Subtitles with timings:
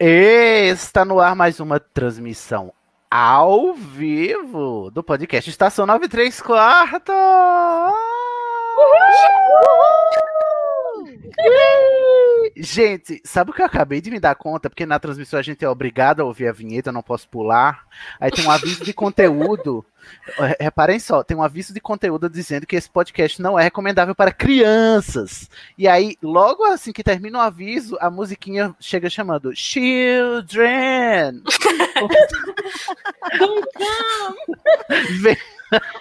[0.00, 2.72] Está no ar mais uma transmissão
[3.10, 7.14] ao vivo do podcast Estação 93 Quartos.
[12.56, 14.70] Gente, sabe o que eu acabei de me dar conta?
[14.70, 17.84] Porque na transmissão a gente é obrigado a ouvir a vinheta, eu não posso pular.
[18.20, 19.84] Aí tem um aviso de conteúdo.
[20.38, 24.14] Re- Reparem só, tem um aviso de conteúdo dizendo que esse podcast não é recomendável
[24.14, 25.48] para crianças.
[25.76, 31.42] E aí, logo assim que termina o aviso, a musiquinha chega chamando Children.
[35.20, 35.36] Vem-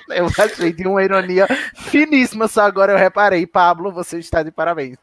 [0.09, 3.45] Eu achei de uma ironia finíssima, só agora eu reparei.
[3.45, 4.97] Pablo, você está de parabéns.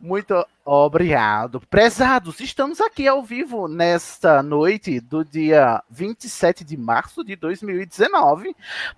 [0.00, 1.60] Muito obrigado.
[1.68, 8.35] Prezados, estamos aqui ao vivo nesta noite do dia 27 de março de 2019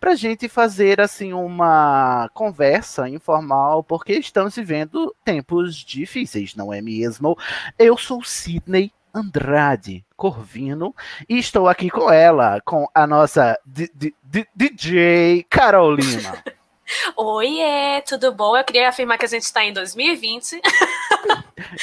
[0.01, 7.37] para gente fazer assim uma conversa informal, porque estamos vivendo tempos difíceis, não é mesmo?
[7.79, 10.95] Eu sou Sidney Andrade Corvino
[11.29, 13.59] e estou aqui com ela, com a nossa
[14.55, 16.43] DJ Carolina.
[17.17, 18.57] Oiê, tudo bom?
[18.57, 20.61] Eu queria afirmar que a gente está em 2020.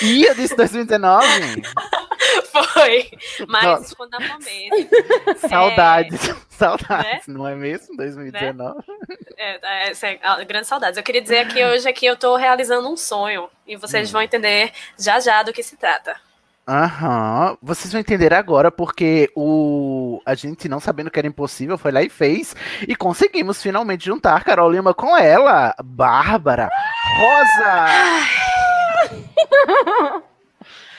[0.01, 1.61] E eu disse 2019?
[2.51, 3.09] Foi.
[3.47, 4.89] Mas quando na começo.
[5.47, 7.95] Saudades, saudades, não é mesmo?
[7.97, 8.83] 2019.
[9.37, 10.97] É, é, é a grande saudades.
[10.97, 13.49] Eu queria dizer que hoje aqui eu tô realizando um sonho.
[13.67, 16.15] E vocês vão entender já já do que se trata.
[16.67, 21.91] Aham, vocês vão entender agora porque o a gente não sabendo que era impossível foi
[21.91, 22.55] lá e fez
[22.87, 26.67] e conseguimos finalmente juntar Carol Lima com ela, Bárbara,
[27.19, 27.85] Rosa.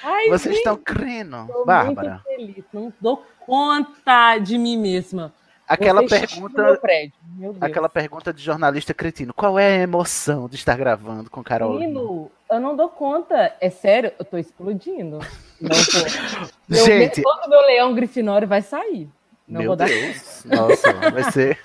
[0.08, 2.22] Ai, Vocês estão crendo, tô Bárbara?
[2.26, 2.64] muito feliz.
[2.72, 5.32] Não dou conta de mim mesma.
[5.68, 7.14] Aquela no meu pergunta, prédio.
[7.36, 9.34] Meu aquela pergunta de jornalista cretino.
[9.34, 11.78] Qual é a emoção de estar gravando com Carol?
[11.80, 13.52] Menino, eu não dou conta.
[13.60, 15.18] É sério, eu tô explodindo.
[15.60, 16.46] Não tô.
[16.68, 19.08] Meu- Gente, todo meu leão grifinório vai sair.
[19.48, 20.44] Não Meu Deus.
[20.44, 21.58] Nossa, vai ser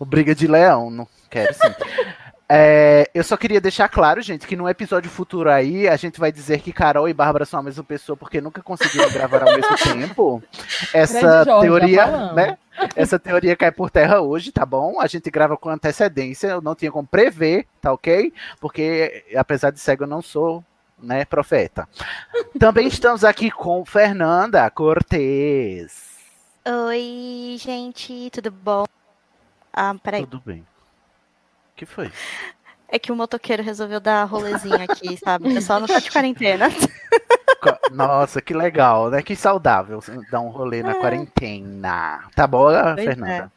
[0.00, 1.60] o Briga de Leão, não quero sim.
[2.46, 6.30] É, eu só queria deixar claro, gente, que no episódio futuro aí a gente vai
[6.30, 9.76] dizer que Carol e Bárbara são a mesma pessoa porque nunca conseguiram gravar ao mesmo
[9.82, 10.42] tempo.
[10.92, 12.58] Essa Jorge, teoria, né?
[12.94, 15.00] Essa teoria cai por terra hoje, tá bom?
[15.00, 18.32] A gente grava com antecedência, eu não tinha como prever, tá ok?
[18.60, 20.62] Porque apesar de cego eu não sou,
[20.98, 21.88] né, profeta.
[22.58, 26.12] Também estamos aqui com Fernanda Cortez.
[26.66, 28.84] Oi, gente, tudo bom?
[29.72, 30.26] Ah, peraí.
[30.26, 30.64] Tudo bem.
[31.74, 32.10] O que foi?
[32.88, 35.48] É que o motoqueiro resolveu dar rolezinho aqui, sabe?
[35.48, 36.68] O pessoal não tá de quarentena.
[37.90, 39.22] Nossa, que legal, né?
[39.22, 39.98] Que saudável
[40.30, 42.20] dar um rolê na quarentena.
[42.36, 43.50] Tá bom, Pois Fernanda?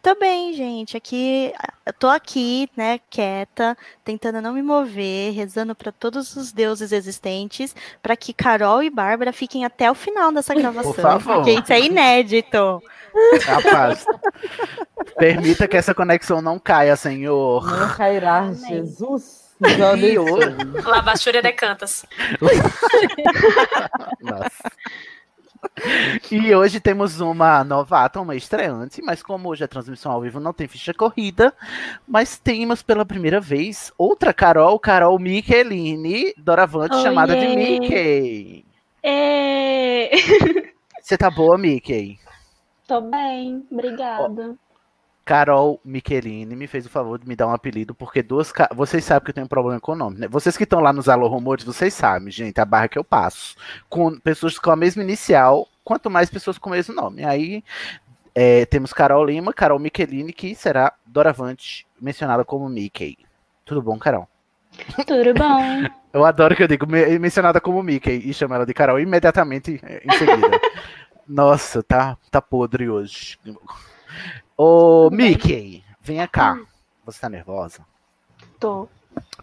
[0.00, 0.96] Tô bem, gente.
[0.96, 1.52] Aqui,
[1.84, 7.74] eu tô aqui, né, quieta, tentando não me mover, rezando pra todos os deuses existentes,
[8.00, 10.94] pra que Carol e Bárbara fiquem até o final dessa gravação.
[10.94, 11.38] favor.
[11.38, 12.80] Porque isso é inédito.
[13.44, 14.04] Rapaz,
[15.16, 17.64] permita que essa conexão não caia, senhor.
[17.64, 19.46] Não cairá, Jesus.
[19.60, 20.18] E abençoe.
[20.18, 20.56] hoje...
[20.84, 22.04] Lavachúria de cantas.
[24.20, 24.70] Nossa.
[26.30, 30.52] E hoje temos uma novata, uma estreante, mas como hoje a transmissão ao vivo não
[30.52, 31.52] tem ficha corrida,
[32.06, 37.56] mas temos pela primeira vez outra Carol, Carol Michelini, doravante chamada de Oiê.
[37.56, 38.64] Mickey.
[39.02, 40.10] É...
[41.02, 42.18] Você tá boa, Mickey?
[42.86, 44.54] Tô bem, obrigada.
[45.24, 48.52] Carol Michelini me fez o favor de me dar um apelido, porque duas.
[48.52, 50.28] ca- Vocês sabem que eu tenho um problema com o nome, né?
[50.28, 53.56] Vocês que estão lá nos Alô Rumores, vocês sabem, gente, a barra que eu passo.
[53.88, 57.24] Com pessoas com a mesma inicial, quanto mais pessoas com o mesmo nome.
[57.24, 57.64] Aí
[58.36, 63.18] é, temos Carol Lima, Carol Michelini, que será doravante mencionada como Mickey.
[63.64, 64.28] Tudo bom, Carol?
[65.06, 65.88] Tudo bom?
[66.12, 69.78] Eu adoro que eu digo me- mencionada como Mickey e chamo ela de Carol imediatamente
[69.82, 70.58] eh, em seguida.
[71.28, 73.38] Nossa, tá, tá podre hoje.
[74.56, 76.58] Ô, Mickey, venha cá.
[77.04, 77.84] Você tá nervosa?
[78.58, 78.88] Tô.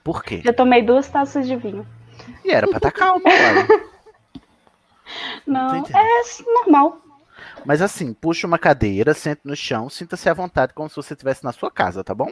[0.03, 0.41] Por quê?
[0.44, 1.85] Já tomei duas taças de vinho.
[2.44, 3.68] E era pra estar calma, uai.
[5.45, 6.21] Não, é
[6.53, 7.01] normal.
[7.65, 11.44] Mas assim, puxa uma cadeira, sente no chão, sinta-se à vontade como se você estivesse
[11.44, 12.29] na sua casa, tá bom?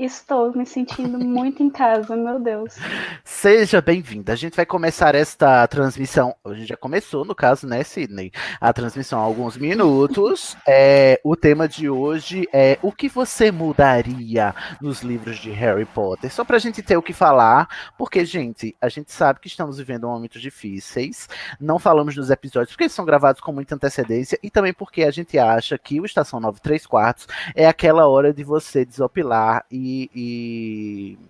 [0.00, 2.74] Estou me sentindo muito em casa, meu Deus.
[3.22, 4.32] Seja bem-vinda.
[4.32, 6.34] A gente vai começar esta transmissão.
[6.42, 8.32] A gente já começou, no caso, né, Sidney?
[8.58, 10.56] A transmissão há alguns minutos.
[10.72, 16.32] É, o tema de hoje é o que você mudaria nos livros de Harry Potter?
[16.32, 17.68] Só pra gente ter o que falar,
[17.98, 21.28] porque, gente, a gente sabe que estamos vivendo momentos difíceis.
[21.60, 25.10] Não falamos nos episódios porque eles são gravados com muita antecedência e também porque a
[25.10, 29.89] gente acha que o Estação 9 3 quartos é aquela hora de você desopilar e,
[30.14, 31.29] e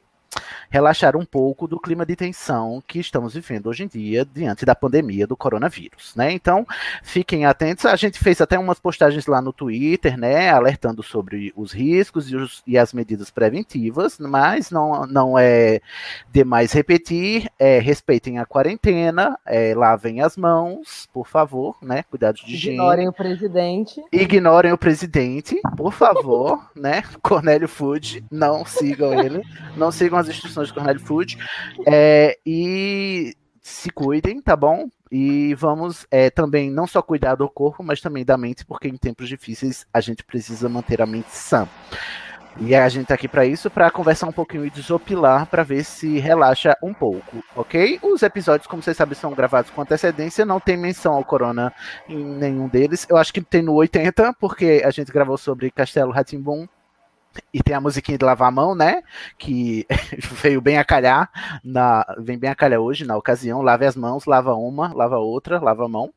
[0.70, 4.74] relaxar um pouco do clima de tensão que estamos vivendo hoje em dia diante da
[4.74, 6.32] pandemia do coronavírus, né?
[6.32, 6.64] Então,
[7.02, 7.84] fiquem atentos.
[7.84, 12.36] A gente fez até umas postagens lá no Twitter, né, alertando sobre os riscos e,
[12.36, 15.80] os- e as medidas preventivas, mas não, não é
[16.32, 17.50] demais repetir.
[17.58, 22.04] É, respeitem a quarentena, é, lavem as mãos, por favor, né?
[22.04, 22.76] Cuidados de higiene.
[22.76, 24.00] Ignorem o presidente.
[24.12, 27.02] Ignorem o presidente, por favor, né?
[27.22, 29.42] Cornélio Food, não sigam ele,
[29.76, 31.38] não sigam as instruções de Cornélio Food.
[31.86, 34.88] É, e se cuidem, tá bom?
[35.10, 38.96] E vamos é, também não só cuidar do corpo, mas também da mente, porque em
[38.96, 41.68] tempos difíceis a gente precisa manter a mente sã.
[42.58, 45.84] E a gente tá aqui para isso, para conversar um pouquinho e desopilar, para ver
[45.84, 47.98] se relaxa um pouco, ok?
[48.02, 51.72] Os episódios, como vocês sabem, são gravados com antecedência, não tem menção ao corona
[52.08, 53.06] em nenhum deles.
[53.08, 56.66] Eu acho que tem no 80, porque a gente gravou sobre Castelo Ratimbum.
[57.52, 59.02] E tem a musiquinha de lavar a mão, né?
[59.38, 59.86] Que
[60.42, 61.30] veio bem a calhar,
[61.64, 63.62] na, vem bem a calhar hoje, na ocasião.
[63.62, 66.12] Lave as mãos, lava uma, lava outra, lava a mão.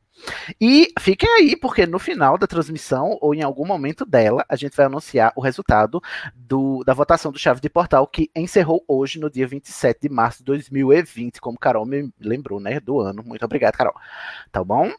[0.60, 4.76] E fiquem aí, porque no final da transmissão, ou em algum momento dela, a gente
[4.76, 6.00] vai anunciar o resultado
[6.34, 10.38] do- da votação do Chave de Portal, que encerrou hoje, no dia 27 de março
[10.38, 12.78] de 2020, como Carol me lembrou, né?
[12.80, 13.22] Do ano.
[13.24, 13.94] Muito obrigado, Carol.
[14.52, 14.90] Tá bom?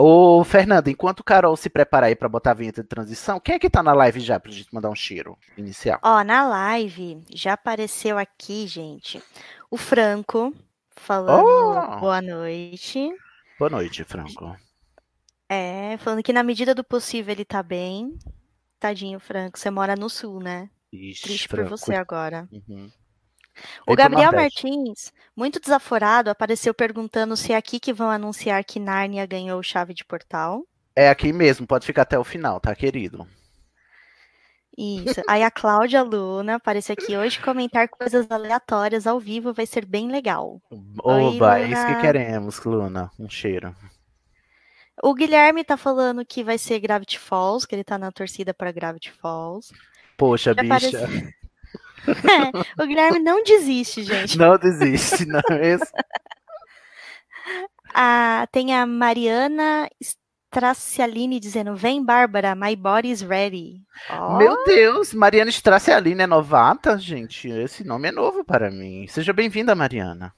[0.00, 3.58] Ô, Fernando, enquanto Carol se prepara aí pra botar a vinheta de transição, quem é
[3.58, 5.98] que tá na live já pra gente mandar um cheiro inicial?
[6.02, 9.22] Ó, na live já apareceu aqui, gente,
[9.70, 10.54] o Franco
[10.90, 11.44] falando
[11.96, 12.00] Oh!
[12.00, 13.10] boa noite.
[13.58, 14.56] Boa noite, Franco.
[15.48, 18.16] É, falando que na medida do possível ele tá bem.
[18.78, 20.70] Tadinho, Franco, você mora no sul, né?
[20.92, 21.76] Ixi, Triste por Franco.
[21.76, 22.48] você agora.
[22.50, 22.90] Uhum.
[23.86, 24.32] O Gabriel.
[24.32, 29.94] Martins, muito desaforado, apareceu perguntando se é aqui que vão anunciar que Nárnia ganhou chave
[29.94, 30.64] de portal.
[30.94, 33.26] É aqui mesmo, pode ficar até o final, tá, querido?
[34.76, 35.20] Isso.
[35.28, 40.10] Aí a Cláudia Luna aparece aqui hoje comentar coisas aleatórias ao vivo, vai ser bem
[40.10, 40.60] legal.
[40.70, 43.10] Oi, Oba, é isso que queremos, Luna.
[43.18, 43.74] Um cheiro.
[45.02, 48.72] O Guilherme tá falando que vai ser Gravity Falls, que ele tá na torcida para
[48.72, 49.72] Gravity Falls.
[50.16, 50.74] Poxa, Já bicha.
[50.76, 50.96] aparece-
[51.26, 51.34] É,
[52.78, 54.38] o Guilherme não desiste, gente.
[54.38, 55.86] Não desiste, não é mesmo?
[57.92, 59.88] Ah, tem a Mariana
[60.50, 63.82] Stracialine dizendo: Vem, Bárbara, my body is ready.
[64.08, 67.48] Ó, Meu Deus, Mariana Stracialine é novata, gente.
[67.48, 69.06] Esse nome é novo para mim.
[69.08, 70.32] Seja bem-vinda, Mariana.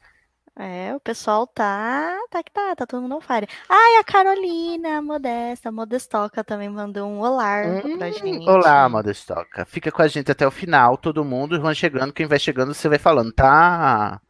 [0.54, 3.48] É, o pessoal tá, tá que tá, tá todo mundo on fire.
[3.68, 7.62] Ai, a Carolina, a Modesta, a Modestoca também mandou um olá
[7.96, 8.46] pra gente.
[8.46, 9.64] Hum, Olá, Modestoca.
[9.64, 11.58] Fica com a gente até o final, todo mundo.
[11.60, 14.20] Vão chegando, quem vai chegando, você vai falando, tá?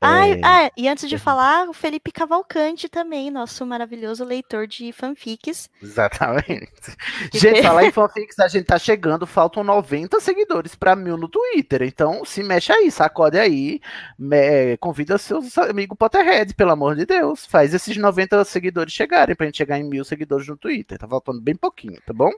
[0.00, 4.92] Ai, É, ah, e antes de falar, o Felipe Cavalcante também, nosso maravilhoso leitor de
[4.92, 5.68] fanfics.
[5.82, 6.72] Exatamente.
[7.32, 11.82] Gente, falar em fanfics, a gente tá chegando, faltam 90 seguidores pra mil no Twitter.
[11.82, 13.80] Então, se mexe aí, sacode aí,
[14.18, 17.46] me- convida seus amigos Potterhead, pelo amor de Deus.
[17.46, 20.98] Faz esses 90 seguidores chegarem pra gente chegar em mil seguidores no Twitter.
[20.98, 22.30] Tá faltando bem pouquinho, tá bom?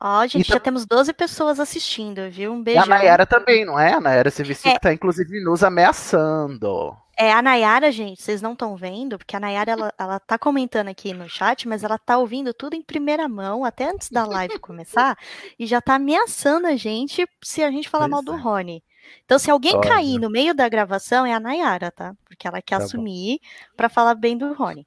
[0.00, 2.52] Ó, gente, Então- já temos 12 pessoas assistindo, viu?
[2.52, 2.84] Um E beijão.
[2.84, 3.94] a Nayara também, não é?
[3.94, 4.74] A Nayara Serviço É.
[4.74, 6.96] que tá, inclusive, nos ameaçando.
[7.20, 10.86] É, a Nayara, gente, vocês não estão vendo, porque a Nayara, ela, ela tá comentando
[10.86, 14.56] aqui no chat, mas ela tá ouvindo tudo em primeira mão, até antes da live
[14.60, 15.16] começar,
[15.58, 18.36] e já tá ameaçando a gente se a gente falar Pois mal do é.
[18.40, 18.84] Rony.
[19.24, 19.88] Então, se alguém Olha.
[19.88, 22.14] cair no meio da gravação, é a Nayara, tá?
[22.24, 23.40] Porque ela quer Tá assumir
[23.76, 24.86] pra falar bem do Rony.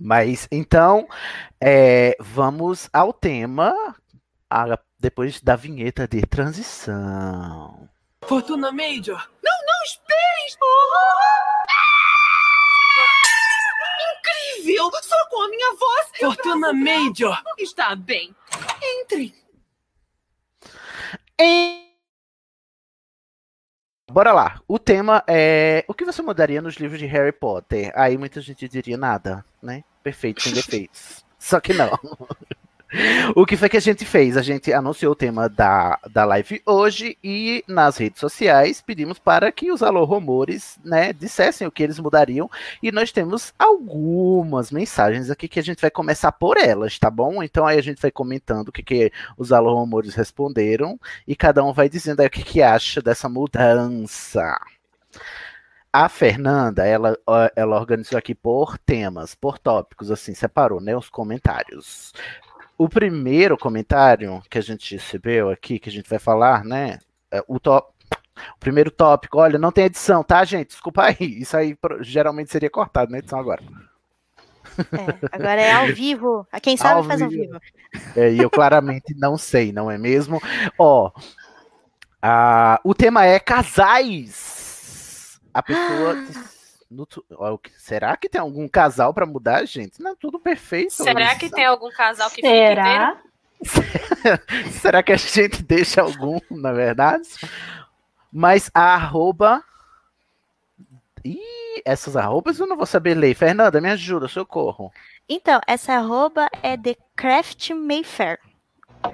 [0.00, 1.06] Mas, então,
[1.60, 3.72] é, vamos ao tema
[4.50, 7.88] a- depois da vinheta de transição.
[8.24, 9.28] Fortuna Major.
[9.42, 10.16] Não, não, espere!
[14.18, 14.90] Incrível!
[15.02, 16.06] Só com a minha voz.
[16.18, 17.42] Fortuna Major.
[17.58, 18.34] Está bem.
[18.82, 19.34] Entre.
[21.38, 21.86] Em
[24.10, 24.60] bora lá.
[24.66, 27.92] O tema é o que você mudaria nos livros de Harry Potter?
[27.94, 29.84] Aí muita gente diria nada, né?
[30.02, 31.24] Perfeito, sem defeitos.
[31.38, 31.90] Só que não.
[33.34, 34.36] O que foi que a gente fez?
[34.36, 39.50] A gente anunciou o tema da, da live hoje e nas redes sociais pedimos para
[39.52, 42.50] que os Alô Rumores né, dissessem o que eles mudariam.
[42.82, 47.42] E nós temos algumas mensagens aqui que a gente vai começar por elas, tá bom?
[47.42, 51.62] Então aí a gente vai comentando o que, que os Alô Rumores responderam e cada
[51.64, 54.58] um vai dizendo aí o que, que acha dessa mudança.
[55.92, 57.16] A Fernanda, ela,
[57.56, 62.12] ela organizou aqui por temas, por tópicos, assim, separou, né, os comentários.
[62.78, 66.98] O primeiro comentário que a gente recebeu aqui, que a gente vai falar, né?
[67.30, 67.90] é O, tó-
[68.54, 70.68] o primeiro tópico, olha, não tem edição, tá, gente?
[70.68, 71.16] Desculpa aí.
[71.40, 73.62] Isso aí geralmente seria cortado na edição agora.
[75.32, 76.46] Agora é ao vivo.
[76.52, 77.58] A Quem sabe Ao faz ao vivo.
[78.14, 80.38] É, e eu claramente não sei, não é mesmo?
[80.78, 81.10] Ó,
[82.20, 85.40] a- o tema é casais.
[85.54, 86.14] A pessoa.
[86.90, 87.06] No
[87.78, 90.00] será que tem algum casal pra mudar, gente?
[90.00, 90.92] Não, tudo perfeito.
[90.92, 93.16] Será que tem algum casal que Será?
[93.60, 94.70] fica inteiro?
[94.80, 97.28] Será que a gente deixa algum, na verdade?
[98.32, 99.62] Mas a arroba.
[101.24, 103.34] Ih, essas arrobas eu não vou saber ler.
[103.34, 104.92] Fernanda, me ajuda, socorro.
[105.28, 108.38] Então, essa arroba é The Craft Mayfair.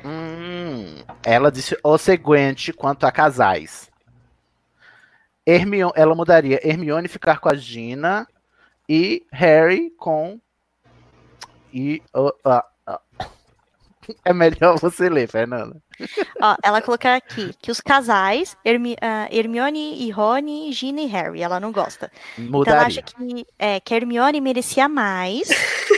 [0.04, 3.90] Hum, ela disse o seguinte quanto a casais.
[5.46, 8.26] Hermione, ela mudaria Hermione ficar com a Gina
[8.88, 10.40] e Harry com.
[11.72, 12.02] E.
[12.14, 12.98] ó, ó, ó.
[14.24, 15.76] É melhor você ler, Fernanda.
[16.40, 21.40] Ó, ela colocou aqui que os casais, Hermi- ah, Hermione e Rony, Gina e Harry,
[21.40, 22.10] ela não gosta.
[22.32, 22.86] Então ela Mudaria.
[22.88, 25.48] acha que, é, que Hermione merecia mais.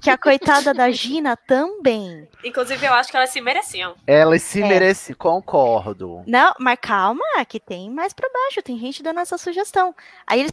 [0.00, 2.28] que a coitada da Gina também.
[2.44, 3.94] Inclusive, eu acho que elas se mereciam.
[4.06, 4.66] Elas se É.
[4.66, 6.22] merecem, concordo.
[6.26, 9.94] Não, mas calma, que tem mais pra baixo, tem gente dando essa sugestão.
[10.26, 10.52] Aí eles,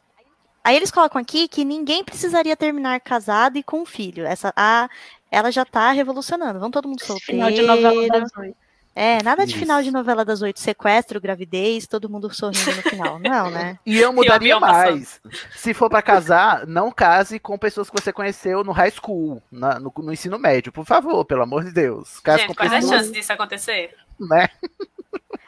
[0.64, 4.26] aí eles colocam aqui que ninguém precisaria terminar casado e com um filho.
[4.26, 4.90] Essa, a,
[5.30, 6.60] ela já tá revolucionando.
[6.60, 7.42] Vamos todo mundo solteiro.
[7.42, 8.61] Final de novela das oito.
[8.94, 9.60] É, nada de Isso.
[9.60, 13.20] final de novela das oito, sequestro, gravidez, todo mundo sorrindo no final.
[13.20, 13.80] Não, né?
[13.86, 14.92] E eu mudaria passando.
[14.96, 15.22] mais.
[15.56, 19.80] Se for pra casar, não case com pessoas que você conheceu no high school, na-
[19.80, 22.20] no, no ensino médio, por favor, pelo amor de Deus.
[22.20, 23.96] Case Gente, com quais as pessoas, chances disso acontecer?
[24.20, 24.50] né?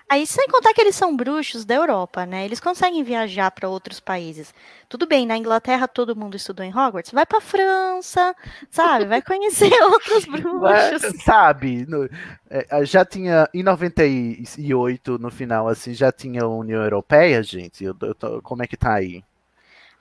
[0.10, 2.46] Aí, sem contar que eles são bruxos da Europa, né?
[2.46, 4.54] Eles conseguem viajar para outros países.
[4.88, 7.12] Tudo bem, na Inglaterra todo mundo estudou em Hogwarts.
[7.12, 8.36] Vai pra França,
[8.70, 9.06] sabe?
[9.06, 11.14] Vai conhecer outros Mas, bruxos.
[11.24, 12.10] sabe, no-
[12.50, 17.84] é, já tinha em 98 no final assim, já tinha a União Europeia, gente.
[17.84, 19.24] Eu, eu tô- como é que tá aí?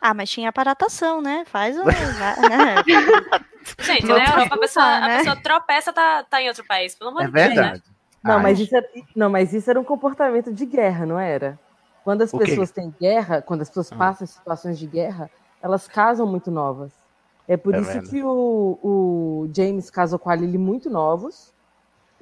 [0.00, 1.44] Ah, mas tinha aparatação, né?
[1.46, 1.84] Faz um.
[2.18, 2.82] vai- né?
[3.80, 5.16] Gente, na Europa a pessoa, a né?
[5.18, 6.94] pessoa tropeça, tá, tá em outro país.
[6.94, 7.72] Pelo amor É de Deus, né?
[7.72, 7.82] verdade.
[8.22, 11.58] Não, Ai, mas isso era, não, mas isso era um comportamento de guerra, não era?
[12.04, 12.46] Quando as O quê?
[12.46, 13.96] pessoas têm guerra, quando as pessoas Ah.
[13.96, 16.92] passam situações de guerra, elas casam muito novas.
[17.48, 18.10] É por É isso verdade.
[18.10, 21.52] que o, o James casou com a Lily muito novos.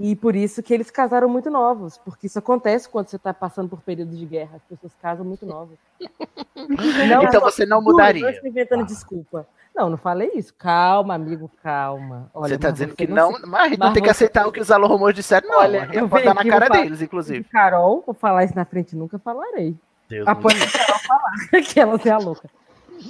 [0.03, 1.99] E por isso que eles casaram muito novos.
[1.99, 4.57] Porque isso acontece quando você está passando por períodos de guerra.
[4.57, 5.77] As pessoas casam muito novas.
[6.57, 8.23] Não, então eu- você não juro, mudaria.
[8.23, 8.87] Não estou inventando Ah.
[8.87, 9.47] desculpa.
[9.81, 10.53] Não, não falei isso.
[10.59, 12.31] Calma, amigo, calma.
[12.35, 14.09] Olha, você tá mas dizendo você que não, se- mas gente não mas tem que
[14.09, 15.59] você- aceitar o que os alô disseram, não.
[15.59, 17.45] Olha, eu venho dar na cara vou falar- deles, inclusive.
[17.45, 19.75] Carol, vou falar isso na frente, nunca falarei.
[20.09, 21.33] Deus Carol falar,
[21.67, 22.51] que ela é a louca.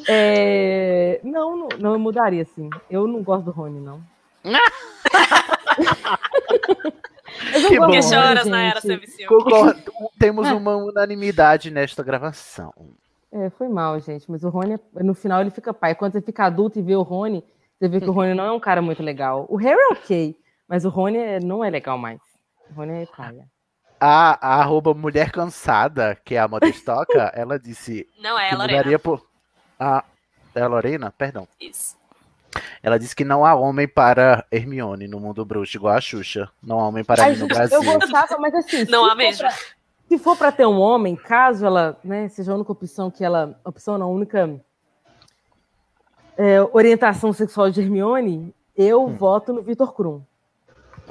[0.07, 2.71] É, Não, não, não, mudaria, sim.
[2.89, 4.01] Eu não gosto do Rony, não.
[7.53, 7.91] Eu não Que bom.
[7.91, 8.87] Que choras na era gente.
[8.87, 9.29] servicial.
[9.29, 9.93] Concordo.
[10.19, 12.73] Temos uma unanimidade nesta gravação.
[13.33, 14.31] É, foi mal, gente.
[14.31, 15.95] Mas o Rony, no final, ele fica pai.
[15.95, 17.45] Quando você fica adulto e vê o Rony,
[17.79, 19.47] você vê que o Rony não é um cara muito legal.
[19.49, 20.37] O Harry é ok,
[20.69, 22.21] mas o Rony é- não é legal mais.
[22.71, 23.47] O Rony é paia.
[24.01, 28.99] A, a arroba mulher cansada, que é a modestoca, ela disse Não é, que Lorena.
[28.99, 29.25] por.
[29.79, 30.05] A,
[30.55, 31.11] é a Lorena?
[31.13, 31.47] Perdão.
[31.61, 31.97] Isso.
[32.83, 36.51] Ela disse que não há homem para Hermione no mundo bruxo, igual a Xuxa.
[36.61, 37.81] Não há homem para Ai, mim no Brasil.
[37.81, 38.85] Eu gostava, mas assim.
[38.87, 39.47] Não há mesmo.
[39.47, 39.55] pra-
[40.11, 43.57] se for para ter um homem, caso ela né, seja a única opção que ela.
[43.65, 44.61] Opção não, a única
[46.37, 49.15] é, orientação sexual de Hermione, eu Hum.
[49.15, 50.21] voto no Vitor Krum.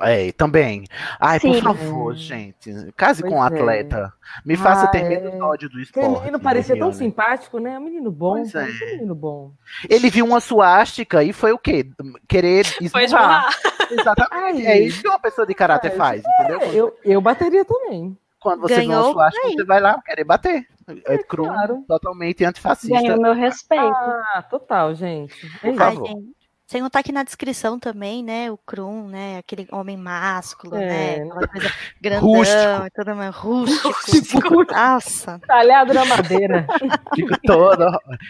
[0.01, 0.83] É, também.
[1.19, 1.61] Ai, por Sim.
[1.61, 2.71] favor, gente.
[2.97, 3.55] Case com um Pois é.
[3.57, 4.13] atleta.
[4.45, 5.09] Me faça Ah, ter é.
[5.09, 6.19] menos ódio do Aquele esporte.
[6.19, 7.77] menino parecia tão simpático, né?
[7.79, 8.33] Um menino bom.
[8.33, 8.61] Pois é.
[8.61, 9.51] parecia um menino bom.
[9.89, 11.89] Ele viu uma suástica e foi o quê?
[12.27, 13.49] Querer Foi esmurrar.
[13.49, 13.91] esmurrar.
[13.91, 14.67] Exatamente.
[14.67, 14.73] Ai.
[14.73, 16.61] É isso que uma pessoa de caráter faz, entendeu?
[16.61, 18.17] É, eu, eu bateria também.
[18.39, 19.55] Quando você vê Ganhou uma suástica, bem.
[19.57, 20.67] você vai lá querer bater.
[21.05, 21.83] É cru, claro.
[21.87, 22.95] totalmente antifascista.
[23.01, 23.83] Ganhou meu respeito.
[23.85, 25.35] Ah, total, gente.
[25.63, 25.83] É Por isso.
[25.83, 26.07] Ai, favor.
[26.07, 26.38] gente.
[26.69, 31.23] Sem contar que na descrição também, né, o Krum, né, aquele homem másculo, né, É.
[31.23, 32.85] aquela coisa grandão Rústico.
[32.85, 34.71] e tudo mais, rústico.
[34.71, 35.41] Nossa.
[35.47, 36.67] Talhado na madeira.
[37.15, 37.85] Fico todo.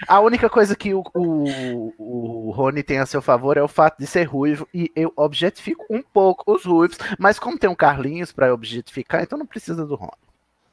[0.08, 3.98] A única coisa que o, o, o Rony tem a seu favor é o fato
[4.00, 4.65] de ser ruivo.
[4.74, 6.98] E eu objetifico um pouco os ruivos.
[7.19, 10.13] Mas como tem um Carlinhos pra objetificar, então não precisa do Rony.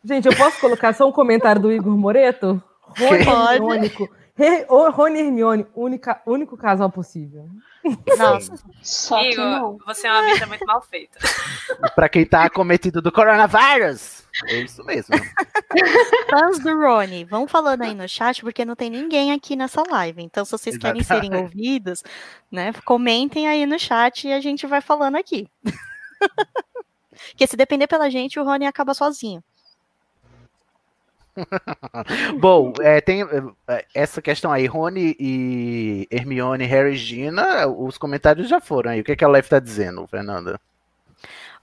[0.05, 2.63] Gente, eu posso colocar só um comentário do Igor Moreto?
[2.97, 4.11] Rony Pode.
[4.93, 7.49] Rony e Hermione, única, único casal possível.
[8.19, 8.53] Nossa.
[8.83, 9.79] Só que Igor, não.
[9.87, 11.19] você é uma bicha muito mal feita.
[11.95, 14.27] Pra quem tá acometido do coronavírus.
[14.45, 15.17] É isso mesmo.
[16.29, 20.23] Fãs do Rony, vão falando aí no chat, porque não tem ninguém aqui nessa live.
[20.23, 21.57] Então, se vocês querem serem Exatamente.
[21.57, 22.03] ouvidos,
[22.51, 25.49] né, comentem aí no chat e a gente vai falando aqui.
[27.31, 29.43] Porque se depender pela gente, o Rony acaba sozinho.
[32.39, 33.23] Bom, é, tem
[33.69, 39.01] é, essa questão aí, Rony e Hermione, Harry e Gina, os comentários já foram aí.
[39.01, 40.61] O que, é que a live tá dizendo, Fernanda?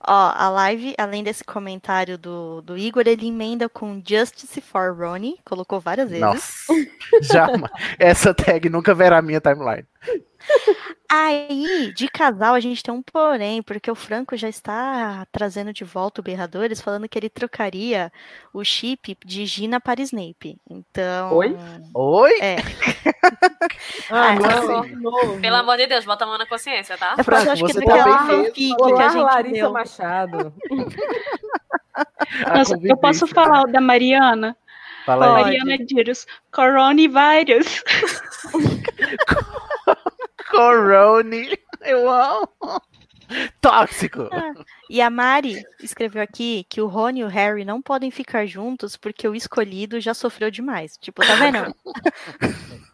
[0.05, 5.39] Ó, a live, além desse comentário do, do Igor, ele emenda com Justice for Ronnie,
[5.45, 6.21] colocou várias vezes.
[6.21, 6.73] Nossa,
[7.23, 7.47] já,
[7.97, 9.85] essa tag nunca verá a minha timeline.
[11.09, 15.83] Aí, de casal, a gente tem um porém, porque o Franco já está trazendo de
[15.83, 18.11] volta o Berradores, falando que ele trocaria
[18.51, 20.57] o chip de Gina para Snape.
[20.69, 21.33] Então.
[21.33, 21.55] Oi?
[21.93, 22.39] Oi?
[22.41, 22.55] É.
[24.09, 24.95] Ah, Ah, não, assim.
[24.95, 25.41] não.
[25.41, 27.15] Pelo amor de Deus, bota a mão na consciência, tá?
[27.17, 29.71] É porque eu acho que é você fanfic que a gente Larissa deu.
[29.71, 30.53] Machado.
[32.53, 34.55] Nossa, eu posso falar o da Mariana?
[35.05, 35.43] Fala aí.
[35.59, 36.25] Mariana Dirus.
[36.51, 37.83] Coronavírus.
[40.53, 42.47] Corone, eu amo.
[43.59, 44.29] Tóxico.
[44.87, 48.95] E a Mari escreveu aqui que o Rony e o Harry não podem ficar juntos
[48.95, 50.95] porque o escolhido já sofreu demais.
[50.97, 51.75] Tipo, tá vendo?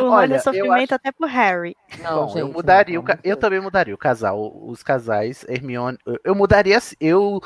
[0.00, 1.76] o Rony Olha, é eu sofrimento até pro Harry.
[2.02, 4.82] Não, Bom, eu gente, mudaria, não, o ca- não, eu também mudaria o casal, os
[4.82, 7.40] casais, Hermione, eu- eu mudaria, assim, eu,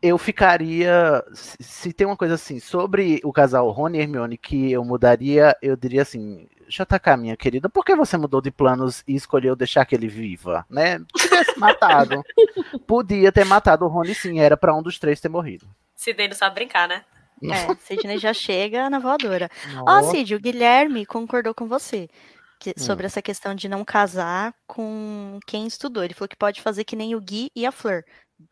[0.00, 4.70] eu ficaria, se se tem uma coisa assim, sobre o casal Rony e Hermione que
[4.72, 9.14] eu mudaria, eu diria assim, JK, minha querida, por que você mudou de planos e
[9.14, 10.98] escolheu deixar que ele viva, né?
[11.16, 12.22] Se tivesse matado,
[12.86, 15.66] podia ter matado o Rony sim, era pra um dos três ter morrido.
[15.94, 17.04] Se dele sabe brincar, né?
[17.42, 19.50] É, Sidney já chega na voadora.
[19.80, 20.10] Ó, Nossa.
[20.10, 22.08] Cid, o Guilherme concordou com você
[22.60, 22.74] que- Hum.
[22.76, 26.02] sobre essa questão de não casar com quem estudou.
[26.04, 28.02] Ele falou que pode fazer que nem o Gui e a Fleur.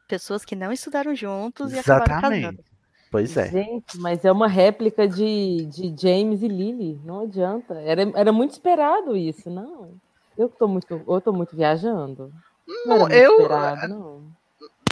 [0.08, 2.36] Pessoas que não estudaram juntos e acabaram casando.
[2.36, 2.64] Exatamente.
[3.10, 3.48] Pois é.
[3.48, 7.00] Gente, mas é uma réplica de, de James e Lily.
[7.04, 7.74] Não adianta.
[7.74, 9.92] Era, era muito esperado isso, não.
[10.36, 12.32] Eu tô muito, eu tô muito viajando.
[12.66, 14.25] Não, era Não, muito eu- esperado, não.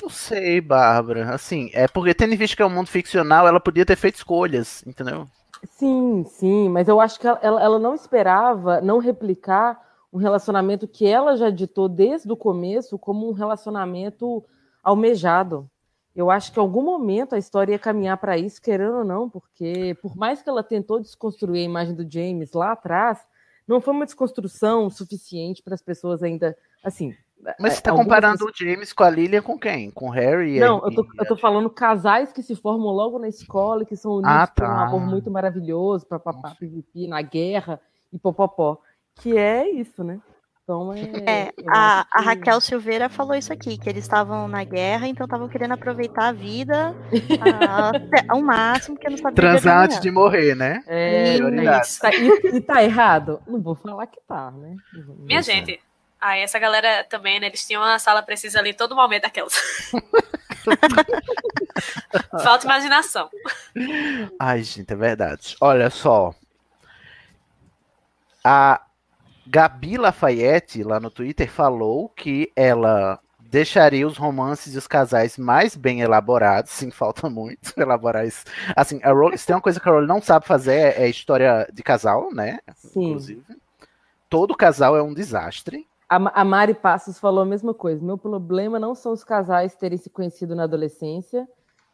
[0.04, 1.34] Não sei, Bárbara.
[1.34, 4.16] Assim, é porque tendo em vista que é um mundo ficcional, ela podia ter feito
[4.16, 5.26] escolhas, entendeu?
[5.64, 9.80] Sim, sim, mas eu acho que ela, ela- não esperava não replicar
[10.12, 14.44] um relacionamento que ela já ditou desde o começo como um relacionamento
[14.82, 15.68] almejado.
[16.14, 19.30] Eu acho que em algum momento a história ia caminhar para isso, querendo ou não,
[19.30, 23.26] porque por mais que ela tentou desconstruir a imagem do James lá atrás,
[23.66, 27.16] não foi uma desconstrução suficiente para as pessoas ainda, assim.
[27.58, 29.90] Mas você tá algumas comparando o James com a Lilian com quem?
[29.90, 30.56] Com o Harry?
[30.56, 33.82] e não, eu tô, e eu tô falando casais que se formam logo na escola
[33.82, 34.82] e que são unidos Ah, por um tá.
[34.82, 37.80] amor muito maravilhoso, papapá, pipipi, na guerra
[38.12, 38.78] e popopó.
[39.16, 40.20] Que é isso, né?
[40.62, 41.00] Então é.
[41.26, 45.24] É, a, a que- Raquel Silveira falou isso aqui, que eles estavam na guerra, então
[45.26, 46.96] estavam querendo aproveitar a vida
[47.38, 50.82] a- até ao máximo, porque não sabia Transar antes de morrer, né?
[50.86, 51.98] É, Prioridades.
[51.98, 53.42] tá, e, e tá errado?
[53.46, 54.74] Não vou falar que tá, né?
[55.18, 55.78] Minha gente,
[56.24, 59.52] aí essa galera também, né, eles tinham uma sala precisa ali todo momento aquelas.
[62.42, 63.28] Falta imaginação.
[64.38, 65.56] Ai, gente, é verdade.
[65.60, 66.34] Olha só.
[68.42, 68.80] A
[69.46, 75.76] Gabi Lafayette, lá no Twitter, falou que ela deixaria os romances e os casais mais
[75.76, 76.72] bem elaborados.
[76.72, 78.44] Sim, falta muito elaborar isso.
[78.74, 81.68] Assim, a Rowling, se tem uma coisa que a Rowling não sabe fazer é história
[81.72, 82.60] de casal, né?
[82.74, 83.10] Sim.
[83.10, 83.44] Inclusive.
[84.30, 85.86] Todo casal é um desastre.
[86.08, 88.04] A, Ma- a Mari Passos falou a mesma coisa.
[88.04, 91.48] Meu problema não são os casais terem se conhecido na adolescência,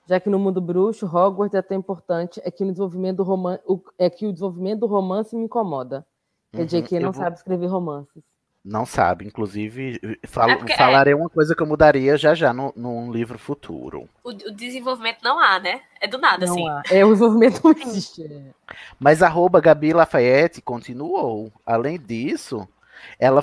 [0.06, 3.58] já que no mundo bruxo, Hogwarts é tão importante, é que, no desenvolvimento do roman
[3.66, 6.04] o, é que o desenvolvimento do romance me incomoda.
[6.52, 8.22] Quer dizer Uhum, que eu não vou- sabe escrever romances.
[8.62, 12.72] Não sabe, inclusive, falo- É porque- falarei uma coisa que eu mudaria já já no,
[12.76, 14.06] num livro futuro.
[14.22, 15.80] O, o desenvolvimento não há, né?
[15.98, 16.68] É do nada, Não assim.
[16.68, 16.82] há.
[16.90, 18.22] É, o desenvolvimento não existe.
[18.24, 18.42] é.
[18.98, 21.50] Mas arroba Gabi Lafayette continuou.
[21.64, 22.68] Além disso,
[23.18, 23.42] ela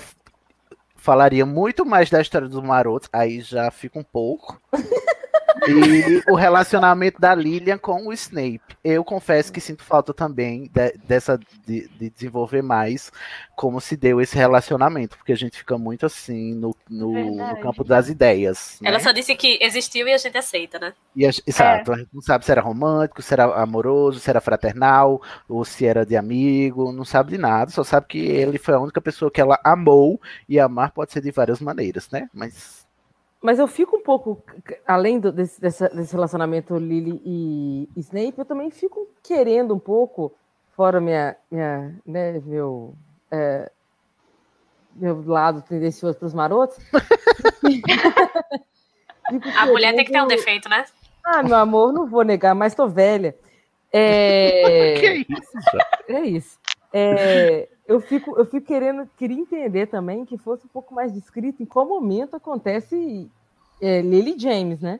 [1.07, 4.59] falaria muito mais da história dos marotos, aí já fica um pouco.
[5.67, 8.61] E o relacionamento da Lilian com o Snape.
[8.83, 13.11] Eu confesso que sinto falta também de- dessa de, de desenvolver mais
[13.55, 17.83] como se deu esse relacionamento, porque a gente fica muito assim no, no, no campo
[17.83, 18.77] das ideias.
[18.81, 18.89] né?
[18.89, 20.93] Ela só disse que existiu e a gente aceita, né?
[21.15, 24.39] E a- exato, a gente não sabe se era romântico, se era amoroso, se era
[24.39, 28.75] fraternal, ou se era de amigo, não sabe de nada, só sabe que ele foi
[28.75, 32.29] a única pessoa que ela amou, e amar pode ser de várias maneiras, né?
[32.33, 32.76] Mas
[33.47, 34.43] Mas eu fico um pouco,
[34.85, 40.33] além do- desse, dessa- desse relacionamento Lily e Snape, eu também fico querendo um pouco,
[40.75, 42.93] fora minha, minha né, meu,
[43.31, 43.71] é,
[44.93, 46.77] meu lado tendencioso para os marotos.
[49.55, 50.83] A mulher tem que ter um defeito, né?
[51.23, 53.33] Ah, meu amor, não vou negar, mas tô velha.
[53.93, 54.95] É...
[54.99, 55.57] que isso,
[56.09, 56.59] É isso.
[56.91, 61.63] É, eu, fico, eu fico querendo, queria entender também que fosse um pouco mais descrito
[61.63, 63.31] em qual momento acontece
[63.81, 64.99] é, Lily James, né?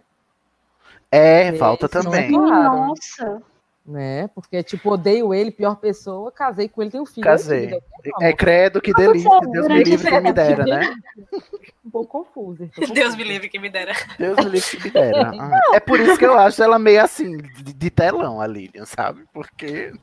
[1.11, 2.31] é, falta isso não é também.
[2.39, 2.77] claro.
[2.87, 3.41] Nossa.
[3.85, 4.27] né?
[4.35, 7.23] Porque, tipo, odeio ele, pior pessoa, casei com ele, tenho filho.
[7.23, 7.67] Casei.
[7.67, 7.81] tive,
[8.21, 10.95] É credo, que delícia, Deus me livre que me dera, né?
[11.85, 12.69] Um pouco confuso.
[12.75, 13.15] tô Deus confusa.
[13.17, 13.93] me livre que me dera.
[14.19, 15.31] Deus me livre que me dera.
[15.39, 18.85] Ah, É por isso que eu acho ela meio assim, de, de telão, a Lilian,
[18.85, 19.23] sabe?
[19.33, 19.93] Porque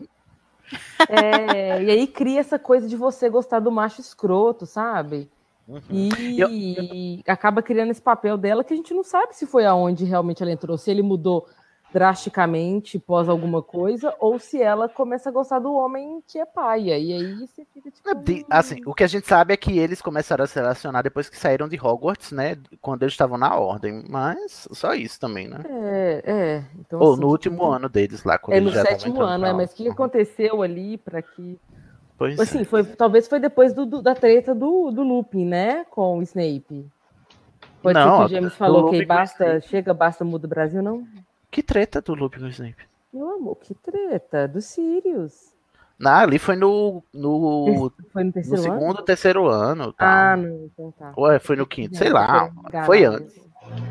[1.08, 5.30] É, e aí cria essa coisa de você gostar do macho escroto, sabe?
[5.66, 6.08] Uhum.
[6.18, 10.42] E acaba criando esse papel dela que a gente não sabe se foi aonde realmente
[10.42, 11.46] ela entrou, se ele mudou
[11.94, 16.98] drasticamente pós alguma coisa, ou se ela começa a gostar do homem que é paia.
[16.98, 18.14] E aí você fica tipo.
[18.16, 21.28] De- assim, o que a gente sabe é que eles começaram a se relacionar depois
[21.28, 22.58] que saíram de Hogwarts, né?
[22.80, 24.02] Quando eles estavam na ordem.
[24.08, 25.60] Mas só isso também, né?
[25.70, 26.64] É, é.
[26.80, 29.72] Então, Ou assim, no último ano deles lá, quando É no sétimo ano, é, mas
[29.72, 31.60] o que aconteceu ali para que.
[32.16, 32.64] Pois Assim, é.
[32.64, 35.84] foi, talvez foi depois do, do- da treta do, do Lupin, né?
[35.90, 36.86] Com o Snape.
[37.82, 40.82] Pode Não, ser que a- o James falou que basta, chega, basta, muda o Brasil,
[40.82, 41.06] não?
[41.50, 42.84] Que treta do Lupin com o Snape?
[43.12, 45.52] Meu amor, que treta, do Sirius.
[45.98, 48.72] Não, ali foi no, no, Foi no no terceiro ano?
[48.80, 49.92] segundo, terceiro ano.
[49.92, 50.32] Tá.
[50.32, 51.12] Ah, não, então tá.
[51.14, 52.50] Ou é, foi no quinto, sei Não, lá.
[52.84, 53.16] Foi mesmo.
[53.16, 53.40] antes.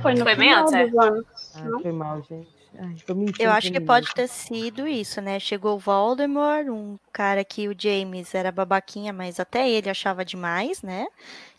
[0.02, 0.90] Foi no Foi bem antes, é.
[1.00, 2.53] Ah, foi mal, gente.
[2.78, 2.96] Ai,
[3.40, 5.40] Eu acho que pode ter sido isso, né?
[5.40, 10.82] Chegou o Voldemort, um cara que o James era babaquinha, mas até ele achava demais,
[10.82, 11.06] né?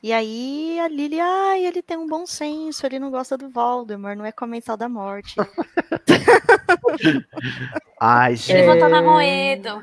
[0.03, 4.17] E aí a Lily, ai, ele tem um bom senso, ele não gosta do Voldemort,
[4.19, 5.37] não é comensal da morte.
[8.01, 8.67] Ai, Ele gente.
[8.67, 9.83] votou na Moedo.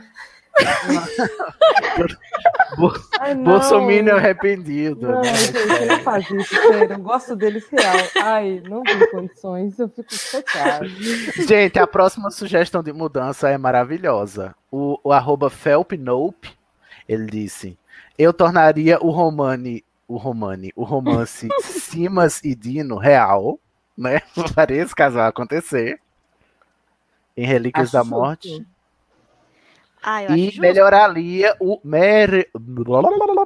[2.77, 3.43] Bo Ai, não.
[3.43, 5.07] Bolsominion arrependido.
[5.07, 5.33] Não, né?
[5.33, 6.93] gente, não faz isso, sério.
[6.93, 7.95] Eu gosto deles real.
[8.21, 10.87] Ai, não tem condições, eu fico chateada.
[10.87, 14.55] Gente, a próxima sugestão de mudança é maravilhosa.
[14.71, 16.49] O, o arroba FelpNope,
[17.07, 17.77] ele disse:
[18.17, 23.59] Eu tornaria o romane, o romane, o romance Simas e Dino real,
[23.97, 24.21] né?
[24.53, 25.99] Faria esse casal acontecer.
[27.35, 28.15] Em Relíquias Acho da.
[28.15, 28.65] Morte.
[30.03, 32.49] Ah, E melhoraria o mer-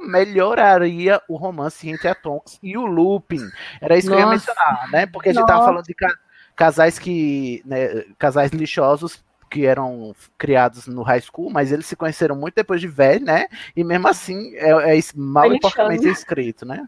[0.02, 3.50] melhoraria o romance entre a Tonks e o Lupin.
[3.80, 4.38] Era isso que eu ia Nossa.
[4.38, 5.06] mencionar, né?
[5.06, 5.70] Porque a gente tava Nossa.
[5.70, 6.14] falando de ca-
[6.56, 12.34] casais que, né, casais lixosos que eram criados no high school, mas eles se conheceram
[12.34, 13.46] muito depois de velho, né?
[13.76, 16.86] E mesmo assim é, é mal Foi e porcamente escrito, né?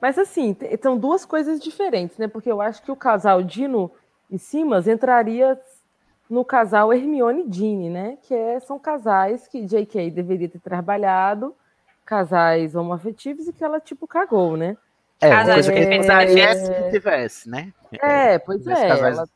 [0.00, 2.26] Mas assim, são duas coisas diferentes, né?
[2.26, 3.90] Porque eu acho que o casal Dino
[4.28, 5.58] e Simas entraria
[6.32, 8.16] no casal Hermione e Ginny, né?
[8.22, 10.10] Que é- são casais que J.K.
[10.10, 11.54] deveria ter trabalhado,
[12.06, 14.76] casais homoafetivos e que ela, tipo, cagou, né?
[15.20, 17.72] É, uma Casais coisa que a gente perfeitos mudaria e se tivesse, né?
[18.02, 18.88] É, pois Nesse é.
[18.88, 19.28] casais- ela-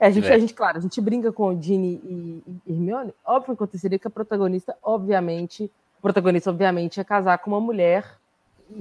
[0.00, 3.14] é, a, gente, a gente, claro, a gente brinca com o Ginny e, e Hermione.
[3.24, 8.16] Óbvio que aconteceria que a protagonista, obviamente, o protagonista, obviamente, ia casar com uma mulher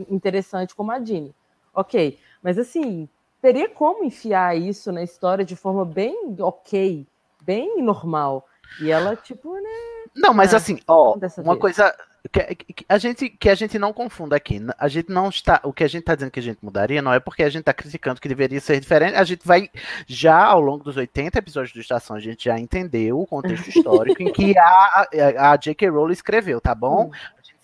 [0.09, 1.35] interessante como a Ginny.
[1.73, 3.07] Ok, mas assim,
[3.41, 7.05] teria como enfiar isso na história de forma bem ok,
[7.49, 8.45] bem normal.
[8.79, 9.69] E ela, tipo, né?
[10.15, 11.59] Não, mas Ah, assim, ó, uma vez.
[11.59, 11.95] coisa
[12.31, 14.61] que, que a gente que a gente não confunda aqui.
[14.77, 17.11] A gente não está, o que a gente está dizendo que a gente mudaria não
[17.13, 19.15] é porque a gente está criticando que deveria ser diferente.
[19.15, 19.69] A gente vai
[20.05, 24.21] já ao longo dos 80 episódios do Estação, a gente já entendeu o contexto histórico
[24.21, 25.07] em que a,
[25.39, 25.89] a, a J.K.
[25.89, 27.09] Rowling escreveu, tá bom?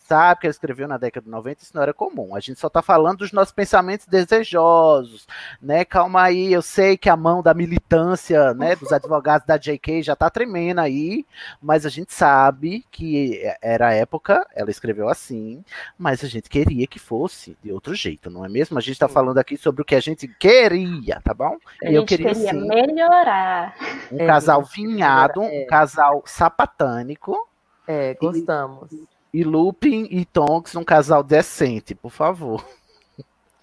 [0.08, 2.36] Sabe que ela escreveu na década de 90, isso não era comum.
[2.36, 5.26] A gente só tá falando dos nossos pensamentos desejosos,
[5.62, 5.84] né?
[5.84, 10.04] Calma aí, eu sei que a mão da militância, né, dos advogados da J.K.
[10.04, 11.26] já tá tremendo aí,
[11.62, 15.64] mas a gente sabe que era a época, ela escreveu assim,
[15.98, 18.78] mas a gente queria que fosse de outro jeito, não é mesmo?
[18.78, 21.58] A gente tá falando aqui sobre o que a gente queria, tá bom?
[21.84, 23.76] A eu gente queria queria sim melhorar.
[24.10, 25.50] um É, casal vinhado, é.
[25.52, 27.48] um casal sapatânico,
[27.88, 28.92] É, gostamos.
[28.92, 29.08] e
[29.44, 32.66] Lupin e Tonks um casal decente, por favor.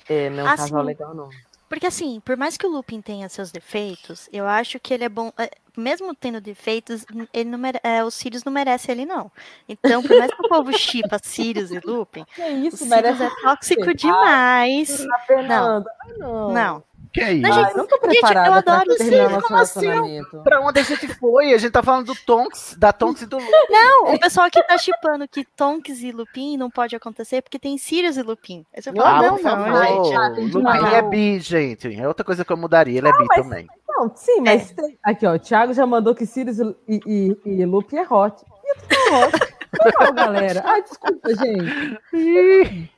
[0.08, 1.30] É, não é um Ah, casal legal, não.
[1.68, 5.08] Porque assim, por mais que o Lupin tenha seus defeitos, eu acho que ele é
[5.08, 5.32] bom.
[5.38, 9.32] é, Mesmo tendo defeitos, ele não mere- é, o Sirius não merece ele, não.
[9.66, 13.22] Então, por mais que o povo chipa Sirius e Lupin, Que isso, o Sirius merece
[13.24, 15.00] é tóxico Ah, demais.
[15.00, 16.52] A Fernanda, ai, não.
[16.52, 16.85] Não.
[17.12, 17.42] Que é isso?
[17.48, 19.81] Não, Ai, não tô Gente, preparada eu pra adoro terminar Sirius, nosso como assim?
[19.81, 20.42] relacionamento.
[20.42, 21.53] Pra onde a gente foi?
[21.53, 23.51] A gente tá falando do Tonks, da Tonks e do Lupin.
[23.68, 27.77] Não, o pessoal que tá chipando que Tonks e Lupin não pode acontecer porque tem
[27.77, 28.64] Sirius e Lupin.
[28.75, 29.85] Aí você fala, Ah, não, não, favor.
[30.05, 30.14] gente.
[30.16, 30.92] Ah, Lupin demais.
[30.94, 32.01] é bi, gente.
[32.01, 32.96] É outra coisa que eu mudaria.
[32.98, 33.66] Ele é bi mas- também.
[33.88, 37.64] Não, sim, mas tem- aqui, ó, o Thiago já mandou que Sirius e, e, e
[37.66, 38.42] Lupe é hot.
[38.64, 39.52] E eu tô hot.
[40.00, 40.62] Não, galera.
[40.64, 42.90] Ai, desculpa, gente.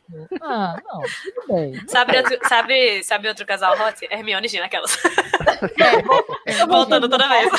[0.43, 1.89] Ah, não, tudo bem.
[1.89, 4.07] Sabe outro, sabe, sabe outro casal hot?
[4.11, 4.97] Hermione e Gina, aquelas.
[6.47, 7.51] É, Voltando toda vez.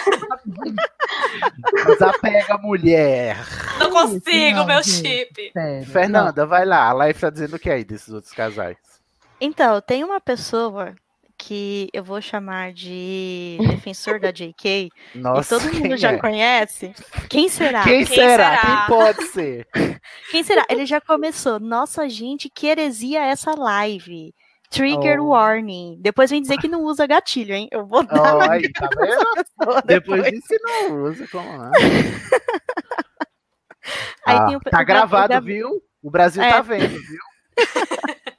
[1.87, 3.37] Desapega, mulher.
[3.79, 5.07] Não consigo, não, meu gente.
[5.07, 5.51] chip.
[5.53, 5.85] Sério.
[5.87, 6.89] Fernanda, vai lá.
[6.89, 8.77] A Life tá dizendo o que aí desses outros casais?
[9.41, 10.93] Então, tem uma pessoa
[11.37, 16.17] que eu vou chamar de defensor da JK, Nossa, e todo mundo já é?
[16.17, 16.93] conhece.
[17.29, 17.83] Quem será?
[17.83, 18.57] Quem, Quem será?
[18.57, 18.57] será?
[18.61, 19.67] Quem pode ser?
[20.31, 20.65] Quem será?
[20.69, 21.59] Ele já começou.
[21.59, 24.33] Nossa, gente, que heresia essa live.
[24.69, 25.27] Trigger Oh.
[25.29, 25.97] warning.
[26.01, 27.67] Depois vem dizer que não usa gatilho, hein?
[27.71, 29.83] Eu vou dar aí, tá vendo?
[29.85, 30.23] Depois depois.
[30.25, 31.71] disso não usa, como não?
[34.25, 35.69] Aí Ah, tem o- tá o Gab- o gravado, Gab- viu?
[36.01, 36.49] O Brasil É.
[36.51, 37.19] tá vendo, viu?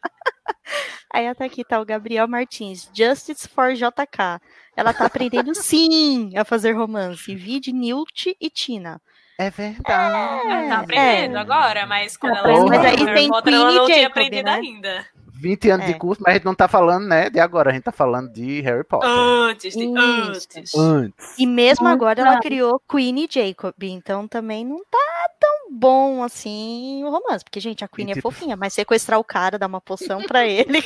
[1.16, 2.90] Aí até aqui tá o Gabriel Martins.
[2.92, 4.38] Justice for JK.
[4.76, 7.34] Ela tá aprendendo sim a fazer romance.
[7.34, 9.00] Vide Newt e Tina.
[9.38, 10.50] É verdade.
[10.50, 12.74] Ela tá aprendendo agora, mas quando ela aprendendo.
[12.74, 14.52] escreveu Mas aí tem Potter, ela Queen e não tinha Jacob, aprendido né?
[14.52, 15.06] ainda.
[15.38, 15.92] 20 anos É.
[15.92, 18.30] de curso, mas a gente não tá falando, né, de agora, a gente tá falando
[18.32, 19.08] de Harry Potter.
[19.08, 20.74] Antes, de, antes.
[20.74, 21.38] Antes.
[21.38, 23.74] E mesmo agora ela criou Queen e Jacob.
[23.82, 27.44] Então também não tá tão bom assim o romance.
[27.44, 30.22] Porque, gente, a Queen E é tipo- fofinha, mas sequestrar o cara, dar uma poção
[30.22, 30.82] pra ele,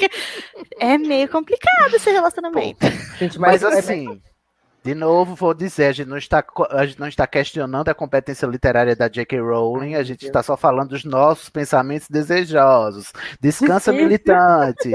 [0.79, 2.87] é meio complicado esse relacionamento.
[3.19, 4.21] Gente, Mas, mas, é- assim,
[4.83, 8.47] de novo, vou dizer, a gente, não está, a gente não está questionando a competência
[8.47, 9.38] literária da J.K.
[9.40, 13.12] Rowling, a gente está só falando dos nossos pensamentos desejosos.
[13.40, 14.90] Descansa, militante.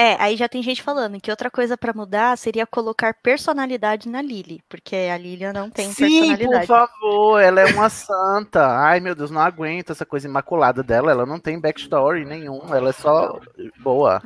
[0.00, 4.22] É, aí já tem gente falando que outra coisa pra mudar seria colocar personalidade na
[4.22, 6.66] Lily, porque a Lilian não tem Sim, por personalidade.
[6.66, 8.66] favor, ela é uma santa.
[8.66, 11.10] Ai, meu Deus, não aguento essa coisa imaculada dela.
[11.10, 13.38] Ela não tem backstory nenhum, ela é só
[13.80, 14.22] boa.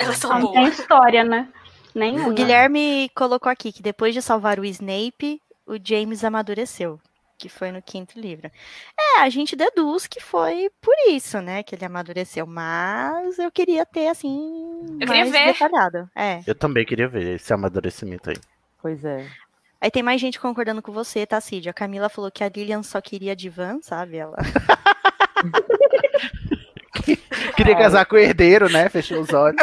[0.00, 0.78] Elas são Não tem boas.
[0.80, 1.48] história, né?
[1.94, 2.28] Nenhuma.
[2.30, 6.98] O Guilherme colocou aqui que depois de salvar o Snape, o James amadureceu,
[7.38, 8.50] que foi no quinto livro.
[8.98, 13.84] É, a gente deduz que foi por isso, né, que ele amadureceu, mas eu queria
[13.86, 15.52] ter assim Eu queria mais ver.
[15.52, 16.10] detalhado.
[16.14, 16.40] É.
[16.46, 18.36] Eu também queria ver esse amadurecimento aí.
[18.80, 19.26] Pois é.
[19.80, 21.68] Aí tem mais gente concordando com você, tá, Cid?
[21.68, 24.16] A Camila falou que a Lilian só queria Divan, sabe?
[24.16, 24.36] Ela.
[27.56, 28.88] Queria casar com o herdeiro, né?
[28.88, 29.56] Fechou os olhos.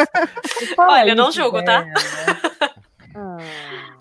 [0.77, 1.81] Olha, eu não julgo, tá?
[1.81, 1.93] dela.
[3.15, 3.37] Ah,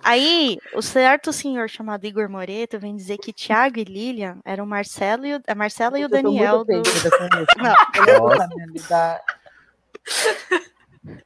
[0.02, 4.66] Aí, o certo senhor chamado Igor Moreto vem dizer que Thiago e Lilian eram o
[4.66, 6.82] Marcelo e o, a Marcela e o Daniel do.
[7.58, 7.74] Não.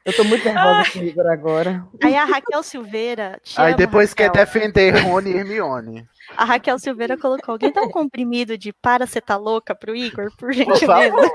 [0.06, 1.86] Eu tô muito nervosa com o Igor agora.
[2.02, 3.38] Aí a Raquel Silveira.
[3.42, 4.44] te Aí amo, depois quer Raquel.
[4.44, 6.08] defender Rony e Hermione.
[6.36, 10.34] A Raquel Silveira colocou: alguém dá um comprimido de para você tá louca pro Igor,
[10.38, 10.86] por gentileza?
[10.86, 11.30] favor.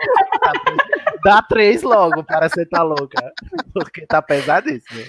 [1.24, 3.32] Dá três logo para você tá louca.
[3.74, 5.04] Porque tá pesadíssimo.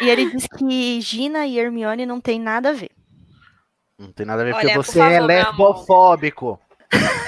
[0.00, 2.90] E ele diz que Gina e Hermione não tem nada a ver.
[3.98, 6.60] Não tem nada a ver, Olha, porque por você favor, é lesbofóbico.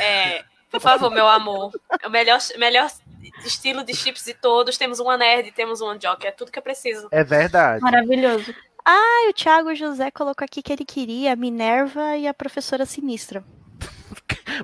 [0.01, 1.71] É, por favor, meu amor.
[2.03, 2.91] É o melhor, melhor
[3.45, 4.77] estilo de chips de todos.
[4.77, 6.27] Temos uma nerd, temos uma jockey.
[6.27, 7.09] É tudo que eu preciso.
[7.13, 7.81] É verdade.
[7.81, 8.55] Maravilhoso.
[8.85, 13.43] Ah, o Thiago José colocou aqui que ele queria a Minerva e a professora Sinistra.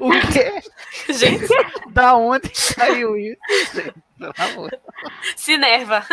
[0.00, 0.62] O quê?
[1.12, 1.48] Gente,
[1.90, 3.40] Da onde saiu isso,
[3.74, 3.94] gente?
[4.18, 4.70] Pelo amor.
[5.34, 6.04] se nerva.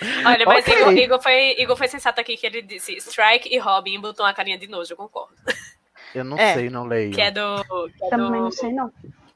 [0.26, 0.74] Olha, mas Ok.
[0.80, 4.32] Igor, Igor foi, Igor foi sensato aqui que ele disse Strike e Robin botou uma
[4.34, 5.34] carinha de nojo, eu concordo.
[6.14, 6.52] Eu não É.
[6.52, 7.10] sei, não leio.
[7.14, 7.64] Que é do.
[7.96, 8.92] Que é Também do não sei, não.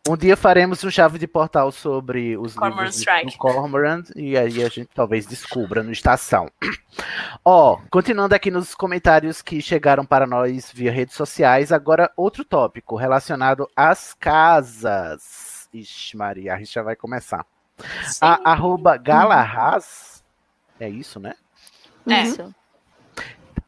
[0.09, 3.33] Um dia faremos um chave de portal sobre os Cormoran livros Strike.
[3.33, 6.49] do Cormoran e aí a gente talvez descubra no Estação.
[7.45, 12.95] Ó, continuando aqui nos comentários que chegaram para nós via redes sociais, agora outro tópico
[12.95, 15.69] relacionado às casas.
[15.73, 17.45] Ixi, Maria, a rixa vai começar.
[18.21, 20.16] A arroba Galahaz,
[20.79, 21.35] é isso, né?
[22.09, 22.23] É.
[22.23, 22.55] Isso.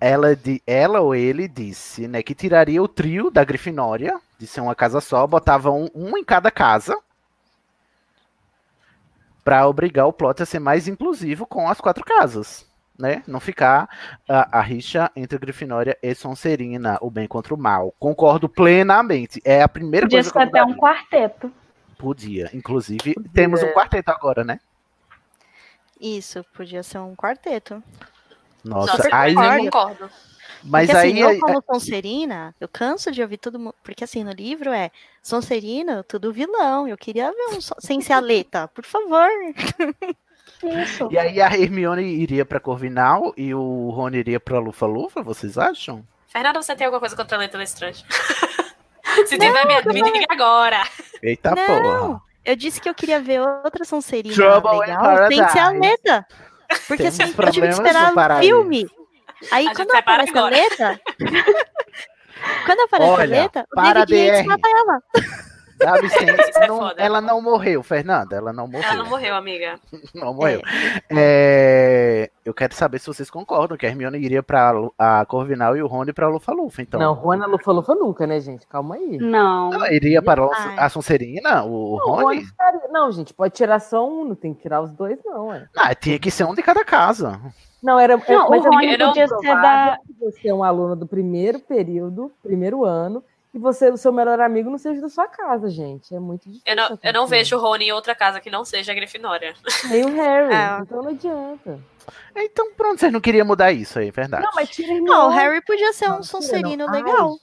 [0.01, 4.61] ela, de, ela ou ele disse, né, que tiraria o trio da Grifinória, de ser
[4.61, 6.97] uma casa só, botava um, um em cada casa,
[9.49, 12.67] para obrigar o plot a ser mais inclusivo com as quatro casas,
[12.99, 13.23] né?
[13.27, 13.89] Não ficar
[14.29, 17.95] a, a rixa entre Grifinória e Sonserina, o bem contra o mal.
[17.99, 19.41] Concordo plenamente.
[19.43, 21.51] É a primeira Podia coisa ser que eu até um quarteto.
[21.97, 22.51] Podia.
[22.53, 24.61] Inclusive, temos um quarteto agora, né?
[26.01, 27.83] Isso, podia ser um quarteto.
[28.65, 29.35] Nossa, Nossa, aí.
[29.35, 29.65] concordo.
[29.65, 30.11] Concordo.
[30.65, 31.23] Mas porque, aí.
[31.23, 33.75] assim, eu como Sonserina, eu canso de ouvir todo mundo.
[33.83, 34.91] Porque assim, no livro é
[35.23, 36.89] Sonserina, tudo vilão.
[36.89, 39.29] Eu queria ver um sem ser a Leta, por favor.
[40.83, 41.09] Isso.
[41.11, 46.05] E aí a Hermione iria pra Corvinal e o Rony iria pra Lufa-Lufa, vocês acham?
[46.27, 48.05] Fernanda, você tem alguma coisa contra a letra Lestrange?
[49.27, 50.83] Se tiver, me, me diga agora.
[51.23, 52.21] Eita Não, porra.
[52.49, 55.69] Eu disse que eu queria ver outra Sonserina Trouble legal sem ser a.
[55.69, 56.27] Leta.
[56.87, 58.89] Porque Temos assim, eu tive que esperar o filme.
[59.51, 60.57] Aí A quando aparece a agora.
[60.57, 61.01] Leta.
[62.65, 65.03] quando aparece Olha, a Leta, o David Yates mata ela.
[65.79, 67.01] Dá licença, Isso é não- foda.
[67.03, 68.37] ela não morreu, Fernanda.
[68.37, 68.85] Ela não morreu.
[68.89, 69.79] Ela não morreu, amiga.
[70.15, 70.61] Não morreu.
[71.11, 75.83] É, eu quero saber se vocês concordam que a Hermione iria pra a Corvinal e
[75.83, 76.99] o Rony pra Lufa-Lufa, então.
[76.99, 78.67] Não, Juana Lufa-Lufa nunca, né, gente?
[78.67, 79.19] Calma aí.
[79.19, 79.73] Não.
[79.73, 80.77] Ela iria para a- Ai.
[80.79, 82.23] a Sonserina, o Não, Rony?
[82.25, 85.53] Rony estaria- Não, gente, pode tirar só um, não tem que tirar os dois, não.
[85.53, 85.67] É.
[85.77, 87.41] Ah, tinha que ser um de cada casa.
[87.83, 88.15] Não, era.
[88.15, 89.99] é, Não, mas o é Rony podia ser da.
[90.07, 93.23] que Você é um aluno do primeiro período, primeiro ano,
[93.55, 96.15] e você, o seu melhor amigo, não seja da sua casa, gente.
[96.15, 96.63] É muito difícil.
[96.67, 99.55] Eu não, eu não vejo o Rony em outra casa que não seja a Grifinória.
[99.89, 100.79] Nem o Harry, É.
[100.83, 101.79] então não adianta.
[102.37, 104.43] Então, pronto, vocês não queriam mudar isso aí, é verdade.
[104.43, 104.99] Não, mas tira.
[105.01, 106.95] Não, o Harry podia ser um Não, Sonserino não.
[106.95, 107.37] Ai, legal.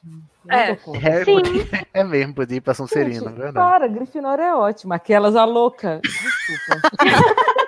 [0.45, 0.77] não É.
[0.99, 1.33] Harry Sim.
[1.41, 3.53] podia- é mesmo, podia ir pra Sonserina, Gente, verdade.
[3.53, 4.95] Para, Grifinória é ótima.
[4.95, 5.99] Aquelas a louca.
[6.03, 6.89] Desculpa.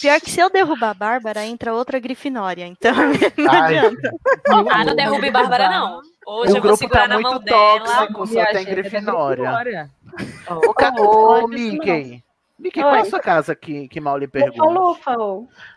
[0.00, 2.66] Pior que se eu derrubar a Bárbara, entra outra Grifinória.
[2.66, 2.94] Então,
[3.36, 4.14] não Ai, adianta.
[4.70, 6.00] Ah, não derrube Bárbara, não.
[6.26, 7.80] Hoje o eu vou grupo segurar tá na mão muito dela.
[7.80, 9.90] tóxico, só tem é Grifinória.
[10.98, 12.24] Ô, diz isso Mickey.
[12.62, 14.62] Mickey, qual é a sua casa que, que mal lhe pergunta?
[14.62, 15.16] Lufa.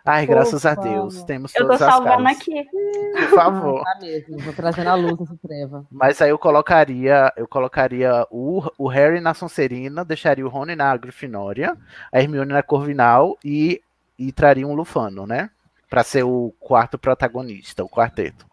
[0.06, 0.76] Ai, graças a.
[0.76, 2.41] Deus, temos Eu tô todas as salvando casas.
[2.41, 2.63] aqui.
[2.63, 3.84] Por favor.
[3.84, 5.88] Tá mesmo, vou trazendo a luz essa treva.
[5.89, 10.96] Mas aí eu colocaria, eu colocaria o, o Harry na Sonserina, deixaria o Rony na
[10.96, 11.76] Grifinória,
[12.13, 13.82] a Hermione na Corvinal e,
[14.17, 15.49] e traria um Lufano, né?
[15.89, 18.45] Pra ser o quarto protagonista, o quarteto.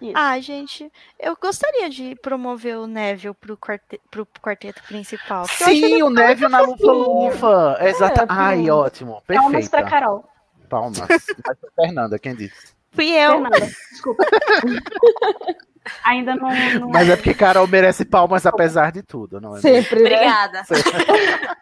[0.00, 0.12] Isso.
[0.14, 5.46] Ah, gente, eu gostaria de promover o Neville pro, quarte pro quarteto principal.
[5.48, 6.60] Sim, o Neville na.
[6.60, 7.78] Lufa-Lufa.
[7.80, 8.22] Exata.
[8.22, 8.74] É, Ai, pronto.
[8.78, 9.22] ótimo.
[9.26, 9.84] Palmas pra.
[9.84, 10.28] Carol.
[10.68, 11.00] Palmas.
[11.08, 12.74] Mas foi Fernanda, quem disse?
[12.92, 13.30] Fui eu.
[13.32, 14.24] Fernanda, desculpa.
[16.04, 16.50] Ainda não.
[16.80, 19.60] não- Mas é porque Carol merece palmas apesar de tudo, não é?
[19.60, 20.10] Sempre, né?
[20.16, 20.62] Obrigada.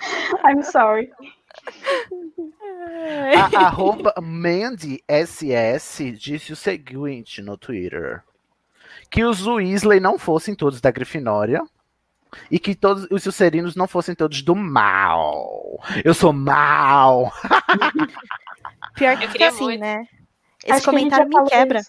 [0.44, 1.10] I'm sorry.
[3.36, 8.22] A arroba Mandy SS disse o seguinte no Twitter:
[9.10, 11.62] que os Weasley não fossem todos da Grifinória
[12.50, 15.80] e que todos os Sucerinos não fossem todos do mal.
[16.04, 17.32] Eu sou mal.
[18.94, 19.80] Pior que Eu queria assim, muito.
[19.80, 20.06] né?
[20.62, 21.80] Esse Acho que comentário já me quebra.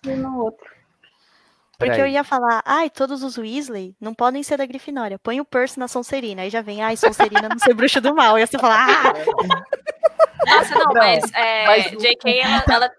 [1.78, 5.20] Porque eu ia falar, ai, todos os Weasley não podem ser da Grifinória.
[5.20, 6.42] Põe o Percy na Sonserina.
[6.42, 8.38] Aí já vem, ai, Sonserina não ser bruxa do mal.
[8.40, 9.14] E você fala, ah,
[10.48, 12.92] Nossa, não, Não, mas, é, mas o- JK, ela, ela,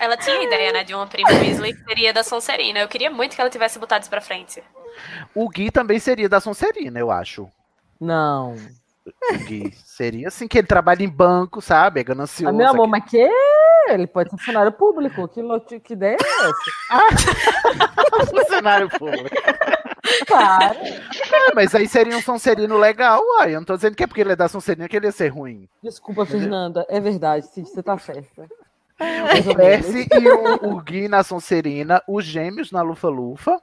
[0.00, 2.78] ela tinha a ideia, né, de uma prima Weasley que seria da Sonserina.
[2.80, 4.62] Eu queria muito que ela tivesse botado isso pra frente.
[5.34, 7.48] O Gui também seria da Sonserina, eu acho.
[8.00, 8.54] Não.
[9.32, 12.00] O Gui seria assim que ele trabalha em banco, sabe?
[12.00, 12.54] É Ah, ganancioso.
[12.56, 13.28] meu amor, aquele- mas que?
[13.88, 15.28] Ele pode ser funcionário público.
[15.28, 18.26] Que, lote- que ideia é essa?
[18.30, 19.30] funcionário público.
[20.28, 20.74] Para.
[20.76, 23.54] É, mas aí seria um Sonserino legal, uai.
[23.54, 25.28] Eu não tô dizendo que é porque ele é da Sonserina que ele ia ser
[25.28, 25.68] ruim.
[25.82, 26.84] Desculpa, Fernanda.
[26.88, 28.46] É verdade, Cid, você tá certa.
[29.50, 33.58] O Percy e o, o Gui na Sonserina, os gêmeos na Lufa-Lufa.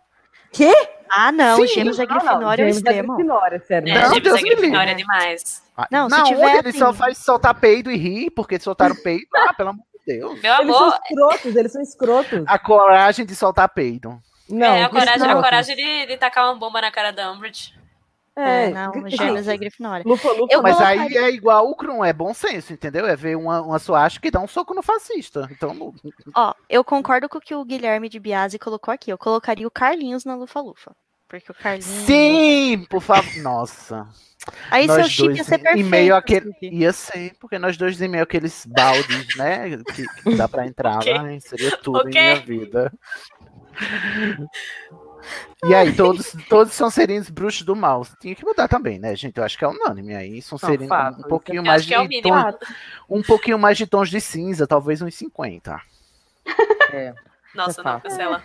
[0.52, 0.74] Quê?
[1.10, 1.64] ah, não, Sim.
[1.64, 3.16] os gêmeos da Não, não, Grifinória é o extremo.
[3.16, 3.88] Grifinória, sério.
[3.90, 4.62] É, Não, Gêmeos Deus da me livre.
[4.62, 5.64] Grifinória é demais.
[5.78, 9.26] Ah, Não, se tiver, ele só assim- faz soltar peido e rir, porque soltaram peido.
[9.36, 10.42] Ah, pelo amor Deus.
[10.42, 12.44] Meu Eles são amor, escrotos, eles são escrotos.
[12.48, 14.22] A coragem de soltar peido.
[14.50, 17.74] Não, é a coragem, a coragem de, de tacar uma bomba na cara da Umbridge.
[18.36, 20.04] É, É, não, os gêmeos da Grifinória.
[20.08, 23.06] Lufa, Lufa, Eu Mas colocaria- aí é igual o Krum, é bom senso, entendeu?
[23.06, 25.48] É ver uma, uma suástica que dá um soco no fascista.
[25.52, 25.94] Então,
[26.36, 29.12] Ó, eu concordo com o que o Guilherme de Biasi colocou aqui.
[29.12, 30.96] Eu colocaria o Carlinhos na Lufa-Lufa.
[31.32, 31.86] Porque o Carlinhos.
[31.86, 33.42] sim, por favor.
[33.42, 34.06] Nossa.
[34.70, 35.86] Aí nós seu chip dois ia ser perfeito.
[35.86, 36.76] em meio àquele, Cid.
[36.76, 39.78] ia ser, porque nós dois em meio àqueles baldes, né?
[39.96, 41.14] Que, que dá pra entrar Ok.
[41.14, 41.40] lá, hein?
[41.40, 42.10] seria tudo Ok.
[42.12, 42.92] em minha vida.
[45.64, 48.06] E aí, todos, todos são serinos bruxos do mal.
[48.20, 49.38] Tinha que mudar também, né, gente?
[49.38, 50.42] Eu acho que é unânime aí.
[50.42, 52.44] São serinos fato, um pouquinho mais acho que é o de mínimo.
[52.44, 52.56] tons,
[53.10, 55.80] um pouquinho mais de tons de cinza, talvez uns 50.
[56.92, 57.14] É.
[57.54, 58.04] Nossa, É não, fato.
[58.04, 58.44] cancela.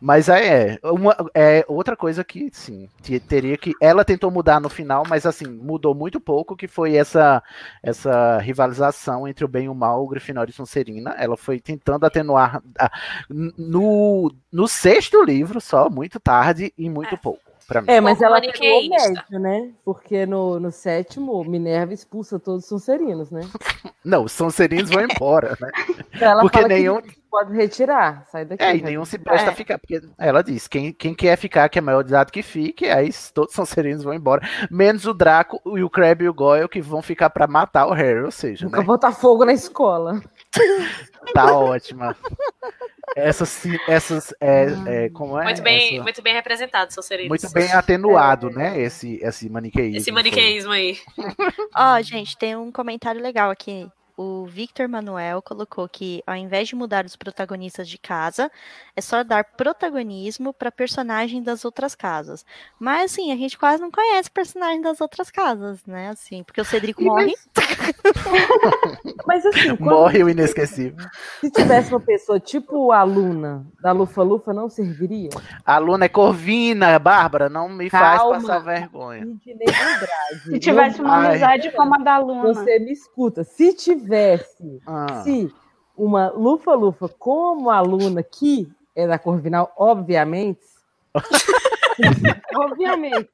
[0.00, 3.72] Mas é, uma, é outra coisa que, sim, te- teria que.
[3.80, 7.42] Ela tentou mudar no final, mas assim, mudou muito pouco, que foi essa
[7.82, 11.10] essa rivalização entre o bem e o mal, o Grifinória e Sonserina.
[11.18, 12.62] Ela foi tentando atenuar
[13.28, 17.49] no, no sexto livro só, muito tarde e muito pouco.
[17.70, 17.86] Pra mim.
[17.88, 19.70] É, mas ela pegou o médio, né?
[19.84, 23.40] Porque no, no sétimo, Minerva expulsa todos os Sonserinos, né?
[24.04, 25.70] Não, os Sonserinos vão embora, né?
[26.20, 28.62] Ela Porque fala nenhum- que pode retirar, sai daqui.
[28.64, 28.90] É, e vai.
[28.90, 29.52] nenhum se presta É.
[29.52, 32.42] a ficar, porque ela diz, quem, quem quer ficar, que é maior de idade que
[32.42, 36.34] fique, aí todos são serinos vão embora, menos o Draco, e o Crab e o
[36.34, 39.52] Goyle, que vão ficar pra matar o Harry, ou seja, Nunca né, botar fogo na
[39.52, 40.20] escola.
[41.32, 42.16] tá ótima.
[43.16, 45.44] Essas, essas é, é, como é?
[45.44, 47.28] Muito bem, Essa- muito bem representado, Sonserino.
[47.28, 49.96] muito bem atenuado, né, esse, esse maniqueísmo.
[49.96, 50.12] Esse foi.
[50.12, 50.98] maniqueísmo aí.
[51.76, 53.88] Ó, gente, tem um comentário legal aqui.
[54.16, 58.50] O Victor Manuel colocou que, ao invés de mudar os protagonistas de casa,
[58.94, 62.44] é só dar protagonismo para personagem das outras casas.
[62.78, 66.08] Mas, assim, a gente quase não conhece personagem das outras casas, né?
[66.10, 67.34] Assim, porque o Cedrico E morre.
[69.26, 71.04] Mas assim, quando- Morre o inesquecível.
[71.40, 75.30] se tivesse uma pessoa tipo a Luna da Lufa Lufa, não serviria?
[75.64, 78.40] A Luna é corvina, Bárbara, não me faz Calma.
[78.40, 79.26] passar vergonha.
[80.44, 81.26] Se tivesse uma Ai.
[81.30, 82.42] amizade como a da Luna.
[82.54, 83.44] Você me escuta.
[83.44, 83.72] Se
[84.10, 85.22] tivesse, Ah.
[85.22, 85.52] se
[85.96, 90.60] uma Lufa Lufa como a Luna, que é da Corvinal, obviamente.
[92.54, 93.28] obviamente.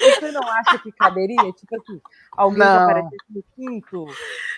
[0.00, 1.52] Você não acha que caberia?
[1.52, 2.00] Tipo assim,
[2.36, 2.82] alguém Não.
[2.84, 4.06] aparecesse no quinto.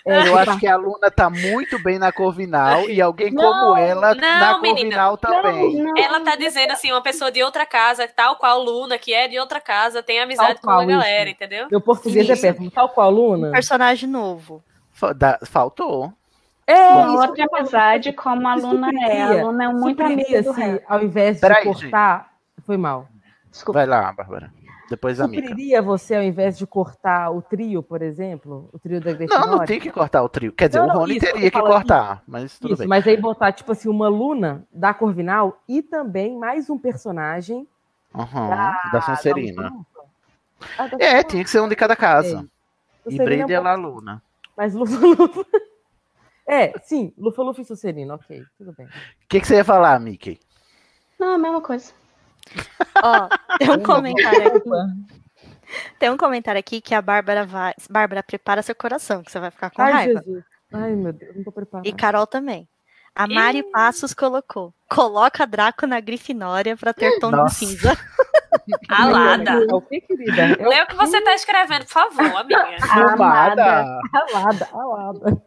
[0.05, 3.77] é, Eu acho que a Luna tá muito bem na Corvinal e alguém Não, como
[3.77, 5.09] ela não, na menina.
[5.09, 5.83] Corvinal também.
[5.83, 9.27] Não, Ela tá dizendo assim, uma pessoa de outra casa, tal qual Luna, que é
[9.27, 11.35] de outra casa, tem amizade Tal com a galera, isso.
[11.35, 11.67] entendeu?
[11.69, 12.41] Meu português é Isso.
[12.41, 12.71] péssimo.
[12.71, 13.49] Tal qual a Luna.
[13.49, 14.63] Um personagem novo.
[15.15, 16.13] Da- Faltou.
[16.67, 19.21] É, Uma isso outra amizade como a Isso Luna é.
[19.41, 19.45] A.
[19.45, 20.81] Luna é muito amiga do se, Harry.
[20.87, 22.33] ao invés de Peraí, cortar.
[22.65, 23.07] Foi mal.
[23.51, 23.79] Desculpa.
[23.79, 24.51] Vai lá, Bárbara.
[24.89, 25.47] Depois a Mica.
[25.47, 29.51] Supriria você, ao invés de cortar o trio, por exemplo, o trio da Não, Grifinória?
[29.51, 30.51] não tem que cortar o trio.
[30.53, 32.87] Quer dizer, Não, o não, Rony isso, teria que cortar, mas tudo Isso, bem.
[32.87, 37.67] mas aí botar, tipo assim, uma Luna da Corvinal e também mais um personagem
[38.13, 39.69] Aham, da, da Sonserina.
[39.69, 39.71] da.
[40.77, 42.47] Ah, da É, tinha que ser um de cada casa.
[43.07, 44.23] E Sonserina Brenda e é a um La Luna.
[44.55, 45.45] Mas Lufa Lufa.
[46.47, 48.85] É, sim, Lufa Lufa e Sonserina, ok, tudo bem.
[48.85, 48.89] O
[49.27, 50.39] que, que você ia falar, Mickey?
[51.19, 51.91] Não, a mesma coisa.
[53.03, 53.27] Ó,
[53.57, 54.69] tem um comentário aqui.
[55.97, 57.73] Tem um comentário aqui que a Bárbara vai.
[57.89, 60.21] Bárbara, prepara seu coração, que você vai ficar com Ai, raiva.
[60.23, 60.43] Jesus.
[60.71, 61.87] Ai, meu Deus, não tô preparada.
[61.87, 62.67] E Carol também.
[63.15, 64.73] A Mari Passos colocou.
[64.89, 67.65] Coloca Draco na Grifinória pra ter tom Nossa.
[67.65, 67.97] de cinza.
[68.89, 69.51] Alada.
[69.69, 70.41] É o que, querida?
[70.59, 72.75] É o Lê o que você tá escrevendo, por favor, amiga.
[72.91, 73.99] Amada!
[74.13, 75.41] Alada, alada.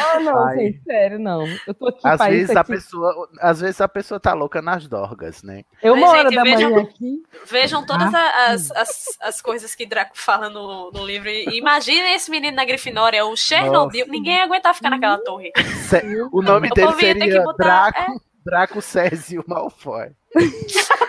[0.00, 0.56] Ah, não, Ai.
[0.56, 1.46] gente, sério, não.
[1.68, 2.72] Eu tô aqui Às vezes, a aqui.
[2.72, 5.62] pessoa, às vezes a pessoa tá louca nas dorgas, né?
[5.80, 7.22] Eu Mas, uma hora gente, da vejam- manhã aqui.
[7.46, 11.28] Vejam todas Ah, as, as, as coisas que Draco fala no, no livro.
[11.28, 14.06] E imagina esse menino na Grifinória, o Chernobyl.
[14.08, 15.52] Ninguém ia aguentar ficar naquela torre.
[15.88, 16.02] Se-
[16.32, 20.08] O nome O dele povo ia ter que seria botar- Draco, Draco Césio Malfoy.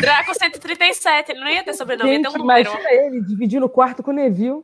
[0.00, 2.60] Draco 137, ele não ia ter sobrenome, ia ter Gente, um número.
[2.70, 4.62] imagina ele dividindo o quarto com o Neville.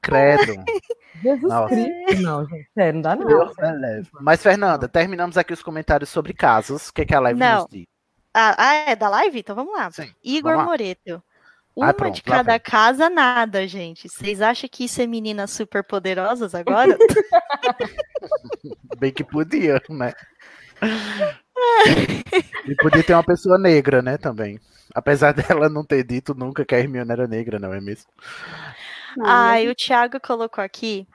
[0.00, 0.54] Credo.
[1.22, 1.74] Jesus Nossa.
[1.74, 2.22] Cristo.
[2.22, 3.26] Não, gente, sério, não dá não.
[3.26, 3.52] Deus.
[4.20, 6.88] Mas, Fernanda, terminamos aqui os comentários sobre casas.
[6.88, 7.62] O que, que a live Não.
[7.62, 7.86] nos diz?
[8.32, 9.40] Ah, ah, é da live?
[9.40, 9.90] Então vamos lá.
[9.90, 10.70] Sim, Igor vamos lá.
[10.70, 11.22] Moreto.
[11.82, 12.60] Ah, Uma pronto, de cada vem.
[12.60, 14.08] casa, nada, gente.
[14.08, 16.96] Vocês acham que isso é meninas super poderosas agora?
[18.98, 20.12] Bem que podia, né?
[22.66, 24.60] E podia ter uma pessoa negra, né, também.
[24.94, 28.10] Apesar dela não ter dito nunca que a Hermione era negra, não é mesmo?
[29.24, 31.06] Ah, e o Thiago colocou aqui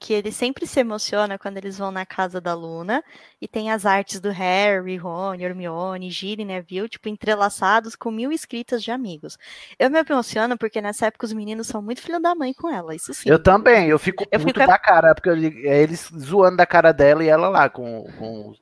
[0.00, 3.02] que ele sempre se emociona quando eles vão na casa da Luna
[3.40, 8.82] e tem as artes do Harry, Rony, Hermione, Ginny, Neville, tipo, entrelaçados com mil escritas
[8.82, 9.38] de amigos.
[9.78, 12.94] Eu me emociono porque nessa época os meninos são muito filho da mãe com ela,
[12.94, 13.30] isso sim.
[13.30, 15.30] Eu também, eu fico Eu puto fico- da cara, porque
[15.64, 18.52] é eles zoando da cara dela e ela lá com, com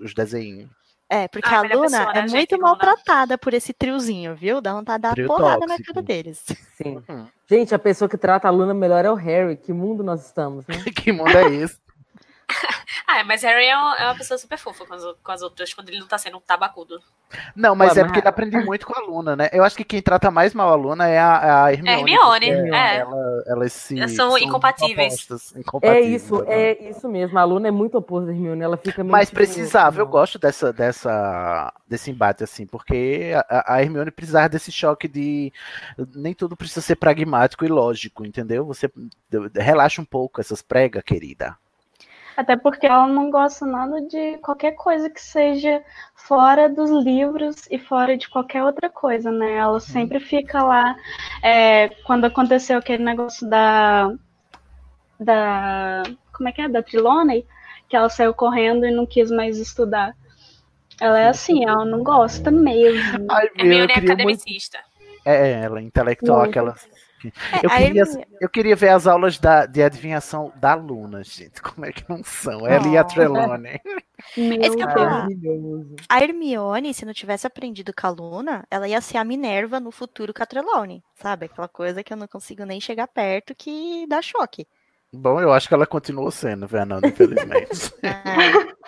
[0.00, 0.70] os desenhos.
[1.12, 2.68] É, porque Ah, a Luna pessoa, né, é gente, muito Luna?
[2.68, 4.60] maltratada por esse triozinho, viu?
[4.60, 5.92] Dá vontade de dar Trio porrada na tóxico.
[5.94, 6.44] cara deles.
[6.80, 7.02] Sim.
[7.08, 7.26] Hum.
[7.48, 9.56] Gente, a pessoa que trata a Luna melhor é o Harry.
[9.56, 10.76] Que mundo nós estamos, né?
[10.94, 11.78] que mundo é esse?
[13.12, 15.74] Ah, mas Harry é uma, é uma pessoa super fofa com as, com as outras,
[15.74, 17.00] quando ele não tá sendo um tabacudo.
[17.54, 19.48] Não, mas Ué, é porque ele aprende muito com a Luna, né?
[19.52, 21.98] Eu acho que quem trata mais mal a Luna é a, a Hermione.
[21.98, 22.96] Hermione, porque é.
[22.98, 25.14] Ela, elas se, Elas são incompatíveis.
[25.14, 26.54] opostas, É incompatíveis, isso, né?
[26.54, 27.38] é isso mesmo.
[27.38, 28.62] A Luna é muito oposta da Hermione.
[28.62, 33.82] Ela fica meio Mas precisava, eu gosto dessa, dessa, desse embate, assim, porque a, a
[33.82, 35.52] Hermione precisava desse choque de.
[36.14, 38.64] Nem tudo precisa ser pragmático e lógico, entendeu?
[38.66, 38.90] Você
[39.56, 41.56] relaxa um pouco essas pregas, querida.
[42.36, 45.82] Até porque ela não gosta nada de qualquer coisa que seja
[46.14, 49.56] fora dos livros e fora de qualquer outra coisa, né?
[49.56, 50.96] Ela sempre fica lá.
[51.42, 54.12] é, quando aconteceu aquele negócio da.
[55.18, 56.02] da.
[56.32, 56.68] como é que é?
[56.68, 57.46] Da Trelawney,
[57.88, 60.14] que ela saiu correndo e não quis mais estudar.
[61.00, 63.26] Ela é assim, ela não gosta mesmo.
[63.30, 63.98] Ai, meu, é muito.
[63.98, 64.78] academicista.
[65.24, 66.50] É, ela é intelectual, Muito.
[66.50, 66.76] aquela.
[67.28, 67.30] É,
[67.66, 71.60] Eu queria, Hermione- eu queria ver as aulas da, de adivinhação da Luna, gente.
[71.62, 72.66] Como é que não são?
[72.66, 73.04] Ela e a Oh.
[73.04, 73.80] Trelawney.
[74.36, 74.84] Meu Esse que.
[74.84, 75.96] Maravilhoso.
[76.08, 79.90] A Hermione, se não tivesse aprendido com a Luna, ela ia ser a Minerva no
[79.90, 81.46] futuro com a Trelawney, sabe?
[81.46, 84.66] Aquela coisa que eu não consigo nem chegar perto que dá choque.
[85.12, 87.92] Bom, eu acho que ela continuou sendo, Fernanda, infelizmente.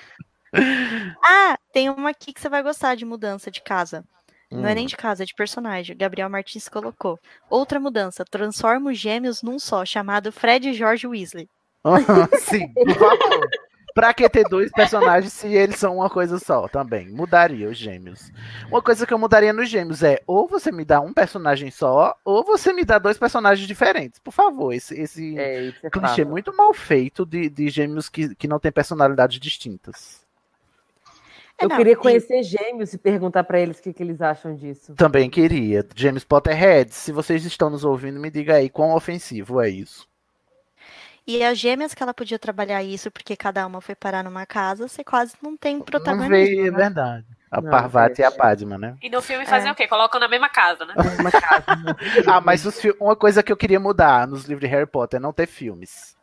[1.24, 4.04] Ah, tem uma aqui que você vai gostar de mudança de casa.
[4.52, 4.74] Não é Hum.
[4.74, 5.96] nem de casa, é de personagem.
[5.96, 7.18] Gabriel Martins colocou.
[7.48, 11.48] Outra mudança, transforma os gêmeos num só, chamado Fred e George Weasley.
[12.40, 13.48] Sim, por favor.
[13.94, 17.10] Pra que ter dois personagens se eles são uma coisa só também?
[17.10, 18.30] Mudaria os gêmeos.
[18.70, 22.16] Uma coisa que eu mudaria nos gêmeos é ou você me dá um personagem só,
[22.24, 24.18] ou você me dá dois personagens diferentes.
[24.18, 26.28] Por favor, esse, esse É, é clichê fato.
[26.30, 30.21] muito mal feito de, de gêmeos que, que não têm personalidades distintas.
[31.62, 34.20] É, Eu não, queria e- conhecer gêmeos e perguntar pra eles o que, que eles
[34.20, 34.94] acham disso.
[34.94, 35.86] Também queria.
[35.94, 40.10] James Potterhead, se vocês estão nos ouvindo, me diga aí quão ofensivo é isso.
[41.24, 44.88] E as gêmeas que ela podia trabalhar isso, porque cada uma foi parar numa casa,
[44.88, 46.30] você quase não tem Não protagonismo.
[46.30, 46.76] veio, é né?
[46.76, 47.24] verdade.
[47.48, 48.30] A Não, Parvati e a é.
[48.30, 48.96] Padma, né?
[49.00, 49.72] E no filme fazem É.
[49.72, 49.86] o quê?
[49.86, 50.94] Colocam na mesma casa, né?
[51.20, 51.94] Uma casa, né?
[52.26, 55.20] Ah, mas os uma coisa que eu queria mudar nos livros de Harry Potter é
[55.20, 56.16] não ter filmes.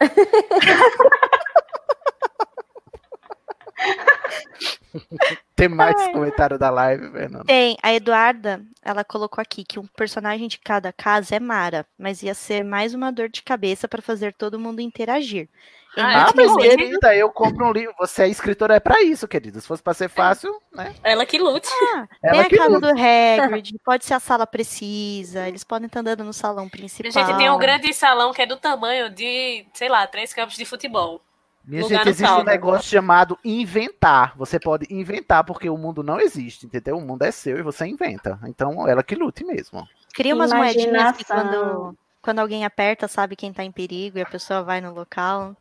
[5.54, 6.12] Tem mais Ai.
[6.12, 7.44] comentário da live, Fernando?
[7.46, 12.22] Tem, a Eduarda, ela colocou aqui que um personagem de cada casa é Mara, mas
[12.22, 15.48] ia ser mais uma dor de cabeça para fazer todo mundo interagir.
[15.96, 16.76] Ah, Ah, mas Entendi.
[16.76, 17.94] querida, eu compro um livro.
[17.98, 19.60] Você é escritora, é pra isso, querida.
[19.60, 20.94] Se fosse pra ser fácil, né?
[21.04, 21.68] Ela que lute.
[21.94, 22.94] Ah, Ela tem a casa luta.
[22.94, 27.12] do Hagrid, pode ser a sala precisa, eles podem estar andando no salão principal.
[27.12, 30.64] Gente, tem um grande salão que é do tamanho de, sei lá, três campos de
[30.64, 31.20] futebol.
[31.64, 32.50] Minha Lugar gente, existe um saldo.
[32.50, 34.34] negócio chamado inventar.
[34.36, 36.98] Você pode inventar, porque o mundo não existe, entendeu?
[36.98, 38.38] O mundo é seu e você inventa.
[38.46, 39.86] Então, ela que lute mesmo.
[40.12, 44.26] Cria umas moedinhas que quando, quando alguém aperta, sabe quem tá em perigo e a
[44.26, 45.56] pessoa vai no local.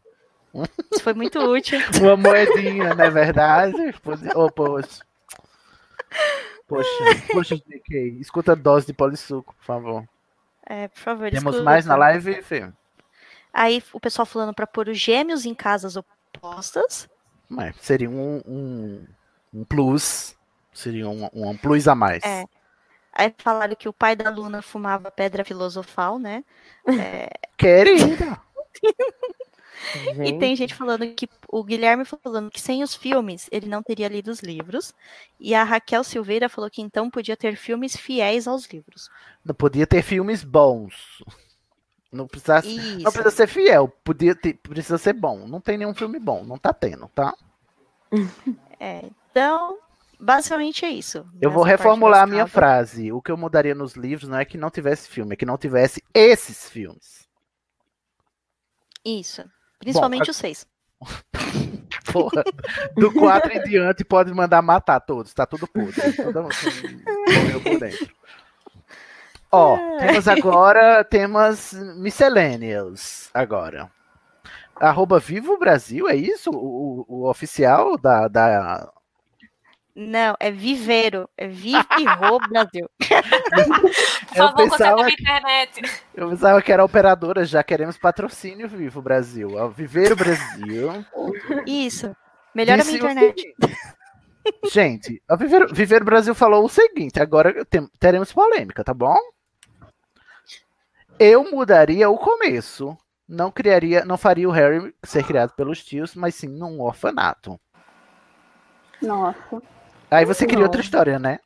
[0.91, 1.79] Isso foi muito útil.
[2.01, 3.75] Uma moedinha, não é verdade?
[4.35, 5.01] Ô, poxa.
[6.67, 6.89] Poxa,
[7.31, 8.17] poxa, JK.
[8.19, 10.03] Escuta dose de polissuco, por favor.
[10.65, 11.63] É, por favor, Temos escuta.
[11.63, 12.71] mais na live, Fê?
[13.53, 17.09] Aí o pessoal falando pra pôr os gêmeos em casas opostas.
[17.49, 19.05] Mas seria um, um,
[19.53, 20.35] um plus.
[20.73, 22.23] Seria um, um plus a mais.
[22.23, 22.45] É.
[23.13, 26.43] Aí falaram que o pai da Luna fumava pedra filosofal, né?
[26.87, 28.39] É, Querida.
[30.23, 34.07] E tem gente falando que o Guilherme falando que sem os filmes ele não teria
[34.07, 34.93] lido os livros.
[35.39, 39.09] E a Raquel Silveira falou que então podia ter filmes fiéis aos livros.
[39.43, 41.23] Não podia ter filmes bons.
[42.11, 42.99] Não precisa, Isso.
[42.99, 45.47] não precisa ser fiel, podia ter, precisa ser bom.
[45.47, 47.33] Não tem nenhum filme bom, não tá tendo, tá?
[48.83, 49.77] É, então,
[50.19, 51.23] basicamente é isso.
[51.39, 52.51] Eu vou reformular a minha casas.
[52.51, 53.11] frase.
[53.11, 55.55] O que eu mudaria nos livros não é que não tivesse filme, é que não
[55.55, 57.27] tivesse esses filmes.
[59.05, 59.43] Isso.
[59.77, 60.65] Principalmente a- os seis.
[62.11, 62.43] Porra,
[62.95, 65.93] do 4 em diante pode mandar matar todos, tá tudo podre.
[66.17, 68.15] Todo mundo por dentro.
[69.51, 73.89] Ó, temos agora temas miscelâneos agora.
[74.79, 76.49] Arroba Vivo Brasil, é isso?
[76.51, 78.91] O, o- oficial da, da...
[79.93, 81.29] Não, é Viveiro.
[81.37, 82.89] É Vivo Brasil.
[82.97, 85.81] Por favor, pensava, minha internet.
[86.15, 89.49] eu pensava que era operadora, já queremos patrocínio Vivo Brasil.
[89.55, 91.05] Ó, Viveiro Brasil.
[91.67, 92.15] Isso.
[92.55, 93.53] Melhora a Disse minha internet.
[94.71, 99.17] Gente, a Viver, Viver Brasil falou o seguinte: agora tem- teremos polêmica, tá bom?
[101.23, 102.97] Eu mudaria o começo.
[103.29, 107.59] Não criaria, não faria o Harry ser criado pelos tios, mas sim num orfanato.
[108.99, 109.61] Nossa.
[110.09, 110.65] Aí você cria Não.
[110.65, 111.37] outra história, né?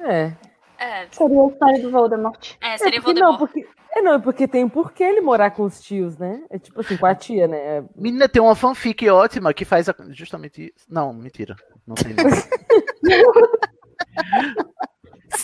[0.00, 0.32] É.
[0.78, 2.52] É, Seria a história do Voldemort.
[2.60, 3.38] é É seria não, Voldemort.
[3.38, 6.42] porque, é, não, porque tem por que ele morar com os tios, né?
[6.48, 7.58] É tipo assim, com a tia, né?
[7.58, 10.86] É- Menina, tem uma fanfic ótima que faz a- justamente isso.
[10.88, 11.54] Não, mentira.
[11.86, 12.14] Não tem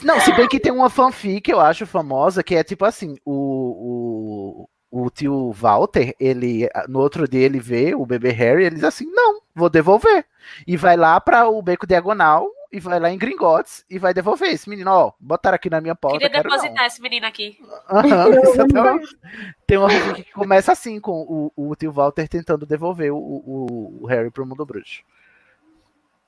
[0.03, 0.21] não.
[0.21, 5.05] Se bem que tem uma fanfic, eu acho famosa, que é tipo assim, o, o,
[5.05, 9.07] o tio Walter, ele, no outro dia ele vê o bebê Harry, ele diz assim,
[9.13, 10.25] não, vou devolver.
[10.67, 14.51] E vai lá para o Beco Diagonal, e vai lá em Gringotts, e vai devolver
[14.51, 16.57] esse menino, ó, botaram aqui na minha porta, Queria quero não.
[16.57, 17.57] depositar esse menino aqui.
[17.89, 19.17] Aham, exatamente.
[19.67, 21.13] Tem uma fanfic que começa assim, com
[21.57, 25.03] o, o tio Walter tentando devolver o, o, o Harry pro mundo bruxo.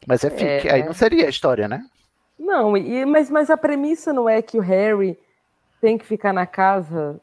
[0.07, 0.73] Mas é fic, É.
[0.75, 1.85] aí não seria a história, né?
[2.39, 5.19] Não, e, mas, mas a premissa não é que o Harry
[5.81, 7.21] tem que ficar na casa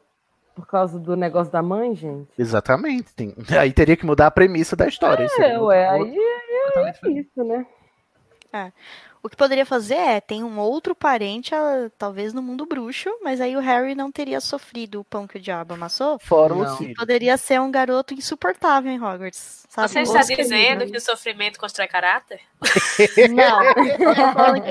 [0.54, 2.28] por causa do negócio da mãe, gente?
[2.38, 3.12] Exatamente.
[3.14, 3.34] Tem...
[3.58, 5.26] Aí teria que mudar a premissa da história.
[5.38, 7.20] É, ué, aí é totalmente diferente.
[7.20, 7.66] isso, né?
[8.52, 8.72] É.
[9.24, 13.40] O que poderia fazer é, tem um outro parente, ah, talvez no mundo bruxo, mas
[13.40, 16.18] aí o Harry não teria sofrido o pão que o diabo amassou.
[16.18, 16.76] Fora o.
[16.76, 16.94] Sirius.
[16.98, 19.64] Poderia ser um garoto insuportável em Hogwarts.
[19.70, 19.88] Sabe?
[19.88, 22.38] Você está Os- dizendo que o sofrimento constrói caráter?
[23.34, 23.60] Não,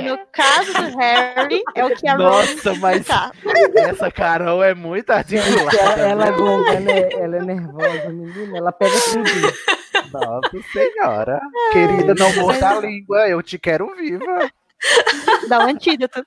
[0.04, 3.32] no caso do Harry, é o que a Nossa, mas tá.
[3.76, 5.78] essa Carol é muito articulada.
[5.80, 6.38] Ela, ela é né?
[6.38, 7.10] gonga, né?
[7.12, 8.58] Ela é nervosa, menina.
[8.60, 9.82] Ela pega tudo.
[10.12, 11.39] Nossa senhora.
[11.72, 14.51] Querida, não morda a língua, eu te quero viva.
[15.47, 16.26] Dá um antídoto.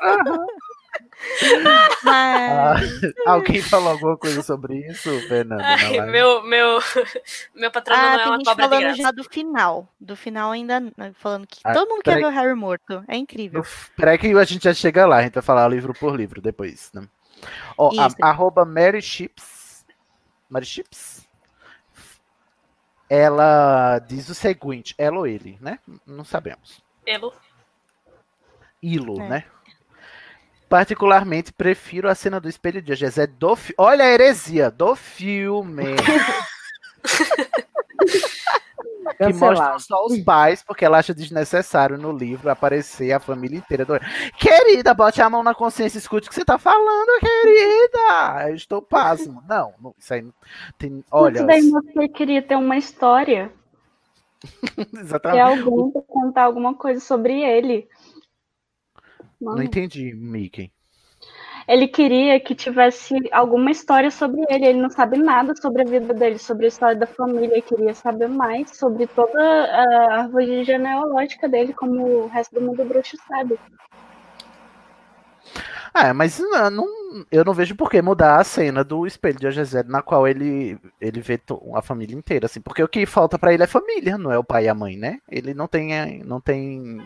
[0.00, 0.16] Ah,
[2.02, 3.00] Mas...
[3.26, 5.62] alguém falou alguma coisa sobre isso, Fernanda?
[5.62, 6.78] na Ai, meu, meu,
[7.54, 9.02] meu patrão Ah, não é uma cobra de falando graça.
[9.02, 9.88] já do final.
[10.00, 13.02] Do final ainda, né, falando que Ah, todo mundo quer ver o Harry morto.
[13.08, 13.64] É incrível.
[13.96, 16.90] Peraí que a gente já chega lá, a gente vai falar livro por livro depois,
[16.94, 17.02] né?
[17.76, 18.16] Ó, a- Isso.
[18.22, 19.84] arroba Mary Chips.
[20.48, 21.25] Mary Chips?
[23.08, 25.78] Ela diz o seguinte, ela ou ele, né?
[26.06, 26.82] Não sabemos.
[27.04, 27.32] Pelo.
[28.82, 29.28] Ilo, É.
[29.28, 29.44] né?
[30.68, 33.72] Particularmente prefiro a cena do espelho de Jezé do fi...
[33.78, 35.84] Olha a heresia do filme.
[39.16, 39.80] que mostra Cancelado.
[39.80, 43.84] só os pais, porque ela acha desnecessário no livro aparecer a família inteira.
[43.84, 43.98] Do...
[44.38, 48.48] Querida, bote a mão na consciência, escute o que você tá falando, querida.
[48.48, 49.42] Eu estou pasmo.
[49.48, 50.32] Não, não, isso aí não
[50.78, 51.04] tem.
[51.10, 53.52] Olha, Isso daí você queria ter uma história,
[55.00, 55.40] exatamente.
[55.40, 57.88] alguém pra contar alguma coisa sobre ele.
[59.40, 60.72] Mano, Não entendi, Mickey.
[61.68, 64.66] Ele queria que tivesse alguma história sobre ele.
[64.66, 67.52] Ele não sabe nada sobre a vida dele, sobre a história da família.
[67.54, 72.84] Ele queria saber mais sobre toda a árvore genealógica dele, como o resto do mundo
[72.84, 73.58] bruxo sabe.
[75.92, 79.50] Ah, mas não, não- eu não vejo por que mudar a cena do espelho de
[79.50, 81.40] Jezé, na qual ele, ele vê
[81.74, 84.44] a família inteira, assim, porque o que falta pra ele é família, não é o
[84.44, 85.18] pai e a mãe, né?
[85.28, 86.98] Ele não tem, eh, não tem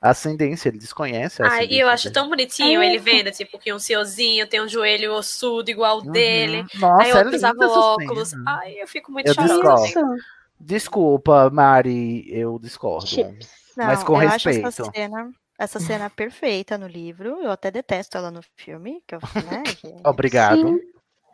[0.00, 2.14] ascendência, ele desconhece a Ai, e eu acho dele.
[2.14, 2.86] tão bonitinho É.
[2.86, 6.12] ele vendo, tipo, que um senhorzinho tem um joelho ossudo igual o Uhum.
[6.12, 6.64] dele.
[6.78, 8.30] Nossa, aí é linda usava óculos.
[8.30, 8.44] cena.
[8.46, 9.84] Ai, eu fico muito Eu chorosa.
[9.84, 10.14] discordo.
[10.16, 10.24] Isso.
[10.58, 13.06] Desculpa, Mari, eu discordo.
[13.06, 13.48] Chips.
[13.76, 14.92] Não, Mas com eu acho essa respeito.
[14.94, 17.38] cena, essa cena perfeita no livro.
[17.42, 19.02] Eu até detesto ela no filme.
[19.06, 19.62] Que eu, né,
[20.04, 20.68] Obrigado.
[20.68, 20.80] Sim.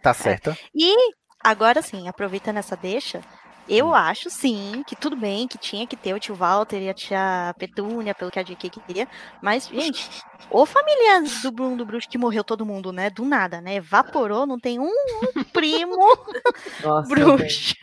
[0.03, 0.57] Tá certa.
[0.75, 0.95] E
[1.43, 3.21] agora sim, aproveitando essa deixa,
[3.69, 6.95] eu acho sim que tudo bem, que tinha que ter o tio Walter e a
[6.95, 9.09] tia Petúnia, pelo que a JK queria.
[9.43, 10.09] Mas, gente,
[10.51, 13.11] ô família do Bruno do Bruxo que morreu todo mundo, né?
[13.11, 13.77] Do nada, né?
[13.77, 15.97] Evaporou, não tem um, um primo
[16.85, 17.75] Nossa, bruxo.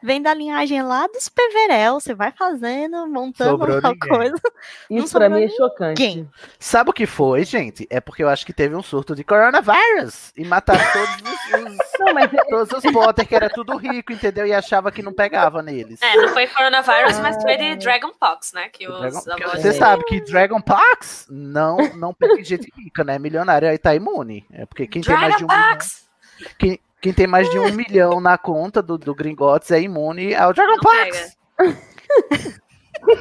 [0.00, 4.08] Vem da linhagem lá dos Peverel, você vai fazendo, montando Sobrou uma ninguém.
[4.08, 4.40] coisa.
[4.88, 6.00] Isso Não pra mim é chocante.
[6.00, 6.30] ninguém.
[6.58, 7.84] Sabe o que foi, gente?
[7.90, 11.78] É porque eu acho que teve um surto de coronavírus e mataram todos os, os-
[11.98, 14.46] Não, mas todos os Potter, que era tudo rico, entendeu?
[14.46, 16.00] E achava que não pegava neles.
[16.00, 18.68] É, não foi coronavírus, mas foi de Dragonpox, né?
[18.68, 19.72] Que os Dragon- avós Você É.
[19.72, 23.18] sabe que Dragon Pox não, não pega gente rica, né?
[23.18, 24.46] Milionário aí tá imune.
[24.52, 26.08] É porque quem tem mais de um milhão, Dragonpox!
[26.56, 30.52] quem, quem tem mais de um milhão na conta do, do Gringotts é imune ao
[30.52, 31.36] Dragon Pox.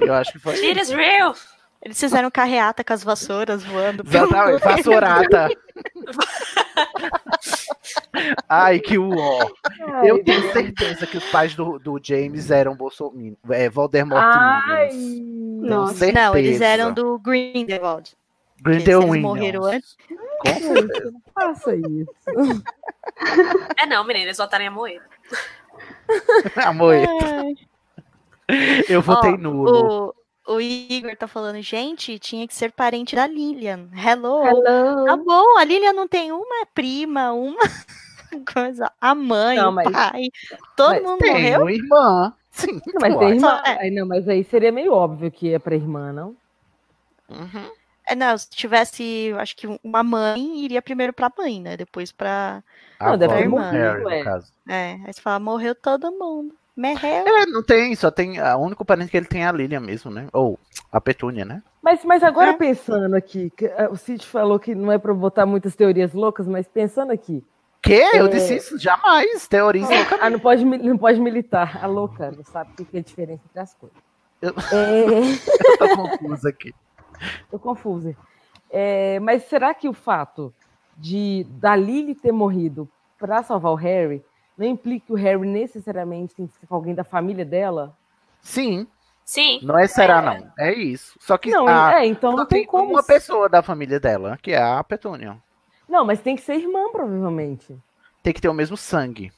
[0.02, 0.54] Eu acho que foi.
[0.54, 1.36] It is real!
[1.82, 4.04] Eles fizeram carreata com as vassouras voando.
[4.06, 5.48] Exatamente, vassourata.
[8.50, 9.40] Ai, que uó.
[9.80, 14.90] Ai, Eu tenho certeza que os pais do, do James eram Bolsonaro, é, Voldemort Ai,
[15.62, 15.94] Nossa.
[15.94, 16.20] certeza.
[16.20, 18.18] Não, eles eram do Grindelwald.
[18.62, 19.12] Grindelwald.
[19.14, 19.98] eles morreram antes.
[20.40, 21.12] Com certeza.
[21.12, 22.12] não faça isso.
[23.78, 25.02] É não, menina, eles voltarem a morrer.
[26.66, 27.56] Amor, Ai.
[28.90, 30.14] eu votei Ó, nulo.
[30.48, 33.90] O, o Igor tá falando, gente, tinha que ser parente da Lilian.
[33.94, 34.44] Hello.
[34.46, 35.06] Hello.
[35.06, 37.58] Tá bom, a Lilian não tem uma prima, uma
[38.54, 38.92] coisa.
[39.00, 40.24] A mãe, Não, o mas- pai.
[40.76, 41.62] Todo Mas mundo tem morreu.
[41.62, 42.34] uma irmã.
[42.52, 43.50] Sim, mas tem irmã.
[43.50, 43.82] Só- é.
[43.84, 46.36] Aí, não, mas aí seria meio óbvio que é pra irmã, não?
[47.30, 47.70] Uhum.
[48.08, 51.76] É, não, se tivesse, acho que uma mãe, iria primeiro pra mãe, né?
[51.76, 52.64] Depois pra.
[53.00, 54.24] A Não, deve avó ter do morrido, Harry, no é.
[54.24, 54.52] caso.
[54.68, 56.56] É, aí você fala, morreu todo mundo.
[56.76, 57.28] Morreu.
[57.28, 58.40] É, não tem, só tem.
[58.40, 60.28] A único parente que ele tem é a Lilian mesmo, né?
[60.32, 60.60] Ou
[60.92, 61.62] a Petúnia, né?
[61.82, 62.54] Mas, mas agora É.
[62.54, 66.68] pensando aqui, ah, o Cid falou que não é pra botar muitas teorias loucas, mas
[66.68, 67.44] pensando aqui.
[67.82, 68.02] Que?
[68.16, 68.30] Eu É.
[68.30, 69.48] disse isso jamais.
[69.48, 70.24] Teoriza loucamente.
[70.24, 71.80] Ah, não pode, não pode militar.
[71.84, 73.98] A louca, não sabe o que é a diferença entre as coisas.
[74.42, 75.04] Eu- É,
[75.82, 76.74] Eu tô confusa aqui.
[77.50, 78.16] Tô confusa.
[78.70, 80.54] É, mas será que o fato
[80.98, 84.24] de da Lily ter morrido pra salvar o Harry
[84.58, 87.96] não implica que o Harry necessariamente tem que ser com alguém da família dela?
[88.42, 88.88] Sim,
[89.24, 89.60] Sim.
[89.62, 90.52] não é será, não.
[90.58, 91.18] É isso.
[91.22, 92.92] Só que Não, a, é, então não tem como.
[92.92, 95.38] uma pessoa da família dela, que é a Petúnia.
[95.88, 97.78] Não, mas tem que ser irmã, provavelmente.
[98.24, 99.32] Tem que ter o mesmo sangue.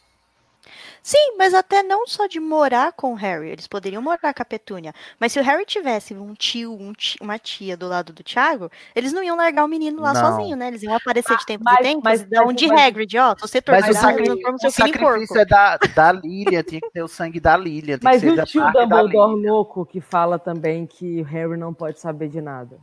[1.02, 4.46] Sim, mas até não só de morar com o Harry, eles poderiam morar com a
[4.46, 4.94] Petúnia.
[5.20, 9.12] Mas se o Harry tivesse um tio, um uma tia do lado do Thiago, eles
[9.14, 10.22] não iam largar o menino lá Não.
[10.22, 10.68] sozinho, né?
[10.68, 13.18] Eles iam aparecer de tempo mas- em tempo mas- e dar um de mas- Hagrid,
[13.18, 16.82] ó, tô você Mas o, sacri- transforma o seu sacrifício é da, da Lilian, tinha
[16.82, 17.98] que ter o sangue da Lilian.
[17.98, 19.52] Tem Mas que ser o da tio da Dumbledore Lilian.
[19.54, 22.80] louco que fala também que o Harry não pode saber de nada.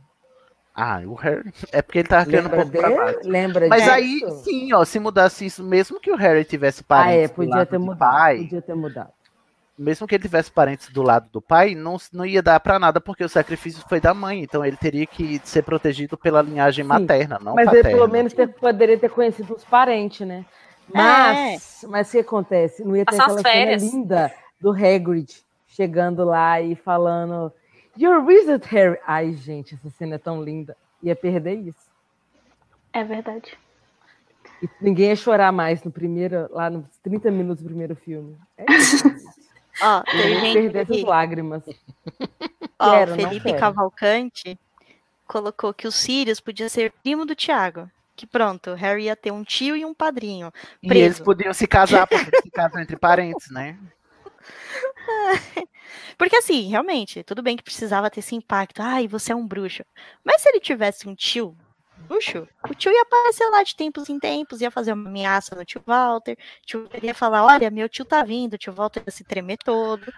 [0.79, 1.51] Ah, o Harry.
[1.71, 3.19] É porque ele tava criando um Lembra pouco pra baixo.
[3.27, 3.91] Lembra Mas disso?
[3.91, 7.35] aí, sim, ó, se mudasse isso, mesmo que o Harry tivesse Ah, é, parentes do
[7.35, 7.99] podia lado ter do mudado.
[8.11, 9.09] pai, Podia ter mudado.
[9.77, 13.01] mesmo que ele tivesse parentes do lado do pai, não, não ia dar pra nada,
[13.01, 16.89] porque o sacrifício foi da mãe, então ele teria que ser protegido pela linhagem Sim,
[16.89, 17.89] materna, não Mas paterna.
[17.89, 20.45] ele pelo menos ter- poderia ter conhecido os parentes, né?
[20.93, 22.83] Mas, mas o que acontece?
[22.83, 27.51] Não ia ter Passar as aquela linda do Hagrid chegando lá e falando
[27.97, 28.99] You're wizard, Harry.
[29.05, 30.75] Ai, gente, essa cena é tão linda.
[31.01, 31.87] Ia perder isso.
[32.93, 33.57] É verdade.
[34.61, 38.37] E ninguém ia chorar mais no primeiro, lá nos 30 minutos do primeiro filme.
[38.57, 39.03] É isso.
[39.81, 41.63] Ó, Eu tem ia gente perder essas lágrimas.
[42.79, 43.59] Ó, Quero, o não Felipe quero.
[43.59, 44.59] Cavalcante
[45.27, 47.89] colocou que o Sirius podia ser primo do Thiago.
[48.15, 50.51] Que pronto, Harry ia ter um tio e um padrinho.
[50.81, 51.23] E eles preso.
[51.23, 53.77] podiam se casar, porque eles se casam entre parentes, né?
[56.17, 58.81] Porque assim, realmente, tudo bem que precisava ter esse impacto.
[58.81, 59.83] Ai, você é um bruxo.
[60.23, 61.55] Mas se ele tivesse um tio
[62.07, 65.65] bruxo, o tio ia aparecer lá de tempos em tempos, ia fazer uma ameaça no
[65.65, 66.33] tio Walter.
[66.33, 69.57] O tio ia falar: Olha, meu tio tá vindo, o tio Walter ia se tremer
[69.57, 70.11] todo.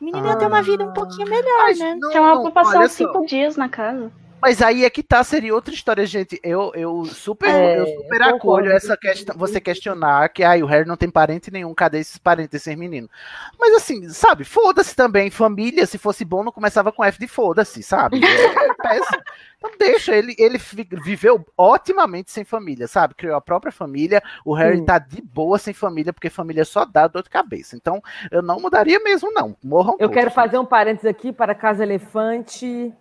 [0.00, 1.94] O menino ia ter uma vida um pouquinho melhor, né?
[1.94, 4.12] Não, Chamava não, pra passar uns cinco dias na casa.
[4.46, 6.38] Mas aí é que tá, seria outra história, gente.
[6.40, 10.66] Eu, eu super, É, eu super eu acolho essa questão, você questionar que ai, o
[10.66, 13.10] Harry não tem parente nenhum, cadê esses parentes desses meninos?
[13.58, 15.30] Mas assim, sabe, foda-se também.
[15.32, 18.20] Família, se fosse bom, não começava com F de foda-se, sabe?
[18.24, 19.20] É péssimo.
[19.58, 20.58] Então deixa, ele, ele
[21.02, 23.16] viveu otimamente sem família, sabe?
[23.16, 24.22] Criou a própria família.
[24.44, 24.84] O Harry Sim.
[24.84, 27.74] tá de boa sem família, porque família só dá dor de cabeça.
[27.74, 29.56] Então, eu não mudaria mesmo, não.
[29.64, 30.14] Morram Eu todos.
[30.14, 32.94] quero fazer um parênteses aqui para Casa Elefante,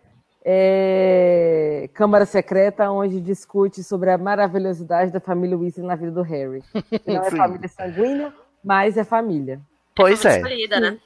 [0.48, 6.64] é, Câmara Secreta, onde discute sobre a maravilhosidade da família Weasley na vida do Harry.
[6.72, 7.38] Que Não é Sim.
[7.38, 8.34] família sanguínea,
[8.64, 9.60] mas é família.
[9.96, 10.38] Pois é.
[10.38, 11.00] Escolhida, né?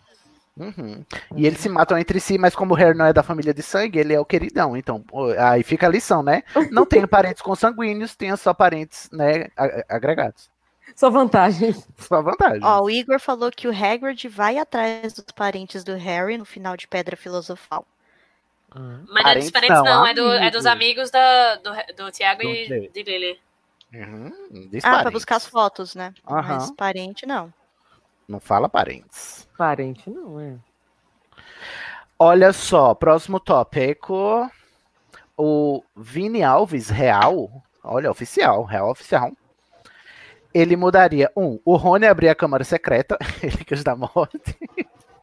[0.57, 1.05] Uhum.
[1.37, 3.61] E eles se matam entre si, mas como o Harry não é da família de
[3.61, 4.75] sangue, ele é o queridão.
[4.75, 5.05] Então,
[5.37, 6.43] aí fica a lição, né?
[6.69, 9.47] Não tenha parentes consanguíneos, tenha só parentes, né,
[9.87, 10.49] agregados.
[10.93, 11.87] Só vantagens.
[11.97, 12.61] Só vantagem.
[12.61, 16.75] Ó, o Igor falou que o Hagrid vai atrás dos parentes do Harry no final
[16.75, 17.85] de Pedra Filosofal.
[18.73, 22.41] Mas não é dos parentes, não, é, do- é dos amigos da, do, do Tiago
[22.43, 23.39] Do e de Lily.
[23.93, 26.13] Uhum, diz Ah, pra buscar as fotos, né?
[26.29, 26.57] Aham.
[26.59, 27.51] Mas parente não.
[28.27, 29.47] Não fala parentes.
[29.57, 30.55] Parente não, é.
[32.17, 34.49] Olha só, próximo tópico.
[35.35, 37.49] O Vini Alves, real.
[37.83, 39.31] Olha, oficial, real oficial.
[40.53, 44.57] Ele mudaria, um, o Rony abrir a câmara secreta, Relíquias da Morte.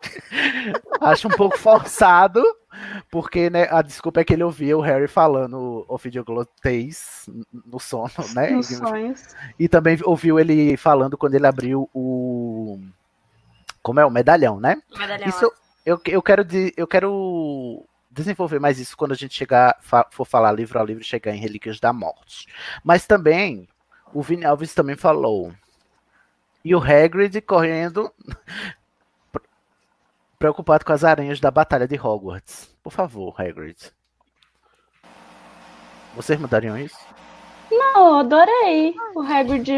[1.01, 2.43] Acho um pouco forçado,
[3.11, 8.51] porque né, a desculpa é que ele ouvia o Harry falando ofidioglotês no sono, né?
[8.51, 9.35] Nos sonhos.
[9.59, 12.81] E também ouviu ele falando quando ele abriu o.
[13.83, 14.07] Como é?
[14.07, 14.77] O medalhão, né?
[14.95, 15.51] O medalhão, Isso
[15.87, 19.79] eu, eu, quero de, eu quero desenvolver mais isso quando a gente chegar,
[20.11, 22.49] for falar livro a livro e chegar em Relíquias da Morte.
[22.83, 23.69] Mas também,
[24.13, 25.53] o Vini Alves também falou.
[26.65, 28.13] E o Hagrid correndo,
[30.39, 32.69] preocupado com as aranhas da Batalha de Hogwarts.
[32.83, 33.77] Por favor, Hagrid.
[36.15, 36.97] Vocês mudariam isso?
[37.71, 39.69] Não, adorei o Hagrid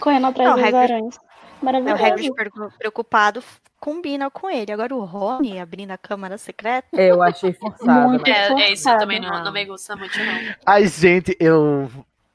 [0.00, 1.16] correndo atrás Não, o das Hagrid- aranhas.
[1.16, 2.74] É, o Hagrid Maravilhoso.
[2.78, 3.42] preocupado
[3.80, 4.70] combina com ele.
[4.72, 6.88] Agora o Rony abrindo a câmara secreta.
[7.00, 8.08] Eu achei forçado.
[8.10, 8.98] Muito É, é isso, eu forçado.
[9.00, 10.54] também não, não me gusta muito, não.
[10.66, 11.90] Ai, gente, eu.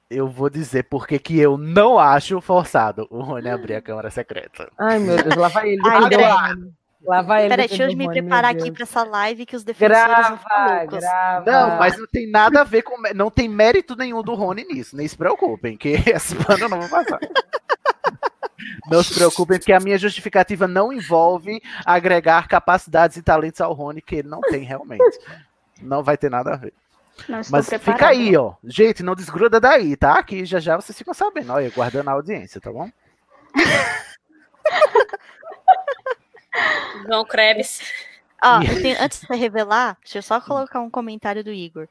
[0.10, 4.68] Eu vou dizer porque que eu não acho forçado o Rony abrir a câmara secreta.
[4.80, 5.82] Ai, meu Deus, lá vai ele.
[5.86, 6.55] Ai.
[7.02, 7.50] Lá vai ele.
[7.50, 10.82] Peraí, deixa eu me preparar aqui pra essa live que os defensores vão ficar Grava,
[10.82, 11.00] loucos.
[11.00, 11.52] grava.
[11.52, 12.95] Não, mas não tem nada a ver com.
[13.16, 14.97] Não tem mérito nenhum do Rony nisso.
[14.97, 17.20] Nem se preocupem, que esse pano eu não vou passar.
[18.91, 24.02] Não se preocupem, porque a minha justificativa não envolve agregar capacidades e talentos ao Rony,
[24.02, 25.18] que ele não tem realmente.
[25.82, 26.74] Não vai ter nada a ver.
[27.28, 27.80] Mas preparada.
[27.80, 28.54] fica aí, ó.
[28.64, 30.22] Gente, não desgruda daí, tá?
[30.24, 31.54] Que já já vocês ficam sabendo.
[31.54, 32.89] Olha, guardando a audiência, tá bom?
[37.06, 37.82] João Krebs.
[38.43, 38.60] Ó,
[39.04, 41.88] antes de revelar, deixa eu só colocar um comentário do Igor.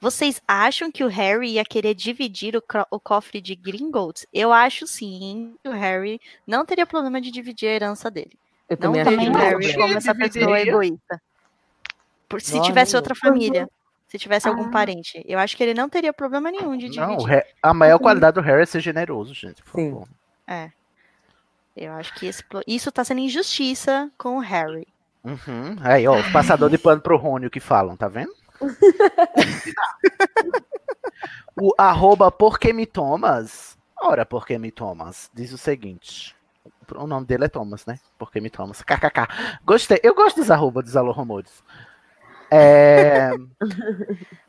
[0.00, 4.26] Vocês acham que o Harry ia querer dividir o, o cofre de Gringotts?
[4.32, 8.38] Eu acho sim que o Harry não teria problema de dividir a herança dele.
[8.68, 9.40] Eu Não também vejo achei o não.
[9.40, 11.20] Harry como essa pessoa egoísta.
[12.28, 13.00] Por, se Não, tivesse não.
[13.00, 13.68] outra família,
[14.06, 14.70] se tivesse algum Ah.
[14.70, 17.34] parente, eu acho que ele não teria problema nenhum de Não, o dividir.
[17.38, 19.90] Har- a maior qualidade do Harry é ser generoso, gente, por Sim.
[19.90, 20.08] favor.
[20.46, 20.70] É.
[21.78, 24.88] Eu acho que esse isso tá sendo injustiça com o Harry.
[25.22, 25.76] Uhum.
[25.80, 28.34] Aí, ó, os passador de pano pro Rônio que falam, tá vendo?
[31.60, 33.78] o arroba porque me tomas.
[34.00, 35.30] Ora, porque me tomas.
[35.34, 36.36] Diz o seguinte.
[36.96, 37.98] O nome dele é Thomas, né?
[38.18, 38.82] Porque me tomas.
[38.82, 39.60] KKK.
[39.64, 40.00] Gostei.
[40.02, 41.14] Eu gosto dos arroba dos Alô.
[42.50, 43.30] É...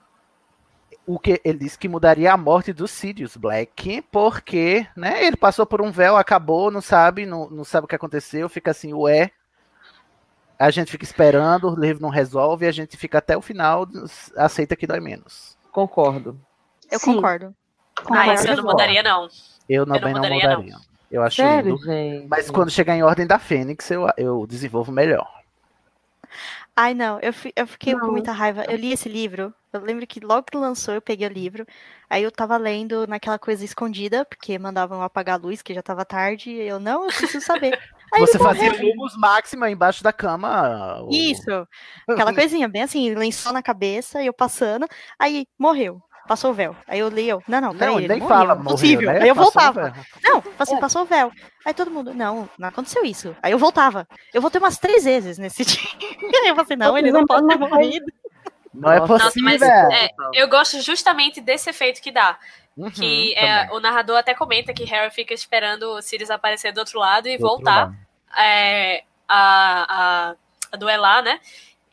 [1.10, 5.66] o que ele disse que mudaria a morte do Sirius Black, porque, né, ele passou
[5.66, 9.32] por um véu, acabou, não sabe, não, não sabe o que aconteceu, fica assim, ué.
[10.60, 13.88] A gente fica esperando, o livro não resolve, a gente fica até o final,
[14.38, 15.58] aceita que dói menos.
[15.72, 16.40] Concordo.
[16.92, 17.16] Eu Sim.
[17.16, 17.56] concordo.
[18.12, 19.24] Ah, isso eu não mudaria, não.
[19.68, 20.62] Eu Eu não também não mudaria, não.
[20.62, 20.78] mudaria.
[21.10, 21.84] Eu acho Sério, lindo.
[21.86, 22.28] gente?
[22.28, 25.28] Mas quando chegar em Ordem da Fênix, eu, eu desenvolvo melhor.
[26.82, 28.12] Ai, não, eu, eu fiquei com Não.
[28.12, 28.64] muita raiva.
[28.70, 29.54] Eu li esse livro.
[29.74, 31.66] Eu lembro que logo que lançou, eu peguei o livro.
[32.10, 36.06] Aí eu tava lendo naquela coisa escondida, porque mandavam apagar a luz, que já tava
[36.06, 36.52] tarde.
[36.52, 37.78] E eu, não, eu preciso saber.
[38.14, 41.04] Aí Você fazia lumos máxima embaixo da cama.
[41.04, 41.68] o- Isso.
[42.08, 44.88] Aquela coisinha, bem assim, lençol na cabeça, e eu passando.
[45.20, 46.02] Aí morreu.
[46.30, 46.76] Passou o véu.
[46.88, 49.12] Aí eu li, eu, não, não, peraí, Não, ele nem morreu, fala, morreu, impossível.
[49.12, 49.22] né?
[49.24, 49.94] Aí eu Passou voltava.
[50.24, 51.32] Não, assim, passou o véu.
[51.66, 53.36] Aí todo mundo, não, não aconteceu isso.
[53.42, 54.08] Aí eu voltava.
[54.32, 55.82] Eu voltei umas três vezes nesse dia.
[56.46, 58.06] Eu falei, não, ele não pode ter morrido.
[58.72, 59.44] Não é Nossa, Nossa, possível.
[59.50, 62.38] mas é, eu gosto justamente desse efeito que dá.
[62.78, 66.78] Uhum, Que é, o narrador até comenta que Harry fica esperando o Sirius aparecer do
[66.78, 67.96] outro lado e Do voltar lado.
[68.38, 70.36] é, a, a,
[70.72, 71.40] a duelar, né?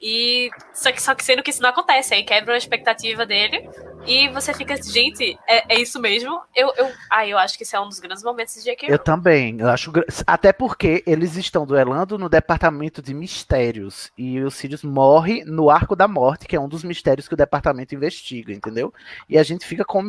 [0.01, 3.67] E só que, só que sendo que isso não acontece, aí quebra a expectativa dele.
[4.07, 6.41] E você fica, gente, é, é isso mesmo?
[6.55, 8.89] Eu, eu, ah, eu acho que isso é um dos grandes momentos de J.K.
[8.91, 9.57] Eu também.
[9.59, 9.93] Eu acho
[10.27, 15.97] até porque eles estão duelando no departamento de mistérios e o Sirius morre no Arco
[15.97, 18.95] da Morte, que é um dos mistérios que o departamento investiga, entendeu?
[19.29, 20.03] E a gente fica com,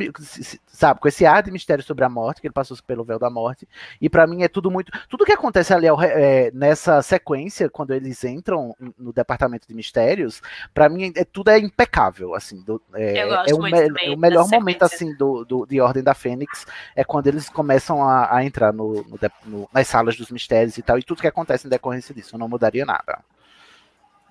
[0.68, 3.30] sabe, com esse ar de mistério sobre a morte, que ele passou pelo véu da
[3.30, 3.68] morte.
[4.00, 8.24] E pra mim é tudo muito, tudo que acontece ali é, nessa sequência quando eles
[8.24, 10.42] entram no departamento de mistérios,
[10.74, 12.62] pra mim é tudo é impecável, assim.
[12.64, 15.80] do- é, Eu gosto é o, muito me- o melhor momento assim do, do- de
[15.82, 16.66] Ordem da Fênix
[16.96, 20.82] é quando eles começam a, a entrar no, no no- nas salas dos mistérios e
[20.82, 22.36] tal, e tudo que acontece em decorrência disso.
[22.36, 23.20] Eu não mudaria nada.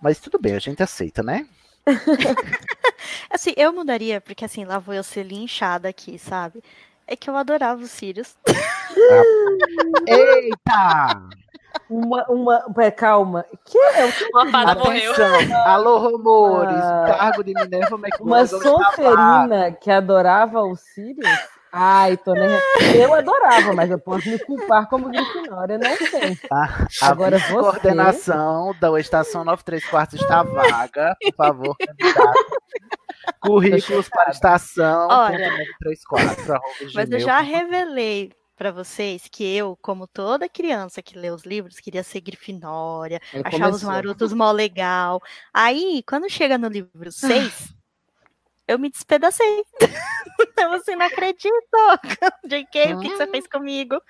[0.02, 1.46] Mas tudo bem, a gente aceita, né?
[3.30, 6.62] Assim, eu mudaria, porque assim, lá vou eu ser linchada aqui, sabe?
[7.06, 8.36] É que eu adorava o Sirius.
[10.06, 11.22] Eita!
[11.88, 13.44] Uma, uma, pera, calma.
[13.64, 15.12] Que é o que Uma fada morreu.
[15.12, 15.62] Atenção!
[15.66, 16.76] Alô, rumores!
[16.76, 17.04] Ah.
[17.18, 18.94] Cargo de Minerva Uma McGonagall está vago.
[18.96, 21.28] Sonserina que adorava o Sirius?
[21.78, 22.48] Ai, tô nem...
[22.94, 26.34] Eu adorava, mas eu posso me culpar como Grifinória, não sei.
[26.48, 26.86] Tá?
[27.02, 31.14] A Agora você- coordenação da estação 93 quartos está vaga.
[31.22, 32.46] Por favor, candidato.
[33.40, 35.08] Currículos para estação.
[35.10, 36.60] Olha, 934, arroba
[36.94, 41.78] Mas eu já revelei pra vocês que eu, como toda criança que lê os livros,
[41.78, 45.22] queria ser Grifinória, Aí achava os marotos mó legal.
[45.52, 47.74] Aí, quando chega no livro 6,
[48.66, 49.64] eu me despedacei.
[50.70, 52.00] Você não acredita?
[52.44, 54.00] JK, o que, que você fez comigo?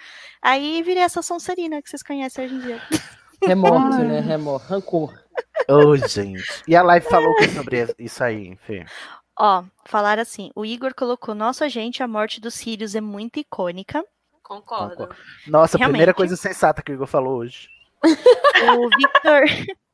[0.40, 2.82] Aí virei essa Sonserina que vocês conhecem hoje em dia.
[3.44, 4.20] Remorso, né?
[4.20, 5.14] Remor, rancor.
[5.68, 6.42] Ô, gente.
[6.66, 8.84] E a live falou o que sobre isso aí, Fê?
[9.38, 14.02] Ó, falar assim, o Igor colocou, nossa gente, a morte do Sirius é muito icônica.
[14.46, 15.08] Concordo.
[15.44, 16.14] Nossa, a primeira Realmente.
[16.14, 17.68] coisa sensata que o Igor falou hoje.
[18.04, 19.42] O Victor.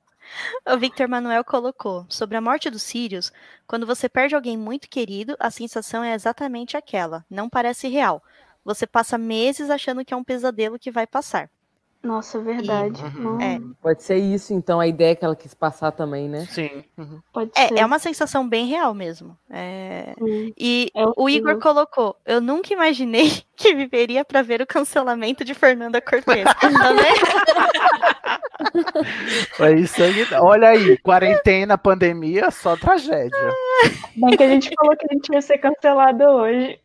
[0.67, 3.31] O Victor Manuel colocou: sobre a morte do Sirius,
[3.67, 7.23] quando você perde alguém muito querido, a sensação é exatamente aquela.
[7.29, 8.23] Não parece real.
[8.65, 11.51] Você passa meses achando que é um pesadelo que vai passar.
[12.03, 13.01] Nossa, verdade.
[13.17, 16.47] Não, É, Pode ser isso, então, a ideia que ela quis passar também, né?
[16.47, 16.85] Sim.
[17.33, 17.75] Pode ser.
[17.75, 19.39] é, é uma sensação bem real mesmo.
[19.49, 20.15] É.
[20.59, 25.55] E É o Igor colocou: eu nunca imaginei que viveria para ver o cancelamento de
[25.55, 26.45] Fernanda Cortez.
[26.83, 27.42] Tá vendo?
[29.57, 30.27] Foi isso aí.
[30.41, 33.51] Olha aí, quarentena, pandemia, só tragédia.
[34.17, 36.79] Bem que a gente falou que a gente ia ser cancelado hoje.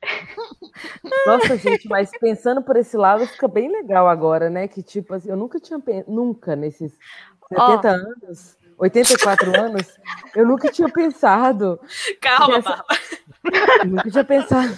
[1.26, 4.68] Nossa, gente, mas pensando por esse lado, fica bem legal agora, né?
[4.68, 6.94] Que, tipo assim, eu nunca tinha, nunca nesses
[7.50, 9.88] 70 anos, 84 anos,
[10.36, 11.80] eu nunca tinha pensado
[12.22, 12.84] Calma, Nessa-
[13.86, 14.78] nunca tinha pensado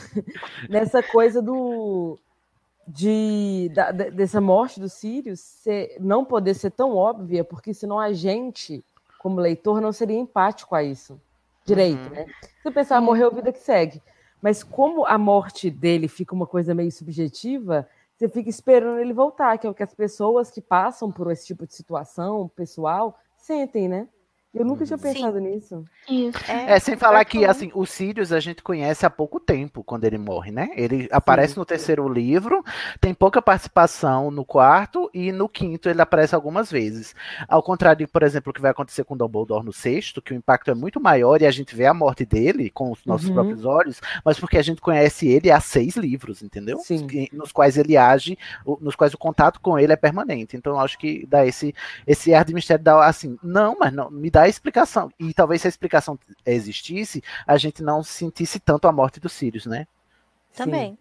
[0.70, 2.18] nessa coisa do
[2.90, 8.12] de da- dessa morte do Sirius ser, não poder ser tão óbvia, porque senão a
[8.12, 8.84] gente,
[9.20, 11.20] como leitor, não seria empático a isso
[11.66, 12.26] direito, né?
[12.64, 14.02] Se pensar, morreu, vida que segue.
[14.42, 17.88] Mas como a morte dele fica uma coisa meio subjetiva,
[18.18, 21.46] você fica esperando ele voltar, que é o que as pessoas que passam por esse
[21.46, 24.08] tipo de situação pessoal sentem, né?
[24.52, 25.86] Eu nunca tinha pensado nisso.
[26.10, 26.40] Isso.
[26.52, 30.18] É, sem falar que, assim, o Sirius a gente conhece há pouco tempo, quando ele
[30.18, 30.70] morre, né?
[30.76, 32.64] Ele aparece no terceiro livro,
[33.00, 37.14] tem pouca participação no quarto, e no quinto ele aparece algumas vezes.
[37.48, 40.72] Ao contrário, por exemplo, o que vai acontecer com Dumbledore no sexto, que o impacto
[40.72, 43.36] é muito maior e a gente vê a morte dele com os nossos Uhum.
[43.36, 46.80] próprios olhos, mas porque a gente conhece ele há seis livros, entendeu?
[46.80, 47.06] Sim.
[47.34, 48.36] Nos quais ele age,
[48.82, 50.58] nos quais o contato com ele é permanente.
[50.58, 51.74] Então, eu acho que dá esse,
[52.08, 55.12] esse ar de mistério, dá assim, não, mas não, me dá a explicação.
[55.20, 59.66] E talvez se a explicação existisse, a gente não sentisse tanto a morte do Sirius,
[59.66, 59.88] né?
[60.56, 60.98] Também.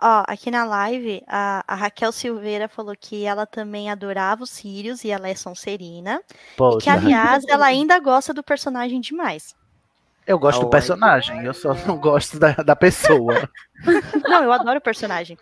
[0.00, 5.04] Ó, aqui na live, a, a Raquel Silveira falou que ela também adorava os Sirius
[5.04, 6.20] e ela é Sonserina.
[6.58, 9.54] E que, aliás, ela ainda gosta do personagem demais.
[10.26, 13.48] Eu gosto do Ai, personagem, eu só não gosto da, da pessoa.
[14.24, 15.36] Não, eu adoro o personagem.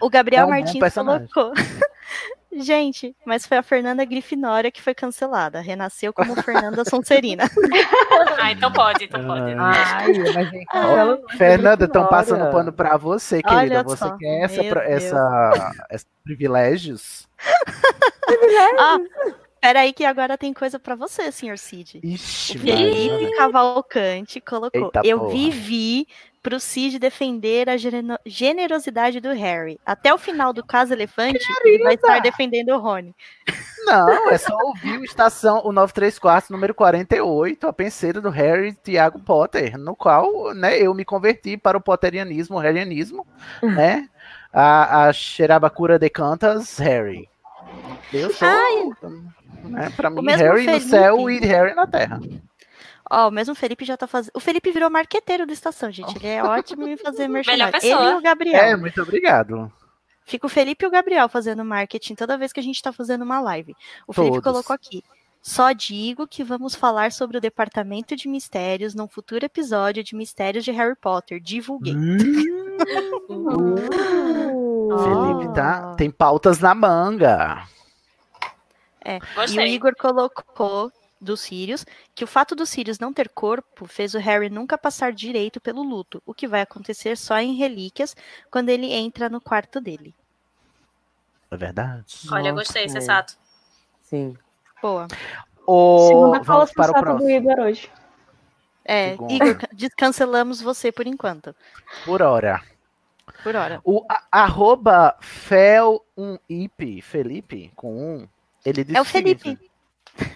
[0.00, 1.52] O Gabriel É um Martins colocou.
[2.50, 5.60] Gente, mas foi a Fernanda Grifinória que foi cancelada.
[5.60, 7.44] Renasceu como Fernanda Sonserina.
[8.40, 9.52] Ah, então pode, então pode.
[9.52, 13.60] Ai, mas gente, Ó, cancela- Fernanda, estão passando pano pra você, querida.
[13.60, 17.28] Olha você só, quer essa, meu essa, esses privilégios?
[18.78, 18.98] ah,
[19.60, 22.00] peraí que agora tem coisa pra você, senhor Cid.
[22.02, 23.36] Ixi, O Felipe.
[23.36, 24.84] Cavalcante colocou.
[24.86, 25.32] Eita eu porra.
[25.32, 26.06] vivi
[26.42, 27.76] pro Cid defender a
[28.26, 29.78] generosidade do Harry.
[29.84, 33.14] Até o final do caso Elefante, ele vai estar defendendo o Rony.
[33.84, 39.18] Não, é só ouvir o Estação, o 934, número 48, a penseira do Harry Tiago
[39.18, 43.26] Potter, no qual né, eu me converti para o potterianismo, o harryanismo,
[43.62, 44.08] né?
[44.52, 47.28] A, a Xerabacura de Cantas, Harry.
[48.12, 48.48] Eu sou,
[49.64, 50.88] né, pra mim, Harry no Felipe.
[50.88, 52.20] céu e Harry na terra.
[53.10, 54.32] Ó, o mesmo Felipe já tá fazendo.
[54.34, 56.16] O Felipe virou marqueteiro da estação, gente.
[56.16, 57.86] Ele é ótimo em fazer merchandising.
[57.86, 58.62] Ele e o Gabriel.
[58.62, 59.72] É, muito obrigado.
[60.24, 63.22] Fica o Felipe e o Gabriel fazendo marketing toda vez que a gente tá fazendo
[63.22, 63.74] uma live.
[64.06, 64.52] O Felipe Todos.
[64.52, 65.02] colocou aqui.
[65.40, 70.64] Só digo que vamos falar sobre o departamento de mistérios num futuro episódio de Mistérios
[70.64, 71.40] de Harry Potter.
[71.40, 71.94] Divulguei.
[74.88, 77.66] Felipe tá, tem pautas na manga.
[79.02, 79.18] É.
[79.48, 79.62] E o.
[79.62, 84.48] Igor colocou do Sirius que o fato do Sirius não ter corpo fez o Harry
[84.48, 88.14] nunca passar direito pelo luto, o que vai acontecer só em relíquias
[88.50, 90.14] quando ele entra no quarto dele.
[91.50, 92.26] É verdade.
[92.30, 92.88] Olha, Nossa, gostei, é.
[92.88, 93.36] sensato.
[94.02, 94.36] Sim.
[94.82, 95.08] Boa.
[95.66, 97.28] Ô, Segunda fala vamos para o do.
[97.30, 97.90] Igor hoje.
[98.84, 99.32] É, Segunda.
[99.34, 101.54] Igor, ca- descancelamos você por enquanto.
[102.04, 102.62] Por hora.
[103.42, 103.80] Por hora.
[103.84, 108.28] O a- arroba fel1ip, Felipe, com um,
[108.64, 109.42] ele disse É o Felipe.
[109.42, 109.67] seguinte,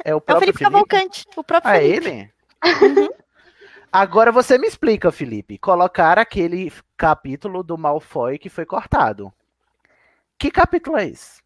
[0.05, 1.24] É o É o próprio Felipe Cavalcante.
[1.37, 2.09] O próprio Ah, é Felipe.
[2.09, 3.11] ele?
[3.91, 5.59] Agora você me explica, Felipe.
[5.59, 9.33] Colocar aquele capítulo do Malfoy que foi cortado.
[10.39, 11.41] Que capítulo é esse?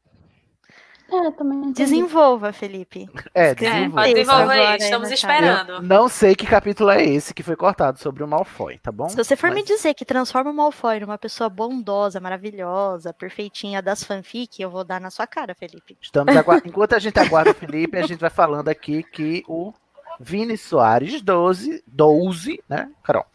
[1.08, 1.70] É, também.
[1.72, 3.08] Desenvolva, Felipe.
[3.32, 3.94] É, É, desenvolva.
[4.02, 5.72] pode desenvolver Agora aí, estamos esperando.
[5.74, 9.08] Eu não sei que capítulo é esse que foi cortado sobre o Malfoy, tá bom?
[9.08, 13.80] Se você for me Mas- dizer que transforma o Malfoy numa pessoa bondosa, maravilhosa, perfeitinha
[13.80, 15.96] das fanfic, eu vou dar na sua cara, Felipe.
[16.02, 16.34] Estamos
[16.66, 19.72] Enquanto a gente aguarda o Felipe, a gente vai falando aqui que o
[20.18, 23.26] Vini Soares 12, 12, né, Carol?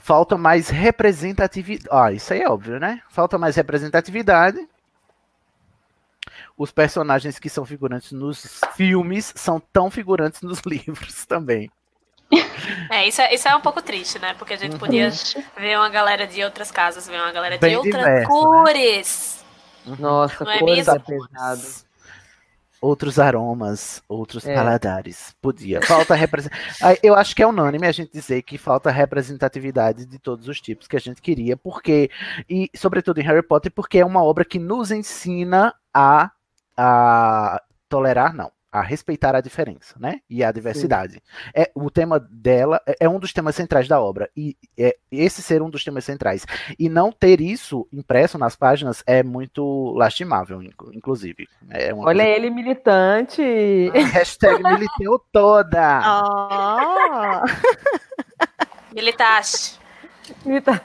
[0.00, 1.88] Falta mais representatividade.
[1.90, 3.00] Ah, isso aí é óbvio, né?
[3.08, 4.58] Falta mais representatividade.
[6.62, 11.68] Os personagens que são figurantes nos filmes são tão figurantes nos livros também.
[12.88, 14.32] É, isso é, isso é um pouco triste, né?
[14.34, 15.10] Porque a gente podia
[15.58, 18.26] ver uma galera de outras casas, ver uma galera Bem de outras diverso, né?
[18.28, 19.44] cores.
[19.98, 21.62] Nossa, Não é cores é pesado.
[22.80, 24.54] Outros aromas, outros É.
[24.54, 25.34] paladares.
[25.42, 25.82] Podia.
[25.82, 27.00] Falta representatividade.
[27.02, 30.86] Eu acho que é unânime a gente dizer que falta representatividade de todos os tipos
[30.86, 32.08] que a gente queria, porque,
[32.48, 36.30] e sobretudo em Harry Potter, porque é uma obra que nos ensina a,
[36.76, 40.20] a tolerar, não, a respeitar a diferença, né?
[40.30, 41.22] E a diversidade.
[41.54, 45.42] É, o tema dela é, é um dos temas centrais da obra, e é, esse
[45.42, 46.46] ser um dos temas centrais.
[46.78, 51.46] E não ter isso impresso nas páginas é muito lastimável, inclu- inclusive.
[51.68, 53.42] É uma Olha coisa ele militante.
[54.12, 56.00] Hashtag militeu toda.
[56.06, 57.44] Oh,
[58.94, 59.78] Militaste.
[60.46, 60.82] Milita-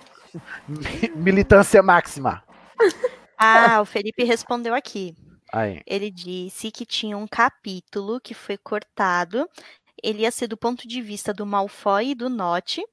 [0.68, 2.44] Mi- Militância máxima.
[3.38, 5.16] ah, o Felipe respondeu aqui.
[5.54, 5.82] Aí.
[5.86, 9.50] Ele disse que tinha um capítulo que foi cortado.
[10.04, 12.84] Ele ia ser do ponto de vista do Malfoy e do Note.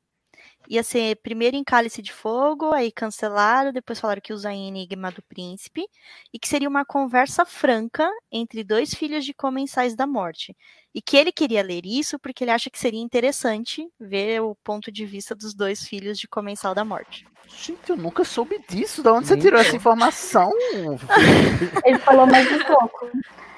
[0.68, 5.10] Ia ser primeiro em Cálice de Fogo, aí cancelaram, depois falaram que usa em Enigma
[5.10, 5.86] do Príncipe,
[6.32, 10.56] e que seria uma conversa franca entre dois filhos de comensais da morte.
[10.94, 14.90] E que ele queria ler isso porque ele acha que seria interessante ver o ponto
[14.90, 17.26] de vista dos dois filhos de comensal da morte.
[17.48, 19.02] Gente, eu nunca soube disso.
[19.02, 20.50] Da onde você tirou essa informação?
[21.84, 23.10] Ele falou mais um pouco.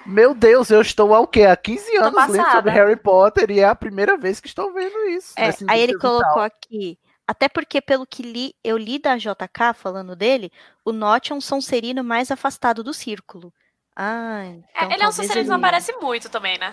[0.04, 1.42] Meu Deus, eu estou há o quê?
[1.42, 4.96] Há 15 anos lendo sobre Harry Potter e é a primeira vez que estou vendo
[5.08, 5.34] isso.
[5.36, 6.20] É, aí ele vital.
[6.20, 6.96] colocou aqui.
[7.26, 10.52] Até porque, pelo que li, eu li da JK falando dele,
[10.84, 13.52] o Notch é um Sonserino mais afastado do círculo.
[13.96, 16.72] Ah, É, então ele é um Sonserino que não aparece muito também, né?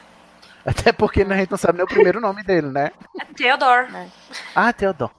[0.63, 2.91] Até porque a gente não sabe nem o primeiro nome dele, né?
[3.19, 4.11] É Theodore.
[4.55, 5.11] Ah, Teodoro.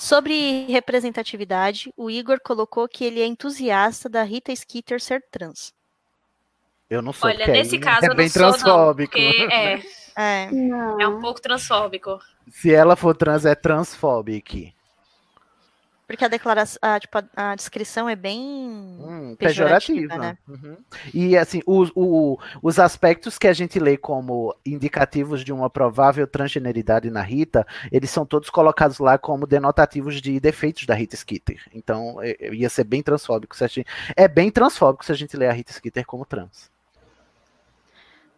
[0.00, 5.74] Sobre representatividade, o Igor colocou que ele é entusiasta da Rita Skeeter ser trans.
[6.88, 7.28] Eu não sou.
[7.28, 8.50] Olha, porque nesse caso é eu não bem sou, não.
[8.50, 9.12] transfóbico.
[9.12, 9.82] Porque é,
[10.16, 10.50] É.
[10.50, 10.98] Não.
[10.98, 12.18] é um pouco transfóbico.
[12.50, 14.72] Se ela for trans, é transfóbico.
[16.10, 20.38] Porque a declaração, a, tipo, a, descrição é bem Hum, pejorativa, pejorativa, né?
[20.48, 20.76] Uhum.
[21.14, 26.26] E assim, os, o- os aspectos que a gente lê como indicativos de uma provável
[26.26, 31.62] transgeneridade na Rita, eles são todos colocados lá como denotativos de defeitos da Rita Skeeter.
[31.72, 33.86] Então, é- é- ia ser bem transfóbico se a gente.
[34.16, 36.68] É bem transfóbico se a gente ler a Rita Skeeter como trans.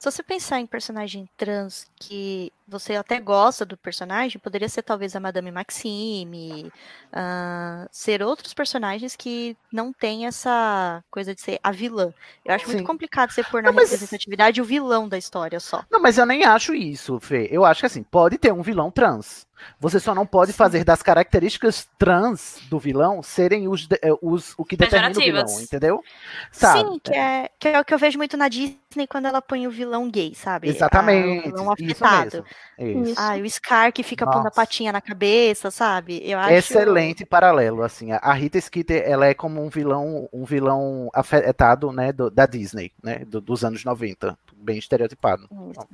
[0.02, 5.14] Se você pensar em personagem trans que você até gosta do personagem, poderia ser talvez
[5.14, 6.72] a Madame Maxime,
[7.12, 12.12] ah, ser outros personagens que não tem essa coisa de ser a vilã.
[12.44, 12.72] Eu acho Sim.
[12.72, 15.84] muito complicado você pôr na Não, mas- representatividade o vilão da história só.
[15.88, 17.46] Não, mas eu nem acho isso, Fê.
[17.48, 19.46] Eu acho que assim, pode ter um vilão trans.
[19.78, 24.64] Você só não pode fazer das características trans do vilão serem os, eh, os o
[24.64, 26.02] que determina o vilão, entendeu?
[26.50, 26.80] Sabe?
[26.90, 29.66] Sim, que é, que é o que eu vejo muito na Disney quando ela põe
[29.66, 30.68] o vilão gay, sabe?
[30.68, 31.46] Exatamente.
[31.46, 32.44] Ah, o vilão isso afetado.
[32.78, 33.02] mesmo.
[33.02, 33.20] Isso.
[33.20, 36.20] Ah, o Scar que fica pondo a patinha na cabeça, sabe?
[36.24, 38.12] Eu acho Excelente paralelo, assim.
[38.12, 42.92] A- Rita Skeeter, ela é como um vilão, um vilão afetado, né, do- da Disney,
[43.02, 45.48] né, do- dos anos 90, bem estereotipado.
[45.70, 45.88] Isso.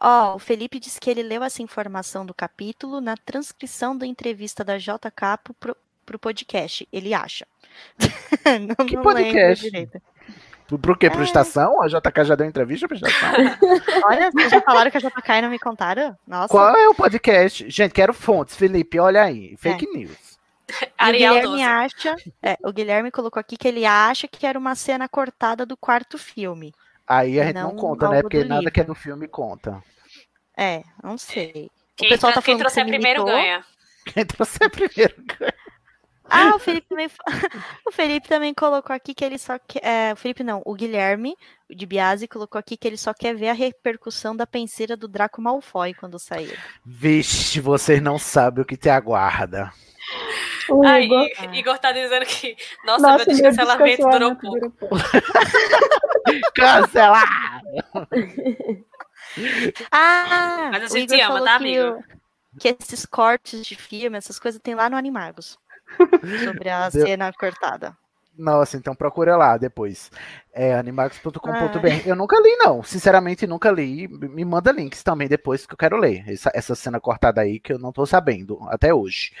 [0.00, 4.62] Ó, o Felipe disse que ele leu essa informação do capítulo na transcrição da entrevista
[4.64, 5.76] da JK pro,
[6.06, 6.86] pro podcast.
[6.92, 7.46] Ele acha.
[8.78, 9.64] não, Que não podcast?
[9.64, 10.00] direito.
[10.68, 11.08] Pro, pro quê?
[11.10, 11.24] Pro É.
[11.24, 11.80] Estação?
[11.82, 13.30] A JK já deu entrevista pra Estação?
[14.04, 16.16] Olha, vocês já falaram que a JK e não me contaram?
[16.26, 16.48] Nossa.
[16.48, 17.68] Qual é o podcast?
[17.70, 19.56] Gente, quero fontes, Felipe, olha aí.
[19.56, 20.38] Fake news.
[21.00, 21.62] E o Guilherme 12.
[21.62, 25.76] acha, é, o Guilherme colocou aqui que ele acha que era uma cena cortada do
[25.78, 26.74] quarto filme.
[27.08, 28.20] Aí a gente não, Não conta, né?
[28.20, 28.72] Porque nada livro.
[28.72, 29.82] que é do filme conta.
[30.56, 31.70] É, não sei.
[31.96, 33.64] Quem, o pessoal tá quem que trouxer você primeiro ganha.
[34.04, 35.54] Quem trouxe primeiro ganha.
[36.30, 37.10] Ah, o Felipe também,
[37.86, 39.80] o Felipe também colocou aqui que ele só quer.
[39.82, 41.34] é, o Felipe não, o Guilherme
[41.70, 45.40] de Biase colocou aqui que ele só quer ver a repercussão da penseira do Draco
[45.40, 46.58] Malfoy quando sair.
[46.84, 49.72] Vixe, vocês não sabem o que te aguarda.
[50.70, 51.54] O Aí, Igor.
[51.54, 52.56] Igor tá dizendo que.
[52.84, 54.58] Nossa, Nossa, meu meu descancelamento durou descancelamento pouco.
[54.58, 54.96] durou pouco.
[56.54, 57.62] Cancelar!
[59.90, 61.98] Ah, Mas a gente Igor ama, tá, que, amigo?
[61.98, 65.58] o- que esses cortes de filme, essas coisas tem lá no Animagos.
[66.44, 67.96] sobre a Deu- cena cortada.
[68.36, 70.12] Nossa, então procura lá depois.
[70.52, 71.48] É animagos.com.br.
[71.50, 72.06] Ah.
[72.08, 72.84] Eu nunca li, não.
[72.84, 74.06] Sinceramente, nunca li.
[74.06, 76.22] Me manda links também depois que eu quero ler.
[76.28, 79.32] Essa, essa cena cortada aí que eu não tô sabendo até hoje.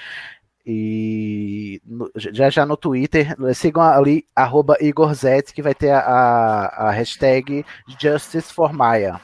[0.70, 5.14] E no- já já no Twitter, sigam ali, arroba Igor
[5.50, 7.64] que vai ter a, a, a hashtag
[7.98, 9.18] Justice for Maya.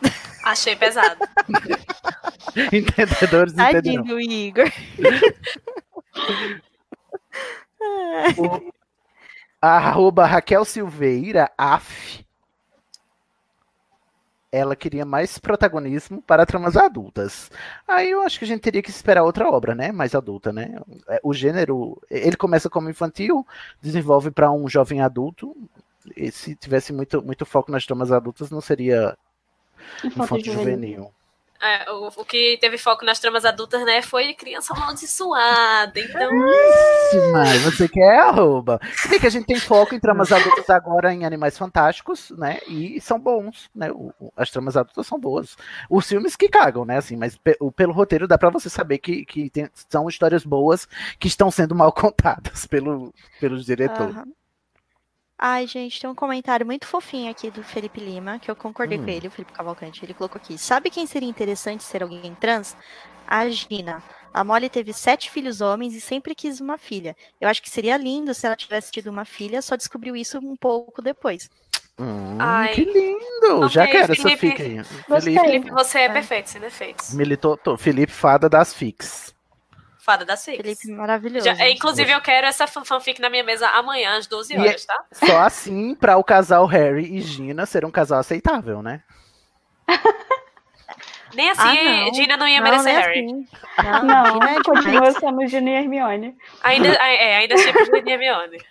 [0.44, 1.18] Achei pesado.
[2.72, 4.04] Entendedores Tadinho entenderão.
[4.04, 4.70] do Igor.
[9.60, 12.21] Arroba Raquel Silveira, af.
[14.52, 17.50] Ela queria mais protagonismo para tramas adultas.
[17.88, 19.90] Aí eu acho que a gente teria que esperar outra obra, né?
[19.90, 20.78] Mais adulta, né?
[21.08, 23.46] É, O gênero, ele começa como infantil,
[23.80, 25.56] desenvolve para um jovem adulto.
[26.16, 29.16] E se tivesse muito, muito foco nas tramas adultas, não seria
[30.04, 31.10] infanto juvenil.
[31.62, 36.00] É, o, o que teve foco nas tramas adultas, né, foi criança amaldiçoada.
[36.00, 36.30] Então,
[37.32, 38.80] Mas você quer arroba.
[38.94, 42.58] Se bem que a gente tem foco em tramas adultas agora em Animais Fantásticos, né?
[42.66, 43.92] E são bons, né?
[43.92, 45.56] o- o- as tramas adultas são boas.
[45.88, 46.96] Os filmes que cagam, né?
[46.96, 50.44] Assim, mas pe- o- pelo roteiro dá pra você saber que, que tem- são histórias
[50.44, 54.16] boas que estão sendo mal contadas pelo, pelos diretores.
[54.16, 54.26] Aham.
[55.44, 59.02] Ai, gente, tem um comentário muito fofinho aqui do Felipe Lima, que eu concordei Hum.
[59.02, 60.04] com ele, o Felipe Cavalcante.
[60.04, 62.76] Ele colocou aqui: Sabe quem seria interessante ser alguém trans?
[63.26, 64.00] A Gina.
[64.32, 67.16] A Molly teve sete filhos homens e sempre quis uma filha.
[67.40, 70.54] Eu acho que seria lindo se ela tivesse tido uma filha, só descobriu isso um
[70.56, 71.50] pouco depois.
[71.98, 72.72] Hum, Ai.
[72.74, 73.68] que lindo!
[73.68, 74.38] Já Ok, quero essa Felipe.
[74.38, 74.84] fica aí.
[74.84, 76.08] Felipe, Felipe, você é É.
[76.12, 77.12] perfeito, sem defeitos.
[77.14, 79.34] militou, tô- Felipe Fada das Fix.
[80.04, 80.56] Fada da Six.
[80.56, 81.44] Felipe maravilhoso.
[81.46, 84.58] Já- é, inclusive, eu quero essa fan- fanfic na minha mesa amanhã, às 12 E
[84.58, 85.04] horas, tá?
[85.12, 89.02] Só assim para o casal Harry e Gina ser um casal aceitável, né?
[91.34, 92.14] Nem assim, Ah, não.
[92.14, 93.24] Gina não ia Não, merecer não é Harry.
[93.24, 93.48] assim.
[93.82, 96.36] Não, Não, Gina é continua sendo Gina e Hermione.
[96.62, 98.58] Ainda, é, ainda sempre Gina e Hermione.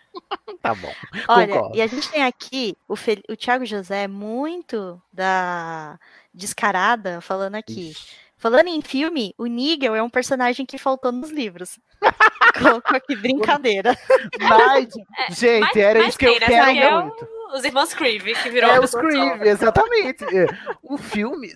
[0.61, 0.93] Tá bom.
[1.29, 1.77] Olha, Concordo.
[1.77, 3.15] e a gente tem aqui o, Fel...
[3.29, 5.97] o Thiago José, muito da
[6.33, 7.93] descarada, falando aqui.
[8.41, 11.77] Falando em filme, o Nigel é um personagem que faltou nos livros.
[12.57, 13.95] Colocou aqui brincadeira.
[14.39, 15.05] Nigel.
[15.29, 16.39] Gente, Mas- era mas isso que eu né?
[16.39, 17.27] quero que é o- muito.
[17.53, 19.09] Os irmãos Creevy, que virou É uma o pessoa só.
[19.09, 20.23] Scream, exatamente.
[20.35, 20.47] É.
[20.81, 21.53] O filme.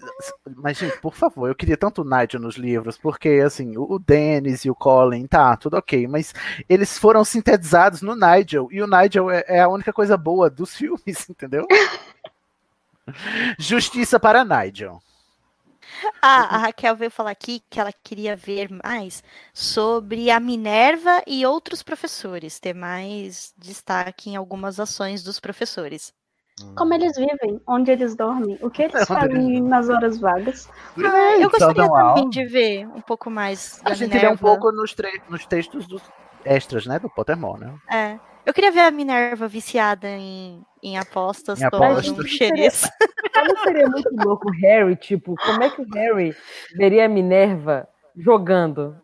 [0.58, 3.98] Mas, gente, por favor, eu queria tanto o Nigel nos livros, porque, assim, o o
[3.98, 6.34] Dennis e o Colin, tá, tudo ok, mas
[6.70, 10.76] eles foram sintetizados no Nigel, e o Nigel é, é a única coisa boa dos
[10.78, 11.66] filmes, entendeu?
[13.58, 15.02] Justiça para Nigel.
[16.22, 19.24] Ah, a Raquel veio falar aqui que ela queria ver mais
[19.54, 26.14] sobre a Minerva e outros professores, ter mais destaque em algumas ações dos professores.
[26.78, 30.70] Como eles vivem, onde eles dormem, o que eles Onde fazem eles nas horas vagas.
[30.98, 32.30] Ah, eu gostaria também aula.
[32.30, 34.28] de ver um pouco mais da A gente Minerva.
[34.30, 34.96] vê um pouco nos,
[35.30, 36.02] nos textos dos
[36.46, 37.76] extras, né, do Pottermore, né?
[37.92, 38.20] É.
[38.46, 42.12] Eu queria ver a Minerva viciada em, em apostas, Em tomando apostas.
[42.12, 42.16] um.
[43.36, 46.36] Mas não seria muito louco o Harry, tipo, como é que o Harry
[46.76, 48.96] veria a Minerva jogando?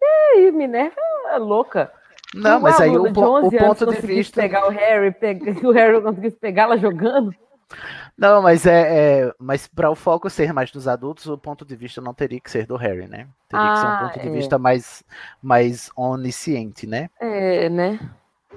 [0.00, 0.04] E
[0.38, 0.96] aí, Minerva
[1.30, 1.92] é louca.
[2.34, 4.40] Não, Uma mas aí o, de po- 11 o ponto de vista.
[4.40, 7.34] pegar o Harry, pega, o Harry conseguisse pegá-la jogando.
[8.16, 11.76] Não, mas é, é mas para o foco ser mais dos adultos, o ponto de
[11.76, 13.28] vista não teria que ser do Harry, né?
[13.48, 14.30] Teria que ser um Ah, ponto de é.
[14.30, 15.04] vista mais
[15.42, 17.08] mais onisciente, né?
[17.20, 17.98] É, né?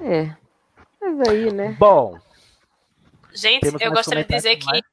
[0.02, 0.36] É.
[1.00, 1.76] Mas aí, né?
[1.80, 2.20] Bom,
[3.34, 4.86] Gente, Temos eu mais gostaria de dizer comentários,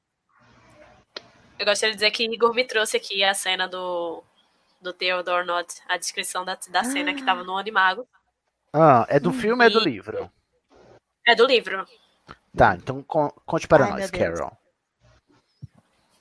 [1.17, 1.23] que.
[1.59, 4.23] Eu gostaria de dizer que Igor me trouxe aqui a cena do,
[4.81, 8.07] do Theodore Nott, a descrição da, da cena que tava no Animago.
[8.73, 10.31] ah, é do filme ou é do E- livro?
[11.27, 11.85] É do livro.
[12.57, 14.11] Tá, então con- conte para Ai, nós.
[14.11, 14.57] Carol.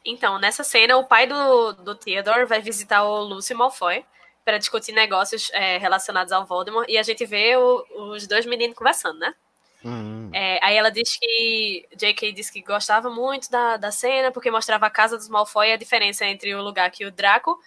[0.03, 4.03] Então, nessa cena, o pai do, do Theodore vai visitar o Lúcio Malfoy
[4.47, 8.77] para discutir negócios é, relacionados ao Voldemort e a gente vê o- os dois meninos
[8.77, 9.35] conversando, né?
[9.83, 11.85] Hum, É, aí ela diz que.
[11.97, 12.31] J.K.
[12.31, 15.77] disse que gostava muito da, da cena, porque mostrava a casa dos Malfoy e a
[15.77, 17.59] diferença entre o lugar que o Draco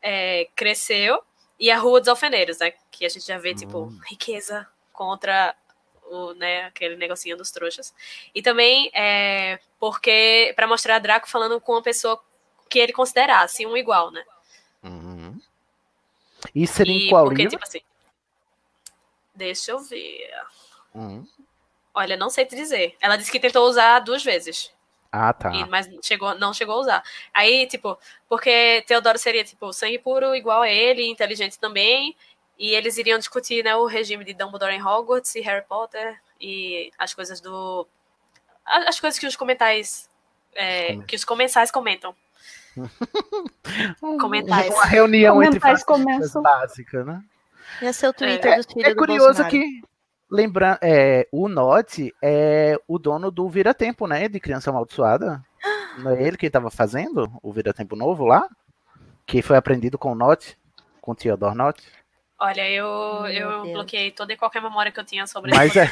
[0.00, 1.20] é, cresceu
[1.58, 2.72] e a Rua dos Alfeneiros, né?
[2.88, 5.56] Que a gente já vê, tipo, riqueza contra
[6.04, 7.92] o, né, aquele negocinho dos trouxas.
[8.32, 10.52] E também é, porque.
[10.54, 12.22] para mostrar Draco falando com uma pessoa
[12.70, 14.22] que ele considerasse um igual, né?
[14.84, 15.17] hum.
[16.54, 17.50] E seria em E qual porque, livro?
[17.58, 17.80] tipo assim.
[19.34, 20.30] Deixa eu ver.
[20.94, 21.26] Hum.
[21.94, 22.96] Olha, não sei te dizer.
[23.00, 24.72] Ela disse que tentou usar duas vezes.
[25.10, 25.50] Ah, tá.
[25.54, 27.04] E- mas chegou, não chegou a usar.
[27.32, 27.98] Aí, tipo,
[28.28, 32.14] porque Teodoro seria, tipo, sangue puro igual a ele, inteligente também.
[32.58, 36.90] E eles iriam discutir, né, o regime de Dumbledore em Hogwarts e Harry Potter e
[36.98, 37.86] as coisas do.
[38.66, 40.08] As coisas que os comentários.
[40.54, 42.14] é, que os comensais comentam.
[44.20, 44.74] Comentários.
[44.74, 46.42] Uma reunião entre Comentários fascistas começam.
[46.42, 47.22] básica, né?
[47.82, 49.50] Ia ser o Twitter É, dos filhos é do curioso Bolsonaro.
[49.50, 49.82] que
[50.30, 54.28] lembrar, é, o Note é o dono do Vira Tempo, né?
[54.28, 55.42] De Criança Amaldiçoada.
[55.98, 58.48] Não é ele que estava fazendo o Vira Tempo novo lá?
[59.26, 60.56] Que foi aprendido com o Note,
[61.00, 61.82] com o Theodore Note.
[62.40, 63.72] Olha, eu, Meu eu Deus.
[63.72, 65.90] bloqueei toda e qualquer memória que eu tinha sobre Mas esse é.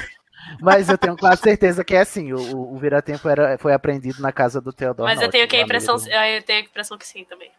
[0.61, 4.21] Mas eu tenho quase certeza que é assim, o, o Vira Tempo era, foi aprendido
[4.23, 5.97] na casa do Theodore Mas eu Note, tenho que a impressão.
[5.97, 7.51] do- Eu tenho a impressão que sim também.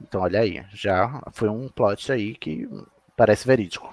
[0.00, 2.68] Então, olha aí, já foi um plot aí que
[3.16, 3.92] parece verídico.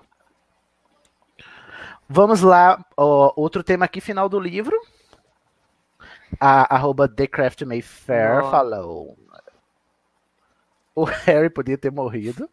[2.08, 4.80] Vamos lá, ó, outro tema aqui, final do livro.
[6.40, 8.52] A arroba TheCraft Mayfair Nossa.
[8.52, 9.18] falou.
[10.96, 12.50] O Harry podia ter morrido.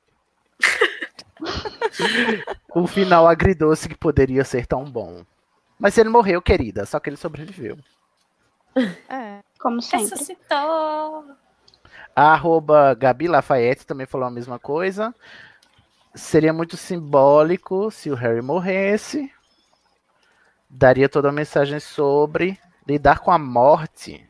[2.74, 5.24] o final agridoce que poderia ser tão bom.
[5.78, 7.76] Mas ele morreu, querida, só que ele sobreviveu.
[9.08, 9.40] É.
[9.58, 10.10] Como sempre.
[10.10, 11.26] Ressuscitou.
[12.14, 15.14] A arroba Gabi Lafayette também falou a mesma coisa.
[16.14, 19.32] Seria muito simbólico se o Harry morresse.
[20.68, 24.28] Daria toda a mensagem sobre lidar com a morte.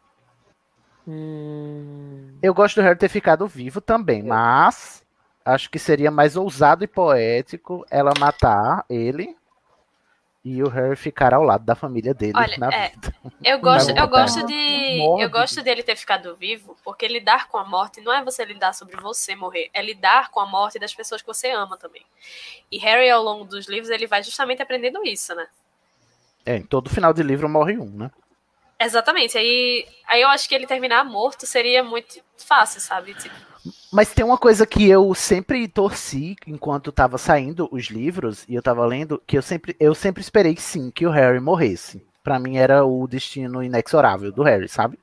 [1.06, 5.01] Hum, Eu gosto do Harry ter ficado vivo também, mas
[5.44, 9.36] acho que seria mais ousado e poético ela matar ele
[10.44, 13.14] e o Harry ficar ao lado da família dele Olha, na é, vida.
[13.44, 14.98] Eu gosto, eu gosto de.
[15.20, 18.74] Eu gosto dele ter ficado vivo, porque lidar com a morte não é você lidar
[18.74, 22.04] sobre você morrer, é lidar com a morte das pessoas que você ama também.
[22.70, 25.46] E Harry, ao longo dos livros, ele vai justamente aprendendo isso, né?
[26.44, 28.10] É, em todo final de livro morre um, né?
[28.80, 29.38] Exatamente.
[29.38, 33.14] Aí, aí eu acho que ele terminar morto seria muito fácil, sabe?
[33.14, 33.51] Tipo,
[33.92, 38.62] Mas tem uma coisa que eu sempre torci enquanto tava saindo os livros e eu
[38.62, 42.04] tava lendo, que eu sempre, eu sempre esperei sim que o Harry morresse.
[42.24, 44.98] Pra mim era o destino inexorável do Harry, sabe?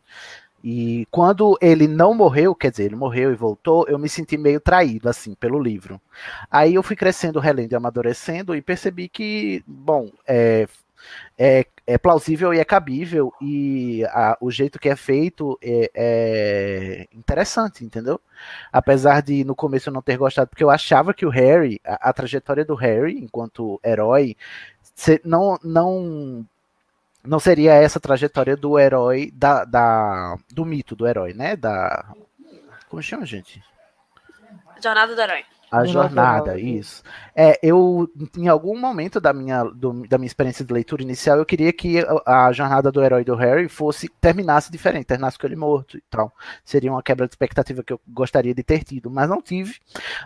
[0.63, 4.59] E quando ele não morreu, quer dizer, ele morreu e voltou, eu me senti meio
[4.59, 6.01] traído, assim, pelo livro.
[6.51, 10.67] Aí eu fui crescendo, relendo e amadurecendo e percebi que, bom, é,
[11.37, 17.07] é, é plausível e é cabível e a- o jeito que é feito é, é
[17.11, 18.21] interessante, entendeu?
[18.71, 22.09] Apesar de no começo eu não ter gostado, porque eu achava que o Harry, a,
[22.09, 24.37] a trajetória do Harry enquanto herói,
[24.93, 26.45] se- não, não,
[27.23, 31.55] não seria essa trajetória do herói, da, da- do mito do herói, né?
[31.55, 32.05] Da,
[32.87, 33.63] como chama, gente?
[34.81, 35.43] Jornada do Herói.
[35.71, 36.61] A Jornada jornada, Herói.
[36.71, 37.03] isso.
[37.35, 41.45] É, eu, em algum momento da minha, do- da minha experiência de leitura inicial, eu
[41.45, 45.55] queria que a, a jornada do herói do Harry fosse, terminasse diferente, terminasse com ele
[45.55, 46.33] morto e tal.
[46.65, 49.75] Seria uma quebra de expectativa que eu gostaria de ter tido, mas não tive.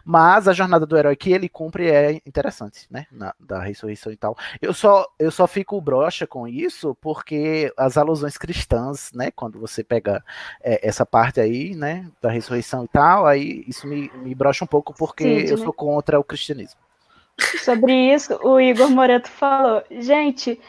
[0.06, 3.06] Mas a jornada do herói que ele cumpre é interessante, né?
[3.12, 4.38] Na- da ressurreição e tal.
[4.62, 9.30] Eu só, eu só fico broxa com isso porque as alusões cristãs, né?
[9.32, 10.24] Quando você pega
[10.64, 12.08] é, essa parte aí, né?
[12.22, 15.64] Da ressurreição e tal, aí isso me, me brocha um pouco porque eu Sidney.
[15.64, 16.80] sou contra o cristianismo.
[17.64, 20.60] Sobre isso, o Igor Moreto falou: gente,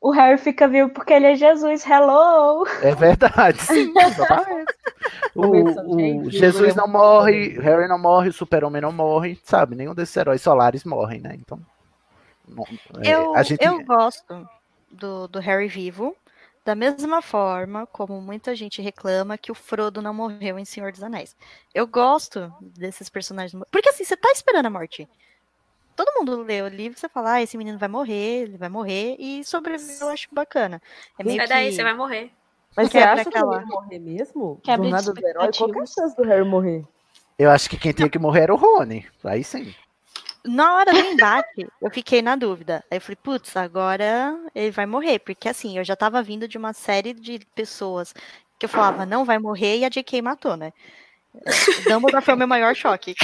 [0.00, 1.84] o Harry fica vivo porque ele é Jesus.
[1.86, 2.66] Hello!
[2.82, 3.92] É verdade, sim.
[5.34, 9.74] Começou, O, o Jesus eu não morre, Harry não morre, o Super-Homem não morre, sabe?
[9.76, 11.34] Nenhum desses heróis solares morrem, né?
[11.38, 11.60] Então.
[12.48, 12.64] não-
[13.04, 14.48] é, Eu, a gente, eu gosto
[14.90, 16.16] do, do Harry vivo,
[16.66, 21.00] da mesma forma como muita gente reclama que o Frodo não morreu em Senhor dos
[21.00, 21.36] Anéis.
[21.72, 23.62] Eu gosto desses personagens.
[23.70, 25.08] Porque assim, você tá esperando a morte.
[25.94, 29.14] Todo mundo lê o livro, você fala, ah, esse menino vai morrer, ele vai morrer,
[29.18, 30.82] e sobreviver eu acho bacana.
[31.16, 32.32] É meio Sai daí, que- você vai morrer.
[32.76, 34.60] Mas você Quebra acha que ele ia morrer mesmo?
[34.62, 35.50] Quebra de Jornada do herói?
[35.56, 36.84] Qual que é a chance do Harry morrer?
[37.38, 39.06] eu acho que quem tinha que morrer era o Rony.
[39.24, 39.72] Aí sim.
[40.46, 42.84] Na hora do embate, eu fiquei na dúvida.
[42.90, 45.18] Aí eu falei, putz, agora ele vai morrer.
[45.18, 48.14] Porque assim, eu já tava vindo de uma série de pessoas
[48.58, 50.72] que eu falava, não vai morrer, e a JK matou, né?
[51.88, 53.14] Dumbledore foi o meu maior choque.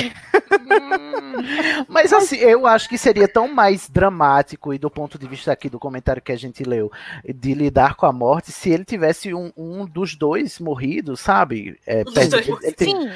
[1.88, 5.68] Mas assim, eu acho que seria tão mais dramático, e do ponto de vista aqui
[5.68, 6.90] do comentário que a gente leu,
[7.24, 11.78] de lidar com a morte, se ele tivesse um, um dos dois morrido, sabe?
[11.86, 13.10] É, dois ele- ele tem-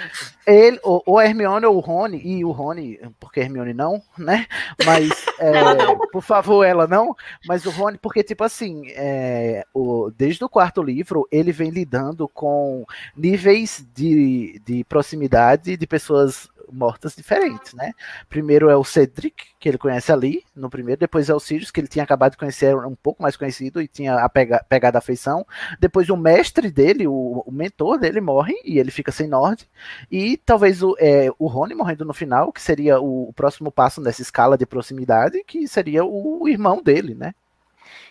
[0.47, 4.03] ele, ou, ou a Hermione ou o Rony, e o Rony, porque a Hermione não,
[4.17, 4.47] né?
[4.85, 5.99] Mas, é, não.
[6.11, 7.15] por favor, ela não,
[7.47, 12.29] mas o Rony, porque, tipo assim, é, o, desde o quarto livro, ele vem lidando
[12.29, 12.85] com
[13.17, 17.93] níveis de, de proximidade de pessoas mortas diferentes, né?
[18.29, 21.81] Primeiro é o Cedric, que ele conhece ali, no primeiro, depois é o Sirius, que
[21.81, 25.47] ele tinha acabado de conhecer, um pouco mais conhecido e tinha a pega, pegada afeição.
[25.79, 29.69] Depois o mestre dele, o, o mentor dele morre e ele fica sem Nord.
[30.11, 34.01] E talvez o, é, o Rony morrendo no final, que seria o, o próximo passo
[34.01, 37.35] nessa escala de proximidade, que seria o, o irmão dele, né?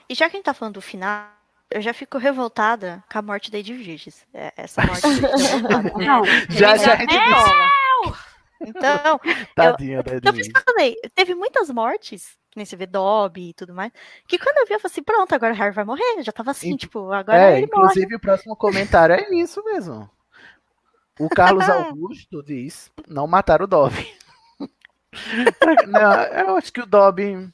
[0.07, 1.35] E já que a gente tá falando do final,
[1.72, 4.26] eu já fico revoltada com a morte da Edviges.
[4.34, 5.02] É, essa morte.
[6.06, 7.06] Não, Já, já É,
[8.62, 9.20] Então,
[9.56, 10.50] tadinha da eu Edwige.
[10.52, 13.92] que eu falei, teve muitas mortes, que nem você vê Dobby e tudo mais,
[14.28, 16.16] que quando eu vi, eu falei assim, pronto, agora o Harry vai morrer.
[16.18, 17.84] Eu já tava assim, In- tipo, agora É, ele morre.
[17.88, 20.10] inclusive o próximo comentário é isso mesmo.
[21.20, 24.08] O Carlos Augusto diz: não matar o Dobby.
[25.88, 27.50] não, eu acho que o Dobby.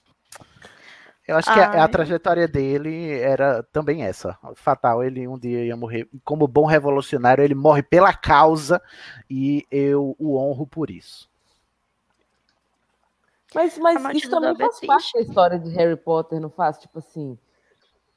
[1.28, 1.88] Eu acho que a, a Ai.
[1.88, 4.38] trajetória dele era também essa.
[4.56, 6.10] Fatal, ele um dia ia morrer.
[6.24, 8.82] Como bom revolucionário, ele morre pela causa
[9.30, 11.30] e eu o honro por isso.
[13.54, 16.78] Mas, mas isso também Dobby é faz parte da história de Harry Potter, não faz?
[16.78, 17.38] Tipo assim,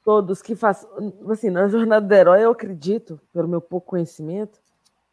[0.03, 0.89] todos que fazem.
[1.29, 4.59] Assim, na jornada do herói, eu acredito, pelo meu pouco conhecimento,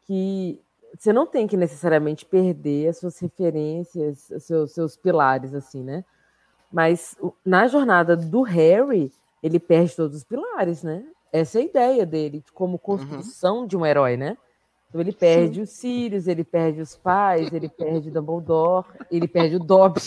[0.03, 0.61] que
[0.97, 6.05] você não tem que necessariamente perder as suas referências, os seus, seus pilares, assim, né?
[6.73, 9.11] Mas na jornada do Harry,
[9.43, 11.03] ele perde todos os pilares, né?
[11.31, 14.35] Essa é a ideia dele, de como construção de um herói, né?
[14.89, 19.55] Então ele perde os Sirius, ele perde os pais, ele perde o Dumbledore, ele perde
[19.55, 20.01] o Dobby.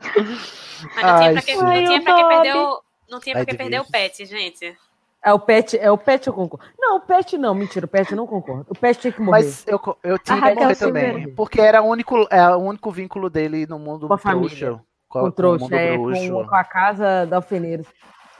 [0.00, 1.84] Mas não tinha pra que, sim.
[1.86, 2.82] tinha pra que perder o.
[3.10, 4.76] Não tinha pra que perder o pet, gente.
[5.24, 6.66] É o Pet, é o Pet eu concordo.
[6.76, 8.66] Não, o Pet não, mentira, o Pet eu não concordo.
[8.68, 9.44] O Pet tinha que morrer.
[9.44, 11.34] Mas eu, eu tinha A que morrer também.
[11.34, 14.72] Porque era o único, é o único vínculo dele no mundo Com a família.
[14.72, 14.80] Com,
[15.12, 16.30] com com trouxa, mundo é, bruxo.
[16.32, 17.86] com, com a casa da Alfeneiros.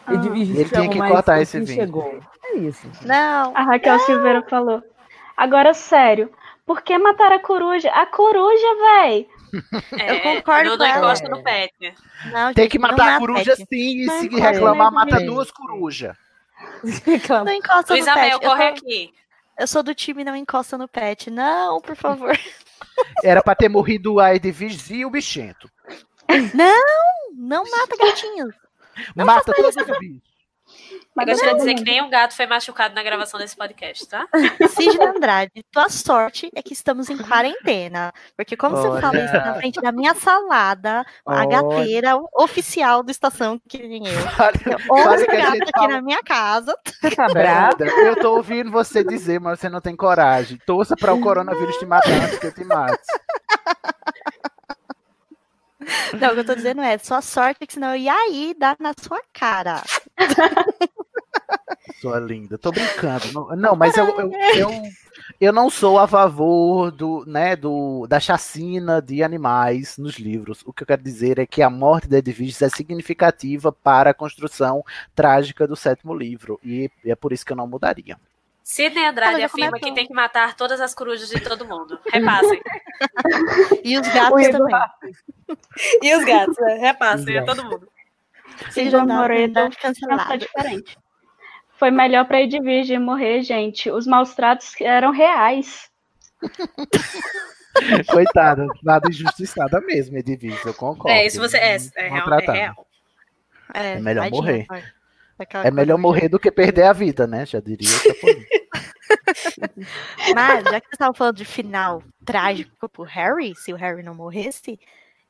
[0.06, 0.14] Ah.
[0.14, 1.76] Ele tinha que cortar esse vínculo.
[1.76, 2.20] chegou.
[2.44, 2.86] É isso.
[3.02, 4.82] Não, A Raquel Silveira falou.
[5.36, 6.30] Agora, sério,
[6.66, 7.88] por que matar a coruja?
[7.90, 8.66] A coruja,
[9.02, 9.28] véi!
[9.98, 10.98] É, Eu concordo não, com não ela.
[10.98, 11.94] encosta no pet.
[12.32, 13.66] não, Tem que não matar a mata coruja pet.
[13.68, 15.26] sim, e Não se encosta reclamar, mesmo, mata gente.
[15.26, 16.16] duas corujas.
[17.44, 18.32] Não encosta Luiz no Amel, pet.
[18.44, 19.10] Eu, corre tô- aqui.
[19.58, 21.30] eu sou do time não encosta no pet.
[21.30, 22.36] Não, por favor.
[23.22, 25.70] Era pra ter morrido a Edviges e o bichento.
[26.54, 26.82] Não,
[27.36, 28.54] não mata gatinhos.
[29.16, 30.32] Não Mata todos os bichos.
[31.14, 34.26] Eu gostaria de dizer que nenhum gato foi machucado na gravação desse podcast, tá?
[34.70, 38.12] Sidney Andrade, tua sorte é que estamos em quarentena.
[38.34, 39.54] Porque como você fala isso na Olha.
[39.56, 41.46] frente da minha salada, a Olha.
[41.48, 44.12] gateira oficial do Estação que nem eu.
[44.90, 46.74] 11 que a gente aqui fala- na minha casa.
[47.14, 47.68] Tá
[48.06, 50.58] eu tô ouvindo você dizer, mas você não tem coragem.
[50.66, 52.98] Torça para o coronavírus te matar antes que eu te mate.
[56.20, 58.76] Não, o que eu tô dizendo é, sua sorte que senão eu ia aí dar
[58.78, 59.82] na sua cara.
[62.00, 62.58] Sua linda.
[62.58, 63.32] Tô brincando.
[63.32, 64.70] Não, não, mas eu, eu, eu,
[65.40, 70.62] eu não sou a favor do, né, do, da chacina de animais nos livros.
[70.66, 74.14] O que eu quero dizer é que a morte de Edwiges é significativa para a
[74.14, 74.84] construção
[75.14, 76.58] trágica do sétimo livro.
[76.64, 78.18] E é por isso que eu não mudaria.
[78.62, 81.98] Sidney Andrade Ela já afirma que tem que matar todas as corujas de todo mundo.
[82.12, 82.60] Repassem.
[83.82, 84.74] E os gatos também.
[86.02, 86.74] E os gatos, né?
[86.74, 87.88] Repassem, é todo mundo.
[88.76, 90.38] Andrade Moreira tá cancelado.
[90.38, 90.96] diferente.
[91.76, 93.90] Foi melhor pra Edwige morrer, gente.
[93.90, 95.90] Os maus tratos eram reais.
[98.06, 101.10] Coitada, nada injustiçada mesmo, Edwiges, eu concordo.
[101.10, 102.86] É, isso você é, é, real, é real.
[103.74, 104.66] É, É melhor morrer.
[104.68, 104.84] vai.
[105.38, 107.46] Aquela É melhor morrer do que perder a vida, né?
[107.46, 107.88] Já diria.
[110.34, 114.14] Mas, já que você estava falando de final trágico pro Harry, se o Harry não
[114.14, 114.78] morresse,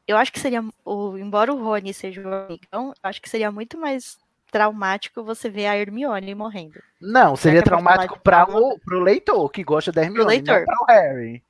[0.07, 0.65] eu acho que seria.
[0.85, 4.19] O, embora o Rony seja o amigão, eu acho que seria muito mais
[4.51, 6.81] traumático você ver a Hermione morrendo.
[7.01, 10.59] Não, seria é traumático para o pro leitor que gosta da Hermione, leitor.
[10.59, 11.43] não para o Harry.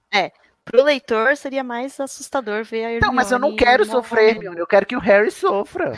[0.65, 3.01] Pro leitor, seria mais assustador ver a Hermione.
[3.07, 4.37] Não, mas eu não quero sofrer.
[4.37, 4.59] Hermione.
[4.59, 5.93] Eu quero que o Harry sofra.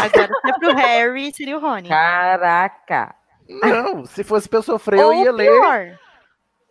[0.00, 1.88] Agora, se é pro Harry, seria o Rony.
[1.88, 3.14] Caraca.
[3.48, 5.50] Não, se fosse pra eu sofrer, eu Ou ia ler.
[5.50, 5.98] pior,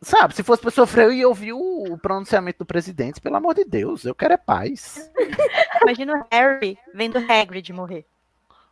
[0.01, 3.19] Sabe, se fosse pra eu sofrer, eu ia ouvir o pronunciamento do presidente.
[3.19, 5.09] Pelo amor de Deus, eu quero é paz.
[5.81, 8.05] imagina o Harry vendo o Hagrid morrer.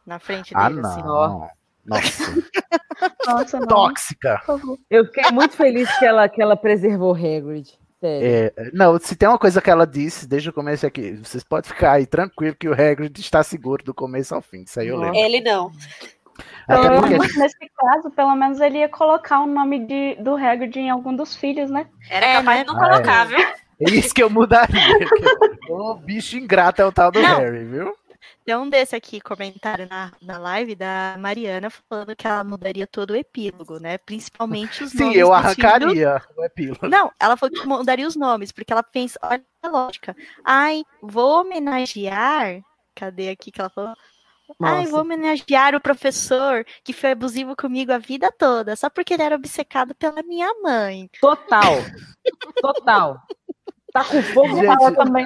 [0.05, 1.01] Na frente Ah, dele, assim.
[1.01, 1.49] não.
[1.85, 2.43] Nossa,
[3.25, 3.67] Nossa, não.
[3.67, 4.41] tóxica.
[4.89, 7.77] Eu fiquei muito feliz que ela, que ela preservou Hagrid.
[8.05, 11.69] É, não, se tem uma coisa que ela disse desde o começo aqui, vocês podem
[11.69, 14.63] ficar aí tranquilo que o Hagrid está seguro do começo ao fim.
[14.63, 15.15] Isso aí eu lembro.
[15.17, 15.71] Ele não.
[16.67, 20.35] Até Pelo porque menos nesse caso, pelo menos ele ia colocar o nome de, do
[20.35, 21.87] Hagrid em algum dos filhos, né?
[22.09, 22.63] Era É, capaz né?
[22.65, 22.89] de não Ah, é.
[22.89, 23.39] colocar, viu?
[23.39, 24.81] é isso que eu mudaria.
[25.69, 27.37] o bicho ingrato é o tal do Não.
[27.37, 27.93] Harry, viu?
[28.45, 33.11] Tem um desse aqui, comentário na, na live da Mariana, falando que ela mudaria todo
[33.11, 33.97] o epílogo, né?
[33.97, 35.65] Principalmente os Sim, nomes eu dos filhos.
[35.65, 36.87] arrancaria o epílogo.
[36.87, 40.15] Não, ela falou que mudaria os nomes, porque ela pensa, olha a lógica.
[40.43, 42.61] Ai, vou homenagear.
[42.95, 43.95] Cadê aqui que ela falou?
[44.61, 44.91] Ai, Nossa.
[44.91, 49.35] vou homenagear o professor que foi abusivo comigo a vida toda, só porque ele era
[49.35, 51.09] obcecado pela minha mãe.
[51.19, 51.77] Total.
[52.61, 53.19] Total.
[53.91, 55.25] Tá com fogo Gente, também.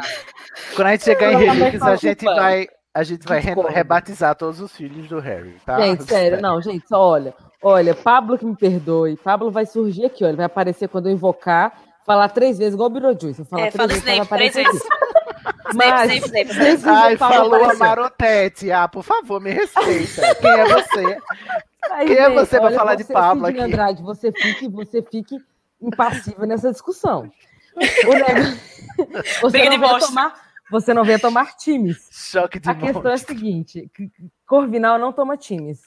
[0.75, 2.67] Quando a gente chegar em Eu relíquias, a gente vai.
[2.97, 5.79] A gente vai re- rebatizar todos os filhos do Harry, tá?
[5.79, 7.33] Gente, sério, não, gente, só olha.
[7.61, 9.17] Olha, Pablo que me perdoe.
[9.17, 10.23] Pablo vai surgir aqui.
[10.23, 11.73] Ele vai aparecer quando eu invocar,
[12.05, 13.39] falar três vezes, igual o Beetlejuice.
[13.41, 14.87] Eu falar É, três fala vezes, Snape, vai três aparecer vezes.
[15.69, 16.45] Snape, Mas, Snape, Snape.
[16.49, 17.79] três vezes Ai, falou a apareceu.
[17.85, 18.71] Marotete.
[18.71, 20.35] Ah, por favor, me respeita.
[20.35, 21.17] Quem é você?
[21.91, 23.73] Aí, Quem é você pra olha, falar de você, Pablo Sidney aqui?
[23.73, 25.35] Andrade, você fique, você fique
[25.81, 27.29] impassível nessa discussão.
[27.75, 27.79] O
[28.13, 28.59] negócio-
[29.41, 30.07] Você Briga de não, monstro.
[30.07, 30.33] tomar,
[30.69, 32.07] você não venha tomar times.
[32.11, 33.35] Choque de A questão é a monstro.
[33.35, 33.91] seguinte:
[34.45, 35.81] Corvinal não toma times.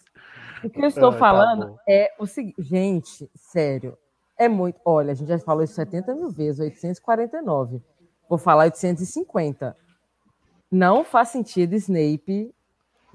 [0.62, 1.78] O que eu estou Ah, tá falando bom.
[1.88, 3.96] é o seguinte, gente, sério,
[4.38, 4.78] é muito.
[4.84, 7.82] Olha, a gente já falou isso 70 mil vezes, 849.
[8.28, 9.76] Vou falar 850.
[10.70, 12.54] Não faz sentido Snape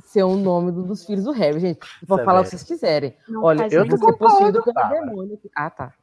[0.04, 1.80] ser o nome do- dos filhos do Harry, gente.
[2.06, 2.26] Vou Severo.
[2.26, 3.16] falar o que vocês quiserem.
[3.30, 5.06] Não Olha, faz eu vou ser possuído concordo, pelo Bárbara.
[5.06, 5.40] demônio.
[5.56, 5.94] Ah, tá.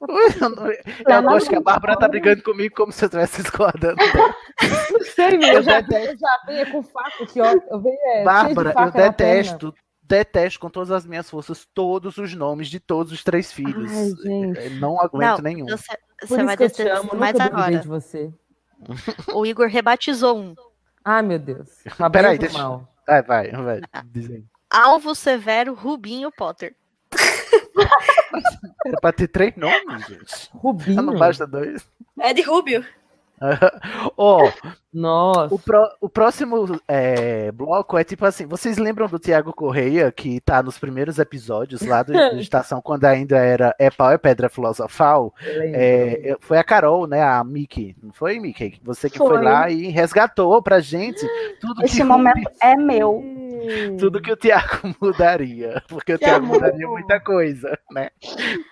[1.06, 3.96] Eu, não- gosto que a Bárbara tá brigando comigo como se eu estivesse discordando.
[4.92, 7.52] Não sei, meu, Eu eu já, eu já venho com faca aqui, ó.
[7.70, 9.10] Eu venho é, cheio de Bárbara, eu faca na perna.
[9.10, 13.90] detesto, detesto com todas as minhas forças todos os nomes de todos os três filhos.
[13.92, 15.66] Ai, Não aguento Não, nenhum.
[15.66, 17.78] Você, vai que eu te descer amo, mais agora.
[17.78, 18.32] de você.
[19.34, 20.54] O Igor rebatizou um.
[21.04, 21.68] Ai, meu Deus.
[21.98, 22.88] Tá Peraí, ou deixa- mal?
[23.06, 23.80] Vai, vai, vai.
[23.92, 24.44] Aí.
[24.70, 26.74] Alvo Severo Rubinho Potter.
[28.86, 30.50] Era pra ter três nomes, gente.
[30.54, 31.02] Rubinho.
[31.02, 31.84] Não basta dois.
[32.18, 32.84] É de Rubio.
[34.18, 34.50] Ó,
[34.92, 35.54] Nossa.
[35.54, 40.40] o, pró- o próximo é, bloco é tipo assim: vocês lembram do Tiago Correia, que
[40.42, 44.50] tá nos primeiros episódios lá do, do Estação, quando ainda era É Pau é Pedra
[44.50, 45.34] Filosofal?
[45.42, 47.22] É, foi a Carol, né?
[47.22, 48.78] A Mickey, não foi, Mickey?
[48.84, 49.42] Você que foi, Foi.
[49.42, 51.26] lá e resgatou pra gente
[51.62, 53.24] tudo Esse que, momento é meu.
[53.98, 55.82] Tudo que o Tiago mudaria.
[55.88, 58.10] Porque o Tiago mudaria muita coisa, né?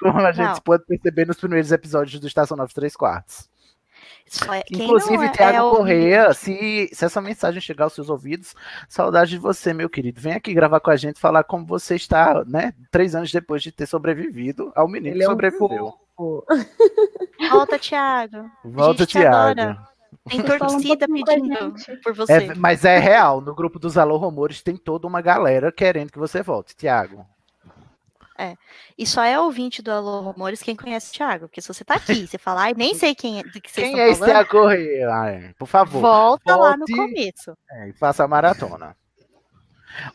[0.00, 0.60] Como a gente Não.
[0.60, 3.48] pode perceber nos primeiros episódios do Estação 9 3 quartos.
[4.52, 8.10] É- quem Inclusive, é- Tiago é o- Correia, se, se essa mensagem chegar aos seus
[8.10, 8.54] ouvidos,
[8.86, 10.20] saudade de você, meu querido.
[10.20, 12.74] Vem aqui gravar com a gente, falar como você está, né?
[12.90, 15.94] Três anos depois de ter sobrevivido ao menino Ele que é um sobreviveu.
[17.50, 18.50] Volta, Thiago.
[18.64, 19.80] Volta, Tiago.
[20.28, 22.32] Tem um torcida a pedindo por você.
[22.32, 26.18] É, mas é real, no grupo dos Alô Rumores tem toda uma galera querendo que
[26.18, 27.26] você volte, Tiago.
[28.96, 31.48] E só é ouvinte do Alô Rumores quem conhece o Thiago.
[31.48, 33.86] Porque se você tá aqui, você fala, ai, nem sei quem é, do que vocês
[33.86, 35.54] Quem estão é esse falando, Tiago Correia?
[35.58, 36.00] Por favor.
[36.00, 36.94] volta lá no volte.
[36.94, 37.56] começo.
[37.70, 38.96] É, e faça a maratona.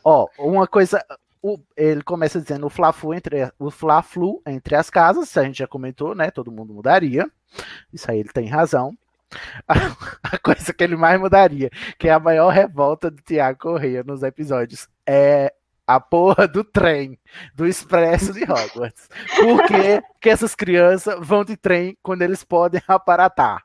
[0.03, 1.03] Ó, uma coisa.
[1.41, 5.57] o- ele começa dizendo o Fla-Flu entre, o Fla-Flu entre as casas, isso a gente
[5.59, 6.31] já comentou, né?
[6.31, 7.29] Todo mundo mudaria.
[7.91, 8.97] Isso aí ele tem razão.
[9.67, 9.73] A,
[10.35, 14.23] a coisa que ele mais mudaria, que é a maior revolta do Tiago Correia nos
[14.23, 15.53] episódios, é
[15.85, 17.19] a porra do trem,
[17.53, 19.09] do expresso de Hogwarts.
[19.35, 23.61] Por que, que essas crianças vão de trem quando eles podem aparatar?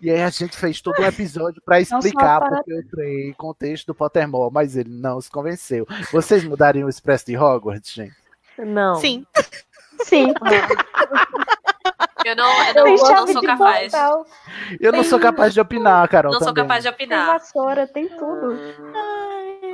[0.00, 3.94] E aí a gente fez todo um episódio para explicar porque o trem, contexto do
[3.94, 5.86] Pottermore, mas ele não se convenceu.
[6.10, 8.16] Vocês mudariam o expresso de Hogwarts, gente?
[8.58, 8.96] Não.
[8.96, 9.26] Sim.
[10.02, 10.32] Sim.
[12.28, 13.90] Eu não, eu Tem não, não chave sou capaz.
[13.92, 14.26] portal,
[14.80, 16.32] Eu não sou capaz de opinar, Carol.
[16.32, 16.64] Não sou também.
[16.64, 17.26] capaz de tem opinar.
[17.38, 18.58] vassoura, tem tudo.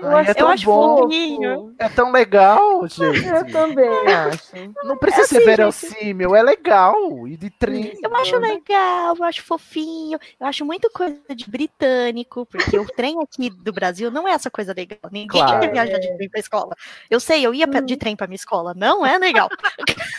[0.09, 0.97] Ai, é eu tão acho bom.
[0.99, 1.75] fofinho.
[1.79, 3.27] É tão legal, gente.
[3.27, 4.43] Eu também acho.
[4.85, 7.27] Não precisa É ser assim, verossímil, é legal.
[7.29, 7.99] E de trem.
[8.03, 13.17] Eu acho legal, eu acho fofinho, eu acho muito coisa de britânico, porque o trem
[13.23, 14.99] aqui do Brasil não é essa coisa legal.
[15.11, 15.61] Ninguém Claro.
[15.61, 16.75] quer viajar de trem pra escola.
[17.11, 19.49] Eu sei, eu ia de trem pra minha escola, não é legal.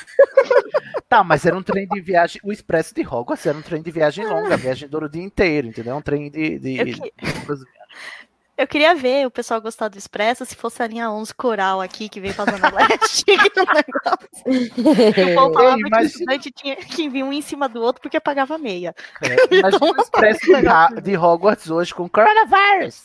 [1.07, 2.41] Tá, mas era um trem de viagem.
[2.43, 5.67] O expresso de Hogwarts era um trem de viagem longa, viagem dura o dia inteiro,
[5.67, 5.95] entendeu?
[5.95, 6.57] Um trem de.
[6.59, 7.13] de- Eu que-
[8.57, 12.07] Eu queria ver o pessoal gostar do Expresso se fosse a linha 11 coral aqui
[12.07, 13.25] que veio pra Zona Leste.
[14.45, 18.01] o povo falava Ei, que o estudante tinha que vir um em cima do outro
[18.01, 18.95] porque pagava meia.
[19.21, 23.03] É, Imagina o expresso de, de Hogwarts hoje com coronavirus.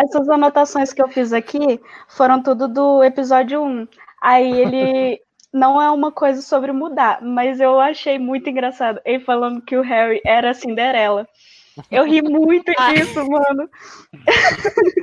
[0.00, 1.78] Essas anotações que eu fiz aqui
[2.08, 3.86] foram tudo do episódio 1.
[4.22, 5.20] Aí ele
[5.52, 9.82] não é uma coisa sobre mudar, mas eu achei muito engraçado ele falando que o
[9.82, 11.28] Harry era a Cinderela.
[11.90, 13.68] Eu ri muito disso, mano.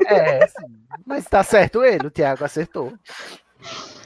[0.08, 0.80] É, sim.
[1.06, 2.94] Mas tá certo ele, o Thiago acertou.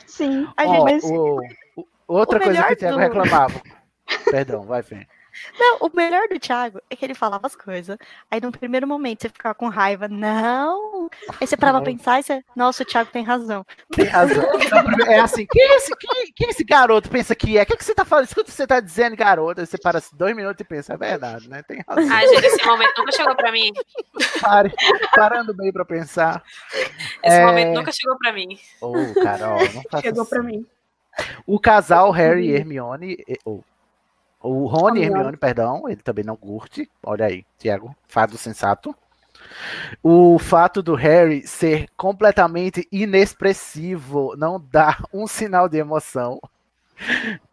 [0.06, 0.48] Sim.
[0.58, 1.40] A Ó, gente, mas- o-
[1.76, 3.62] o- outra o coisa que o Thiago do- reclamava.
[4.30, 5.08] Perdão, vai, Fê.
[5.60, 7.98] Não, o melhor do Thiago é que ele falava as coisas.
[8.30, 10.08] Aí no primeiro momento você ficava com raiva.
[10.08, 11.10] Não!
[11.40, 12.44] Aí você parava pra pensar e você.
[12.56, 13.66] Nossa, o Thiago tem razão.
[13.96, 14.44] Tem razão.
[14.98, 17.64] Não, É assim, quem é esse, quem, quem esse garoto pensa que é?
[17.64, 18.26] O que, é que você tá falando?
[18.26, 19.62] Escuta o que você tá dizendo, garoto.
[19.62, 21.64] Aí você para assim, dois minutos e pensa, é verdade, né?
[21.64, 22.08] Tem razão.
[22.14, 23.72] Ai, gente, esse momento nunca chegou pra mim.
[24.42, 24.74] Pare,
[25.16, 26.44] parando bem pra pensar.
[27.24, 27.46] Esse É.
[27.46, 28.60] momento nunca chegou pra mim.
[28.82, 28.94] Ô,
[29.24, 30.30] Carol, não faça Chegou assim.
[30.30, 30.66] pra mim.
[31.46, 33.18] O casal Harry e Hermione.
[33.28, 33.38] e-
[34.42, 36.90] O, Rony Hermione, perdão, ele também não curte.
[37.04, 38.96] Olha aí, Tiago, fado sensato.
[40.02, 46.40] O fato do Harry ser completamente inexpressivo, não dar um sinal de emoção.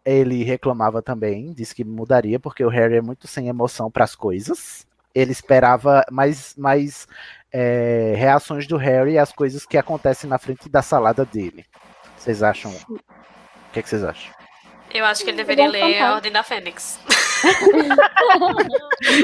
[0.03, 4.15] Ele reclamava também, disse que mudaria, porque o Harry é muito sem emoção para as
[4.15, 4.85] coisas.
[5.13, 7.07] Ele esperava mais, mais
[7.51, 11.65] é, reações do Harry às coisas que acontecem na frente da salada dele.
[12.17, 12.71] Vocês acham?
[12.89, 12.99] O
[13.71, 14.33] que, que vocês acham?
[14.95, 16.97] Eu acho que ele deveria Vou ler a Ordem da Fênix.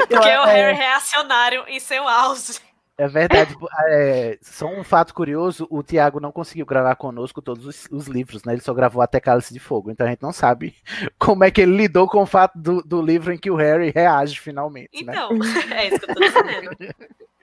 [0.06, 2.60] Porque é o Harry reacionário em seu auge.
[2.98, 3.56] É verdade.
[3.88, 8.44] é, só um fato curioso: o Tiago não conseguiu gravar conosco todos os, os livros,
[8.44, 8.52] né?
[8.52, 9.90] Ele só gravou até Cálice de Fogo.
[9.90, 10.74] Então a gente não sabe
[11.18, 13.90] como é que ele lidou com o fato do, do livro em que o Harry
[13.90, 15.12] reage finalmente, né?
[15.12, 15.30] Então,
[15.74, 16.94] é isso que eu tô dizendo.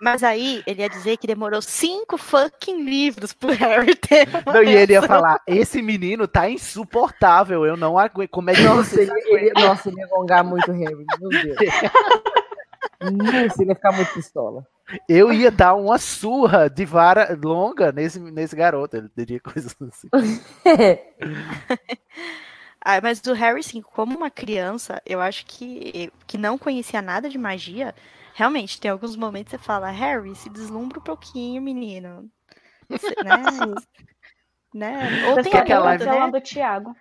[0.01, 4.29] Mas aí ele ia dizer que demorou cinco fucking livros pro Harry ter.
[4.45, 8.29] uma Não, e ele ia falar: esse menino tá insuportável, eu não aguento.
[8.29, 11.29] Como é que Nossa, vocês ele, ele, nossa, ele ia gongar muito o Harry, meu
[11.29, 11.57] Deus.
[13.01, 14.65] Nossa, ele ia ficar muito pistola.
[15.07, 18.97] Eu ia dar uma surra de vara longa nesse, nesse garoto.
[18.97, 20.09] Ele diria coisas assim.
[22.81, 27.29] Ah, mas do Harry, sim, como uma criança, eu acho que, que não conhecia nada
[27.29, 27.93] de magia.
[28.33, 32.29] Realmente, tem alguns momentos que você fala, Harry, se deslumbra um pouquinho, menino.
[32.89, 33.43] Você- né?
[34.73, 35.27] né?
[35.29, 36.31] Ou tem que aquela aquela, Aquela né?
[36.31, 36.95] do Thiago.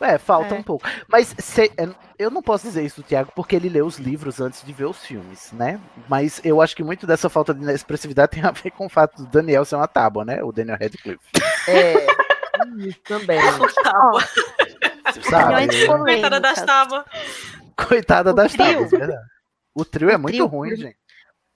[0.00, 0.58] É, falta É.
[0.58, 0.86] um pouco.
[1.08, 1.88] Mas se- é,
[2.18, 4.84] eu não posso dizer isso do Thiago porque ele leu os livros antes de ver
[4.86, 5.80] os filmes, né?
[6.08, 9.16] Mas eu acho que muito dessa falta de expressividade tem a ver com o fato
[9.22, 10.42] do Daniel ser uma tábua, né?
[10.42, 11.18] O Daniel Radcliffe.
[11.68, 12.06] É,
[12.78, 13.38] isso também.
[13.82, 14.22] Tábua.
[15.12, 15.54] Você sabe?
[15.54, 16.40] Opiniões Coitada polêmicas.
[16.42, 17.04] das tábuas.
[17.76, 18.66] Coitada O das trio.
[18.66, 19.26] tábuas, verdade.
[19.74, 20.96] O trio é O muito trio, ruim, por- gente.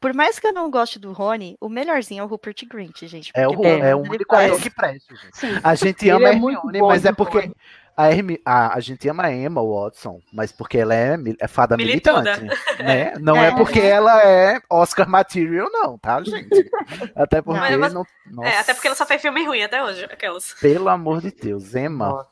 [0.01, 3.31] Por mais que eu não goste do Rony, o melhorzinho é o Rupert Grint, gente.
[3.37, 5.37] É o, porque é o ele único ator que presta, gente.
[5.39, 5.61] Sim.
[5.63, 7.55] A gente Ele ama é a muito Hermione, bom mas é porque Rony.
[8.03, 11.77] A, Hermi- a, a gente ama a Emma Watson, mas porque ela é, é fada
[11.77, 12.37] Milituda.
[12.37, 13.15] militante, né?
[13.21, 13.49] Não é.
[13.49, 13.51] É.
[13.57, 16.71] porque ela é Oscar material, não, tá, gente?
[17.15, 18.05] Até porque, mas- não,
[18.43, 20.55] É, até porque ela só fez filme ruim até hoje, aquelas.
[20.55, 22.27] pelo amor de Deus, Emma.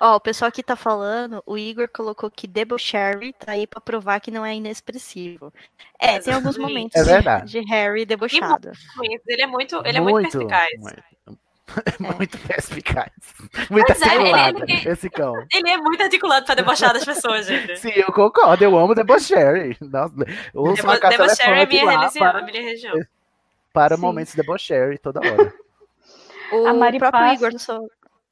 [0.00, 4.18] Ó, o pessoal aqui tá falando, o Igor colocou que Debocherry tá aí pra provar
[4.20, 5.52] que não é inexpressivo.
[5.96, 8.72] É, tem alguns momentos É de- de Harry debochado.
[9.28, 10.70] Ele é muito, ele é muito perspicaz.
[10.80, 11.02] Muito,
[11.98, 13.10] muito perspicaz.
[13.70, 15.34] Muito Pois é, ele- articulado, ele- esse cão.
[15.52, 17.76] Ele é muito articulado pra debochar das pessoas, gente.
[17.78, 19.76] Sim, eu concordo, eu amo Debocherry.
[19.80, 20.14] Nossa,
[20.54, 22.94] ouço uma Debo caça Debocherry é minha religião, para, é minha região.
[23.72, 24.02] para Sim.
[24.02, 25.54] momentos Debocherry toda hora.
[26.52, 27.80] O A Mari próprio Passa- Igor só...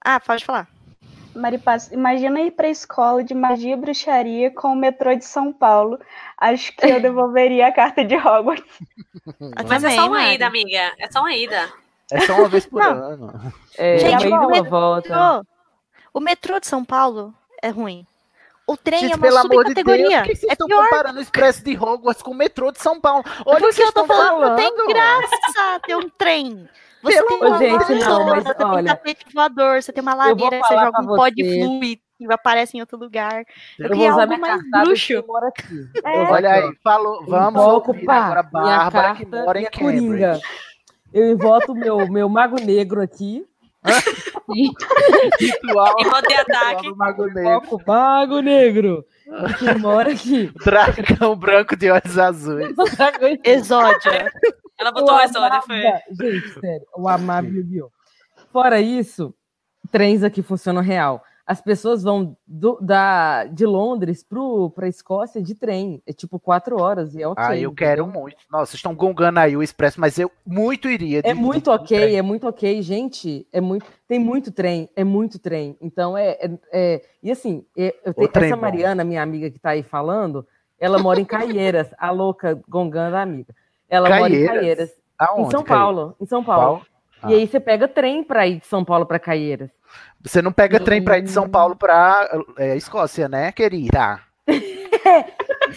[0.05, 0.69] Ah, pode falar.
[1.35, 5.99] Maripaz, imagina ir pra escola de magia e bruxaria com o metrô de São Paulo.
[6.37, 8.65] Acho que eu devolveria a carta de Hogwarts.
[9.69, 10.35] Mas é só uma Mari.
[10.35, 10.93] ida, amiga.
[10.99, 11.73] É só uma ida.
[12.13, 12.91] É só uma vez por Não.
[12.91, 13.53] ano.
[13.79, 15.43] É, Gente, uma metrô- volta.
[16.13, 17.33] O metrô de São Paulo
[17.63, 18.05] é ruim.
[18.67, 20.19] O trem Gente, é uma pelo amor de Deus, subcategoria.
[20.21, 20.85] por que vocês é estão pior.
[20.85, 23.25] comparando o Expresso de Hogwarts com o metrô de São Paulo?
[23.27, 26.69] Olha o que Porque vocês eu tô estão falando, não tem graça ter um trem.
[27.03, 27.59] Você Pelo tem uma.
[27.59, 30.51] Gente, não, vassoura, mas você tem um olha, tapete voador, você tem uma eu vou
[30.51, 31.59] ladeira, você joga um pó de você.
[31.65, 33.45] fluid e aparece em outro lugar.
[33.79, 35.07] Eu queria vou usar algo mais bruxo.
[35.07, 35.91] que mora aqui.
[36.05, 36.17] É.
[36.19, 39.71] Eu Olha aí, falou, vamos Invoco, ouvir pá, agora minha Bárbara, que mora em minha
[39.71, 40.01] Cambridge.
[40.07, 40.41] coringa.
[41.13, 43.45] Eu invoco meu, meu mago negro aqui.
[45.39, 46.95] Ritual, de ritual ataque.
[46.95, 47.83] Mago Negro.
[47.87, 49.05] Mago negro.
[49.59, 50.53] Que mora aqui.
[50.65, 52.75] Dragão branco de olhos azuis.
[53.45, 54.33] Exódia.
[54.79, 55.83] Ela botou O exódio, foi.
[56.11, 57.91] Gente, sério, o amável Yu-Gi-Oh!
[58.51, 59.35] Fora isso,
[59.93, 61.23] trens aqui funcionam real.
[61.51, 64.25] As pessoas vão do- da, de Londres
[64.73, 66.01] para a Escócia de trem.
[66.07, 67.45] É tipo quatro horas e é ok.
[67.45, 68.37] Ah, eu quero muito.
[68.49, 71.21] Nossa, vocês estão gongando aí o Expresso, mas eu muito iria.
[71.21, 73.49] de- É muito de- ok, é muito ok, gente.
[73.53, 75.77] É muito, tem muito trem, é muito trem.
[75.81, 78.63] Então é, é- é- e assim, é- eu tenho, essa bom.
[78.63, 80.47] Mariana, minha amiga que tá aí falando,
[80.79, 83.53] ela mora em Caieiras, a louca gongando a amiga.
[83.89, 84.55] Ela mora em Caieiras?
[84.55, 85.65] Caieiras, Aonde, em São?
[85.65, 86.63] Paulo, em São Paulo.
[86.65, 86.87] Paulo?
[87.29, 87.37] E Ah.
[87.37, 89.71] aí você pega trem para ir de São Paulo para Caieiras.
[90.23, 92.29] Você não pega trem pra ir de São Paulo pra
[92.59, 94.21] é, Escócia, né, querida?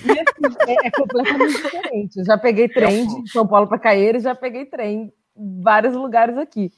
[0.06, 2.18] E assim, é, é completamente diferente.
[2.20, 6.36] Eu já peguei trem de São Paulo para Caieiras, já peguei trem em vários lugares
[6.38, 6.72] aqui.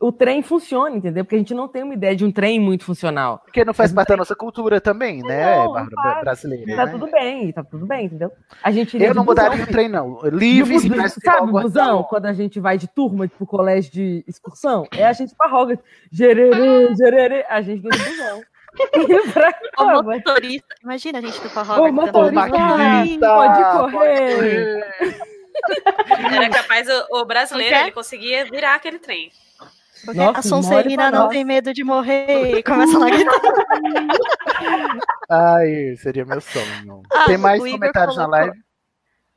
[0.00, 1.22] O trem funciona, entendeu?
[1.24, 3.42] Porque a gente não tem uma ideia de um trem muito funcional.
[3.44, 6.20] Porque não faz parte da nossa cultura também, né, Não, Bárbara, faz.
[6.22, 6.74] brasileira.
[6.74, 6.92] Tá né?
[6.92, 8.32] tudo bem, tá tudo bem, entendeu?
[8.62, 10.18] A gente Eu não busão, mudaria o trem, não.
[10.22, 12.02] Livre, de sabe, busão, não.
[12.04, 15.84] quando a gente vai de turma pro colégio de excursão, é a gente Hogwarts.
[16.10, 18.42] Gererê, gererê, a gente de busão.
[19.78, 20.74] O motorista.
[20.82, 21.82] Imagina a gente do Forró.
[21.82, 22.48] Ô, motorista,
[23.18, 24.80] pode correr.
[26.32, 27.82] Era capaz, o, o brasileiro, é?
[27.82, 29.30] ele conseguia virar aquele trem.
[30.04, 31.28] Porque Nossa, a Sonserina não nós.
[31.30, 32.58] tem medo de morrer.
[32.58, 33.40] E começa lá a gritar.
[35.28, 37.02] Ai, seria meu sonho.
[37.12, 38.62] Ah, Tem mais o Igor comentários na colocou- live?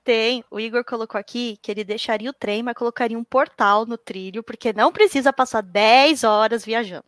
[0.04, 0.44] Tem.
[0.52, 4.44] O Igor colocou aqui que ele deixaria o trem, mas colocaria um portal no trilho,
[4.44, 7.06] porque não precisa passar 10 horas viajando.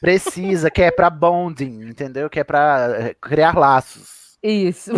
[0.00, 2.28] Precisa, que é pra bonding, entendeu?
[2.28, 4.36] Que é pra eh, criar laços.
[4.42, 4.90] Isso.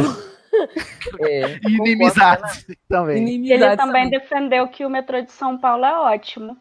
[1.20, 3.18] É, E inimizades também.
[3.22, 6.56] Ele inimizade também defendeu que o metrô de São Paulo é ótimo.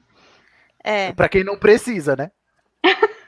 [0.83, 1.13] É.
[1.13, 2.31] Pra quem não precisa, né?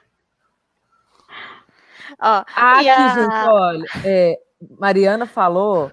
[2.22, 4.40] Ó, Aqui, a- gente, olha, é,
[4.80, 5.91] Mariana falou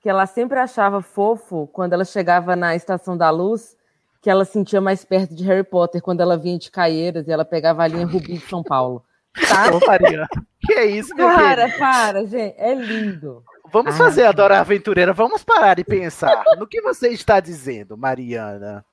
[0.00, 3.76] que ela sempre achava fofo quando ela chegava na Estação da Luz,
[4.20, 7.44] que ela sentia mais perto de Harry Potter quando ela vinha de Caieiras e ela
[7.44, 9.02] pegava a linha Rubi de São Paulo.
[9.48, 9.74] Tá?
[9.74, 10.28] Ô, Mariana.
[10.60, 11.78] Que é isso, meu Para, querido?
[11.78, 13.42] para, gente, é lindo.
[13.72, 15.12] Vamos Ah, fazer a Dora Aventureira.
[15.12, 18.84] Vamos parar e pensar no que você está dizendo, Mariana.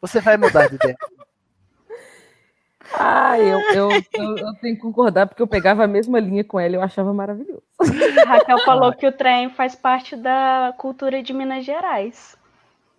[0.00, 0.96] Você vai mudar de ideia.
[2.92, 6.60] Ah, eu, eu, eu, eu tenho que concordar, porque eu pegava a mesma linha com
[6.60, 7.62] ela e eu achava maravilhoso.
[7.80, 12.36] A Raquel falou que o trem faz parte da cultura de Minas Gerais.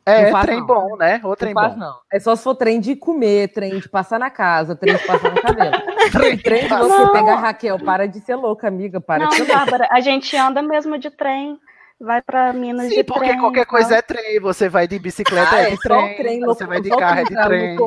[0.07, 0.67] É, Não faz, trem não.
[0.67, 1.19] bom, né?
[1.23, 1.79] O trem não faz, bom.
[1.79, 1.95] não.
[2.13, 5.33] É só se for trem de comer, trem de passar na casa, trem de passar
[5.33, 5.71] no cabelo.
[6.11, 7.11] Trem trem de você passar.
[7.11, 9.01] pegar Raquel, para de ser louca, amiga.
[9.01, 9.55] Para Não, de ser louca.
[9.57, 11.59] Bárbara, a gente anda mesmo de trem,
[11.99, 13.39] vai pra Minas Sim, de porque trem.
[13.39, 14.39] qualquer e coisa é trem.
[14.39, 16.15] Você vai de bicicleta, Ah, é é de trem.
[16.17, 17.77] trem Você loco- vai de carro, é trem de trem.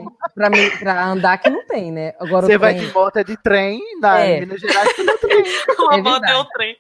[0.51, 2.15] mim, pra andar que não tem, né?
[2.21, 3.81] Agora Você vai de moto, é de trem.
[4.01, 4.41] Na É.
[4.41, 5.45] Minas Gerais, tudo é trem.
[5.79, 6.77] Uma moto é o trem.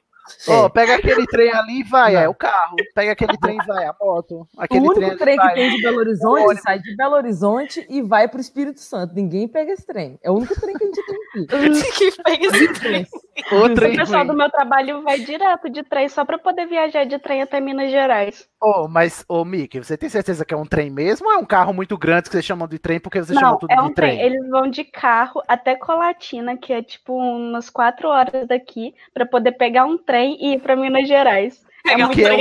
[0.49, 2.77] Ó, pega aquele trem ali e vai, é o carro.
[2.95, 4.47] Pega aquele trem e vai, a moto.
[4.57, 5.55] O Aquele único ali trem que vai.
[5.55, 9.15] tem de Belo Horizonte sai de Belo Horizonte e vai pro Espírito Santo.
[9.15, 10.19] Ninguém pega esse trem.
[10.23, 11.93] É o único trem que a gente tem aqui.
[11.99, 13.07] que pega esse trem.
[13.53, 14.33] O O trem pessoal ruim.
[14.33, 17.91] do meu trabalho vai direto de trem só pra poder viajar de trem até Minas
[17.91, 18.49] Gerais.
[18.61, 21.45] Ô, mas, ô, Mickey, você tem certeza que é um trem mesmo ou é um
[21.45, 23.83] carro muito grande que vocês chamam de trem porque vocês chamam Não, tudo é de
[23.83, 24.17] um trem?
[24.17, 24.27] trem.
[24.27, 29.53] Eles vão de carro até Colatina, que é tipo umas quatro horas daqui, pra poder
[29.53, 31.63] pegar um trem e ir pra Minas Gerais.
[31.87, 32.41] É um é um trem.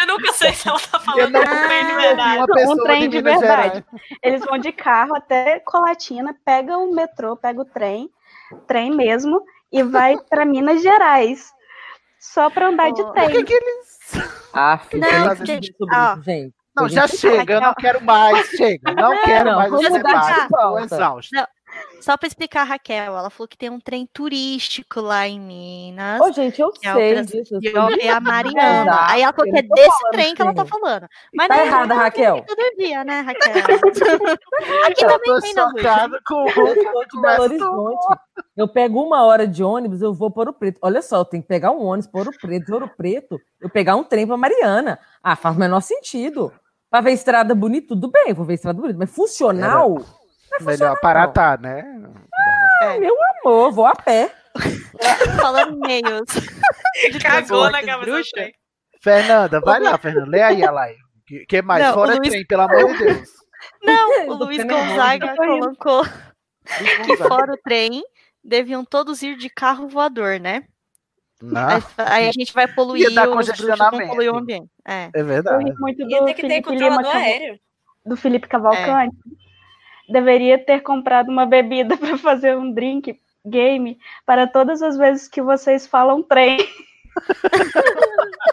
[0.00, 2.42] Eu nunca sei se ela tá Eu falando não de um trem de verdade.
[2.68, 3.84] Um trem de Minas verdade.
[4.22, 8.10] Eles vão de carro até Colatina, pega o metrô, pega o trem,
[8.66, 9.40] trem mesmo,
[9.72, 11.52] e vai pra Minas Gerais.
[12.18, 13.12] Só pra andar de Oh.
[13.12, 13.44] Por que trem.
[13.44, 14.28] que eles...
[14.52, 16.20] Ah, filho, Não, gente, ó.
[16.22, 16.54] gente.
[16.76, 18.92] Não, já chega, eu não quero mais, chega.
[18.94, 20.84] Não quero Não, mais vamos esse mudar de debate, tô pauta.
[20.84, 21.36] exausto.
[22.00, 26.20] Só pra explicar a Raquel, ela falou que tem um trem turístico lá em Minas.
[26.20, 27.58] Ô, gente, eu é, sei o disso.
[28.00, 29.06] é a Mariana.
[29.08, 31.08] Aí ela falou que é desse trem que ela tá falando.
[31.34, 32.44] Mas Tá não é errada, Raquel.
[32.46, 33.54] todo dia, né, Raquel?
[34.86, 36.44] Aqui Eu também tem na chocado com
[37.22, 38.06] Belo Horizonte.
[38.54, 40.78] Eu pego uma hora de ônibus, eu vou para Ouro Preto.
[40.82, 43.96] Olha só, eu tenho que pegar um ônibus para Ouro Preto, Ouro Preto, eu pegar
[43.96, 44.98] um trem para Mariana.
[45.22, 46.52] Ah, faz o menor sentido.
[46.90, 49.98] Para ver estrada bonita, tudo bem, vou ver estrada bonita, mas funcional,
[50.60, 51.84] Melhor aparatar, né?
[52.82, 54.32] ah, meu amor, vou a pé.
[55.40, 56.26] Falando em meios.
[57.12, 58.50] de Cagou na bruxa.
[59.02, 60.30] Fernanda, vai lá, Fernanda.
[60.30, 60.98] Lê aí a live.
[61.26, 61.82] Que, que mais?
[61.82, 63.28] Não, o Fora Luiz- trem, pelo amor de Deus.
[63.82, 64.62] Não, o Luiz.
[64.62, 67.28] Gonzaga colocou que Gonzaga.
[67.28, 68.02] fora o trem,
[68.42, 70.64] deviam todos ir de carro voador, né?
[71.42, 71.60] Não,
[71.98, 74.10] Aí, a gente vai poluir Ia dar os bruxos, não congestionamento.
[74.10, 74.70] poluir o ambiente.
[74.86, 75.10] É.
[75.14, 75.72] é verdade.
[75.78, 77.58] muito Ia do ter que ter Felipe Lima, controlador Caval- aéreo.
[78.06, 79.16] do Felipe Cavalcante.
[80.08, 85.42] Deveria ter comprado uma bebida para fazer um drink game para todas as vezes que
[85.42, 86.58] vocês falam trem.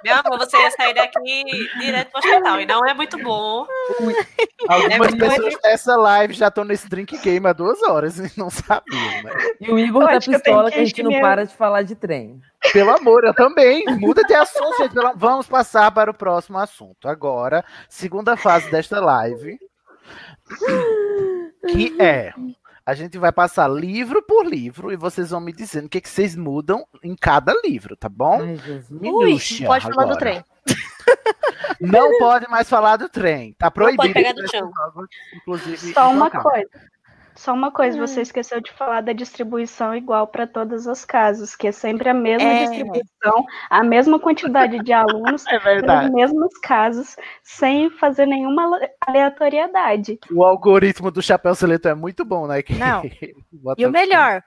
[0.03, 1.43] Meu amor, você ia sair daqui
[1.79, 2.59] direto pro hospital.
[2.59, 3.65] E não é muito bom.
[4.67, 8.49] Algumas É, pessoas dessa live já estão nesse drink game há duas horas e não
[8.49, 9.31] sabiam, né?
[9.59, 11.95] E o Igor Eu tá pistola que que a gente não para de falar de
[11.95, 12.39] trem.
[12.71, 13.83] Pelo amor, eu também.
[13.99, 14.93] Muda de assunto, gente.
[15.15, 17.07] Vamos passar para o próximo assunto.
[17.07, 19.57] Agora, segunda fase desta live.
[21.67, 22.33] Que é.
[22.85, 26.09] A gente vai passar livro por livro e vocês vão me dizendo o que, que
[26.09, 28.41] vocês mudam em cada livro, tá bom?
[28.41, 29.01] Ai, Jesus.
[29.01, 30.43] Ui, não pode falar do trem.
[31.79, 33.53] Não pode mais falar do trem.
[33.53, 34.03] Tá proibido.
[34.03, 34.71] pode pegar do chão.
[35.35, 35.93] Inclusive.
[35.93, 36.43] Só uma local.
[36.43, 36.69] coisa.
[37.35, 41.67] Só uma coisa, você esqueceu de falar da distribuição igual para todos os casos, que
[41.67, 42.59] é sempre a mesma É.
[42.63, 50.19] distribuição, a mesma quantidade de alunos, É os mesmos casos, sem fazer nenhuma ale- aleatoriedade.
[50.31, 52.61] O algoritmo do chapéu seletor é muito bom, né?
[52.61, 53.01] Que Não.
[53.77, 54.43] E o melhor,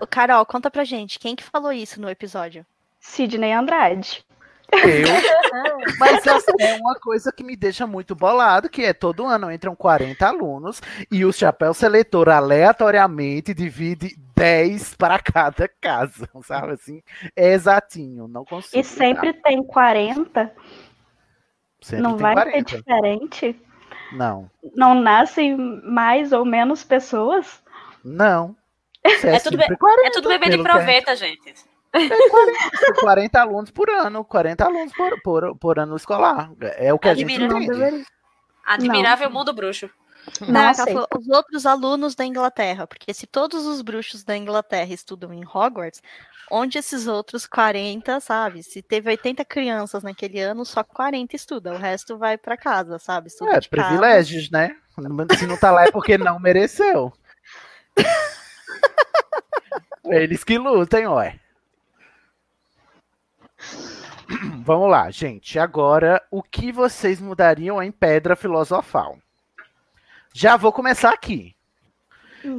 [0.00, 2.64] o Carol, conta pra gente, quem que falou isso no episódio?
[3.00, 4.24] Sidney Andrade.
[4.72, 5.08] Eu.
[5.98, 9.74] Mas assim, é uma coisa que me deixa muito bolado, que é todo ano entram
[9.74, 10.80] 40 alunos
[11.10, 17.02] e o chapéu seletor aleatoriamente divide 10 para cada casa, sabe assim?
[17.34, 18.78] É exatinho, não consigo.
[18.80, 20.52] E sempre tem 40,
[21.80, 22.68] Sempre não tem vai 40.
[22.70, 23.62] ser diferente?
[24.12, 27.62] Não, Não nascem mais ou menos pessoas?
[28.04, 28.54] não.
[29.04, 30.70] É tudo, be- sempre 40, é tudo bebê de pelo que
[31.10, 31.54] a gente-
[31.90, 33.00] proveta, gente.
[33.00, 36.50] 40 alunos por ano, 40 alunos por, por, por ano escolar.
[36.76, 38.04] É o que a gente Não entende.
[38.66, 39.88] Admirável mundo bruxo.
[40.42, 44.92] Não Não, falou, os outros alunos da Inglaterra, porque se todos os bruxos da Inglaterra
[44.92, 46.02] estudam em Hogwarts,
[46.50, 48.62] onde esses outros 40, sabe?
[48.62, 53.28] Se teve 80 crianças naquele ano, só 40 estudam, o resto vai pra casa, sabe?
[53.28, 53.88] Estuda É, de casa.
[53.88, 54.76] privilégios, né?
[55.38, 57.10] Se não tá lá é porque não mereceu.
[60.04, 61.38] Eles que lutem, ué.
[64.64, 65.58] Vamos lá, gente.
[65.58, 69.18] Agora, o que vocês mudariam em Pedra Filosofal?
[70.34, 71.54] Já vou começar aqui.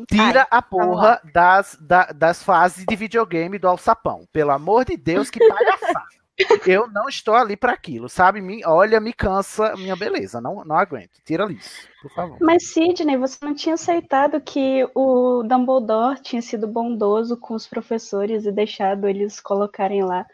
[0.10, 4.28] Tira a porra das, da- das fases de videogame do alçapão.
[4.32, 6.04] Pelo amor de Deus, que palhaçada.
[6.66, 8.40] Eu não estou ali para aquilo, sabe?
[8.42, 10.40] Me, olha, me cansa minha beleza.
[10.40, 11.12] Não, não aguento.
[11.26, 12.38] Tira isso, por favor.
[12.40, 18.46] Mas, Sidney, você não tinha aceitado que o Dumbledore tinha sido bondoso com os professores
[18.46, 20.26] e deixado eles colocarem lá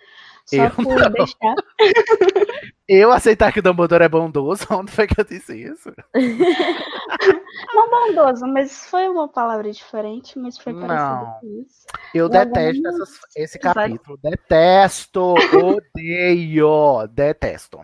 [0.45, 1.11] só Eu por não.
[1.11, 1.55] deixar?
[2.88, 5.91] Eu aceitar que o Dumbledore é bondoso, onde foi que eu disse isso?
[7.73, 10.85] Não bondoso, mas foi uma palavra diferente, mas foi Não.
[10.88, 11.85] parecido com isso.
[12.13, 13.73] Eu E detesto essas- esse Exato.
[13.80, 14.19] capítulo.
[14.22, 17.80] Detesto, odeio, detesto.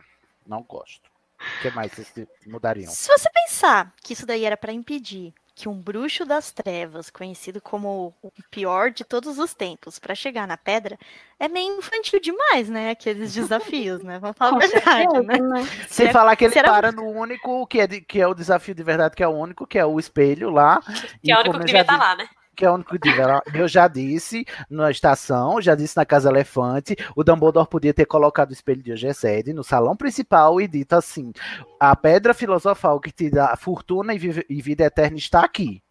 [0.46, 1.10] Não gosto.
[1.40, 2.14] O que mais vocês
[2.46, 2.92] mudariam?
[2.92, 7.62] Se você pensar que isso daí era pra impedir que um bruxo das trevas, conhecido
[7.62, 10.98] como o pior de todos os tempos, para chegar na pedra,
[11.40, 12.90] é meio infantil demais, né?
[12.90, 14.18] Aqueles desafios, né?
[14.18, 15.38] Vamos falar a verdade, certeza, né?
[15.40, 15.64] né?
[15.88, 18.34] Sem Será- falar que ele será- para no único que é, de- que é o
[18.34, 20.82] desafio de verdade, que é o único, que é o espelho lá.
[21.24, 22.28] Que é o único que devia estar di- lá, né?
[22.56, 23.42] Que é o único que lá.
[23.54, 28.50] Eu já disse na estação, já disse na Casa Elefante, o Dumbledore podia ter colocado
[28.50, 31.32] o espelho de Ogessed no salão principal e dito assim:
[31.80, 34.18] a pedra filosofal que te dá fortuna e,
[34.62, 35.82] vida eterna está aqui.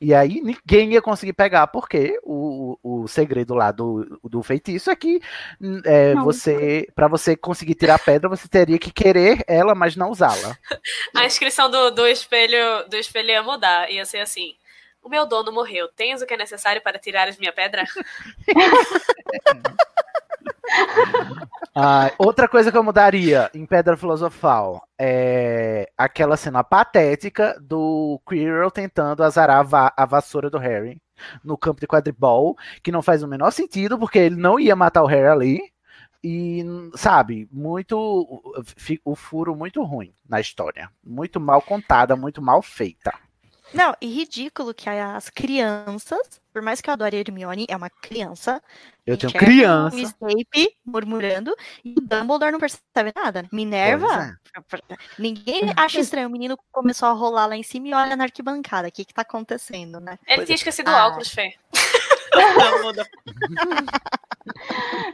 [0.00, 4.90] E aí ninguém ia conseguir pegar, porque o, o, o segredo lá do, do feitiço
[4.90, 5.20] é que
[5.84, 10.10] é, você, para você conseguir tirar a pedra, você teria que querer ela, mas não
[10.10, 10.56] usá-la.
[11.14, 13.90] A inscrição do, do espelho do espelho ia mudar.
[13.90, 14.54] Ia ser assim.
[15.02, 15.88] O meu dono morreu.
[15.88, 17.84] Tens o que é necessário para tirares minha pedra?
[21.74, 28.70] Ah, outra coisa que eu mudaria em Pedra Filosofal é aquela cena patética do Quirrell
[28.70, 31.00] tentando azarar a, va- a vassoura do Harry
[31.44, 35.02] no campo de quadribol, que não faz o menor sentido, porque ele não ia matar
[35.02, 35.60] o Harry ali.
[36.22, 36.64] E,
[36.96, 37.96] sabe, muito.
[39.04, 40.90] O furo muito ruim na história.
[41.02, 43.12] Muito mal contada, muito mal feita.
[43.72, 47.88] Não, e ridículo que as crianças, por mais que eu adore a Hermione, é uma
[47.88, 48.60] criança.
[49.06, 49.96] Eu tenho criança.
[49.96, 53.44] O Snape murmurando e o Dumbledore não percebe nada.
[53.52, 54.36] Minerva,
[55.18, 56.28] ninguém acha estranho.
[56.28, 58.88] O menino começou a rolar lá em cima e olha na arquibancada.
[58.88, 60.18] O que que tá acontecendo, né?
[60.26, 61.08] Ele tinha esquecido o Ah.
[61.08, 61.54] óculos, Fê.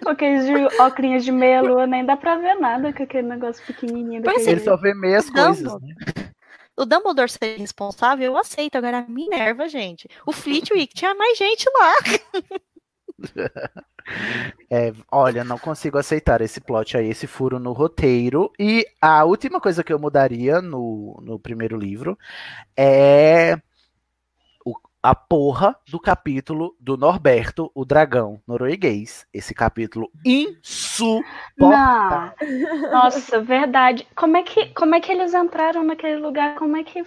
[0.06, 4.22] Aqueles de óculos de meia lua, nem dá pra ver nada com aquele negócio pequenininho.
[4.22, 5.94] Pois daquele Ele só vê meias coisas, né?
[6.76, 8.76] O Dumbledore ser responsável, eu aceito.
[8.76, 10.08] Agora, a Minerva, gente.
[10.26, 11.94] O Flitwick tinha mais gente lá.
[14.70, 18.52] É, olha, não consigo aceitar esse plot aí, esse furo no roteiro.
[18.58, 22.16] E a última coisa que eu mudaria no, no primeiro livro
[22.76, 23.58] é
[25.06, 29.24] a porra do capítulo do Norberto, o dragão norueguês.
[29.32, 32.34] Esse capítulo insuportável.
[32.90, 34.04] Nossa, verdade.
[34.16, 36.56] Como é, que, como é que eles entraram naquele lugar?
[36.56, 37.04] Como é que.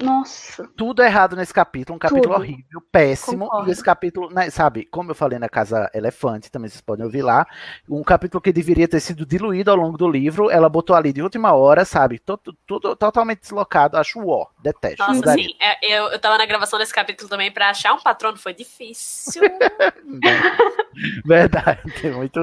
[0.00, 0.68] Nossa.
[0.76, 2.36] Tudo errado nesse capítulo, um capítulo Tudo.
[2.36, 3.46] horrível, péssimo.
[3.46, 3.68] Concordo.
[3.68, 7.22] E esse capítulo, né, sabe, como eu falei na Casa Elefante, também vocês podem ouvir
[7.22, 7.46] lá,
[7.88, 11.22] um capítulo que deveria ter sido diluído ao longo do livro, ela botou ali de
[11.22, 15.02] última hora, sabe, tudo, tudo totalmente deslocado, acho ó, detesto.
[15.06, 15.48] Nossa, sim.
[15.60, 19.42] É, Eu, eu tava na gravação desse capítulo também pra achar um patrono foi difícil.
[21.24, 22.40] Verdade, é muito,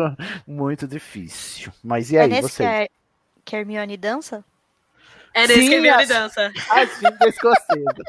[0.48, 1.72] muito difícil.
[1.84, 2.70] Mas e é aí, nesse que, vocês?
[2.70, 2.88] a,
[3.46, 4.44] que a Hermione dança?
[5.34, 6.52] É nesse Sim, que a dança.
[6.70, 8.04] A ginga escocesa.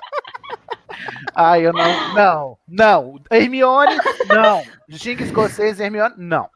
[1.34, 3.22] Ai, eu não, não, não.
[3.30, 3.96] Hermione,
[4.28, 4.62] não.
[4.88, 6.48] Ginga escocesa, Hermione, não.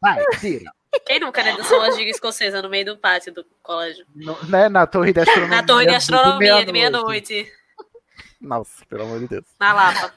[0.00, 0.70] Vai, tira.
[1.06, 4.04] Quem nunca né, dançou uma giga escocesa no meio do pátio do colégio?
[4.14, 5.56] No- né, na torre de astronomia.
[5.56, 7.32] Na torre de astronomia de meia-noite.
[7.34, 7.52] meia-noite.
[8.40, 9.44] Nossa, pelo amor de Deus.
[9.58, 10.14] Na Lapa.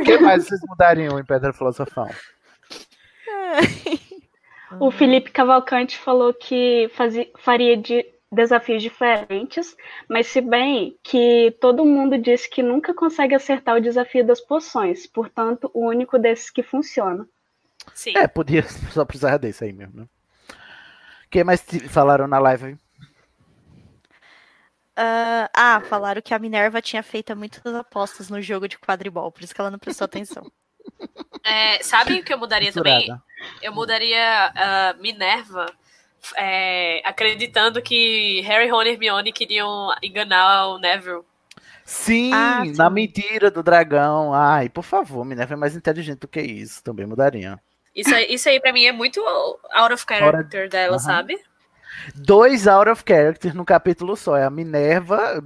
[0.00, 2.10] O que mais vocês mudariam em Pedra Filosofal?
[4.80, 9.76] O Felipe Cavalcante falou que fazia, faria de desafios diferentes,
[10.08, 15.06] mas se bem que todo mundo disse que nunca consegue acertar o desafio das poções,
[15.06, 17.26] portanto, o único desses que funciona.
[17.94, 18.16] Sim.
[18.16, 20.06] É, podia só precisar desse aí mesmo, né?
[21.26, 22.76] O que mais te falaram na live?
[24.96, 29.42] Ah, ah, falaram que a Minerva tinha feito muitas apostas no jogo de quadribol, por
[29.42, 30.50] isso que ela não prestou atenção.
[31.44, 33.08] É, sabe o que eu mudaria também?
[33.60, 35.66] Eu mudaria a Minerva
[36.36, 41.22] é, acreditando que Harry, Ron e Hermione queriam enganar o Neville.
[41.84, 42.94] Sim, Ah, na sim.
[42.94, 44.32] mentira do dragão.
[44.32, 46.82] Ai, por favor, Minerva é mais inteligente do que isso.
[46.82, 47.58] Também mudaria.
[47.94, 49.20] Isso aí, isso aí pra mim é muito
[49.74, 51.00] out of character dela, Aham.
[51.04, 51.38] sabe?
[52.14, 54.36] Dois out of character no capítulo só.
[54.36, 55.42] É a Minerva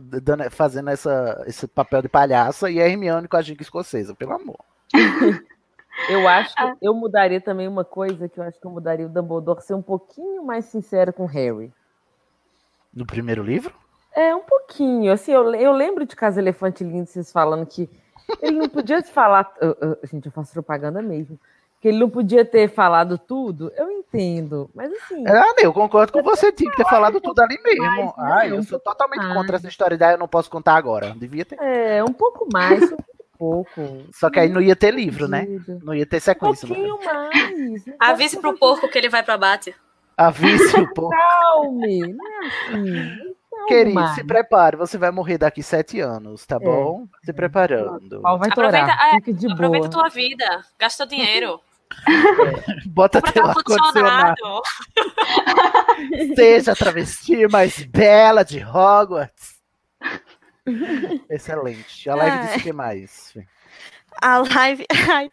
[0.51, 4.59] fazendo essa, esse papel de palhaça e a Hermione com a giga escocesa, pelo amor.
[6.09, 6.77] Eu acho que Ah.
[6.81, 9.83] eu mudaria também uma coisa que eu acho que eu mudaria o Dumbledore ser um
[9.83, 11.73] pouquinho mais sincero com o Harry.
[12.95, 13.75] No primeiro livro?
[14.15, 15.13] É, um pouquinho.
[15.13, 17.89] Assim, eu, eu lembro de Casa Elefante Lindo, vocês falando que
[18.41, 19.53] ele não podia te falar.
[19.61, 21.39] eu- eu- gente, eu faço propaganda mesmo.
[21.81, 23.71] Que ele não podia ter falado tudo.
[23.77, 24.71] Eu entendo.
[24.75, 25.23] Mas assim.
[25.29, 28.15] Ah, eu concordo com você, tinha que ter falado tudo ali mesmo.
[28.17, 29.35] Não, eu sou totalmente mais.
[29.35, 31.15] contra essa história daí, eu não posso contar agora.
[31.15, 31.59] Devia ter.
[31.61, 32.97] É, um pouco mais, um
[33.37, 34.07] pouco.
[34.13, 35.47] Só que aí não ia ter livro, né?
[35.83, 36.67] Não ia ter Um sequência.
[36.67, 37.85] pouquinho mais.
[38.01, 39.75] Avise pro porco que ele vai pro abate.
[40.17, 41.11] Avise o povo.
[41.11, 43.37] Calme, não é assim.
[43.53, 44.15] Não, Querido, mais.
[44.15, 46.59] se prepare, você vai morrer daqui sete anos, tá É.
[46.59, 47.07] bom?
[47.25, 48.21] Se preparando.
[48.23, 49.09] Pau vai Aproveita, torar.
[49.09, 50.03] é, Fica de aproveita boa.
[50.03, 50.45] tua vida,
[50.79, 51.61] gasta teu dinheiro,
[52.87, 54.63] Bota compra teu ar-condicionado.
[56.35, 59.56] Seja a travesti mais bela de Hogwarts.
[61.31, 62.09] Excelente.
[62.09, 62.47] A live Ai.
[62.47, 63.35] disse o que mais?
[64.21, 64.87] A live.
[65.13, 65.31] Ai,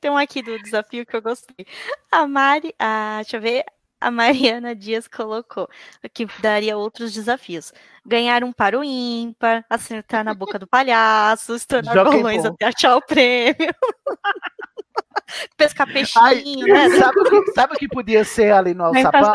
[0.00, 1.66] tem, um aqui do desafio que eu gostei.
[2.10, 2.74] A Mari.
[2.78, 3.64] A, deixa eu ver.
[4.00, 5.66] A Mariana Dias colocou
[6.12, 7.72] que daria outros desafios.
[8.04, 12.52] Ganhar um para o ímpar, acertar na boca do palhaço, estourar golões Ball.
[12.52, 13.56] até achar o prêmio.
[15.56, 16.90] Pescar Ai, peixinho, né?
[16.98, 19.32] sabe, o que, sabe o que podia ser ali no alçapão?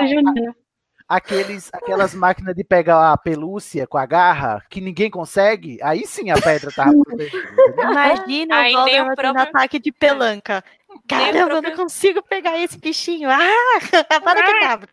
[1.09, 6.29] Aqueles, aquelas máquinas de pegar a pelúcia com a garra, que ninguém consegue, aí sim
[6.29, 7.37] a pedra protegida.
[7.37, 7.91] entendeu?
[7.91, 10.63] Imagina Aí o o Voldemort próprio- ataque de pelanca.
[11.07, 13.27] Caramba, eu não próprio- consigo pegar esse bichinho.
[13.29, 13.39] Ah,
[14.23, 14.87] para que acaba.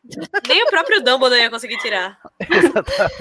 [0.49, 2.19] Nem o próprio Dumbledore ia conseguir tirar.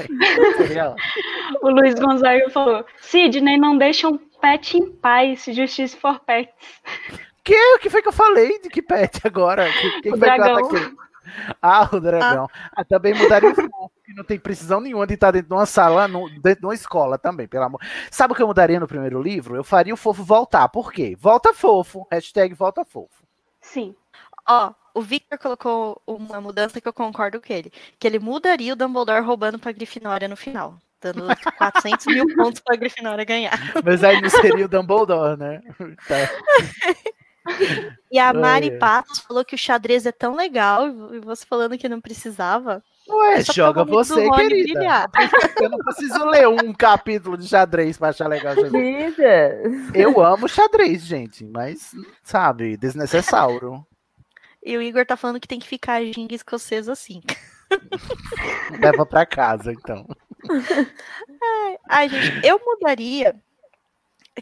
[1.62, 5.46] O Luiz Gonzaga falou: Sidney, não deixa um pet em paz.
[5.46, 6.54] Justice for pets.
[7.44, 9.70] Que, o que foi que eu falei de que pet agora?
[9.72, 10.58] Que, O que eu dragão.
[10.58, 10.92] ataquei?
[11.62, 12.48] Ah, o dragão.
[12.76, 15.66] Ah, também mudaria o foco, que não tem precisão nenhuma de estar dentro de uma
[15.66, 17.82] sala, no- dentro de uma escola também, pelo amor.
[18.12, 19.56] Sabe o que eu mudaria no primeiro livro?
[19.56, 20.68] Eu faria o fofo voltar.
[20.70, 21.16] Por quê?
[21.20, 22.08] Volta fofo.
[22.12, 23.24] Hashtag volta fofo.
[23.62, 23.96] Sim.
[24.48, 27.72] Ó, o Victor colocou uma mudança que eu concordo com ele.
[28.00, 30.78] Que ele mudaria o Dumbledore roubando pra Grifinória no final.
[31.02, 31.26] Dando
[31.58, 33.60] 400 mil pontos pra Grifinória ganhar.
[33.84, 35.62] Mas aí não seria o Dumbledore, né?
[36.08, 36.16] Tá.
[38.12, 38.78] E a Mari Ai.
[38.78, 40.88] Patos falou que o xadrez é tão legal.
[41.14, 42.84] E você falando que não precisava.
[43.08, 44.74] Ué, Só joga você, querida.
[44.74, 45.10] brilhar.
[45.62, 49.16] Eu não preciso ler um capítulo de xadrez pra achar legal xadrez.
[49.94, 51.92] Eu amo xadrez, gente, mas,
[52.24, 53.86] sabe, desnecessário.
[54.64, 57.22] E o Igor tá falando que tem que ficar ginga escocesa assim.
[58.80, 60.08] Leva pra casa, então.
[61.88, 63.36] Ai, gente, eu mudaria.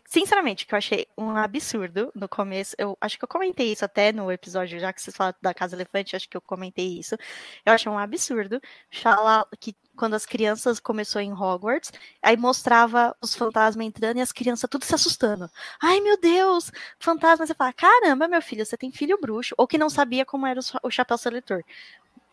[0.07, 2.75] Sinceramente, que eu achei um absurdo no começo.
[2.79, 5.75] Eu acho que eu comentei isso até no episódio, já que vocês falaram da Casa
[5.75, 7.15] Elefante, acho que eu comentei isso.
[7.63, 8.59] Eu achei um absurdo
[8.91, 11.91] falar que quando as crianças começou em Hogwarts,
[12.23, 15.47] aí mostrava os fantasmas entrando e as crianças tudo se assustando.
[15.81, 17.45] Ai, meu Deus, fantasma.
[17.45, 19.53] Você fala, caramba, meu filho, você tem filho bruxo.
[19.57, 21.63] Ou que não sabia como era o cha- o chapéu seletor.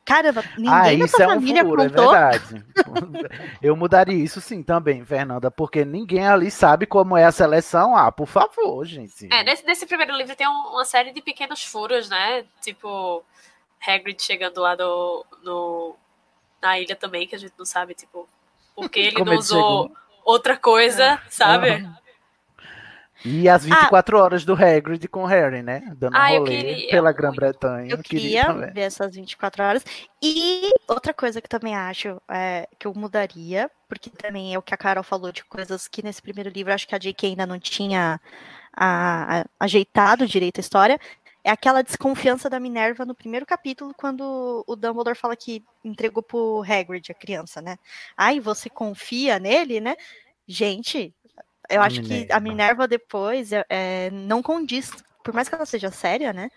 [0.05, 2.11] Caramba, ninguém ah, da isso sua é um família furo, é contou.
[2.11, 2.65] verdade.
[3.63, 7.95] Eu mudaria isso sim também, Fernanda, porque ninguém ali sabe como é a seleção.
[7.95, 9.29] Ah, por favor, gente.
[9.33, 12.45] É, nesse, nesse primeiro livro tem um- uma série de pequenos furos, né?
[12.61, 13.23] Tipo,
[13.87, 15.97] Hagrid chegando lá no, no-
[16.61, 18.29] na ilha também, que a gente não sabe, tipo,
[18.75, 19.97] por que ele Como não ele usou chegou.
[20.25, 21.71] outra coisa, sabe?
[21.71, 21.97] Aham.
[23.25, 25.83] E as 24 horas do Hagrid com o Harry, né?
[25.97, 27.13] Dando Ah, eu rolê queria pela.
[27.13, 27.93] Grã-Bretanha.
[27.93, 29.85] Eu queria ver essas 24 horas.
[30.23, 34.73] E outra coisa que também acho é, que eu mudaria, porque também é o que
[34.73, 37.27] a Carol falou de coisas que nesse primeiro livro acho que a J.K.
[37.29, 38.21] ainda não tinha
[38.75, 40.99] a- a- ajeitado direito a história,
[41.43, 46.63] é aquela desconfiança da Minerva no primeiro capítulo, quando o Dumbledore fala que entregou pro
[46.67, 47.79] Hagrid, a criança, né?
[48.17, 49.97] Ai, você confia nele, né?
[50.47, 51.15] Gente,
[51.71, 54.91] eu A acho que a Minerva depois é, é, não condiz,
[55.25, 56.51] por mais que ela seja séria, né?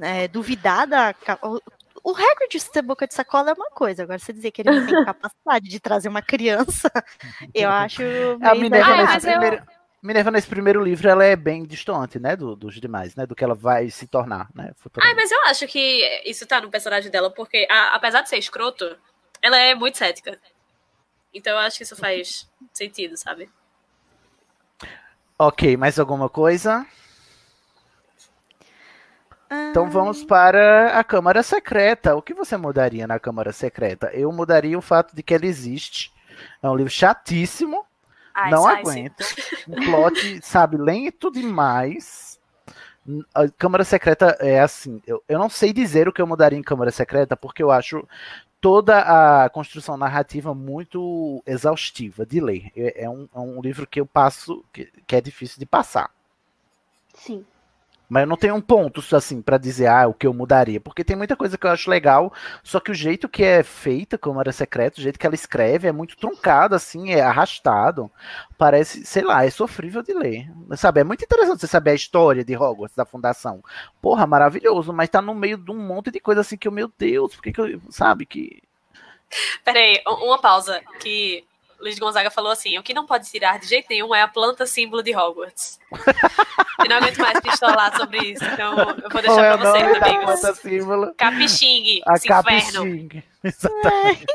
[0.00, 1.14] É, duvidar da.
[1.42, 1.60] O,
[2.02, 4.86] o Hagrid ser boca de sacola é uma coisa, agora você dizer que ele não
[4.86, 6.90] tem capacidade de trazer uma criança,
[7.54, 8.02] eu acho.
[8.40, 9.12] A Minerva, exagerado.
[9.14, 9.66] nesse primeiro,
[10.02, 12.36] Minerva, nesse primeiro livro, ela é bem distante, né?
[12.36, 13.26] do- dos demais, né?
[13.26, 14.72] Do que ela vai se tornar, né?
[14.76, 15.16] Futuramente.
[15.16, 18.98] mas eu acho que isso tá no personagem dela, porque a- apesar de ser escroto,
[19.40, 20.38] ela é muito cética.
[21.32, 23.48] Então eu acho que isso faz sentido, sabe?
[25.38, 26.86] Ok, mais alguma coisa?
[29.70, 32.14] Então vamos para a Câmara Secreta.
[32.14, 34.10] O que você mudaria na Câmara Secreta?
[34.12, 36.12] Eu mudaria o fato de que ela existe.
[36.62, 37.84] É um livro chatíssimo.
[38.32, 39.24] Ai, não sai, aguento.
[39.68, 42.38] Um plot, sabe, lento demais.
[43.34, 45.02] A Câmara Secreta é assim.
[45.06, 48.06] Eu, eu não sei dizer o que eu mudaria em Câmara Secreta, porque eu acho
[48.64, 52.72] toda a construção narrativa muito exaustiva de ler.
[52.74, 56.10] É, é um, é um livro que eu passo, que, que é difícil de passar.
[57.12, 57.44] Sim.
[58.08, 61.04] Mas eu não tenho um ponto assim pra dizer ah, o que eu mudaria, porque
[61.04, 62.32] tem muita coisa que eu acho legal,
[62.62, 65.92] só que o jeito que é feita Câmara Secreta, o jeito que ela escreve é
[65.92, 68.10] muito truncado assim, é arrastado.
[68.56, 70.50] Parece, sei lá, é sofrível de ler.
[70.76, 73.62] Sabe, é muito interessante você saber a história de Hogwarts da fundação.
[74.00, 76.90] Porra, maravilhoso, mas tá no meio de um monte de coisa assim que eu, meu
[76.98, 78.62] Deus, por que eu, sabe que
[79.64, 80.80] Peraí, uma pausa.
[81.00, 81.44] Que
[81.84, 84.64] Luiz Gonzaga falou assim: o que não pode tirar de jeito nenhum é a planta
[84.66, 85.78] símbolo de Hogwarts.
[86.80, 90.00] Eu não aguento mais pistolar sobre isso, então eu vou deixar é pra vocês, nome
[90.00, 90.24] da amigos.
[90.40, 91.14] planta símbolo?
[91.16, 92.42] Capixingue, A esse inferno.
[92.42, 93.24] capixingue.
[93.44, 94.26] Exatamente.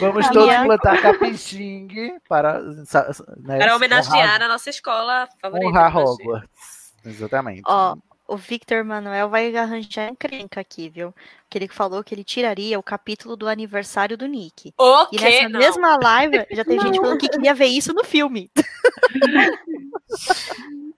[0.00, 5.68] Vamos A todos minha- plantar capixingue para, né, Para homenagear honrar- a nossa escola favorita.
[5.68, 5.96] honrar.
[5.96, 6.94] Hogwarts.
[7.04, 7.62] Exatamente.
[7.66, 7.94] Ó,
[8.32, 11.14] o Victor Manuel vai arranjar encrenca aqui, viu?
[11.48, 14.72] Que ele falou que ele tiraria o capítulo do aniversário do Nick.
[14.78, 15.24] O E quê?
[15.24, 15.58] nessa Não.
[15.58, 18.50] mesma live, já teve gente falando que queria ver isso no filme.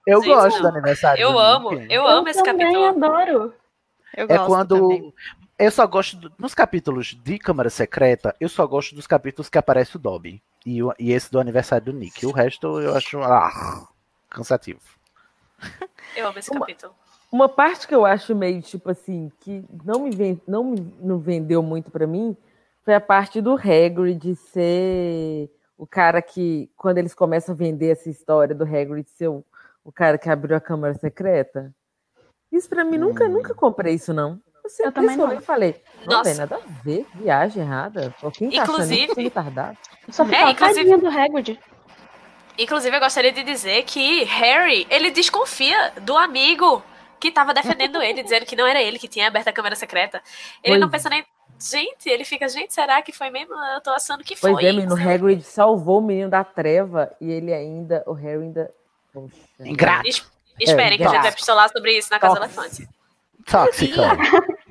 [0.07, 0.63] Eu Gente, gosto não.
[0.63, 1.23] do aniversário.
[1.23, 1.93] Eu do amo, Nick.
[1.95, 3.07] eu amo esse também capítulo.
[3.07, 3.55] adoro.
[4.17, 4.81] Eu É gosto quando.
[4.81, 5.15] também.
[5.59, 6.17] Eu só gosto.
[6.17, 10.43] do- nos capítulos de Câmara Secreta, eu só gosto dos capítulos que aparece o Dobby.
[10.67, 12.27] E, o- e esse do aniversário do Nick.
[12.27, 13.21] O resto eu acho.
[13.23, 13.87] Ah,
[14.29, 14.81] cansativo.
[16.17, 16.93] Eu amo esse Uma- capítulo.
[17.33, 21.63] Uma parte que eu acho meio tipo assim, que não me, não me não vendeu
[21.63, 22.37] muito pra mim,
[22.85, 25.49] foi a parte do Hagrid ser
[25.79, 29.43] o cara que, quando eles começam a vender essa história do Hagrid ser o,
[29.83, 31.75] o cara que abriu a câmara secreta.
[32.53, 33.29] Isso pra mim nunca, Hum.
[33.31, 34.39] nunca comprei isso não.
[34.63, 35.33] Eu, sempre Eu também não.
[35.33, 36.25] e falei, não Nossa.
[36.25, 38.15] tem nada a ver, viagem errada.
[38.35, 39.79] Quem tá achando Inclusive- é retardado?
[40.11, 41.59] Só ficava inclusive- do Hagrid.
[42.59, 46.83] Inclusive, eu gostaria de dizer que Harry, ele desconfia do amigo
[47.23, 50.21] que tava defendendo ele, dizendo que não era ele que tinha aberto a câmera secreta.
[50.65, 51.25] Ele não Pois pensa nem.
[51.61, 53.55] Gente, ele fica, gente, será que foi mesmo?
[53.55, 54.51] Eu tô achando que foi.
[54.51, 54.99] Pois é, menino, o.
[54.99, 58.69] Hagrid salvou o menino da treva e ele ainda, o Harry ainda...
[59.13, 59.37] Poxa.
[59.61, 60.09] Ingrato.
[60.09, 60.27] Es-
[60.61, 61.23] Esperem que a gente gato.
[61.23, 62.61] vai pistolar sobre isso na Casa Tóxico.
[62.61, 62.89] Elefante.
[63.47, 64.03] Tóxica.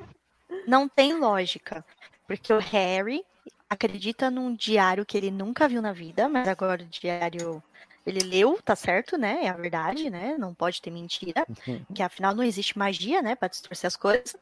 [0.66, 1.82] Não tem lógica.
[2.26, 3.24] Porque o Harry
[3.70, 7.62] acredita num diário que ele nunca viu na vida, mas agora o diário
[8.06, 9.40] ele leu, tá certo, né?
[9.44, 10.36] É a verdade, né?
[10.38, 11.46] Não pode ter mentira.
[11.94, 13.34] Que afinal não existe magia, né?
[13.34, 14.36] Pra distorcer as coisas.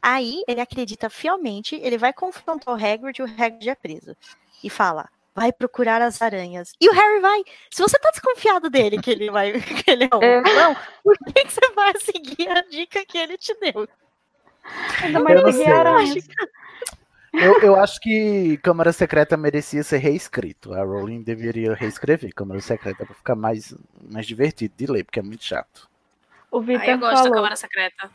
[0.00, 4.16] Aí ele acredita fielmente, ele vai confrontar o Hagrid e o Hagrid é preso.
[4.62, 5.08] E fala.
[5.34, 6.72] Vai procurar as aranhas.
[6.78, 7.42] E o Harry vai.
[7.70, 9.52] Se você tá desconfiado dele, que ele vai.
[9.82, 10.40] Que ele é um É.
[10.42, 13.88] não, por que, que você vai seguir a dica que ele te deu?
[15.02, 16.28] Ainda mais não seguir aranhas.
[17.32, 20.74] Eu, eu acho que Câmara Secreta merecia ser reescrito.
[20.74, 23.74] A Rowling deveria reescrever Câmara Secreta pra ficar mais,
[24.10, 25.88] mais divertido de ler, porque é muito chato.
[26.50, 27.32] O Victor eu gosto da falou.
[27.34, 28.10] Câmara Secreta.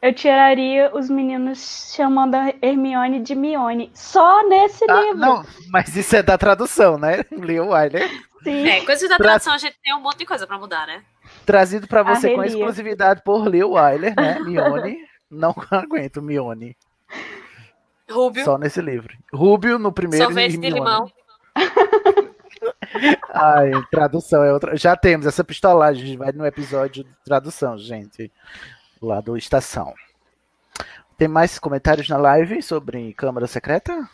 [0.00, 3.90] Eu tiraria os meninos chamando a Hermione de Mione.
[3.92, 5.16] Só nesse Ah, livro.
[5.18, 7.24] não, mas isso é da tradução, né?
[7.36, 8.08] Leo Wyler.
[8.44, 8.68] Sim.
[8.68, 11.02] É, coisas da Tra- tradução a gente tem um monte de coisa pra mudar, né?
[11.44, 14.38] Trazido pra você com exclusividade por Leo Wyler, né?
[14.38, 14.98] Mione.
[15.28, 16.76] Não aguento Mione.
[18.10, 19.16] Rúbio, Só nesse livro.
[19.32, 21.10] Rúbio no primeiro sorvete e de limão.
[23.28, 24.76] Ai, tradução é outra.
[24.76, 26.02] Já temos essa pistolagem.
[26.02, 28.32] A gente vai no episódio de tradução, gente.
[29.00, 29.94] Lá do Estação.
[31.16, 34.08] Tem mais comentários na live sobre Câmara Secreta?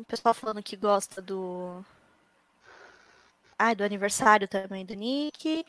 [0.00, 1.84] O pessoal falando que gosta do.
[3.58, 5.64] Ah, do aniversário também do Nick.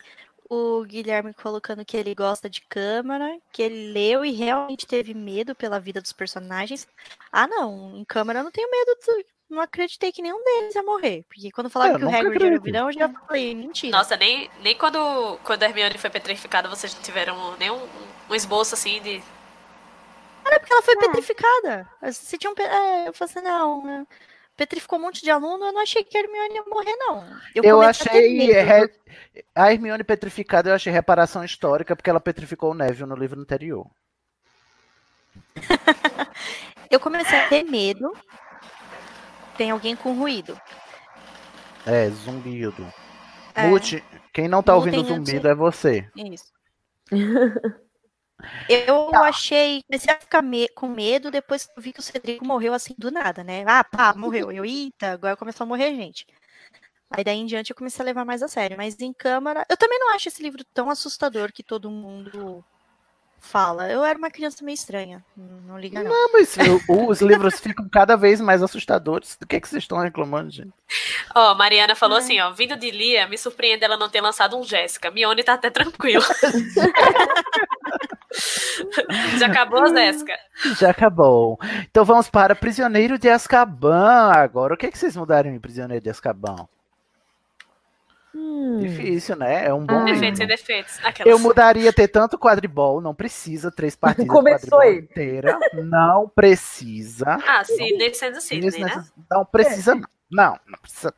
[0.50, 5.54] O Guilherme colocando que ele gosta de Câmara, que ele leu e realmente teve medo
[5.54, 6.88] pela vida dos personagens.
[7.32, 8.96] Ah, não, em Câmara eu não tenho medo.
[9.06, 11.24] do- Não acreditei que nenhum deles ia morrer.
[11.30, 13.96] Porque quando falaram Eu que o Hagrid era o vilão, eu já falei, mentira.
[13.98, 17.80] Nossa, nem, nem quando, quando a Hermione foi petrificada, vocês não tiveram nenhum
[18.30, 19.24] um esboço assim de.
[20.46, 21.00] É porque ela foi Ah.
[21.00, 21.90] petrificada.
[22.02, 22.56] Você tinha um.
[22.62, 23.84] É, eu falei assim, não.
[23.86, 24.08] né?
[24.58, 27.24] Petrificou um monte de aluno, eu não achei que a Hermione ia morrer, não.
[27.54, 28.52] Eu, ter achei.
[28.52, 28.92] re-
[29.54, 33.86] A Hermione petrificada, eu achei reparação histórica, porque ela petrificou o Neville no livro anterior.
[36.90, 38.12] Eu comecei a ter medo.
[39.58, 40.60] Tem alguém com ruído.
[41.86, 42.86] É, zumbido.
[43.54, 43.68] É.
[43.68, 44.04] Mute.
[44.34, 45.30] Quem não tá ouvindo Mutem antes.
[45.30, 46.10] zumbido é você.
[46.16, 46.52] Isso.
[48.70, 49.28] Eu Tá.
[49.28, 52.74] achei, comecei a ficar me- com medo depois que eu vi que o Cedrico morreu
[52.74, 53.64] assim do nada, né?
[53.68, 54.52] Ah, pá, morreu.
[54.52, 56.26] Eu, eita, agora começou a morrer gente.
[57.12, 58.78] Aí daí em diante eu comecei a levar mais a sério.
[58.78, 62.64] Mas em câmara, eu também não acho esse livro tão assustador que todo mundo
[63.48, 63.90] fala.
[63.90, 65.24] Eu era uma criança meio estranha.
[65.36, 66.12] Não, liga, não.
[66.12, 66.56] Não, mas
[66.88, 69.38] os livros ficam cada vez mais assustadores.
[69.40, 70.74] Do que, é que vocês estão reclamando, gente?
[71.34, 74.64] Ó, Mariana falou assim, ó, vindo de Lia, me surpreende ela não ter lançado um
[74.64, 75.10] Jéssica.
[75.10, 76.24] Mione tá até tranquilo.
[79.38, 80.38] Já acabou, Jéssica?
[80.80, 81.58] Já acabou.
[81.90, 84.74] Então vamos para Prisioneiro de Azkaban agora.
[84.74, 86.68] O que, é que vocês mudaram em Prisioneiro de Azkaban?
[88.36, 88.78] Hum.
[88.80, 89.66] Difícil, né?
[89.66, 90.04] É um bom Ah.
[90.04, 90.56] Defeitos livro.
[90.56, 91.00] defeitos.
[91.04, 91.32] Aquelas.
[91.32, 95.00] Eu mudaria ter tanto quadribol, não precisa três partidas Começou ele.
[95.02, 95.58] inteira.
[95.74, 97.38] Não precisa.
[97.48, 98.86] Ah, Sidney sendo Sidney, Isso né?
[98.86, 100.04] nessa- Não precisa, não.
[100.30, 101.14] Não, não precisa.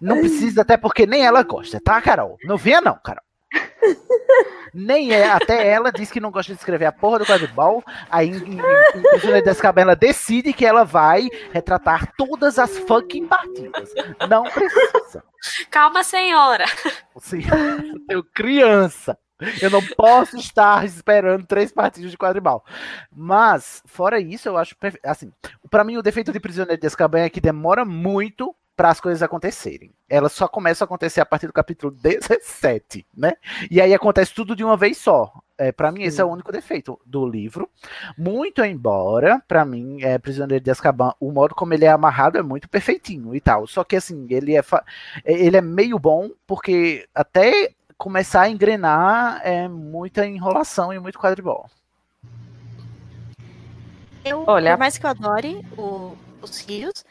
[0.00, 2.36] Não precisa, até porque nem ela gosta, tá, Carol?
[2.44, 3.22] Não venha, não, Carol.
[4.74, 7.84] Nem é, até ela diz que não gosta de escrever a porra do quadribol.
[8.10, 12.78] Aí em, em, em Prisioneiro de Azkaban, ela decide que ela vai retratar todas as
[12.78, 13.92] fucking partidas.
[14.28, 15.22] Não precisa.
[15.70, 16.64] Calma, senhora.
[17.14, 17.42] Assim,
[18.08, 19.18] eu criança.
[19.60, 22.64] Eu não posso estar esperando três partidas de quadribol.
[23.10, 24.76] Mas, fora isso, eu acho.
[25.04, 25.32] Assim,
[25.68, 29.22] para mim, o defeito de Prisioneiro de Azkaban é que demora muito para as coisas
[29.22, 29.92] acontecerem.
[30.08, 33.34] Elas só começam a acontecer a partir do capítulo 17, né?
[33.70, 35.32] E aí acontece tudo de uma vez só.
[35.56, 37.70] É, para mim, esse é o único defeito do livro.
[38.18, 42.42] Muito embora, para mim, é, Prisioneiro de Azkaban, o modo como ele é amarrado é
[42.42, 43.68] muito perfeitinho e tal.
[43.68, 44.84] Só que, assim, ele é, fa-
[45.24, 51.70] ele é meio bom, porque até começar a engrenar é muita enrolação e muito quadribol.
[54.24, 57.04] Eu, Olha- por mais que eu adore o, os Sirius,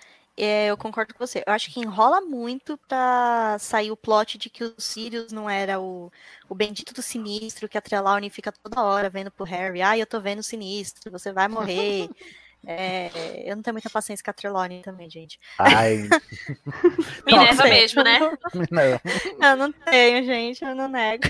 [0.43, 1.43] é, eu concordo com você.
[1.45, 5.79] Eu acho que enrola muito pra sair o plot de que o Sirius não era
[5.79, 6.11] o,
[6.49, 10.05] o bendito do sinistro, que a Trelawney fica toda hora vendo pro Harry, ah, eu
[10.05, 12.09] tô vendo o sinistro, você vai morrer.
[12.63, 15.39] É, eu não tenho muita paciência com a Trelawney também, gente.
[15.57, 16.07] Ai,
[17.25, 18.19] Minerva mesmo, né?
[18.69, 19.49] não.
[19.49, 21.23] Eu não tenho, gente, eu não nego.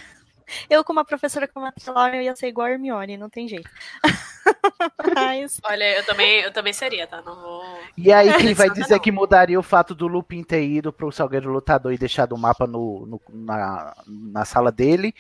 [0.70, 3.48] Eu, como uma professora como a Trelawney, eu ia ser igual a Hermione, não tem
[3.48, 3.70] jeito.
[5.16, 7.22] Mas, Olha, eu também, eu também seria, tá?
[7.22, 7.64] Não vou.
[7.98, 9.00] E aí, quem vai dizer não.
[9.00, 12.66] que mudaria o fato do Lupin ter ido pro Salgueiro Lutador e deixado o mapa
[12.66, 15.14] no, no- na, na sala dele?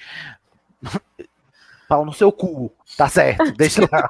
[1.91, 2.73] Pau no seu cu.
[2.95, 4.09] Tá certo, deixa lá.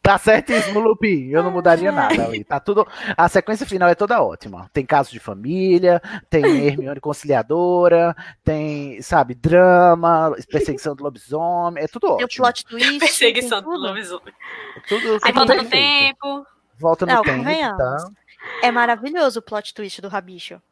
[0.00, 1.30] tá certíssimo, Lupin.
[1.30, 2.44] Eu não mudaria nada ali.
[2.44, 2.86] Tá tudo.
[3.16, 4.70] A sequência final é toda ótima.
[4.72, 6.00] Tem casos de família,
[6.30, 11.82] tem Hermione conciliadora, tem, sabe, drama, perseguição do lobisomem.
[11.82, 12.44] É tudo tem o ótimo.
[12.44, 12.98] plot twist.
[13.00, 14.32] Perseguição do lobisomem.
[14.88, 16.46] Tudo, Aí volta no tempo.
[16.78, 17.42] Volta no Não, tempo.
[17.76, 17.96] Tá?
[18.62, 20.62] É maravilhoso o plot twist do Rabicho.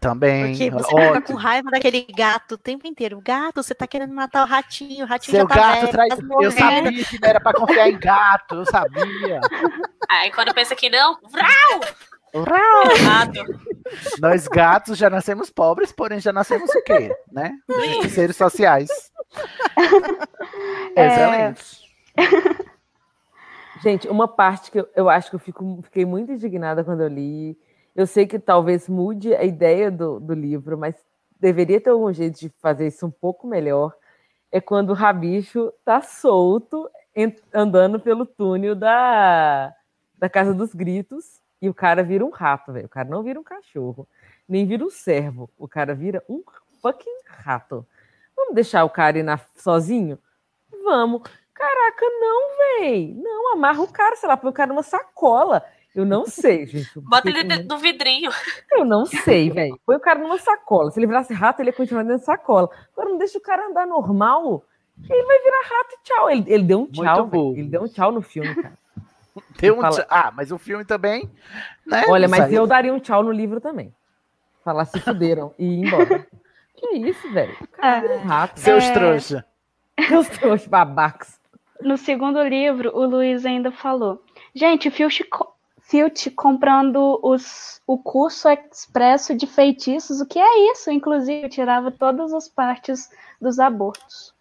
[0.00, 0.50] Também.
[0.50, 1.38] Porque você fica com ótimo.
[1.38, 3.20] raiva daquele gato o tempo inteiro.
[3.20, 6.14] Gato, você tá querendo matar o ratinho, o ratinho Seu já tá gato velho, traz.
[6.14, 9.40] tá Eu sabia que não era pra confiar em gato, eu sabia.
[10.08, 11.80] Aí quando pensa que não, vrau!
[14.20, 17.10] Nós gatos já nascemos pobres, porém já nascemos o quê?
[17.32, 17.52] Né?
[17.68, 18.88] Justiceiros sociais.
[20.94, 21.06] É.
[21.06, 21.88] Excelente.
[23.82, 27.08] Gente, uma parte que eu, eu acho que eu fico, fiquei muito indignada quando eu
[27.08, 27.56] li.
[27.98, 30.94] Eu sei que talvez mude a ideia do, do livro, mas
[31.40, 33.92] deveria ter algum jeito de fazer isso um pouco melhor.
[34.52, 36.88] É quando o rabicho tá solto,
[37.52, 39.74] andando pelo túnel da,
[40.16, 42.86] da Casa dos Gritos, e o cara vira um rato, velho.
[42.86, 44.06] O cara não vira um cachorro,
[44.48, 45.50] nem vira um servo.
[45.58, 46.40] O cara vira um
[46.80, 47.84] fucking rato.
[48.36, 50.20] Vamos deixar o cara ir na, sozinho?
[50.84, 51.22] Vamos.
[51.52, 53.12] Caraca, não, véi.
[53.12, 55.64] Não, amarra o cara, sei lá, põe o cara numa sacola.
[55.94, 56.90] Eu não sei, gente.
[57.00, 58.30] Bota ele dentro do vidrinho.
[58.70, 59.80] Eu não sei, velho.
[59.84, 60.90] Põe o cara numa sacola.
[60.90, 62.68] Se ele virasse rato, ele ia continuar dentro da sacola.
[62.92, 64.62] Agora não deixa o cara andar normal.
[65.08, 66.30] Ele vai virar rato e tchau.
[66.30, 67.30] Ele, ele deu um tchau.
[67.56, 68.78] Ele deu um tchau no filme, cara.
[69.56, 71.30] Tem um Fala- tch- Ah, mas o filme também.
[71.86, 72.04] Né?
[72.08, 73.92] Olha, mas eu daria um tchau no livro também.
[74.64, 76.26] Falar se fuderam e ir embora.
[76.76, 77.56] que isso, velho?
[77.60, 78.60] O cara vira um rato.
[78.60, 78.92] Seus É.
[78.92, 79.44] trouxa.
[80.10, 81.38] Meus teus babacos.
[81.80, 84.22] No segundo livro, o Luiz ainda falou:
[84.54, 85.54] Gente, Filch, co-
[85.88, 90.90] Filch comprando os, o curso expresso de feitiços, o que é isso?
[90.90, 93.08] Inclusive, eu tirava todas as partes
[93.40, 94.34] dos abortos.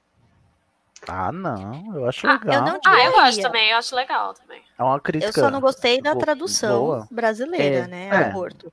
[1.08, 1.96] Ah, não.
[1.96, 2.56] Eu acho Ah, legal.
[2.56, 3.44] eu não Ah, eu gosto diria.
[3.44, 4.62] também, eu acho legal também.
[4.78, 5.32] É uma Eu crítica.
[5.42, 7.08] só não gostei da tradução boa.
[7.10, 7.88] brasileira, É.
[7.88, 8.08] né?
[8.10, 8.30] É.
[8.30, 8.72] Aborto.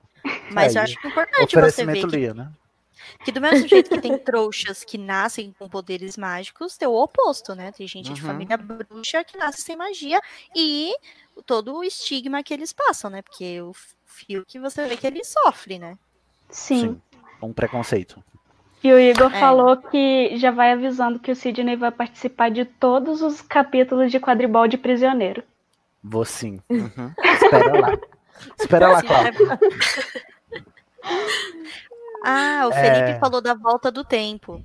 [0.50, 2.50] Mas eu Aí, acho que é importante você ver que, Lia, né?
[3.24, 7.54] que do mesmo jeito que tem trouxas que nascem com poderes mágicos, tem o oposto,
[7.54, 7.70] né?
[7.72, 8.26] Tem gente de Uhum.
[8.26, 10.20] família bruxa que nasce sem magia
[10.56, 10.92] e
[11.46, 13.22] todo o estigma que eles passam, né?
[13.22, 13.72] Porque o
[14.04, 15.96] fio que você vê que ele sofre, né?
[16.50, 17.00] Sim.
[17.42, 18.22] Um preconceito.
[18.82, 19.40] E o Igor É.
[19.40, 24.20] falou que já vai avisando que o Sidney vai participar de todos os capítulos de
[24.20, 25.42] quadribol de prisioneiro.
[26.02, 26.60] Vou sim.
[26.68, 27.12] Uhum.
[27.22, 27.98] Espera lá.
[28.58, 29.52] Espera lá, Sim, Cláudio.
[29.52, 29.58] é-
[32.24, 32.82] Ah, o É.
[33.04, 34.62] Felipe falou da volta do tempo.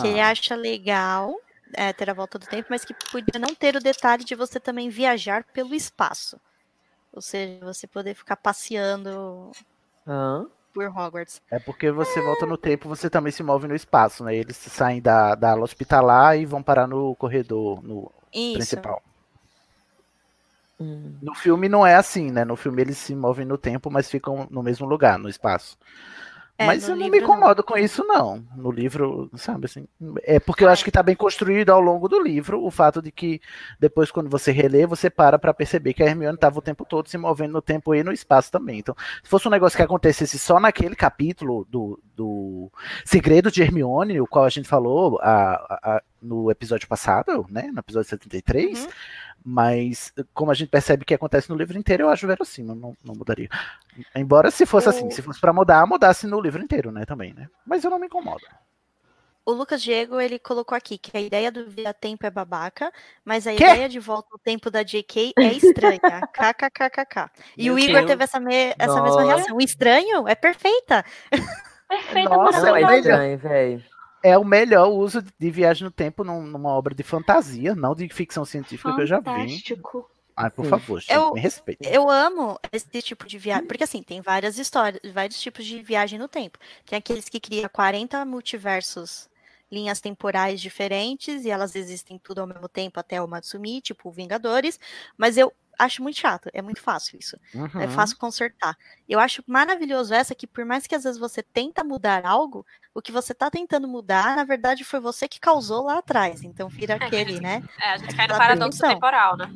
[0.00, 1.34] Que ele Ah, acha legal
[1.74, 4.58] é, ter a volta do tempo, mas que podia não ter o detalhe de você
[4.60, 6.38] também viajar pelo espaço.
[7.12, 9.50] Ou seja, você poder ficar passeando
[10.06, 10.46] Hã?
[10.72, 11.40] por Hogwarts.
[11.50, 14.36] É porque você volta no tempo, você também se move no espaço, né?
[14.36, 18.54] Eles saem da, da ala hospitalar e vão parar no corredor, no Isso.
[18.54, 19.02] principal.
[20.80, 21.18] Hum.
[21.20, 22.44] No filme não é assim, né?
[22.44, 25.76] No filme eles se movem no tempo, mas ficam no mesmo lugar, no espaço.
[26.60, 28.44] É, mas eu não me incomodo com isso, não.
[28.56, 29.86] No livro, sabe assim.
[30.24, 33.12] É porque eu acho que tá bem construído ao longo do livro o fato de
[33.12, 33.40] que
[33.78, 37.08] depois, quando você relê, você para pra perceber que a Hermione tava o tempo todo
[37.08, 38.80] se movendo no tempo e no espaço também.
[38.80, 42.72] Então, se fosse um negócio que acontecesse só naquele capítulo do, do
[43.04, 47.70] Segredo de Hermione, o qual a gente falou a- a- a- no episódio passado, né?
[47.72, 48.82] No episódio 73.
[48.84, 48.90] Uhum.
[49.44, 53.14] Mas, como a gente percebe que acontece no livro inteiro, eu acho verossímil, não, não
[53.14, 53.48] mudaria.
[54.14, 57.32] Embora se fosse assim, O- se fosse pra mudar, mudasse no livro inteiro, né, também,
[57.32, 57.48] né?
[57.66, 58.42] Mas eu não me incomodo.
[59.46, 62.92] O Lucas Diego, ele colocou aqui que a ideia do Vira Tempo é babaca,
[63.24, 63.64] mas a Quê?
[63.64, 65.98] ideia de volta ao tempo da JK é estranha.
[66.34, 67.30] KKKKK.
[67.56, 68.06] E Meu o Igor Deus.
[68.08, 69.56] teve essa, me- essa mesma reação.
[69.56, 71.02] O estranho é perfeita.
[71.88, 72.94] Perfeita, Nossa, Não, é melhor.
[72.98, 73.84] estranho, velho.
[74.22, 78.08] É o melhor uso de viagem no tempo num- numa obra de fantasia, não de
[78.08, 79.24] ficção científica que eu já vi.
[79.24, 80.10] Fantástico.
[80.36, 80.70] Ai, por Sim.
[80.70, 81.88] favor, gente, Eu- me respeita.
[81.88, 86.18] Eu amo esse tipo de viagem, porque assim, tem várias histórias, vários tipos de viagem
[86.18, 86.58] no tempo.
[86.86, 89.28] Tem aqueles que criam 40 multiversos,
[89.70, 94.78] linhas temporais diferentes, e elas existem tudo ao mesmo tempo até o Matsumi, tipo Vingadores,
[95.16, 97.36] mas eu acho muito chato, é muito fácil isso.
[97.54, 97.88] É Uhum.
[97.88, 98.76] fácil consertar.
[99.08, 103.00] Eu acho maravilhoso essa que, por mais que às vezes você tenta mudar algo, o
[103.00, 106.42] que você tá tentando mudar, na verdade, foi você que causou lá atrás.
[106.42, 107.62] Então vira aquele, né?
[107.80, 109.50] É, a gente cai no paradoxo temporal, né?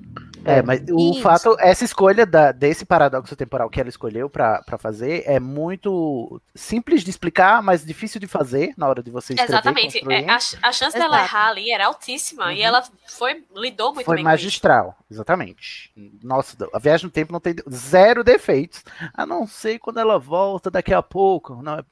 [0.45, 1.21] É, mas o Isso.
[1.23, 6.41] fato, essa escolha da- desse paradoxo temporal que ela escolheu pra pra fazer é muito
[6.55, 9.53] simples de explicar, mas difícil de fazer na hora de você escrever.
[9.53, 9.99] Exatamente.
[10.13, 10.37] É, a,
[10.69, 11.25] a chance dela Exato.
[11.25, 12.53] errar ali era altíssima.
[12.53, 12.65] E Uhum.
[12.65, 14.43] ela foi, lidou muito Foi bem com isso.
[14.45, 15.93] magistral, exatamente.
[16.23, 18.85] Nossa, a viagem no tempo não tem zero defeitos.
[19.15, 21.63] A não ser quando ela volta daqui a pouco.
[21.63, 21.85] Não, é.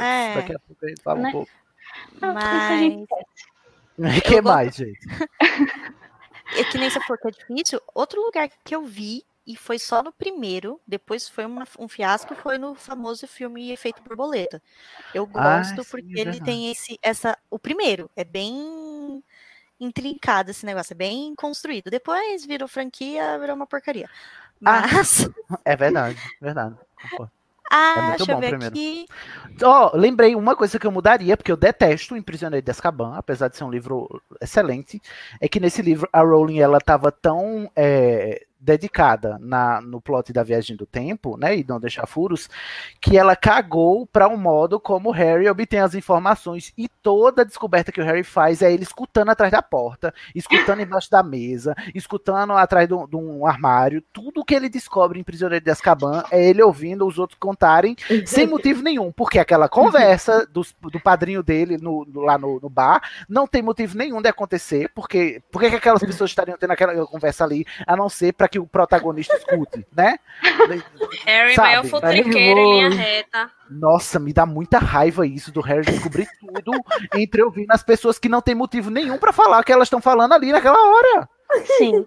[0.00, 0.34] É.
[0.36, 1.28] Daqui a pouco a gente fala Né?
[1.28, 1.50] um pouco.
[2.20, 2.94] Mas
[4.18, 4.98] O que mais, gente?
[6.54, 7.80] é que nem você falou que é difícil.
[7.94, 12.34] Outro lugar que eu vi, e foi só no primeiro, depois foi uma- um fiasco,
[12.34, 14.60] foi no famoso filme Efeito Borboleta.
[15.14, 17.38] Eu Ah, gosto sim, porque é ele tem esse, essa.
[17.50, 19.22] O primeiro é bem
[19.78, 21.90] intrincado esse negócio, é bem construído.
[21.90, 24.08] Depois virou franquia, virou uma porcaria.
[24.64, 24.82] Ah.
[24.90, 25.28] Mas.
[25.64, 26.76] É verdade, verdade.
[27.10, 27.32] concordo.
[27.70, 28.72] Ah, muito deixa eu ver primeiro.
[28.72, 29.06] aqui.
[29.62, 33.48] Ó, lembrei uma coisa que eu mudaria, porque eu detesto o Prisioneiro de Azkaban, apesar
[33.48, 35.00] de ser um livro excelente,
[35.40, 40.42] é que nesse livro a Rowling ela estava tão é, dedicada na, no plot da
[40.42, 42.50] viagem do tempo, né, e não deixar furos,
[43.00, 47.92] que ela cagou para um modo como Harry obtém as informações e toda a descoberta
[47.92, 52.52] que o Harry faz é ele escutando atrás da porta, escutando embaixo da mesa, escutando
[52.54, 57.06] atrás de um, armário, tudo que ele descobre em Prisioneiro de Azkaban é ele ouvindo
[57.06, 57.94] os outros contarem
[58.26, 62.68] sem motivo nenhum, porque aquela conversa do, do padrinho dele no, no- lá no, no
[62.68, 66.72] bar não tem motivo nenhum de acontecer, porque por que que aquelas pessoas estariam tendo
[66.72, 70.18] aquela conversa ali, a não ser para que o protagonista escute, né?
[71.24, 73.50] Harry, Sabe, maior tá futriqueiro em linha reta.
[73.70, 76.72] Nossa, me dá muita raiva isso do Harry descobrir tudo
[77.14, 80.00] entre ouvindo as pessoas que não tem motivo nenhum para falar o que elas estão
[80.00, 81.28] falando ali naquela hora.
[81.78, 82.06] Sim.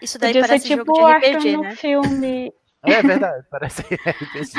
[0.00, 1.76] Isso daí Podia ser parece tipo jogo de RPG, no né?
[1.76, 2.52] filme.
[2.84, 4.52] É verdade, parece RPG.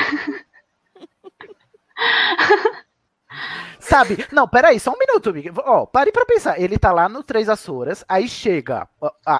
[3.88, 4.26] Sabe?
[4.30, 5.52] Não, peraí, só um minuto, amiga.
[5.64, 6.60] Ó, pare pra pensar.
[6.60, 8.86] Ele tá lá no Três Açoras, aí chega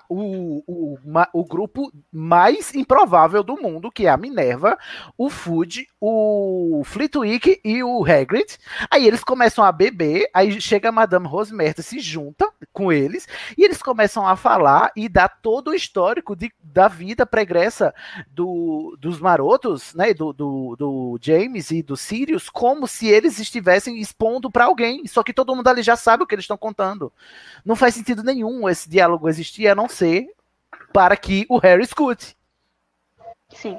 [0.09, 4.79] o, o, ma- o grupo mais improvável do mundo, que é a Minerva,
[5.17, 8.57] o Food, o Flitwick e o Hagrid.
[8.91, 13.27] Aí eles começam a beber, aí chega a Madame Rosemerta, se junta com eles,
[13.57, 17.93] e eles começam a falar e dar todo o histórico de, da vida pregressa
[18.31, 23.99] do, dos marotos, né, do, do, do James e do Sirius, como se eles estivessem
[23.99, 27.13] expondo pra alguém, só que todo mundo ali já sabe o que eles estão contando.
[27.65, 30.29] Não faz sentido nenhum esse diálogo existir, a não ser
[30.93, 32.37] para que o Harry escute.
[33.51, 33.79] Sim.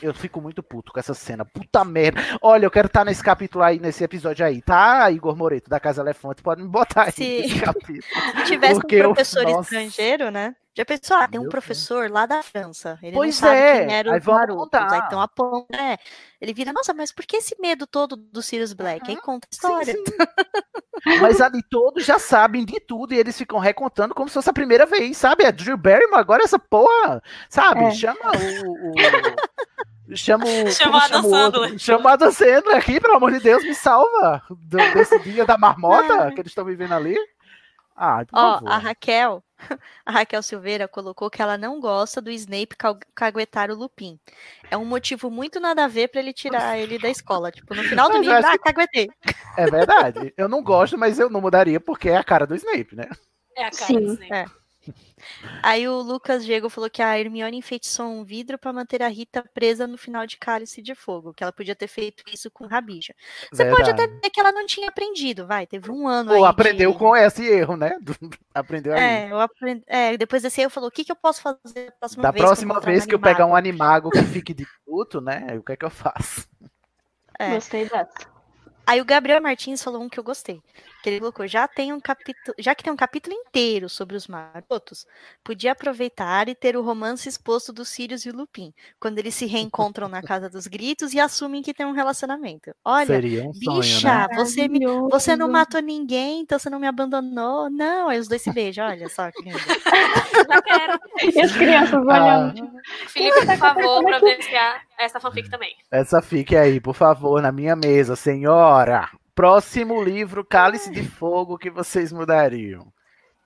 [0.00, 1.44] Eu fico muito puto com essa cena.
[1.44, 2.20] Puta merda.
[2.40, 6.02] Olha, eu quero estar nesse capítulo aí, nesse episódio aí, tá, Igor Moreto, da Casa
[6.02, 6.42] Elefante?
[6.42, 8.02] Pode me botar aí Se- nesse capítulo.
[8.02, 9.60] Se tivesse Porque um eu- professor nossa.
[9.62, 10.56] estrangeiro, né?
[10.74, 12.98] Já pensou, ah, tem um Meu professor lá da França.
[13.02, 14.28] Ele Pois não sabe é, quem era aí os.
[14.72, 15.98] Aí então aponta, é.
[16.40, 19.10] Ele vira, nossa, mas por que esse medo todo do Sirius Black?
[19.10, 19.92] Aí conta a história.
[19.92, 21.18] Sim, sim.
[21.20, 24.52] Mas ali todos já sabem de tudo e eles ficam recontando como se fosse a
[24.52, 25.44] primeira vez, sabe?
[25.44, 27.84] É Drew Barrymore, agora essa porra, sabe?
[27.84, 27.90] É.
[27.90, 28.20] Chama
[28.64, 28.90] o.
[28.92, 30.70] o- Chama o.
[30.72, 31.60] Chama como a Adam o outro?
[31.62, 31.78] Sandler.
[31.78, 35.58] Chama a Adam Sandler aqui, pelo amor de Deus, me salva do- desse dia da
[35.58, 37.16] marmota que eles estão vivendo ali.
[37.96, 38.68] Ah, por Ó, favor.
[38.70, 39.44] a Raquel,
[40.04, 44.18] a Raquel Silveira colocou que ela não gosta do Snape ca- caguetar o Lupin.
[44.70, 47.50] É um motivo muito nada a ver pra ele tirar ele da escola.
[47.50, 49.08] Tipo, no final do Mas eu livro, ah, caguetei.
[49.56, 50.34] É verdade.
[50.36, 53.08] Eu não gosto, mas eu não mudaria porque é a cara do Snape, né?
[53.56, 54.00] É a cara Sim.
[54.00, 54.32] do Snape.
[54.32, 54.61] É.
[55.62, 59.44] Aí o Lucas Diego falou que a Hermione enfeitiçou um vidro pra manter a Rita
[59.54, 63.14] presa no final de Cálice de Fogo, que ela podia ter feito isso com Rabija.
[63.52, 64.16] Você pode até Verdade.
[64.20, 67.16] dizer que ela não tinha aprendido, vai, teve um ano Ou aí aprendeu de- com
[67.16, 67.96] esse erro, né?
[68.54, 69.00] aprendeu aí.
[69.00, 69.82] É, eu aprendi...
[69.86, 72.30] é, depois desse aí eu falou, o que, que eu posso fazer da próxima Da
[72.30, 72.44] vez?
[72.44, 75.46] próxima encontrar vez que eu pegar um animago?" que fique de luto, né?
[75.58, 76.48] O que é que eu faço?
[77.38, 77.54] É.
[77.54, 78.12] Gostei dessa.
[78.86, 80.60] Aí o Gabriel Martins falou um que eu gostei.
[81.02, 84.28] Que ele colocou, já tem um capítulo, já que tem um capítulo inteiro sobre os
[84.28, 85.06] marotos,
[85.42, 89.46] podia aproveitar e ter o romance exposto dos Sirius e o Lupin, quando eles se
[89.46, 92.72] reencontram na casa dos gritos e assumem que tem um relacionamento.
[92.84, 94.36] Olha, Seria um sonho, bicha, né?
[94.36, 97.68] você, me, você não matou ninguém, então você não me abandonou.
[97.68, 99.58] Não, aí os dois se beijam, olha só que lindo.
[101.34, 102.70] E as crianças olhando.
[103.08, 105.74] Felipe, por favor, providenciar essa fanfic também.
[105.90, 109.08] Essa fique aí, por favor, na minha mesa, senhora.
[109.34, 112.92] Próximo livro, Cálice de Fogo, que vocês mudariam.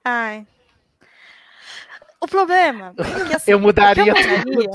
[0.04, 0.46] Ai.
[2.20, 4.70] O problema é que assim, Eu mudaria que eu mudaria-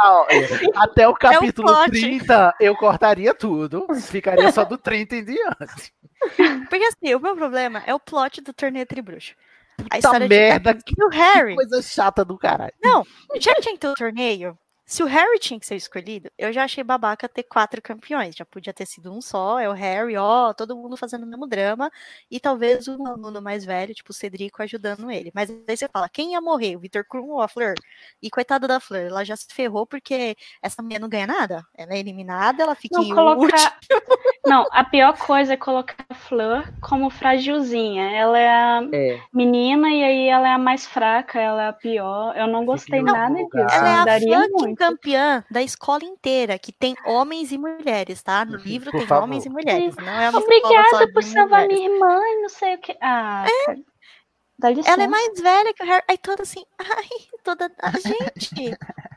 [0.00, 0.38] Ah, é,
[0.76, 1.90] Até o capítulo plot.
[1.90, 3.86] 30, eu cortaria tudo.
[4.02, 5.92] Ficaria só do 30 em diante.
[6.68, 9.34] Porque assim, o meu problema é o plot do torneio Tribruxo.
[9.78, 11.54] A Puta história merda, de e o Harry.
[11.56, 12.72] Coisa chata do caralho.
[12.82, 13.04] Não,
[13.40, 14.56] já tinha que o torneio.
[14.86, 18.36] Se o Harry tinha que ser escolhido, eu já achei babaca ter quatro campeões.
[18.36, 21.46] Já podia ter sido um só, é o Harry, ó, todo mundo fazendo o mesmo
[21.46, 21.90] drama.
[22.30, 25.30] E talvez um aluno mais velho, tipo o Cedrico, ajudando ele.
[25.34, 26.76] Mas aí você fala, quem ia morrer?
[26.76, 27.74] O Victor Krum ou a Fleur?
[28.22, 31.66] E coitada da Fleur, ela já se ferrou porque essa mulher não ganha nada.
[31.74, 33.38] Ela é eliminada, ela fica Não, em colocar...
[33.40, 33.74] último.
[34.46, 38.10] não, a pior coisa é colocar a Fleur como fragilzinha.
[38.10, 39.20] Ela é a É.
[39.32, 42.36] menina e aí ela é a mais fraca, ela é a pior.
[42.36, 43.74] Eu não gostei em nada disso.
[43.74, 44.78] Ela é a Daria fucking muito.
[44.78, 48.44] campeã da escola inteira, que tem homens e mulheres, tá?
[48.44, 49.24] No livro Por tem favor.
[49.24, 49.96] homens e mulheres.
[49.96, 51.78] Não é Obrigada por salvar mulheres.
[51.80, 52.96] minha irmã e não sei o que.
[53.00, 53.44] Ah,
[54.60, 54.92] cara, licença.
[54.92, 56.04] Ela é mais velha que o Harry.
[56.08, 57.08] Aí toda assim, ai,
[57.42, 57.70] toda.
[57.82, 58.76] Ah, gente.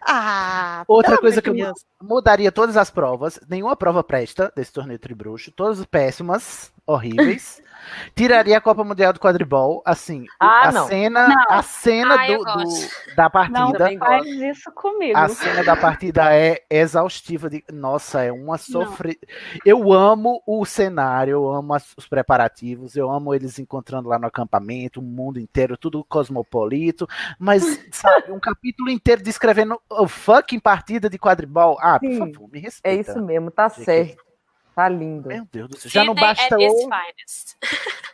[0.10, 1.86] Ah, Outra coisa que eu mu- Deus.
[2.02, 3.40] mudaria todas as provas.
[3.50, 5.52] Nenhuma prova presta desse torneio tribruxo.
[5.52, 7.62] Todas péssimas, horríveis.
[8.16, 9.82] Tiraria a Copa Mundial do Quadribol.
[9.86, 10.88] Assim, Ah, a não.
[10.88, 11.46] cena, Não.
[11.50, 13.78] a cena Ah, eu do, do- da Não partida.
[13.78, 15.18] Também faz isso comigo.
[15.18, 17.50] A cena da partida é exaustiva.
[17.50, 17.64] De...
[17.72, 19.18] Nossa, é uma sofre.
[19.64, 24.28] Eu amo o cenário, eu amo as- os preparativos, eu amo eles encontrando lá no
[24.28, 27.08] acampamento, o mundo inteiro, tudo cosmopolito.
[27.40, 31.78] Mas, sabe, um capítulo inteiro descrevendo o fucking partida de quadribol.
[31.80, 33.12] Ah, por Sim, favor, me É respeita.
[33.12, 33.84] isso mesmo, tá JK.
[33.84, 34.28] certo.
[34.76, 35.28] Tá lindo.
[35.28, 35.90] Meu Deus do céu.
[35.90, 37.58] Já não, its finest.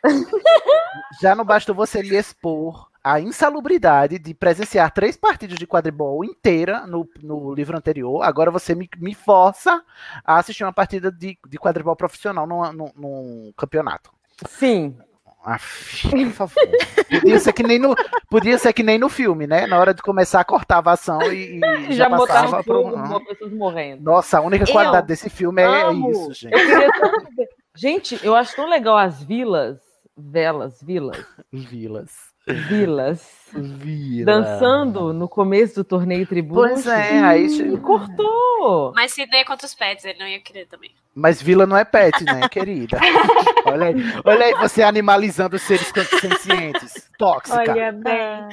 [1.21, 6.87] já não bastou você lhe expor a insalubridade de presenciar três partidas de quadribol inteira
[6.87, 8.21] no, no livro anterior.
[8.23, 9.83] Agora você me, me força
[10.23, 14.09] a assistir uma partida de, de quadribol profissional num, num, num campeonato.
[14.47, 14.97] Sim.
[15.43, 16.63] Aff, por favor.
[17.09, 17.93] Podia ser, que nem no,
[18.29, 19.67] podia ser que nem no filme, né?
[19.67, 21.59] Na hora de começar, cortava a ação e, e
[21.93, 24.03] Já, já, passava pessoas morrendo.
[24.03, 26.55] Nossa, a única Eu qualidade desse filme é isso, gente.
[26.55, 27.63] Eu.
[27.75, 29.79] Gente, eu acho tão legal as vilas,
[30.15, 32.32] velas, vilas, Vilas.
[32.47, 34.25] Vilas, Vila.
[34.25, 36.61] dançando no começo do torneio tributo.
[36.61, 37.45] Pois é, aí.
[37.45, 38.91] E cortou.
[38.95, 40.91] Mas Sidney é contra os pets, ele não ia querer também.
[41.15, 42.99] Mas Vila não é pet, né, querida?
[43.65, 43.95] Olha aí,
[44.25, 47.09] olha aí você animalizando os seres conscientes.
[47.17, 47.71] Tóxica.
[47.71, 48.13] Olha bem.
[48.13, 48.49] Ah,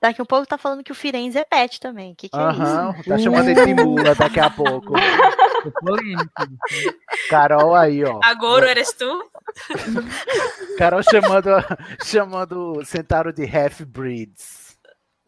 [0.00, 2.12] Daqui a pouco tá falando que o Firenze é pet também.
[2.12, 3.04] O que, que é isso?
[3.08, 4.94] Tá chamando ele de mula daqui a pouco.
[7.28, 8.20] Carol aí, ó.
[8.22, 9.30] Agora eres tu?
[10.78, 11.50] Carol chamando,
[12.04, 14.78] chamando Centauro de half-breeds.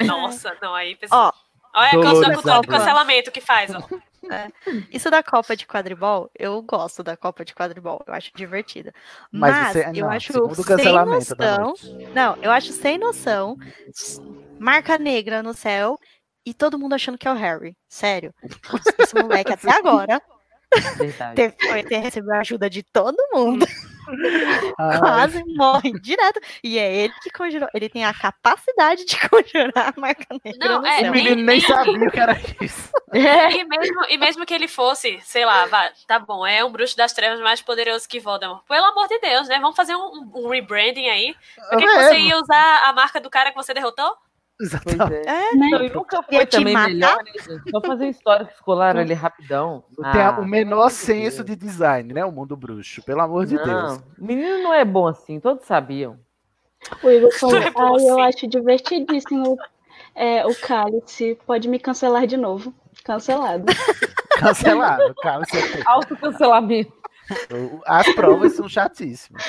[0.03, 1.33] Nossa, não, aí pessoal.
[1.75, 3.81] Ó, Olha a cultura do cancelamento que faz, ó.
[4.91, 8.93] isso da Copa de quadribol, eu gosto da Copa de quadribol, eu acho divertida.
[9.33, 11.75] Mas Mas, você- eu não, acho segundo o sem noção.
[12.15, 13.57] Não, eu acho sem noção.
[14.59, 15.99] Marca negra no céu
[16.45, 17.77] e todo mundo achando que é o Harry.
[17.89, 18.35] Sério.
[18.99, 20.21] Esse moleque até agora
[20.97, 21.37] Verdade.
[21.37, 23.67] teve, foi ter recebido a ajuda de todo mundo.
[24.79, 26.41] Ai, Quase morre direto.
[26.63, 27.69] E é ele que conjurou.
[27.73, 31.93] Ele tem a capacidade de conjurar a marca negra Não, é, o menino nem sabia
[31.93, 32.91] o que era isso.
[33.13, 36.97] E mesmo, e mesmo que ele fosse, sei lá, vá, tá bom, é um bruxo
[36.97, 38.65] das trevas mais poderoso que Voldemort.
[38.67, 39.59] Pelo amor de Deus, né?
[39.61, 41.35] Vamos fazer um, um rebranding aí.
[41.71, 44.17] Por que, que É, você ia usar a marca do cara que você derrotou?
[44.57, 45.13] Pois Exatamente.
[45.29, 45.51] é.
[45.51, 45.69] É, Né?
[45.71, 46.89] Não, e nunca foi te também matar?
[46.89, 47.33] melhor, né?
[47.71, 49.85] Só fazer histórico escolar ali rapidão.
[50.13, 52.25] Tem Ah, o menor senso de design, né?
[52.25, 53.67] O mundo bruxo, pelo amor de Deus.
[53.67, 56.19] não, menino não é bom assim, todos sabiam.
[57.03, 59.57] O Igor falou, é bom ai, eu assim." acho divertidíssimo
[60.15, 61.37] é, o cálice.
[61.47, 62.73] Pode me cancelar de novo.
[63.05, 63.65] Cancelado.
[64.39, 66.93] Cancelado, tem- Autocancelamento.
[67.87, 69.43] As provas são chatíssimas.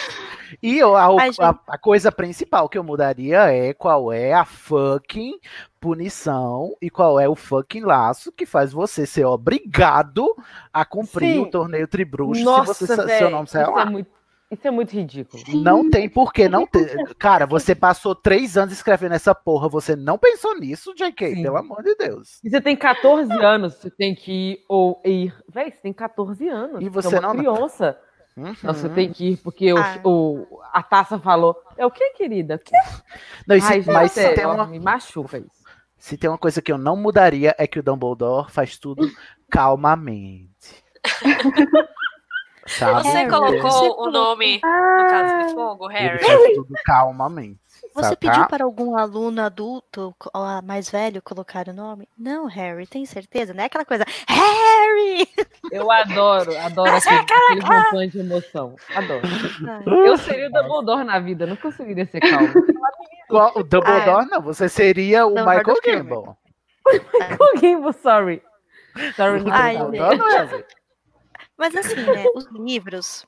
[0.61, 5.39] E a, a- a coisa principal que eu mudaria é qual é a fucking
[5.79, 10.35] punição e qual é o fucking laço que faz você ser obrigado
[10.73, 11.39] a cumprir Sim.
[11.41, 13.81] o torneio Tribruxo se Nossa, você, seu velho, nome sair lá.
[13.81, 14.09] é muito,
[14.51, 15.41] isso é muito ridículo.
[15.61, 16.95] Não tem por que não ter.
[17.17, 21.35] Cara, você passou três anos escrevendo essa porra, você não pensou nisso, JK?
[21.35, 21.43] Sim.
[21.43, 22.39] Pelo amor de Deus.
[22.43, 25.33] E você tem 14 anos, você tem que ir ou ir.
[25.51, 26.81] Véi, você tem 14 anos.
[26.81, 27.99] E você você é uma não- criança.
[28.61, 28.93] Nossa, Uhum.
[28.93, 29.99] tem que ir, porque o- Ah.
[30.03, 31.55] o, a taça falou.
[31.77, 32.57] É o que, querida?
[32.57, 32.75] Que?
[33.47, 35.63] Não, se- Ai, gente, mas sério, tem uma- me machuca isso.
[35.97, 39.09] Se tem uma coisa que eu não mudaria é que o Dumbledore faz tudo
[39.49, 40.83] calmamente.
[42.67, 43.03] Sabe?
[43.03, 46.55] Você Harry, colocou você o nome no caso de fogo, Ele Harry?
[46.55, 47.59] tudo calmamente.
[47.93, 48.47] Você sabe, pediu tá?
[48.47, 52.09] para algum aluno adulto, ó, mais velho, colocar o nome?
[52.17, 53.53] Não, Harry, tem certeza?
[53.53, 55.29] Não é aquela coisa, Harry!
[55.71, 58.75] Eu adoro, adoro aquele, aquele rompante de emoção.
[58.93, 59.21] Adoro.
[60.05, 62.49] Eu seria o Dumbledore na vida, não conseguiria ser calmo.
[63.29, 64.41] O Dumbledore, não.
[64.41, 66.37] Você seria o Não, Michael Robert Campbell.
[67.39, 68.43] Alguém, sorry.
[69.15, 70.17] Sorry, não Ai, Dumbledore.
[70.17, 70.63] Dumbledore não é assim.
[71.57, 73.25] Mas assim, né, os livros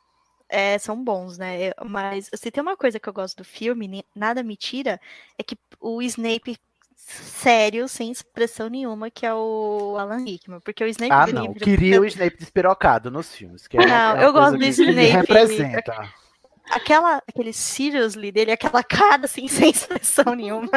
[0.49, 1.69] é, são bons, né?
[1.69, 4.99] eu- Mas se tem uma coisa que eu gosto do filme, nada me tira,
[5.37, 6.57] é que o Snape
[6.95, 10.59] sério, sem expressão nenhuma, que é o Alan Rickman.
[10.59, 11.43] Porque o Snape Ah, não.
[11.47, 13.65] livro- Queria o Snape despirocado nos filmes.
[13.67, 15.07] Que é Não, uma eu gosto do Snape.
[15.07, 16.13] representa.
[16.71, 20.69] Aquela, aquele seriously dele, aquela cara assim, sem expressão nenhuma.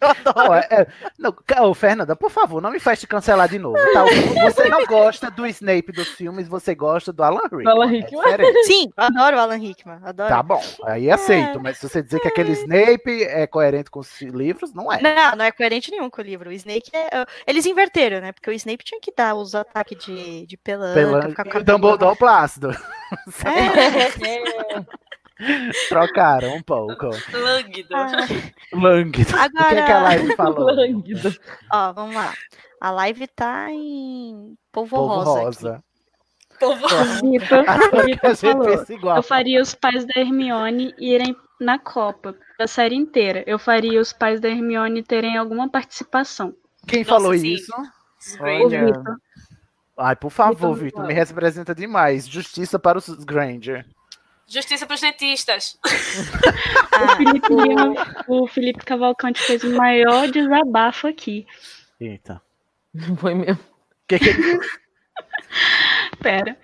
[0.00, 0.38] Eu adoro.
[0.48, 0.86] Não, é- é-
[1.18, 3.76] não, Fernanda, por favor, não me faz te cancelar de novo.
[3.92, 4.04] tá?
[4.50, 7.66] Você não gosta do Snape dos filmes, você gosta do Alan Rickman.
[7.68, 8.22] Alan É Rickman.
[8.22, 8.64] diferente.
[8.64, 9.98] Sim, adoro o Alan Rickman.
[10.04, 10.28] Adoro.
[10.28, 14.20] Tá bom, aí aceito, mas se você dizer que aquele Snape é coerente com os
[14.20, 15.00] livros, não é.
[15.00, 16.50] Não, não é coerente nenhum com o livro.
[16.50, 17.20] O Snake é.
[17.20, 18.32] é- Eles inverteram, né?
[18.32, 21.22] Porque o Snape tinha que dar os ataques de, de pelanca, Pela...
[21.28, 22.76] ficar com a o Dumbledore Plácido.
[25.36, 25.88] É.
[25.88, 27.10] Trocaram um pouco.
[27.32, 27.88] Lânguido.
[27.92, 28.12] Ah,
[28.72, 29.30] Lânguido.
[29.30, 30.72] O que, é que a Live falou?
[30.72, 31.34] Lânguido.
[31.72, 32.32] ó, vamos lá.
[32.80, 35.40] A live tá em polvo, Povo rosa.
[35.40, 35.84] rosa.
[36.60, 39.16] Agora a pensa igual.
[39.16, 43.42] Eu faria os pais da Hermione irem na Copa, da série inteira.
[43.46, 46.54] Eu faria os pais da Hermione terem alguma participação.
[46.86, 47.54] Quem Nossa, falou sim.
[47.54, 47.72] isso?
[48.38, 48.86] O Olha.
[48.86, 49.16] Vitor.
[49.96, 52.26] Ai, por favor, Vitor me representa demais.
[52.26, 53.86] Justiça para os Granger.
[54.46, 55.78] Justiça pros dentistas.
[56.96, 61.44] Ah, Felipe Lima- o Felipe Cavalcante fez o maior desabafo aqui.
[62.00, 62.40] Eita.
[63.18, 63.58] Foi mesmo.
[64.06, 64.30] Que que?
[66.22, 66.56] Pera.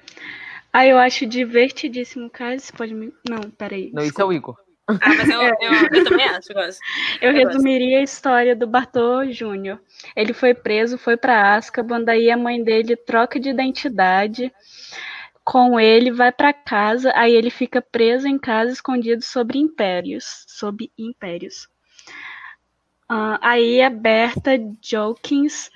[0.73, 2.61] Ah, eu acho divertidíssimo, caso.
[2.65, 3.13] Você pode me.
[3.29, 3.91] Não, peraí.
[3.93, 4.57] Não, isso é o Igor.
[5.01, 6.81] Ah, mas eu, eu, eu também acho, eu gosto.
[7.21, 9.81] Eu Eu resumiria a história do Bartô Júnior.
[10.17, 14.53] Ele foi preso, foi para Azkaban, daí a mãe dele troca de identidade
[15.45, 20.91] com ele, vai para casa, aí ele fica preso em casa, escondido sobre impérios, sob
[20.97, 21.69] impérios.
[23.09, 25.71] Ah, aí a Berta Jokins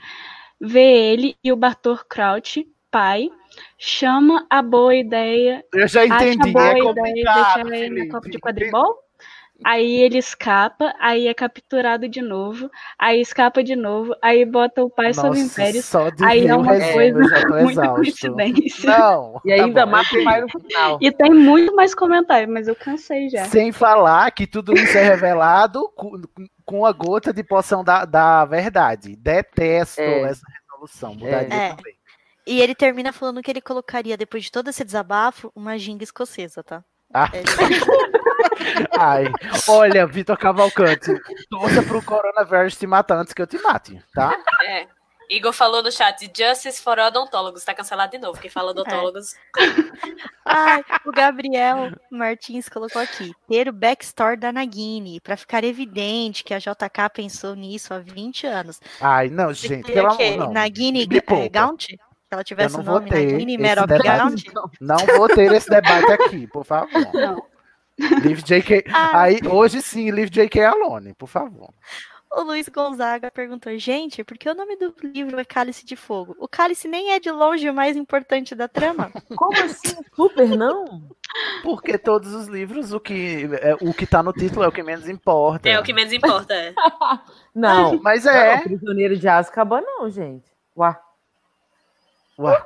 [0.61, 3.29] vê ele e o Bartor Crouch, pai,
[3.77, 6.53] chama a boa ideia Eu já acha entendi.
[6.53, 8.13] boa É ideia complicado, deixar ele na.
[8.13, 9.04] Copa de quadribol.
[9.65, 14.91] Aí ele escapa, aí é capturado de novo, aí escapa de novo, aí bota o
[14.91, 15.85] pai sob Nossa, impérios.
[15.87, 17.95] só de Aí é o uma coisa eu já tô muito exausto.
[17.95, 18.99] coincidência.
[18.99, 19.41] Não.
[19.45, 20.99] E tá ainda bom, mata o pai no final.
[21.01, 23.45] E tem muito mais comentário, mas eu cansei já.
[23.47, 26.21] Sem falar que tudo isso é revelado com,
[26.65, 29.17] com a gota de poção da, da verdade.
[29.17, 30.21] Detesto É.
[30.23, 31.15] essa resolução.
[31.15, 31.69] Mudaria É.
[31.75, 31.95] também.
[32.47, 36.63] E ele termina falando que ele colocaria, depois de todo esse desabafo, uma ginga escocesa,
[36.63, 36.85] tá?
[37.13, 37.31] Ah.
[37.33, 37.43] É,
[38.99, 39.25] Ai,
[39.69, 41.13] olha, Vitor Cavalcante,
[41.51, 44.37] torça pro coronavírus te matar antes que eu te mate, tá?
[44.65, 44.87] É.
[45.31, 47.65] Igor falou no chat, Justice for Odontólogos.
[47.65, 48.39] Tá cancelado de novo.
[48.39, 49.35] Quem fala odontólogos.
[50.45, 56.53] Ai, o Gabriel Martins colocou aqui: ter o backstory da Nagini, pra ficar evidente que
[56.53, 58.81] a JK pensou nisso há 20 anos.
[59.01, 60.53] Ai, não, gente, pelo amor que não.
[60.53, 61.49] Nagini é.
[61.49, 61.87] Gaunt?
[62.35, 64.45] Se ela tivesse Eu o não nome ter Nagini esse Merop debate.
[64.53, 64.71] Gaunt.
[64.81, 66.89] Não vou ter esse debate aqui, por favor.
[67.15, 67.43] Não.
[68.25, 68.85] Leave JK.
[68.93, 69.23] Ah.
[69.23, 71.71] Aí, hoje sim, Leave JK Alone, por favor.
[72.33, 76.35] O Luiz Gonzaga perguntou: gente, por que o nome do livro é Cálice de Fogo?
[76.41, 79.13] O cálice nem é de longe o mais importante da trama.
[79.37, 79.97] Como assim?
[80.17, 81.03] Super não?
[81.63, 84.83] Porque todos os livros, o que, é, o que tá no título é o que
[84.83, 85.69] menos importa.
[85.69, 86.53] É o que menos importa.
[86.55, 86.75] É.
[87.55, 88.01] Não.
[88.03, 88.61] Mas Não, é.
[88.61, 90.51] prisioneiro de Azkaban não, gente.
[90.77, 91.01] Uá.
[92.39, 92.63] Ué.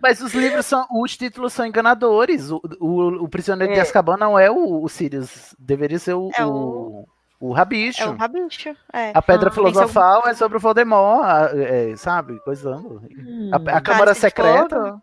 [0.00, 0.86] Mas os livros são.
[0.90, 2.50] Os títulos são enganadores.
[2.50, 3.82] O, o, o Prisioneiro de É.
[3.82, 5.54] Azkaban não é o, o Sirius.
[5.58, 6.30] Deveria ser o.
[6.36, 7.06] É o...
[7.40, 8.02] o Rabicho.
[8.02, 8.70] É o Rabicho.
[8.92, 9.12] É.
[9.14, 12.38] A Pedra Ah, seu- Filosofal é sobre o Voldemort, é, sabe?
[12.40, 13.02] Coisando.
[13.16, 13.50] Hum.
[13.52, 15.00] A, a Câmara de Secreta.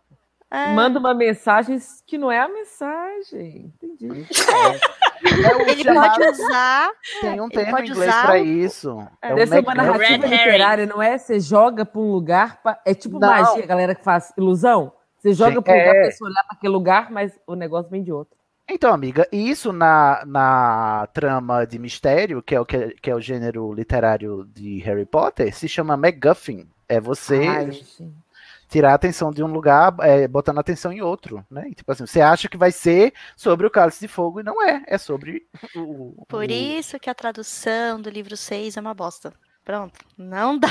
[0.50, 0.74] É.
[0.74, 3.72] Manda uma mensagem que não é a mensagem.
[3.82, 4.26] Entendi.
[5.22, 6.90] É o Ele chamado- pode usar.
[7.20, 9.06] Tem um termo em inglês usar pra o- isso.
[9.20, 11.18] É, o Deve ser uma narrativa literária, não é?
[11.18, 12.62] Você joga pra um lugar.
[12.62, 13.28] pra- É tipo Não.
[13.28, 14.90] magia, a galera que faz ilusão.
[15.18, 16.00] Você joga Sim, pra um lugar é.
[16.04, 18.34] pra você olhar pra aquele lugar, mas o negócio vem de outro.
[18.66, 23.20] Então, amiga, isso na, na trama de mistério, que é, o, que, que é o
[23.20, 26.66] gênero literário de Harry Potter, se chama MacGuffin.
[26.88, 27.46] É você.
[27.46, 28.10] Ai, gente.
[28.70, 31.68] Tirar a atenção de um lugar, é, botando a atenção em outro, né?
[31.68, 34.62] E, tipo assim, você acha que vai ser sobre o Cálice de Fogo e não
[34.62, 36.24] é, é sobre o...
[36.28, 39.32] Por o- isso que a tradução do livro 6 é uma bosta.
[39.62, 40.68] Pronto, não dá.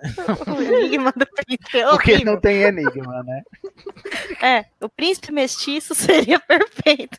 [0.48, 3.42] o enigma do príncipe é Porque não tem enigma, né?
[4.42, 7.18] É, o príncipe mestiço seria perfeito.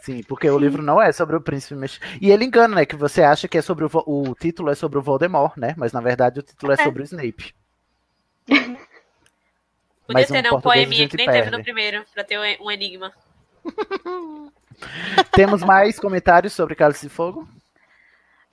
[0.00, 2.10] Sim, porque o livro não é sobre o príncipe mexicano.
[2.20, 2.86] E ele engana, né?
[2.86, 5.74] Que você acha que é sobre o, o título é sobre o Voldemort, né?
[5.76, 6.84] Mas na verdade o título é, É.
[6.84, 7.54] sobre o Snape.
[10.06, 10.52] Podia Mas ter, um né?
[10.52, 11.56] Um poeminha gente que nem teve perde.
[11.56, 13.12] no primeiro, pra ter um, enigma.
[15.32, 17.48] Temos mais comentários sobre Cálice de Fogo?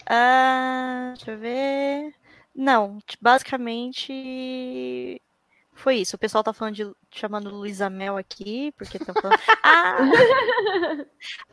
[0.05, 2.13] Ah, deixa eu ver.
[2.55, 5.21] Não, basicamente
[5.75, 6.15] foi isso.
[6.15, 9.37] O pessoal tá falando de chamando Luísa Mel aqui, porque tá falando.
[9.65, 9.97] Ah!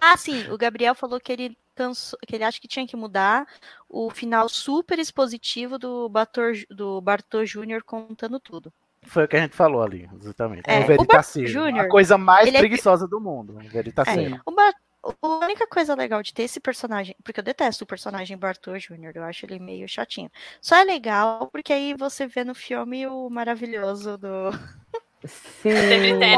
[0.01, 3.47] ah, sim, o Gabriel falou que ele cansou, que ele acha que tinha que mudar
[3.89, 8.73] o final super expositivo do Bartô, do Bartô Júnior contando tudo.
[9.03, 10.63] Foi o que a gente falou ali, exatamente.
[10.69, 11.45] É, o o Veritacino.
[11.45, 13.57] Bart Júnior, a coisa mais ele é- preguiçosa do mundo.
[13.57, 14.41] O Veritacino.
[14.45, 18.37] O Bar- A única coisa legal de ter esse personagem, porque eu detesto o personagem
[18.37, 20.31] Bartô Jr., eu acho ele meio chatinho.
[20.61, 24.29] Só é legal porque aí você vê no filme o maravilhoso do.
[25.25, 25.71] Sim.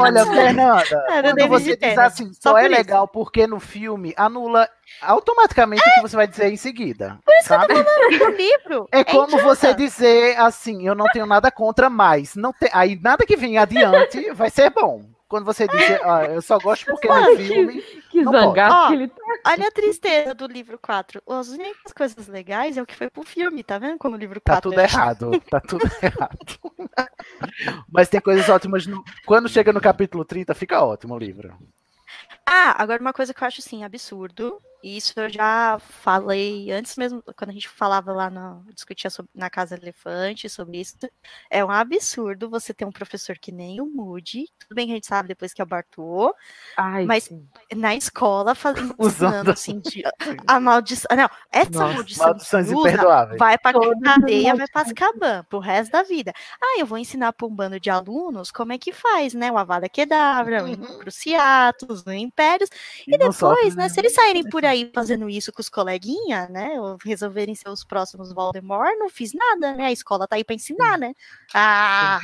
[0.01, 2.79] Olha, Fernanda, É, do quando David você diz assim, Só só é por isso.
[2.79, 4.67] legal porque no filme anula
[5.01, 7.17] automaticamente o que você vai dizer em seguida.
[7.43, 7.73] sabe?
[7.73, 8.87] No livro.
[8.91, 9.43] É como idiota.
[9.43, 13.57] você dizer assim, eu não tenho nada contra, mas não tem, aí nada que vem
[13.57, 15.01] adiante vai ser bom.
[15.33, 17.81] Quando você diz, ah, eu só gosto porque no Mano, filme.
[18.11, 19.15] Que não zangado que ele tá.
[19.47, 21.23] Olha a tristeza do livro 4.
[21.27, 23.97] As únicas coisas legais é o que foi pro filme, tá vendo?
[23.97, 26.59] Como o livro 4 Tá tudo errado, tá tudo errado.
[27.91, 28.85] Mas tem coisas ótimas.
[28.85, 29.03] No...
[29.25, 31.57] Quando chega no capítulo 30, fica ótimo o livro.
[32.45, 34.61] Ah, agora uma coisa que eu acho assim, absurdo.
[34.83, 38.65] E isso eu já falei antes mesmo, quando a gente falava lá no.
[38.73, 40.97] discutia sobre, na Casa Elefante sobre isso.
[41.49, 44.45] É um absurdo você ter um professor que nem o Moody.
[44.59, 46.35] Tudo bem que a gente sabe depois que é o Bartô.
[46.75, 47.47] Ai, mas sim.
[47.73, 48.93] na escola fazendo
[49.49, 50.03] assim, de,
[50.45, 51.15] a maldição.
[51.15, 52.67] Não, essa Nossa, maldição maldições
[53.39, 56.33] vai pra Todas as cadeia, vai pra Azkaban, pro resto da vida.
[56.61, 59.49] Ah, eu vou ensinar pra um bando de alunos como é que faz, né?
[59.49, 62.69] O Avada Kedavra, o Cruciatus, o Impérios.
[63.07, 66.49] E, sofre depois, né, nenhum se eles saírem por aí fazendo isso com os coleguinhas,
[66.49, 69.85] né, ou resolverem ser os próximos Voldemort, não fiz nada, né?
[69.85, 71.13] A escola tá aí pra ensinar, né?
[71.53, 72.19] Ah,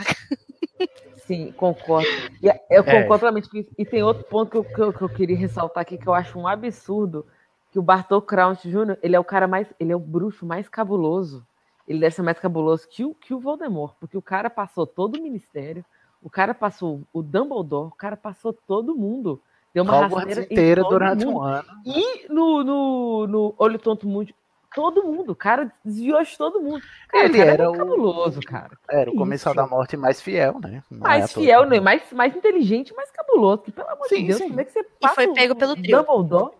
[1.16, 2.08] Sim, concordo.
[2.42, 2.84] E eu É.
[2.84, 3.70] concordo plenamente com isso.
[3.78, 6.14] E tem outro ponto que eu, que, eu, que eu queria ressaltar aqui, que eu
[6.14, 7.26] acho um absurdo,
[7.72, 10.68] que o Bartol Crouch Jr., ele é o cara mais, ele é o bruxo mais
[10.68, 11.46] cabuloso.
[11.88, 15.18] Ele deve ser mais cabuloso que o, que o Voldemort, porque o cara passou todo
[15.18, 15.84] o ministério,
[16.22, 19.42] o cara passou o Dumbledore, o cara passou todo mundo.
[19.74, 21.38] Deu uma Hogwarts inteira durante mundo.
[21.38, 21.68] um ano.
[21.86, 24.34] E no, no, no Olho Tonto Mundo,
[24.74, 25.32] todo mundo.
[25.32, 26.82] O cara desviou de todo mundo.
[27.08, 28.72] Cara, Ele cara é era muito o- cabuloso, cara.
[28.90, 30.84] Era o Que comensal da morte mais fiel, né?
[30.90, 31.80] Não é Mais fiel, né?
[31.80, 33.64] mais, mais inteligente, mais cabuloso.
[33.64, 34.48] Que, pelo amor Sim, de Deus, sim.
[34.50, 35.98] como é que você e passa foi o- pego pelo o trio.
[36.04, 36.54] Dumbledore?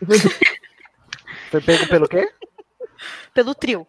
[0.00, 0.18] E foi-
[1.50, 2.30] Foi pego pelo quê?
[3.34, 3.86] Pelo trio.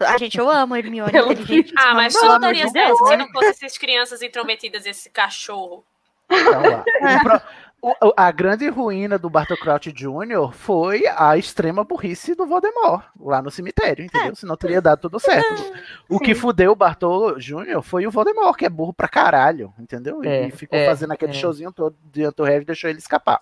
[0.00, 1.72] A gente, eu amo a Hermione Pelo inteligente.
[1.78, 3.08] Ah, mas pelo certo Deus.
[3.08, 5.84] se não fosse essas crianças intrometidas e esse cachorro.
[6.30, 6.84] Então, lá.
[7.20, 7.42] O pro-
[7.82, 10.52] o- a grande ruína do Bartol Crouch Jr.
[10.52, 14.34] foi a extrema burrice do Voldemort, lá no cemitério, entendeu?
[14.34, 15.46] Senão teria dado tudo certo.
[16.08, 17.82] O que fudeu o Bartol Jr.
[17.82, 20.24] foi o Voldemort, que é burro pra caralho, entendeu?
[20.24, 21.34] E É, ficou é, fazendo aquele é.
[21.34, 23.40] showzinho todo diante do Harry e deixou ele escapar.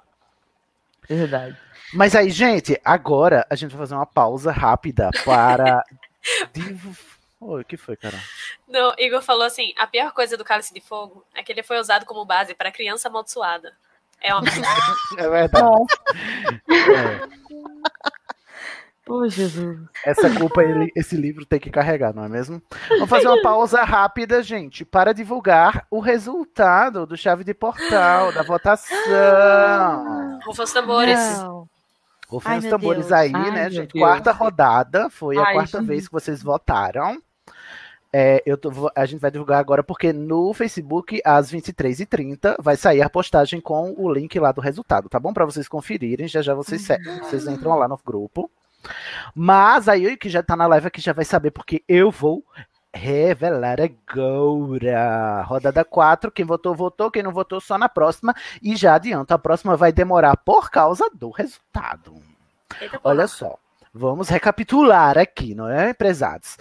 [1.09, 1.57] É verdade.
[1.93, 5.83] Mas aí, gente, agora a gente vai fazer uma pausa rápida para.
[7.41, 8.19] Oi, o que foi, cara?
[8.67, 11.79] Não, Igor falou assim: a pior coisa do cálice de fogo é que ele foi
[11.79, 13.75] usado como base para criança amaldiçoada.
[14.25, 14.43] É uma
[15.19, 15.85] É verdade.
[16.71, 17.29] É,
[19.05, 19.79] Pô, Jesus.
[20.03, 22.63] essa culpa ele- esse livro tem que carregar, não é mesmo?
[22.89, 28.43] Vamos fazer uma pausa rápida, gente, para divulgar o resultado do chave de portal, da
[28.43, 28.97] votação.
[30.47, 31.19] Rufa os tambores.
[31.39, 31.69] Não.
[32.27, 33.13] Rufem Ai, os tambores Deus.
[33.13, 33.93] aí, Ai, né, gente?
[33.93, 34.03] Deus.
[34.03, 35.87] Quarta rodada, foi a Ai, quarta gente.
[35.87, 37.19] vez que vocês votaram.
[38.17, 43.03] É, eu tô- a gente vai divulgar agora porque no Facebook, às 23h30, vai sair
[43.03, 45.33] a postagem com o link lá do resultado, tá bom?
[45.33, 46.87] Para vocês conferirem, já já vocês,
[47.23, 48.49] vocês entram lá no grupo.
[49.35, 52.45] Mas aí, que já tá na live aqui, já vai saber, porque eu vou
[52.95, 55.43] revelar agora.
[55.43, 58.33] Rodada 4, quem votou, votou, quem não votou, só na próxima.
[58.63, 62.15] E já adianto, a próxima vai demorar por causa do resultado.
[63.03, 63.59] Olha só,
[63.93, 66.57] vamos recapitular aqui, não é, prezados?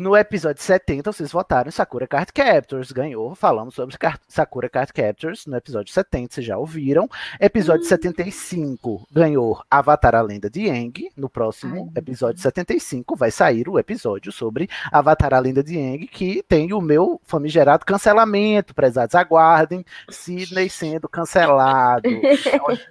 [0.00, 3.34] No episódio 70, vocês votaram em Sakura Card Captors, ganhou.
[3.34, 7.08] Falamos sobre Sakura Card Captors no episódio 70, vocês já ouviram.
[7.40, 11.10] Episódio 75 ganhou Avatar a Lenda de Aang.
[11.16, 16.42] No próximo episódio 75 vai sair o episódio sobre Avatar a Lenda de Aang, que
[16.42, 18.74] tem o meu famigerado cancelamento.
[18.74, 19.84] Prezados, aguardem.
[20.10, 22.08] Sidney sendo cancelado.
[22.10, 22.88] muito,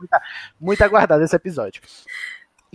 [0.60, 1.82] muito aguardado esse episódio.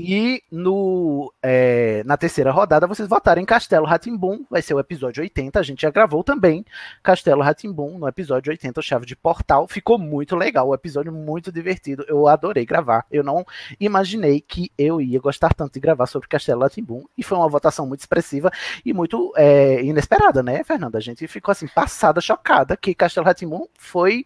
[0.00, 5.20] E no, é, na terceira rodada vocês votaram em Castelo Ratimbum, vai ser o episódio
[5.20, 5.58] 80.
[5.58, 6.64] A gente já gravou também
[7.02, 9.66] Castelo Ratimbum no episódio 80, o Chave de Portal.
[9.66, 12.04] Ficou muito legal, o episódio muito divertido.
[12.06, 13.06] Eu adorei gravar.
[13.10, 13.44] Eu não
[13.80, 17.04] imaginei que eu ia gostar tanto de gravar sobre Castelo Ratimbum.
[17.16, 18.52] E foi uma votação muito expressiva
[18.86, 20.98] e muito é, inesperada, né, Fernanda?
[20.98, 24.24] A gente ficou assim, passada, chocada, que Castelo Ratimbum foi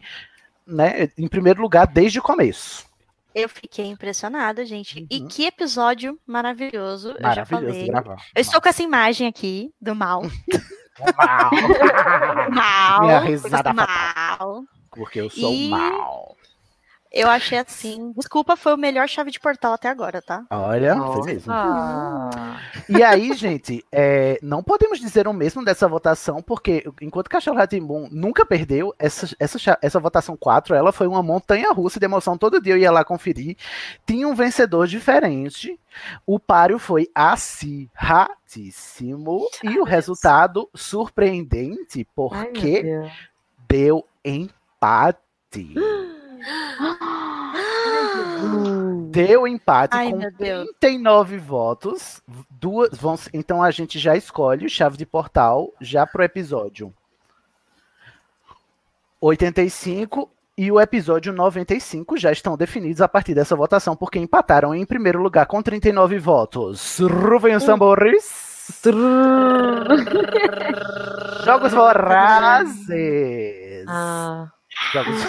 [0.67, 2.92] né, em primeiro lugar desde o começo.
[3.35, 5.07] Eu fiquei impressionada, gente.
[5.09, 7.09] E que episódio maravilhoso.
[7.09, 7.23] Eu já Uhum.
[7.27, 7.87] Maravilhoso falei.
[7.87, 8.17] gravar.
[8.35, 10.21] Eu estou com essa imagem aqui do mal.
[11.17, 11.49] Mal.
[12.51, 13.01] mal.
[13.01, 14.63] Minha risada mal.
[14.91, 16.32] Porque eu sou E- mal.
[17.13, 18.11] Eu achei assim.
[18.17, 20.43] Desculpa, foi o melhor chave de portal até agora, tá?
[20.49, 21.53] Olha, foi mesmo.
[22.89, 28.09] E aí, gente, é, não podemos dizer o mesmo dessa votação, porque enquanto Cachorro Ratimbum
[28.11, 32.35] nunca perdeu, essa, essa, essa votação 4, ela foi uma montanha russa de emoção.
[32.35, 33.57] Todo dia eu ia lá conferir.
[34.07, 35.79] Tinha um vencedor diferente.
[36.25, 39.47] O páreo foi acirradíssimo.
[39.63, 42.83] E o resultado surpreendente, porque
[43.67, 45.75] deu empate.
[49.09, 50.67] Deu empate Ai, com meu Deus.
[50.79, 52.21] 39 votos.
[52.49, 56.91] Duas vão, então a gente já escolhe o chave de portal já pro episódio
[59.21, 64.85] 85 e o episódio 95 já estão definidos a partir dessa votação, porque empataram em
[64.85, 66.99] primeiro lugar com 39 votos.
[66.99, 68.51] Ruvem os tambores.
[71.45, 72.87] Jogos Vorazes.
[74.91, 75.21] Jogos.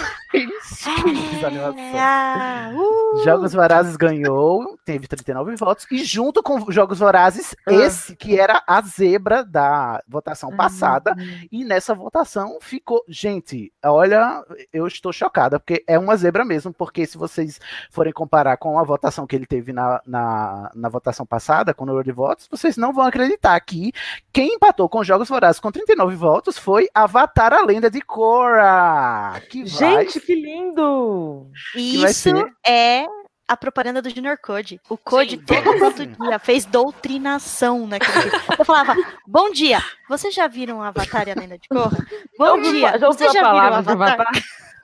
[1.95, 3.23] Ah, uh.
[3.23, 8.81] Jogos Vorazes ganhou, teve 39 votos, e junto com Jogos Vorazes, esse que era a
[8.81, 11.15] zebra da votação passada,
[11.51, 13.03] e nessa votação ficou.
[13.07, 14.43] Gente, olha,
[14.73, 17.59] eu estou chocada, porque é uma zebra mesmo, porque se vocês
[17.89, 21.87] forem comparar com a votação que ele teve na, na, na votação passada, com o
[21.87, 23.91] número de votos, vocês não vão acreditar que
[24.33, 29.34] quem empatou com Jogos Vorazes com 39 votos foi Avatar a Lenda de Korra.
[29.41, 31.49] Que vai Gente, que lindo!
[31.73, 33.05] Que Isso ser- é
[33.47, 34.79] a propaganda do Junior Code.
[34.89, 38.31] O Code todo santo dia fez doutrinação naquele dia.
[38.57, 38.95] Eu falava,
[39.27, 41.97] bom dia, vocês já viram Avatar e a Lenda de Korra?
[42.37, 44.27] Bom dia, vocês a já viram Avatar?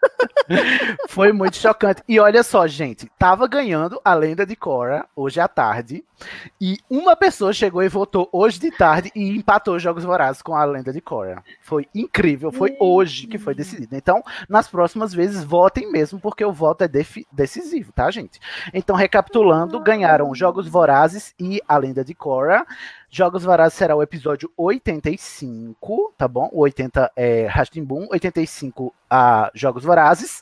[1.10, 2.02] Foi muito chocante.
[2.08, 6.04] E olha só, gente, tava ganhando a lenda de Korra hoje à tarde.
[6.60, 10.56] E uma pessoa chegou e votou hoje de tarde e empatou os Jogos Vorazes com
[10.56, 11.44] a lenda de Korra.
[11.62, 13.96] Foi incrível, foi hoje que foi decidido.
[13.96, 16.90] Então, nas próximas vezes, votem mesmo, porque o voto é
[17.32, 18.40] decisivo, tá, gente?
[18.74, 22.66] Então, recapitulando, ganharam Jogos Vorazes e a lenda de Korra.
[23.14, 26.50] Jogos Vorazes será o episódio 85, tá bom?
[26.54, 30.42] O 80 é Rastimbum, 85 a Jogos Vorazes.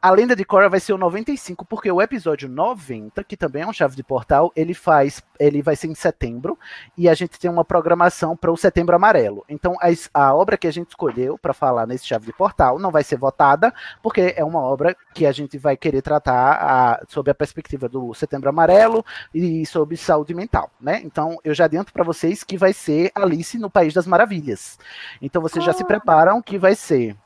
[0.00, 3.66] A Lenda de Korra vai ser o 95, porque o episódio 90, que também é
[3.66, 6.58] um chave de portal, ele faz, ele vai ser em setembro,
[6.98, 9.42] e a gente tem uma programação para o Setembro Amarelo.
[9.48, 9.74] Então,
[10.12, 13.16] a obra que a gente escolheu para falar nesse chave de portal não vai ser
[13.16, 17.88] votada, porque é uma obra que a gente vai querer tratar a, sob a perspectiva
[17.88, 19.02] do Setembro Amarelo
[19.34, 21.00] e sobre saúde mental, né?
[21.02, 24.78] Então, eu já adianto para vocês que vai ser Alice no País das Maravilhas.
[25.20, 27.16] Então, vocês já se preparam que vai ser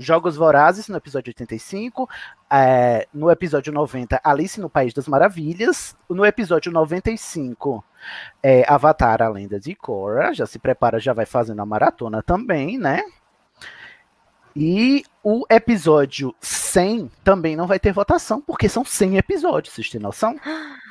[0.00, 2.08] Jogos Vorazes no episódio 85,
[2.50, 7.84] é, no episódio 90, Alice no País das Maravilhas, no episódio 95,
[8.42, 12.78] é, Avatar, a Lenda de Korra, já se prepara, já vai fazendo a maratona também,
[12.78, 13.02] né?
[14.56, 20.00] E o episódio 100 também não vai ter votação, porque são 100 episódios, vocês têm
[20.00, 20.34] noção?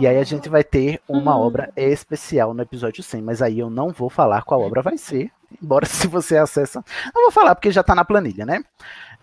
[0.00, 3.68] E aí a gente vai ter uma obra especial no episódio 100, mas aí eu
[3.70, 5.30] não vou falar qual obra vai ser,
[5.62, 8.62] embora se você acessa, não vou falar porque já tá na planilha, né?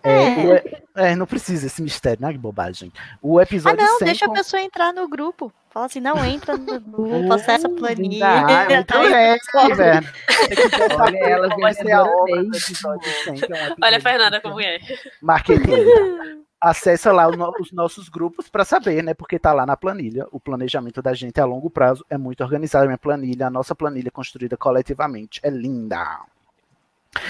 [0.02, 2.30] É, e- é, não precisa esse mistério, né?
[2.30, 2.92] Que bobagem.
[3.20, 5.52] O Ah, episódio não, 100 deixa a com- pessoa entrar no grupo.
[5.70, 8.24] Fala assim, não entra no grupo, acessa a planilha.
[8.46, 9.74] Ah, é muito Aí leve, descobre.
[9.74, 10.06] velho.
[10.06, 13.96] Ver Olha ela, vai ser a obra do episódio 100, que é um episódio Olha
[13.96, 14.78] a Fernanda como é.
[15.20, 15.64] marketing.
[16.70, 19.14] Acessa lá no- os nossos grupos para saber, né?
[19.14, 20.26] Porque tá lá na planilha.
[20.32, 22.84] O planejamento da gente a longo prazo é muito organizado.
[22.84, 26.20] A minha planilha, a nossa planilha construída coletivamente é linda.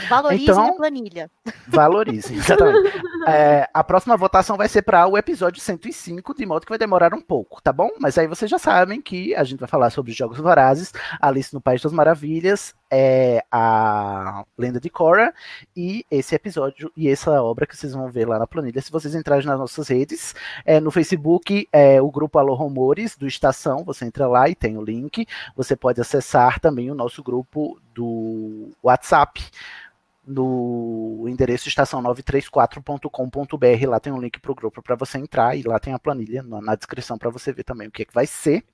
[0.08, 1.30] Valorizem Então- a planilha.
[1.68, 2.92] Valorize, exatamente.
[3.28, 7.14] É, a próxima votação vai ser para o episódio 105, de modo que vai demorar
[7.14, 7.90] um pouco, tá bom?
[8.00, 11.60] Mas aí vocês já sabem que a gente vai falar sobre Jogos Vorazes, Alice no
[11.60, 15.34] País das Maravilhas, é, a Lenda de Korra
[15.76, 18.80] e esse episódio e essa obra que vocês vão ver lá na planilha.
[18.80, 20.34] Se vocês entrarem nas nossas redes,
[20.64, 24.78] é, no Facebook, é, o grupo Alô Rumores do Estação, você entra lá e tem
[24.78, 25.26] o link.
[25.56, 29.42] Você pode acessar também o nosso grupo do WhatsApp
[30.26, 33.88] no endereço estação934.com.br.
[33.88, 36.42] Lá tem um link para o grupo para você entrar e lá tem a planilha
[36.42, 38.64] na, na descrição para você ver também o que, é que vai ser,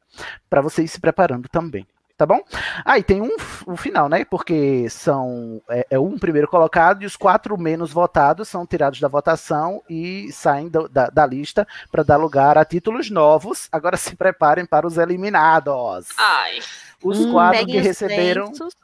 [0.49, 1.87] para você ir se preparando também.
[2.17, 2.41] Tá bom?
[2.85, 3.35] Ah, e tem um,
[3.67, 4.25] um final, né?
[4.25, 9.09] Porque são é, é um primeiro colocado e os quatro menos votados são tirados da
[9.09, 13.69] votação e saem do- da, da lista para dar lugar a títulos novos.
[13.73, 16.09] Agora se preparem para os eliminados.
[16.17, 16.61] Ai.
[17.03, 18.75] Os Hum, quatro que os receberam lenços.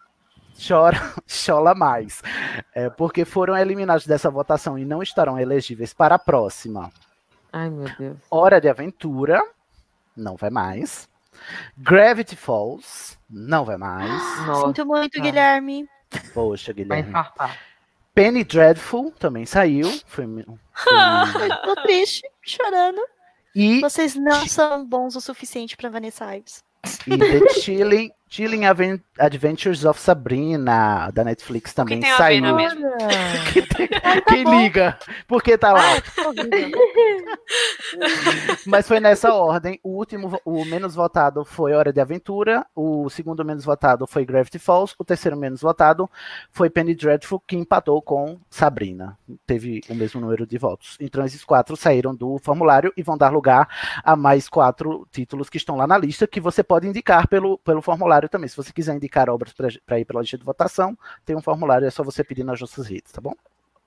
[0.60, 2.20] chora, chola mais.
[2.74, 6.90] É, porque foram eliminados dessa votação e não estarão elegíveis para a próxima.
[7.52, 8.16] Ai, meu Deus.
[8.30, 9.40] Hora de Aventura,
[10.16, 11.07] não vai mais.
[11.76, 14.10] Gravity Falls, não vai mais.
[14.46, 15.22] Nossa, Sinto muito, tá.
[15.22, 15.88] Guilherme.
[16.34, 17.08] Poxa, vai Guilherme.
[17.10, 17.58] infartar.
[18.14, 19.88] Penny Dreadful também saiu.
[20.06, 20.26] Foi,
[21.32, 23.00] foi- Tô triste, chorando.
[23.54, 26.62] e, Vocês não são bons o suficiente pra Vanessa Ives.
[27.06, 28.62] e The Chilling, Chilling
[29.18, 32.54] Adventures of Sabrina, da Netflix, também é saiu.
[32.54, 32.86] mesmo?
[33.52, 33.88] Que, tem-
[34.28, 35.82] que liga, porque tá lá.
[38.66, 39.80] Mas foi nessa ordem.
[39.82, 42.66] O último, o menos votado foi Hora de Aventura.
[42.74, 44.94] O segundo menos votado foi Gravity Falls.
[44.98, 46.08] O terceiro menos votado
[46.50, 49.16] foi Penny Dreadful, que empatou com Sabrina.
[49.46, 50.96] Teve o mesmo número de votos.
[51.00, 53.68] Então esses quatro saíram do formulário e vão dar lugar
[54.04, 57.80] a mais quatro títulos que estão lá na lista, que você pode indicar pelo, pelo
[57.82, 58.48] formulário também.
[58.48, 59.52] Se você quiser indicar obras
[59.84, 62.86] para ir pela lista de votação, tem um formulário, é só você pedir nas nossas
[62.86, 63.34] redes, tá bom?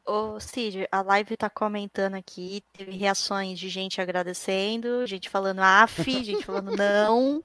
[0.05, 6.03] Ô, Cid, a live tá comentando aqui, teve reações de gente agradecendo, gente falando af,
[6.23, 7.43] gente falando não.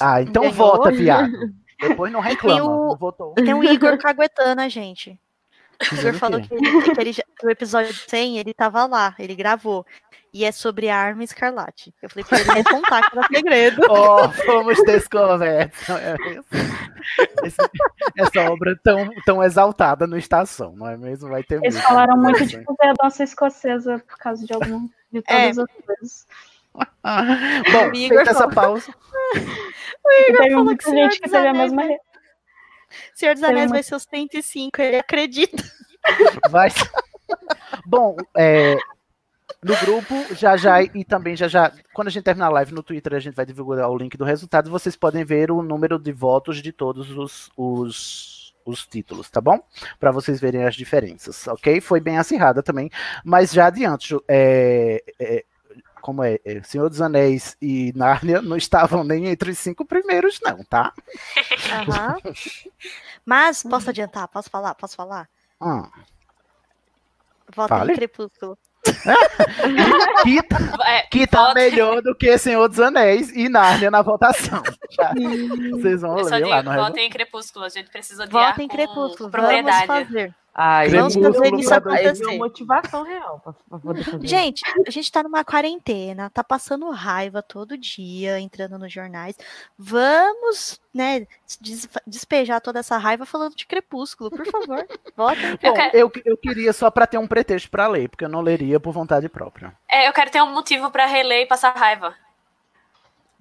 [0.00, 0.54] Ah, então Ganhou.
[0.56, 1.30] vota, viado.
[1.80, 2.60] Depois não reclama.
[2.60, 3.34] Tem o- Não votou.
[3.34, 5.18] Tem o Igor caguetando a gente.
[5.90, 9.84] O Igor falou que, que ele que o episódio 100 ele tava lá, ele gravou.
[10.34, 11.94] E é sobre a arma escarlate.
[12.02, 13.82] Eu falei pra ele me contar que era segredo.
[13.90, 15.78] Oh, fomos descobertos.
[18.16, 21.28] É essa obra tão, tão exaltada no Estação, não é mesmo?
[21.28, 21.86] Vai ter Eles muito.
[21.86, 25.50] falaram muito de fazer a dança escocesa por causa de algum de É.
[25.52, 26.26] todas as coisas.
[27.72, 28.94] Bom, O Igor feita essa pausa.
[29.32, 31.82] Teve falou muita que gente Senhor que teve a mesma.
[33.14, 35.62] Senhor dos Anéis vai ser os 105, ele acredita.
[36.50, 36.70] Vai.
[37.86, 38.76] Bom, é,
[39.62, 42.82] no grupo, já já, e também já já, quando a gente terminar a live no
[42.82, 46.10] Twitter, a gente vai divulgar o link do resultado, vocês podem ver o número de
[46.10, 49.60] votos de todos os, os, os títulos, tá bom?
[50.00, 51.80] Para vocês verem as diferenças, ok?
[51.80, 52.90] Foi bem acirrada também,
[53.24, 55.44] mas já adiante, Ju, é, é,
[56.00, 60.40] como é, é, Senhor dos Anéis e Nárnia não estavam nem entre os cinco primeiros,
[60.42, 60.92] não, tá?
[61.70, 62.16] Aham.
[63.24, 64.26] Mas, posso adiantar?
[64.26, 64.74] Posso falar?
[64.74, 65.28] Posso falar?
[65.60, 65.88] Hum.
[67.54, 67.92] Volta Fale.
[67.92, 68.58] em Crepúsculo.
[70.22, 74.62] Que tá, É, que tá melhor do que Senhor dos Anéis e Nárnia na votação.
[74.90, 75.12] Já.
[75.70, 77.64] Vocês vão ver lá digo, votem em Crepúsculo.
[77.64, 79.30] A gente precisa odiar Volta em com Crepúsculo.
[79.30, 79.86] Vamos propriedade.
[79.86, 80.34] fazer.
[80.54, 82.36] Ai, Vamos fazer isso acontecer.
[82.38, 84.26] motivação real pra, pra poder fazer.
[84.26, 89.34] Gente, a gente tá numa quarentena, tá passando raiva todo dia, entrando nos jornais.
[89.78, 91.26] Vamos, né,
[91.60, 94.86] des- despejar toda essa raiva falando de Crepúsculo, por favor.
[95.16, 95.58] Votem.
[95.62, 98.28] Eu Bom, quero- eu, eu queria só pra ter um pretexto pra ler, porque eu
[98.28, 99.72] não leria por vontade própria.
[99.90, 102.14] É, eu quero ter um motivo pra reler e passar raiva.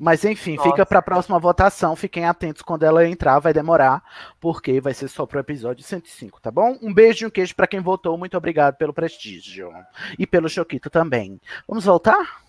[0.04, 0.68] Mas enfim, Nossa.
[0.68, 1.96] fica pra próxima votação.
[1.96, 4.04] Fiquem atentos quando ela entrar, vai demorar,
[4.40, 6.76] porque vai ser só pro episódio 105, tá bom?
[6.82, 8.18] Um beijo e um queijo pra quem votou.
[8.18, 9.72] Muito obrigado pelo prestígio.
[10.18, 11.40] E pelo Choquito também.
[11.68, 12.42] Vamos voltar?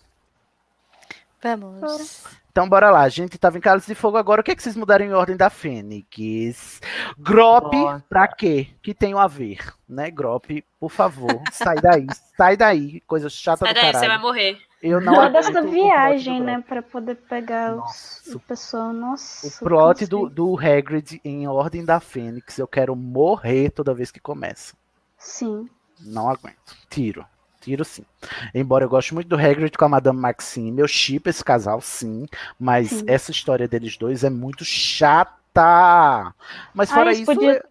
[1.43, 2.25] Vamos.
[2.51, 4.41] Então bora lá, a gente tava em Cálice de Fogo agora.
[4.41, 6.81] O que é que vocês mudaram em ordem da Fênix?
[7.19, 8.05] Grop, Nossa.
[8.09, 8.69] pra quê?
[8.83, 10.11] Que tem a ver, né?
[10.11, 10.47] Grop,
[10.81, 14.23] por favor, sai daí, sai daí, coisa chata Sai do daí, você vai caralho.
[14.23, 14.59] morrer.
[14.83, 18.93] Eu não Toda essa viagem, né, pra poder pegar Nossa, os, o pessoal.
[18.93, 19.47] Nossa.
[19.65, 24.19] O plot do, do Hagrid em Ordem da Fênix, eu quero morrer toda vez que
[24.19, 24.75] começa.
[25.17, 25.69] Sim.
[26.01, 26.77] Não aguento.
[26.91, 27.25] Tiro.
[27.61, 28.05] Tiro sim.
[28.53, 32.27] Embora eu goste muito do Hagrid com a Madame Maxime, eu shippo esse casal sim,
[32.59, 33.05] mas Sim.
[33.07, 36.35] essa história deles dois é muito chata.
[36.75, 37.63] Mas Ah, fora isso, podiam- eu,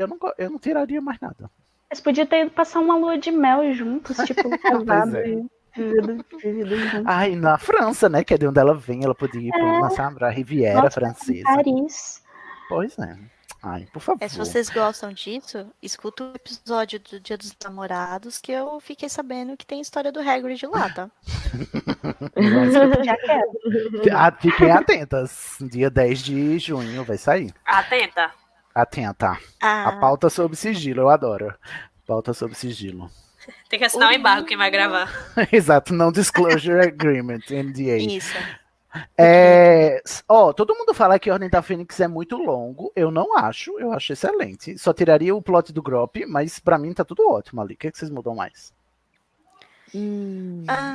[0.00, 1.50] eu não, eu não tiraria mais nada.
[1.90, 5.42] Eles podiam ter ido passar uma lua de mel juntos, tipo, casado é.
[5.76, 7.06] Vivido, vivido juntos.
[7.06, 9.58] Ai, na França, né, que é de onde ela vem, ela podia ir É.
[9.80, 11.42] para sabe, a Riviera Nossa, francesa.
[11.44, 12.22] Paris.
[12.68, 13.16] Pois é.
[13.66, 14.22] Ai, por favor.
[14.22, 19.08] É, se vocês gostam disso, escuta o episódio do Dia dos Namorados, que eu fiquei
[19.08, 21.10] sabendo que tem história do Hagrid lá, tá?
[23.04, 23.50] Já quero.
[24.14, 25.56] Ah, Fiquem atentas.
[25.62, 27.54] Dia 10 de junho vai sair.
[27.64, 28.30] Atenta.
[28.74, 29.38] Atenta.
[29.62, 29.88] Ah.
[29.88, 31.54] A pauta sobre sigilo, eu adoro.
[32.06, 33.10] Pauta sobre sigilo.
[33.68, 35.10] Tem que assinar um embargo quem vai gravar.
[35.52, 37.96] Exato, não disclosure agreement, NDA.
[37.98, 38.34] Isso.
[39.18, 42.92] É, ó, todo mundo fala que Ordem da Fênix é muito longo.
[42.94, 44.78] Eu não acho, eu acho excelente.
[44.78, 47.74] Só tiraria o plot do Grop, mas pra mim tá tudo ótimo ali.
[47.74, 48.72] O que, é que vocês mudam mais?
[50.68, 50.94] Ah,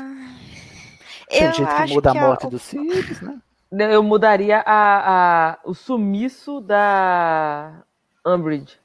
[1.30, 3.38] Tem gente que muda que a a- morte do Sirius, né?
[3.72, 7.84] Eu mudaria a, a- o sumiço da
[8.26, 8.78] Umbridge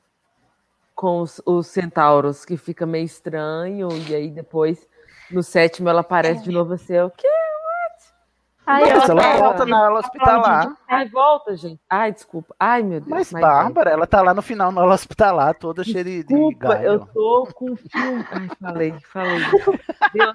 [0.94, 4.86] com os, os centauros, que fica meio estranho, e aí depois,
[5.30, 7.28] no sétimo, ela aparece de novo assim, o quê?
[8.66, 10.72] Ai, Nossa, eu- ela eu- volta na aula hospitalar.
[10.88, 11.78] Ai, volta, gente.
[11.90, 12.54] Ai, desculpa.
[12.58, 13.10] Ai, meu Deus.
[13.10, 16.24] Mas my Bárbara, ela tá lá no final na aula hospitalar, toda cheia de,
[16.56, 16.82] galho.
[16.82, 18.24] eu tô com filme.
[18.32, 19.38] Ai, falei, falei.
[20.14, 20.34] Deus,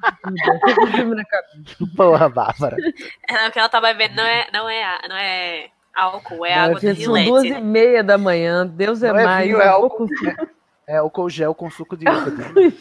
[1.15, 1.95] na cabeça.
[1.97, 2.77] Porra, Bárbara.
[3.27, 6.55] É, o que ela tá bebendo não é, não é, a- não é álcool, é
[6.55, 7.61] Não, água do São duas e Rilete.
[7.61, 9.45] meia da manhã, Deus é Não é mais.
[9.45, 10.07] vinho, eu é álcool.
[10.07, 10.07] com-
[10.87, 12.31] É álcool gel com suco de uva.
[12.31, 12.73] dentro.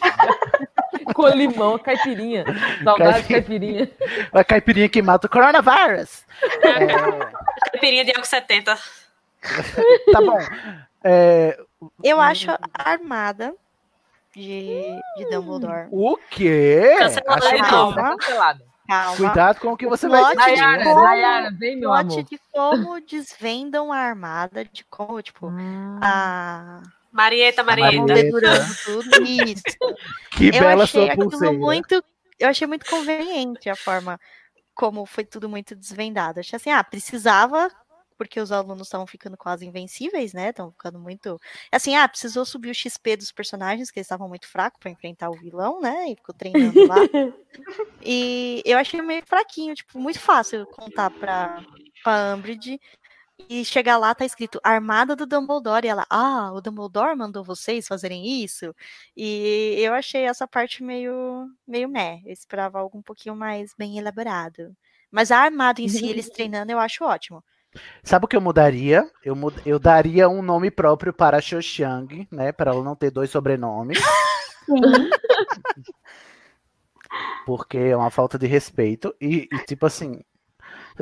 [1.13, 2.43] com limão, caipirinha.
[2.83, 3.85] Saudade de Caipirinha.
[3.87, 4.29] caipirinha.
[4.33, 6.25] A caipirinha que mata o coronavírus.
[7.71, 8.77] Caipirinha de álcool 70.
[10.11, 10.37] Tá bom.
[11.03, 11.57] É,
[12.03, 13.53] Eu acho armada
[14.35, 15.87] de, de Dumbledore.
[15.91, 16.95] o quê?
[16.97, 17.95] Cancelada de novo.
[17.95, 18.68] Tá cancelada.
[18.89, 19.17] Calma.
[19.17, 22.23] Cuidado com o que você O vai Nayara, como- Nayara, vem, meu amor.
[22.23, 25.51] de como desvendam a armada, de como, tipo,
[26.01, 26.81] a.
[27.11, 27.91] Marieta, Marieta.
[28.85, 29.23] tudo.
[29.27, 29.63] Isso.
[30.31, 31.53] Que eu bela achei sua aquilo pulseira.
[31.57, 32.03] muito.
[32.39, 34.19] Eu achei muito conveniente a forma
[34.73, 36.39] como foi tudo muito desvendado.
[36.39, 37.69] Achei assim, ah, precisava,
[38.19, 40.49] porque os alunos estavam ficando quase invencíveis, né?
[40.49, 41.39] Estavam ficando muito.
[41.71, 45.29] Assim, ah, precisou subir o XP dos personagens, que eles estavam muito fracos para enfrentar
[45.29, 46.09] o vilão, né?
[46.09, 46.97] E ficou treinando lá.
[48.03, 51.63] e eu achei meio fraquinho, tipo, muito fácil contar pra,
[52.03, 52.77] pra Umbridge.
[53.47, 55.85] E chegar lá, tá escrito Armada do Dumbledore.
[55.85, 58.75] E ela, ah, o Dumbledore mandou vocês fazerem isso?
[59.15, 62.21] E eu achei essa parte meio, meio meh.
[62.25, 64.75] Eu esperava algo um pouquinho mais bem elaborado.
[65.09, 67.41] Mas a armada em si, eles treinando, eu acho ótimo.
[68.03, 69.09] Sabe o que eu mudaria?
[69.23, 72.51] Eu, mud- eu daria um nome próprio para a Xoxiang, né?
[72.51, 73.99] Para ela não ter dois sobrenomes.
[77.45, 79.13] Porque é uma falta de respeito.
[79.19, 80.21] E, e, tipo assim,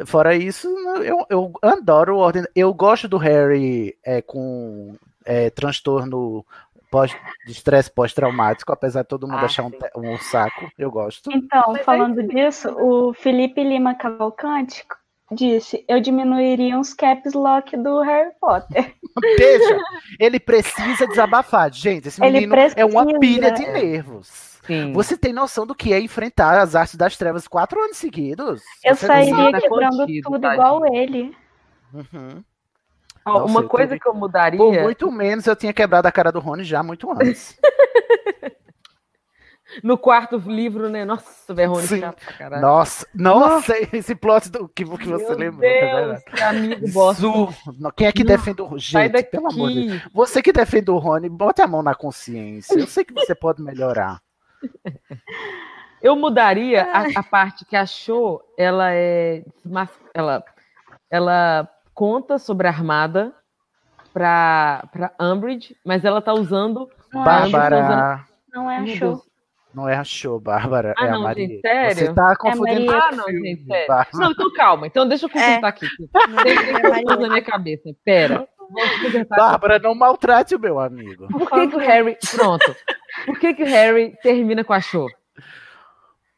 [0.06, 0.68] fora isso,
[1.04, 2.44] eu, eu adoro o Ordem.
[2.56, 6.46] Eu gosto do Harry é, com é, transtorno
[6.90, 7.12] pós,
[7.46, 10.72] de estresse pós-traumático, apesar de todo mundo Ah, achar um, um saco.
[10.78, 11.30] Eu gosto.
[11.32, 14.86] Então, falando disso, o Felipe Lima Cavalcante
[15.31, 18.93] disse: eu diminuiria uns caps lock do Harry Potter.
[19.38, 19.80] Veja,
[20.19, 21.73] ele precisa desabafar.
[21.73, 24.57] Gente, esse menino é uma pilha de nervos.
[24.67, 24.91] Sim.
[24.93, 28.61] Você tem noção do que é enfrentar as artes das trevas quatro anos seguidos?
[28.83, 30.61] Eu Você sairia quebrando contido, tudo tadinho.
[30.61, 31.35] igual ele.
[31.93, 32.43] Uhum.
[33.25, 34.57] Ó, Nossa, uma coisa teria- que eu mudaria.
[34.57, 37.57] Por muito menos eu tinha quebrado a cara do Rony já muito antes.
[39.83, 41.06] No quarto livro, né?
[41.06, 41.99] Nossa, Verrone Sim.
[41.99, 42.61] chato pra caralho.
[42.61, 45.69] Nossa, nossa, esse plot do que, que você Meu lembrou.
[45.69, 47.27] é Deus, que amigo bosta.
[47.95, 50.01] Quem é que Não, defende o Gente, pelo amor de Deus.
[50.14, 52.77] Você que defende o Rony, bote a mão na consciência.
[52.77, 54.22] Eu sei que você pode melhorar.
[56.01, 59.43] Eu mudaria a, a parte que achou, ela é
[60.14, 60.43] ela
[61.09, 63.33] ela conta sobre a armada
[64.14, 68.83] pra para Umbridge, mas ela tá usando Não é, Bárbara, não é.
[68.83, 69.26] Deus.
[69.74, 71.48] Não é a show, Bárbara, Ah, é a não, Maria.
[71.48, 71.96] gente, sério?
[71.96, 73.04] Você tá confundindo Maria.
[73.04, 73.88] Ah, não, filme, gente, sério.
[73.88, 74.18] Bárbara.
[74.26, 74.88] Não, então calma.
[74.88, 75.88] Então deixa eu consertar aqui.
[76.30, 77.18] Não, Tem é tem confuso Maria.
[77.18, 77.90] na minha cabeça.
[78.04, 78.48] Pera.
[79.02, 79.38] Consertar.
[79.38, 81.28] Bárbara, não maltrate o meu amigo.
[81.28, 82.18] Por que, que o Harry.
[82.36, 82.76] Pronto.
[83.26, 85.08] Por que, que o Harry termina com a show?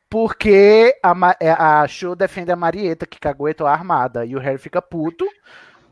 [0.09, 4.25] Porque a, é, a Show defende a Marieta, que caguetou a armada.
[4.25, 5.27] E o Harry fica puto.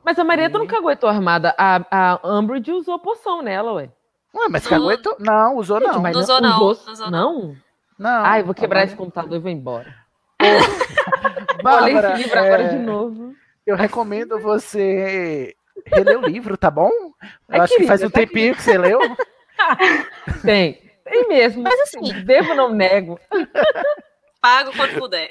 [0.04, 1.54] Mas a Marieta não caguetou armada.
[1.58, 3.90] A, a Umbridge usou poção nela, ué.
[4.38, 5.16] Ué, mas caguetou?
[5.20, 6.00] Não, usou não.
[6.02, 6.64] Mas Não usou, não.
[6.64, 7.56] usou- Não usou, não?
[7.98, 8.26] Não.
[8.26, 9.94] Ai, vou quebrar esse computador e vou embora.
[11.64, 13.34] Bárbara, Olha esse livro agora é, de novo.
[13.66, 15.56] Eu recomendo você
[15.88, 16.92] reler o livro, tá bom?
[17.50, 19.00] Eu acho que faz um tá tempinho que você leu.
[20.44, 20.82] Tem.
[21.04, 21.64] Tem mesmo.
[21.64, 23.20] Mas assim- Devo, não nego.
[24.42, 25.30] Pago quando puder.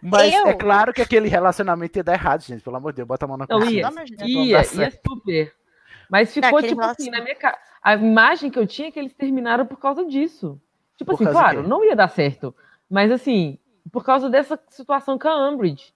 [0.00, 0.46] Mas Eu?
[0.46, 2.62] é claro que aquele relacionamento ia dar errado, gente.
[2.62, 3.82] Pelo amor de Deus, bota a mão na Não, ia.
[3.82, 5.52] Ia, Não ia super.
[6.10, 7.58] Mas ficou, aquele tipo assim, relacion- na minha cara.
[7.82, 10.60] A imagem que eu tinha é que eles terminaram por causa disso.
[10.96, 12.54] Tipo Por assim, claro, não ia dar certo.
[12.90, 13.58] Mas assim,
[13.92, 15.94] por causa dessa situação com a Umbridge.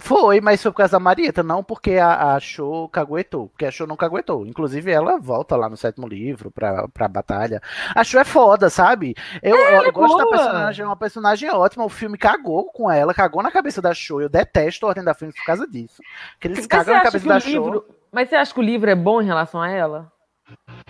[0.00, 3.48] Foi, mas foi por causa da Marieta, não porque a, a Show caguetou.
[3.48, 4.46] Porque a Show não caguetou.
[4.46, 7.60] Inclusive, ela volta lá no sétimo livro pra, pra batalha.
[7.94, 9.14] A Show é foda, sabe?
[9.42, 11.84] Eu, É, eu é gosto da personagem, é uma personagem ótima.
[11.84, 14.20] O filme cagou com ela, cagou na cabeça da Show.
[14.20, 16.02] Eu detesto a Ordem da Fênix por causa disso.
[16.38, 17.64] Que eles você cagam na acha cabeça que da Show.
[17.64, 18.01] livro...
[18.12, 20.12] Mas você acha que o livro é bom em relação a ela?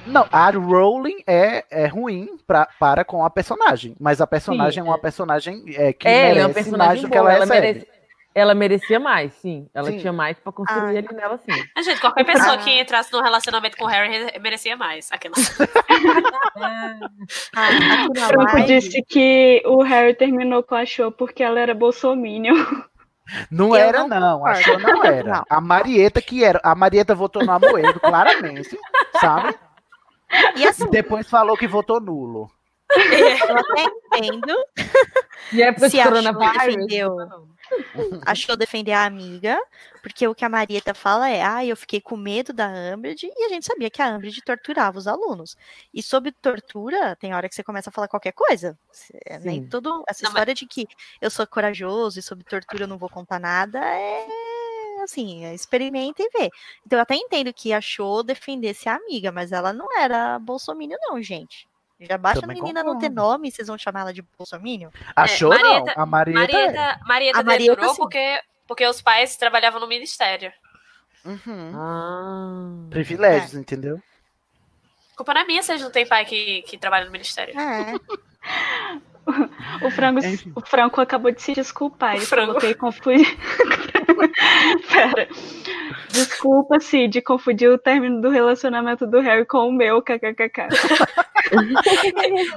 [0.06, 3.94] Não, a Rowling é, é ruim pra, para com a personagem.
[4.00, 7.02] Mas a personagem é uma personagem é, que É, ela é uma merece mais personagem
[7.02, 7.20] do que boa.
[7.32, 7.60] ela Ela, recebe.
[7.68, 7.92] merece-
[8.34, 9.68] ela merecia mais, sim.
[9.74, 9.98] Ela Sim.
[9.98, 11.52] tinha mais pra construir ali nela, sim.
[11.76, 12.58] Mas, gente, qualquer pessoa Ah.
[12.58, 15.08] que entrasse num relacionamento com o Harry re- merecia mais.
[15.12, 15.34] Aquela.
[17.54, 22.54] Ah, O Franco disse que o Harry terminou com a Show porque ela era bolsominion.
[23.50, 24.46] Não Eu era, não não.
[24.46, 24.62] A concordo.
[24.62, 25.32] Show não era.
[25.32, 25.44] Não.
[25.48, 26.60] A Marieta que era.
[26.62, 28.78] A Marieta votou no Amoedo, claramente,
[29.20, 29.54] sabe?
[30.56, 32.50] E assim, depois falou que votou nulo.
[32.96, 34.54] eu até entendo
[35.52, 36.86] E é a Show coronavírus.
[36.86, 37.16] defendeu,
[38.26, 39.58] achou defender a amiga,
[40.02, 43.44] porque o que a Marieta fala é, ah, eu fiquei com medo da Umbridge, e
[43.44, 45.56] a gente sabia que a Umbridge torturava os alunos.
[45.92, 48.78] E sobre tortura, tem hora que você começa a falar qualquer coisa.
[48.90, 50.86] Cê- Nem todo, essa Não, história de que
[51.20, 54.26] eu sou corajoso e sobre tortura eu não vou contar nada é
[55.02, 56.48] assim, é, experimenta e vê.
[56.86, 61.20] Então eu até entendo que achou defendesse a amiga, mas ela não era bolsomínio não,
[61.20, 61.68] gente.
[62.08, 63.30] Já basta Também a menina não ter concordo.
[63.30, 64.90] nome, vocês vão chamar ela de bolsomínio?
[65.16, 66.02] Achou Marieta- não.
[66.02, 66.44] A Marieta, é.
[66.46, 70.52] Marieta, Marieta, A Marieta, porque, porque os pais trabalhavam no ministério.
[71.24, 71.72] Uhum.
[71.74, 72.88] Ah.
[72.90, 74.02] Privilégios, entendeu?
[75.12, 77.54] A culpa não é minha se eles não têm pai que, que trabalha no ministério.
[77.58, 77.94] É.
[79.82, 80.52] O Franco, Enfim.
[80.56, 82.16] o Franco acabou de se desculpar.
[82.16, 82.46] Ele O Franco.
[82.46, 83.24] falou que ele confundiu.
[84.92, 85.28] Pera.
[86.10, 90.68] Desculpa, Cid, confundi o término do relacionamento do Harry com o meu, kkkk.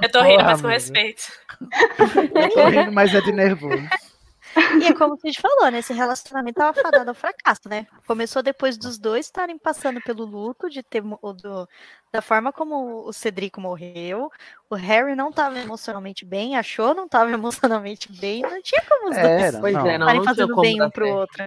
[0.02, 0.68] Eu tô rindo, Porra, mas com amiga.
[0.68, 1.22] respeito.
[2.34, 3.82] Eu tô rindo, mas é de nervoso.
[4.80, 5.78] E é como a gente falou, né?
[5.78, 7.86] Esse relacionamento tava fadado ao fracasso, né?
[8.06, 11.68] Começou depois dos dois estarem passando pelo luto de ter do-
[12.12, 14.30] da forma como o Cedrico morreu.
[14.70, 17.30] O Harry não tava emocionalmente bem, achou não tava
[17.70, 19.86] emocionalmente bem, não tinha como os dois Era, Pois não.
[19.86, 21.18] é, não, fazendo bem um pro certo.
[21.18, 21.44] outro.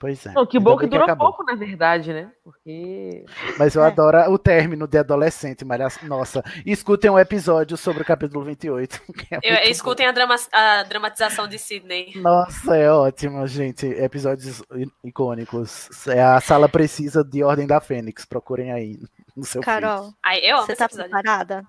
[0.00, 0.32] Pois é.
[0.32, 1.28] Não, que bom que bem durou acabou.
[1.28, 2.32] pouco, na verdade, né?
[2.42, 3.22] Porque.
[3.58, 3.88] Mas eu É.
[3.88, 8.98] adoro o término de adolescente, mas nossa, escutem um episódio sobre o capítulo 28.
[9.12, 12.12] que é Eu, escutem a, drama- a dramatização de Sidney.
[12.16, 13.84] Nossa, é ótimo, gente.
[13.86, 14.62] Episódios
[15.04, 15.90] icônicos.
[16.08, 18.24] É a sala precisa de Ordem da Fênix.
[18.24, 18.98] Procurem aí
[19.36, 21.10] no seu Carol, Ai, eu amo você tá episódio.
[21.10, 21.62] preparada?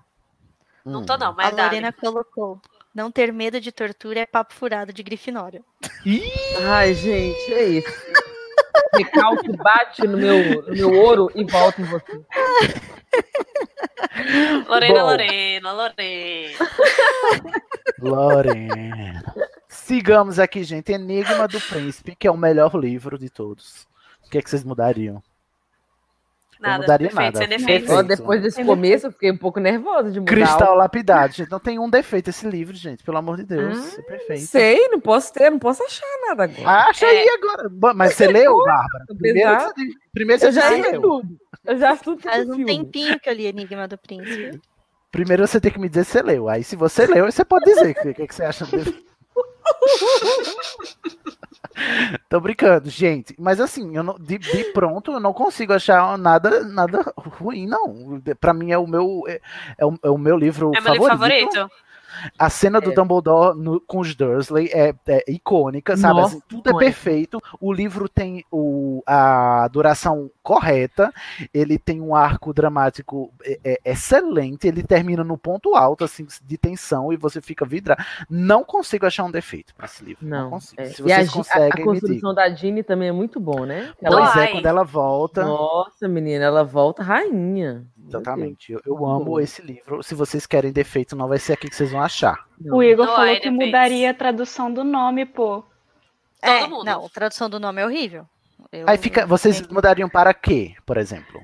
[0.86, 1.04] Não Hum.
[1.06, 1.64] tô, não, A mas dá.
[1.64, 2.58] Lorena colocou.
[2.94, 5.62] Não ter medo de tortura é papo furado de Grifinória.
[6.68, 7.88] Ai, gente, é isso.
[8.94, 12.20] Recalque bate no meu, no meu ouro e volta em você.
[14.68, 15.06] Lorena, Bom.
[15.06, 16.58] Lorena, Lorena.
[17.98, 19.34] Lorena.
[19.68, 20.92] Sigamos aqui, gente.
[20.92, 23.86] Enigma do Príncipe, que é o melhor livro de todos.
[24.26, 25.22] O que, é que vocês mudariam?
[26.62, 27.44] Nada, mudaria perfeito, nada.
[27.44, 28.02] Ó, Perfeito.
[28.04, 30.32] depois desse começo, eu fiquei um pouco nervosa de mudar.
[30.32, 31.32] Cristal lapidado.
[31.34, 33.02] Gente, não tem um defeito esse livro, gente.
[33.02, 33.78] Pelo amor de Deus.
[33.96, 34.42] Ah, é perfeito.
[34.46, 36.70] Sei, não posso ter, não posso achar nada agora.
[36.88, 37.68] Acha aí agora.
[37.94, 39.04] Mas você leu, Bárbara?
[39.18, 39.72] Primeiro, você-
[40.12, 41.00] primeiro você Eu já li leu.
[41.02, 41.28] tudo.
[41.64, 42.72] Eu já li tudo Faz do um filme.
[42.78, 44.60] tempinho que eu li Enigma do Príncipe.
[45.10, 46.48] Primeiro você tem que me dizer se você leu.
[46.48, 49.04] Aí se você leu, você pode dizer o que, que, que você acha dele.
[52.28, 53.34] Tô brincando, gente.
[53.38, 58.20] Mas assim, eu não, de, de pronto eu não consigo achar nada, nada ruim, não.
[58.40, 59.40] Pra mim é o meu, é,
[59.78, 61.70] é o, é o meu livro É meu livro favorito.
[62.38, 62.94] A cena do É.
[62.94, 66.20] Dumbledore no- com os Dursley é, é icônica, sabe?
[66.20, 67.40] Nossa, Assim, tudo é perfeito.
[67.60, 71.12] O livro tem o, a duração correta,
[71.52, 76.58] ele tem um arco dramático é, é, excelente, ele termina no ponto alto, assim, de
[76.58, 78.02] tensão, e você fica vidrado.
[78.28, 80.26] Não consigo achar um defeito pra esse livro.
[80.26, 80.50] Não, Não.
[80.50, 80.80] consigo.
[80.80, 80.86] é.
[80.86, 82.00] Se E a, vocês a- a conseguem, me digam.
[82.00, 83.92] construção da Ginny também é muito bom, né?
[84.00, 84.52] Pois Ela, é, Ai.
[84.52, 85.44] quando ela volta.
[85.44, 87.84] nossa, menina, ela volta rainha.
[88.20, 88.72] Exatamente.
[88.72, 90.02] Eu, eu amo esse livro.
[90.02, 92.46] Se vocês querem defeito, não vai ser aqui que vocês vão achar.
[92.64, 93.66] O Igor Não, falou aí que depende.
[93.66, 95.64] mudaria a tradução do nome, pô.
[96.40, 96.84] É, mundo.
[96.84, 98.26] não, a tradução do nome é horrível.
[98.72, 99.26] Eu- Aí fica.
[99.26, 101.40] Vocês eu- mudariam para quê, por exemplo?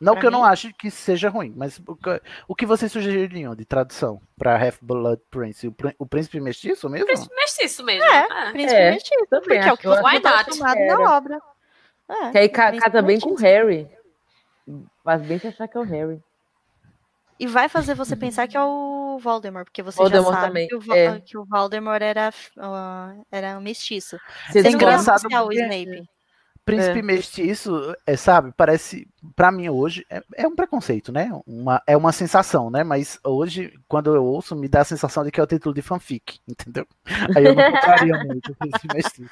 [0.00, 2.90] Não Pra que eu não ache que seja ruim, mas o que, o que vocês
[2.90, 5.66] sugeririam de tradução para Half-Blood Prince?
[5.68, 7.06] O, Prin- o príncipe mestiço mesmo?
[7.06, 8.02] Príncipe mestiço mesmo.
[8.04, 8.16] É,
[8.48, 8.50] É.
[8.52, 10.78] Príncipe É, mestiço, também porque é o acho que você eu acho está que acostumado
[10.86, 11.38] na obra.
[12.08, 13.46] É, Que aí ca- príncipe casa bem com o mestiço.
[13.52, 13.90] Harry.
[15.04, 16.20] Faz bem se achar que é o Harry.
[17.38, 20.74] E vai fazer você pensar que é o Voldemort, porque você Voldemort já sabe que,
[20.76, 21.20] o, é.
[21.20, 24.18] que o Voldemort era, ah, era um mestiço.
[24.50, 26.08] Você Sem engraçado associar o porque- Snape.
[26.66, 27.02] príncipe É.
[27.02, 31.30] mestiço, é, sabe, parece, pra mim hoje, é, é um preconceito, né?
[31.46, 32.84] Uma, é uma sensação, né?
[32.84, 35.80] Mas hoje, quando eu ouço, me dá a sensação de que é o título de
[35.80, 36.86] fanfic, entendeu?
[37.34, 39.30] Aí eu não compraria muito o príncipe mestiço.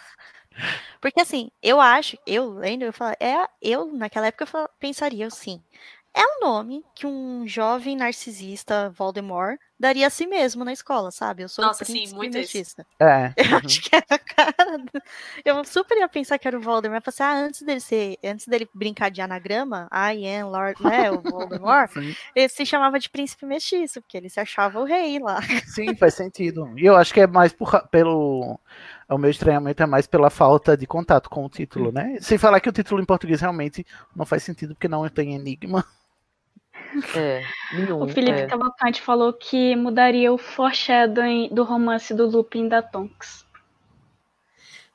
[1.00, 5.26] Porque assim, eu acho, eu lendo, eu falo, é, eu naquela época eu fal- pensaria
[5.26, 5.62] assim,
[6.14, 11.42] é um nome que um jovem narcisista Voldemort daria a si mesmo na escola, sabe?
[11.42, 12.86] Eu sou Nossa, um sim, príncipe muito mestiça.
[12.98, 13.32] É.
[13.36, 13.56] Eu uhum.
[13.64, 14.78] acho que é a cara.
[14.78, 15.02] do-
[15.44, 17.04] Eu super ia pensar que era o Voldemort.
[17.06, 20.82] Eu falei assim, ah, antes dele ser, antes dele brincar de anagrama, I am Lord,
[20.82, 21.90] né, o Voldemort,
[22.34, 25.40] ele se chamava de príncipe mestiço, porque ele se achava o rei lá.
[25.66, 26.72] Sim, faz sentido.
[26.78, 28.58] E eu acho que é mais por, pelo.
[29.08, 32.18] O meu estranhamento é mais pela falta de contato com o título, né?
[32.20, 35.84] Sem falar que o título em português realmente não faz sentido, porque não tem enigma.
[37.14, 38.02] É, nenhum.
[38.02, 38.46] O Felipe é.
[38.46, 43.46] Cavalcante falou que mudaria o foreshadowing do romance do Lupin da Tonks.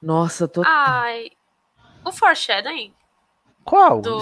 [0.02, 0.64] Nossa, tô.
[0.66, 1.30] Ai.
[2.06, 2.94] O foreshadowing?
[3.64, 4.02] Qual?
[4.02, 4.20] Do-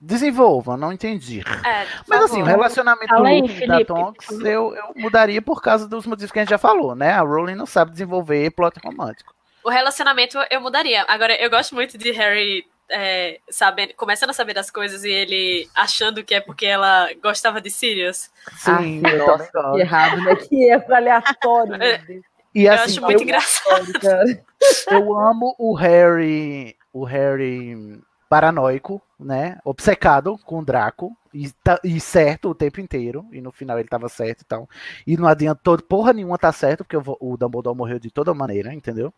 [0.00, 1.40] Desenvolva, não entendi.
[1.64, 4.46] É, Mas assim, o relacionamento Fala aí, do Lupin da Felipe, Tonks por favor.
[4.46, 7.12] eu, eu mudaria por causa dos motivos que a gente já falou, né?
[7.12, 9.34] A Rowling não sabe desenvolver plot romântico.
[9.64, 11.04] O relacionamento eu mudaria.
[11.08, 15.68] Agora, eu gosto muito de Harry é, sabendo, começando a saber das coisas e ele
[15.74, 18.30] achando que é porque ela gostava de Sirius.
[18.56, 20.36] Sim, Ah, eu nossa, que errado, né?
[20.36, 22.24] Que erro aleatório, meu Deus.
[22.54, 23.92] E eu assim, acho muito eu, engraçado.
[24.00, 24.44] Cara.
[24.90, 29.58] eu amo o Harry, o Harry paranoico, né?
[29.64, 31.16] Obcecado com o Draco.
[31.32, 33.26] E, tá- e certo o tempo inteiro.
[33.32, 34.68] E no final ele tava certo e tal.
[35.06, 38.32] E não adiantou porra nenhuma tá certo, porque o vo- o Dumbledore morreu de toda
[38.34, 39.12] maneira, entendeu?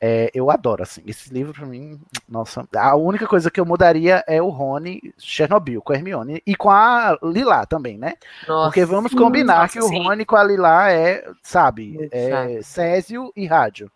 [0.00, 1.02] É, eu adoro, assim.
[1.06, 2.66] Esse livro, pra mim, nossa.
[2.74, 6.42] A única coisa que eu mudaria é o Rony Chernobyl com a Hermione.
[6.46, 8.14] E com a Lilá também, né?
[8.48, 8.68] Nossa.
[8.68, 10.02] Porque vamos combinar Nossa, que o sim.
[10.02, 12.62] Rony com a Lilá é, sabe, é.
[12.62, 13.90] Césio e Rádio.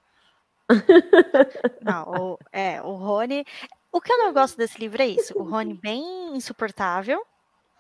[1.81, 3.45] Não, o, é, o Rony.
[3.91, 5.33] O que eu não gosto desse livro é isso.
[5.39, 7.25] O Rony bem insuportável,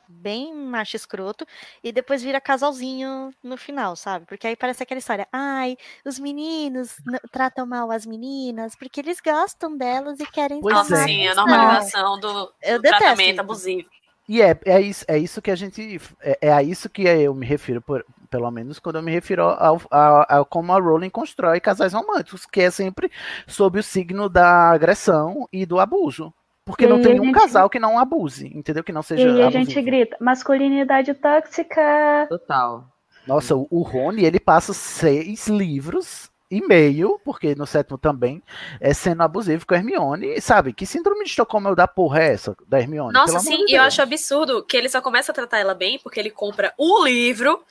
[0.08, 1.46] bem macho escroto,
[1.82, 4.26] e depois vira casalzinho no final, sabe?
[4.26, 5.26] Porque aí parece aquela história.
[5.32, 6.96] Ai, os meninos
[7.30, 11.04] tratam mal as meninas porque eles gostam delas e querem Pois Nossa, é.
[11.04, 13.40] sim, a atenção." normalização do, Eu do tratamento isso.
[13.40, 13.88] abusivo.
[14.26, 16.00] E é, é, isso, é isso que a gente.
[16.22, 19.42] É, é a isso que eu me refiro, por- pelo menos quando eu me refiro
[19.42, 23.12] ao, ao- ao como a Rowling constrói casais românticos, que é sempre
[23.46, 26.32] sob o signo da agressão e do abuso.
[26.64, 28.82] Porque E não tem um gente- casal que não abuse, entendeu?
[28.82, 32.26] Que não E seja aí a gente grita, masculinidade tóxica.
[32.28, 32.86] Total.
[33.26, 38.42] Nossa, o, o Rony, ele passa seis livros e meio, porque no sétimo também,
[38.80, 40.26] é sendo abusivo com a Hermione.
[40.36, 43.12] E, sabe, que síndrome de Estocolmo é da porra é essa, da Hermione?
[43.12, 45.98] Nossa, sim, de e eu acho absurdo que ele só começa a tratar ela bem
[46.02, 47.62] porque ele compra um livro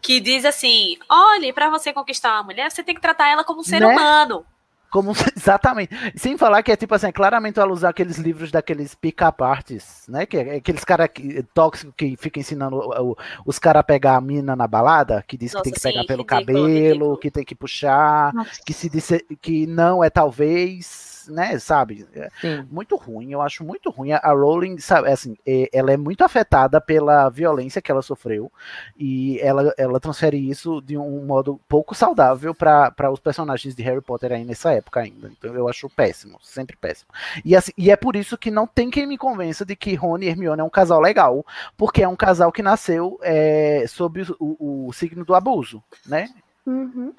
[0.00, 3.60] que diz assim: olhe, pra você conquistar uma mulher, você tem que tratar ela como
[3.60, 3.86] um ser Né?
[3.86, 4.44] humano.
[4.90, 5.94] Como, exatamente.
[6.16, 10.26] Sem falar que é tipo assim, é claramente alusão àqueles livros daqueles pick-up artists, né?
[10.26, 11.08] Que é aqueles caras
[11.54, 15.52] tóxicos que ficam ensinando o- os caras a pegar a mina na balada, que diz
[15.52, 17.18] Nossa, que tem que pegar sim, pelo ridículo, cabelo, ridículo.
[17.18, 18.50] que tem que puxar, Nossa.
[18.66, 21.58] que se disse, que não é talvez, né?
[21.58, 22.06] Sabe?
[22.14, 22.66] É Sim.
[22.70, 24.12] muito ruim, eu acho muito ruim.
[24.12, 28.50] A Rowling, sabe, assim, é- ela é muito afetada pela violência que ela sofreu
[28.98, 34.00] e ela, ela transfere isso de um modo pouco saudável para os personagens de Harry
[34.00, 35.30] Potter aí nessa época ainda.
[35.38, 37.10] Então eu acho péssimo, sempre péssimo.
[37.44, 40.26] E, assim, e é por isso que não tem quem me convença de que Rony
[40.26, 41.44] e Hermione é um casal legal,
[41.76, 46.28] porque é um casal que nasceu é, sob o, o- o signo do abuso, né?
[46.66, 47.12] Uhum.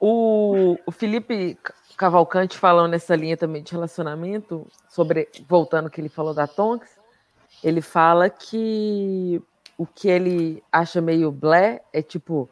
[0.00, 1.58] O, o Felipe
[1.98, 6.88] Cavalcante falando nessa linha também de relacionamento, sobre voltando ao que ele falou da Tonks,
[7.62, 9.42] ele fala que
[9.76, 12.48] o que ele acha meio blé é tipo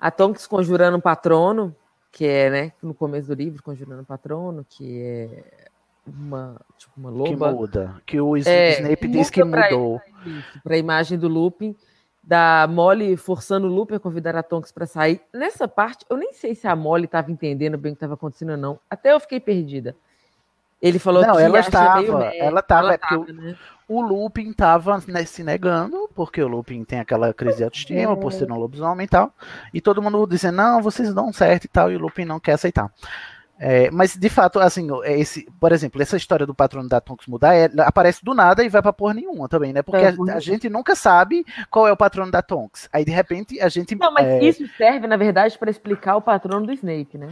[0.00, 1.74] a Tonks conjurando um patrono,
[2.12, 5.68] que é, né, no começo do livro, conjurando um patrono, que é
[6.06, 7.50] uma, tipo, uma Que loba.
[7.52, 8.00] muda.
[8.06, 10.00] Que o É, Snape muda diz que mudou.
[10.62, 11.74] para a imagem do Lupin,
[12.26, 15.20] da Molly forçando o Lupin a convidar a Tonks para sair.
[15.32, 18.50] Nessa parte, eu nem sei se a Molly estava entendendo bem o que estava acontecendo
[18.52, 18.78] ou não.
[18.88, 19.94] Até eu fiquei perdida.
[20.80, 23.56] Ele falou Não, que ela estava, ela estava, é porque tava, o- né?
[23.86, 28.32] O Lupin tava né, se negando, porque o Lupin tem aquela crise de autoestima por
[28.32, 29.30] ser um lobisomem e tal.
[29.74, 32.52] E todo mundo dizendo, não, vocês dão certo e tal, e o Lupin não quer
[32.54, 32.90] aceitar.
[33.58, 37.54] É, mas de fato, assim, esse, por exemplo, essa história do patrono da Tonks mudar
[37.54, 39.80] é, aparece do nada e vai pra porra nenhuma também, né?
[39.80, 42.88] Porque É, a, a gente nunca sabe qual é o patrono da Tonks.
[42.92, 43.94] Aí de repente a gente.
[43.94, 47.28] Não, mas é, isso serve, na verdade, para explicar o patrono do Snape, né?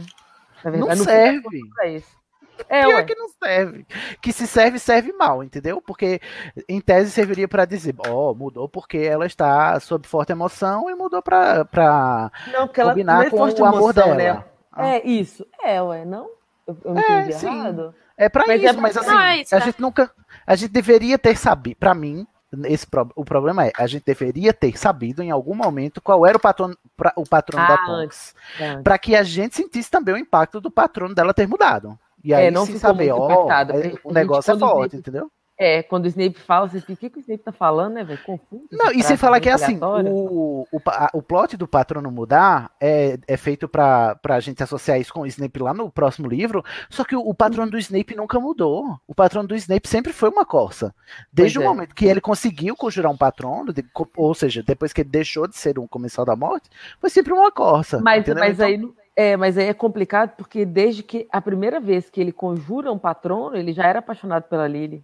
[0.63, 1.59] Na não verdade, no fim, serve.
[1.81, 2.23] é isso.
[2.69, 3.03] É, Pior ué.
[3.03, 3.85] que não serve.
[4.21, 5.81] Que se serve, serve mal, entendeu?
[5.81, 6.21] Porque
[6.69, 11.21] em tese serviria pra dizer, ó, mudou porque ela está sob forte emoção e mudou
[11.21, 14.15] pra, pra Não, ela combinar não é com forte o amor emoção, dela.
[14.15, 14.45] né?
[14.77, 15.45] É isso.
[15.63, 16.27] É, ué, não?
[16.65, 17.47] Eu, eu É, entendi sim.
[17.47, 17.93] errado?
[18.17, 20.11] É pra Mas é isso, pra- mas assim, é isso, a gente nunca.
[20.45, 21.75] A gente deveria ter sabido.
[21.77, 22.25] Pra mim,
[22.65, 26.37] esse pro- o problema é, a gente deveria ter sabido em algum momento qual era
[26.37, 28.35] o patrono, pra- o patrono da Ah, Tonks.
[28.57, 28.81] Tá.
[28.83, 31.97] Pra que a gente sentisse também o impacto do patrono dela ter mudado.
[32.23, 33.65] E aí, É, não ficou saber, ó, é, a
[34.03, 35.29] o negócio é forte, entendeu?
[35.55, 38.03] É, quando o Snape fala, você fica, o que, que o Snape tá falando, né,
[38.03, 38.19] velho?
[38.23, 38.63] Confuso.
[38.71, 42.71] Não, e frase falar que é assim, o, o, a- o plot do patrono mudar
[42.81, 46.63] é, é feito pra, pra gente associar isso com o Snape lá no próximo livro,
[46.89, 48.99] só que o, o patrono do Snape nunca mudou.
[49.07, 50.93] O patrono do Snape sempre foi uma corça.
[51.31, 51.73] Desde Pois o é.
[51.73, 53.85] momento que ele conseguiu conjurar um patrono, de-
[54.17, 56.67] ou seja, depois que ele deixou de ser um comensal da morte,
[56.99, 57.99] foi sempre uma corça.
[58.01, 58.43] Mas, entendeu?
[58.43, 62.09] mas, Então, aí, não- é, mas aí é complicado porque desde que a primeira vez
[62.09, 65.03] que ele conjura um patrono, ele já era apaixonado pela Lily.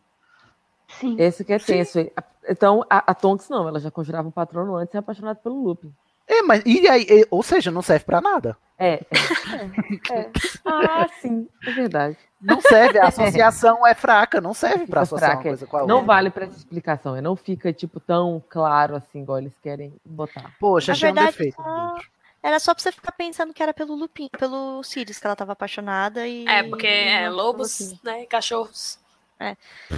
[0.90, 1.16] Sim.
[1.20, 2.00] Esse que é tenso.
[2.48, 5.62] Então, a, a Tonks não, ela já conjurava um patrono antes e é apaixonada pelo
[5.64, 5.94] Lupin.
[6.28, 8.56] É, mas e aí, e- ou seja, não serve pra nada.
[8.78, 9.00] É, é,
[10.14, 10.30] é.
[10.66, 12.18] Ah, sim, é verdade.
[12.42, 15.52] Não serve, a associação é fraca, não serve pra Fica associar fraca, uma é.
[15.52, 16.08] coisa com a Não outra.
[16.08, 20.54] vale pra essa explicação, é, não fica tipo tão claro assim, igual eles querem botar.
[20.60, 21.56] Poxa, Na achei um verdade, defeito.
[21.56, 21.98] só-
[22.42, 25.52] era só pra você ficar pensando que era pelo Lupin, pelo Sirius que ela tava
[25.52, 26.48] apaixonada e.
[26.48, 28.26] É, porque é, não lobos, né?
[28.28, 28.98] Cachorros.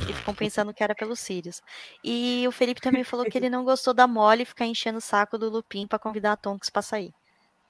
[0.07, 1.61] E ficam pensando que era pelo Sirius.
[2.03, 5.37] E o Felipe também falou que ele não gostou da Molly ficar enchendo o saco
[5.37, 7.13] do Lupin pra convidar a Tonks pra sair.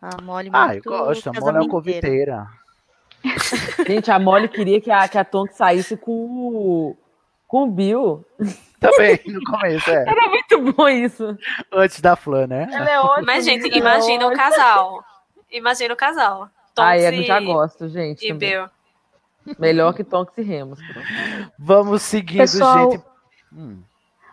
[0.01, 2.47] A Molly Ah, eu gosto, a Mona é uma conviteira.
[3.87, 6.97] Gente, a Molly queria que a, que a Tonks saísse com o,
[7.47, 8.25] com o Bill.
[8.81, 10.09] Também, no começo, é.
[10.09, 11.37] Era muito bom isso.
[11.71, 12.67] Antes da Flan, né?
[12.71, 13.21] Ela é ótima.
[13.27, 15.05] Mas, gente, é imagina o casal.
[15.51, 16.49] Imagina o casal.
[16.75, 18.25] Ah, Tonks eu já gosto, gente.
[18.25, 18.49] E também.
[18.49, 18.69] Bill.
[19.59, 20.79] Melhor que Tonks e Remus.
[21.57, 23.03] Vamos seguindo, Pessoal- gente.
[23.53, 23.81] Hum.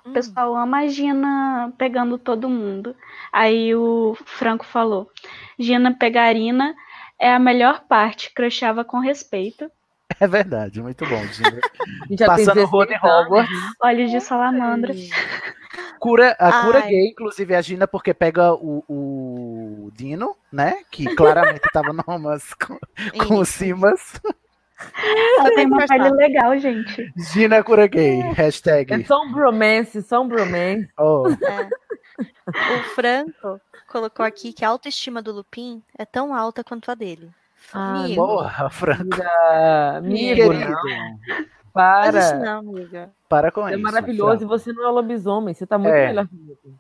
[0.04, 2.96] O pessoal ama a Gina pegando todo mundo.
[3.32, 5.10] Aí o Franco falou:
[5.58, 6.74] Gina pegarina
[7.18, 9.70] é a melhor parte, crushava com respeito.
[10.18, 11.60] É verdade, muito bom, Gina.
[12.10, 13.02] Já Passando 16 Rony anos.
[13.26, 13.58] Hogwarts.
[13.82, 14.94] Olhos de salamandra.
[16.00, 16.88] Cura, a cura Ai.
[16.88, 20.76] gay, inclusive, é a Gina, porque pega o, o Dino, né?
[20.90, 22.78] Que claramente tava no romance com,
[23.26, 24.20] com o Simas.
[25.38, 27.12] Ela tem uma pele legal, gente.
[27.16, 28.92] Gina cura gay, hashtag.
[28.92, 30.88] É só um bromance, só um bromance.
[30.98, 36.94] Oh, O Franco colocou aqui que a autoestima do Lupin é tão alta quanto a
[36.94, 37.30] dele.
[37.72, 39.02] Ah, Amigo, porra, Franco.
[39.96, 42.34] Amiga, amigo, isso para.
[42.38, 43.10] não, amiga.
[43.28, 43.82] para com é isso.
[43.82, 45.54] maravilhoso e você não é lobisomem.
[45.54, 46.06] Você tá muito É.
[46.08, 46.78] melhor que o Lupin.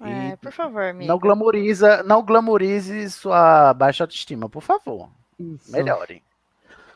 [0.00, 1.12] É, por favor, amiga.
[1.12, 5.08] não glamoriza, não glamorize sua baixa autoestima, por favor.
[5.38, 5.70] Isso.
[5.72, 6.22] Melhorem.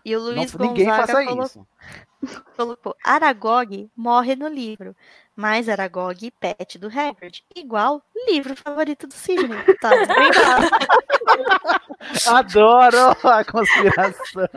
[0.09, 1.67] E o Não, Luiz ninguém Gonzaga faça colo- isso.
[2.57, 4.97] colocou Aragog morre no livro,
[5.37, 9.59] mas Aragog e Pet do Hagrid, igual livro favorito do Sidney.
[9.81, 9.91] Tá.
[12.39, 14.49] Adoro a conspiração.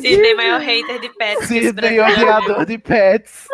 [0.00, 1.48] Sidney, maior hater de pets.
[1.48, 3.48] Sidney, odiador de pets.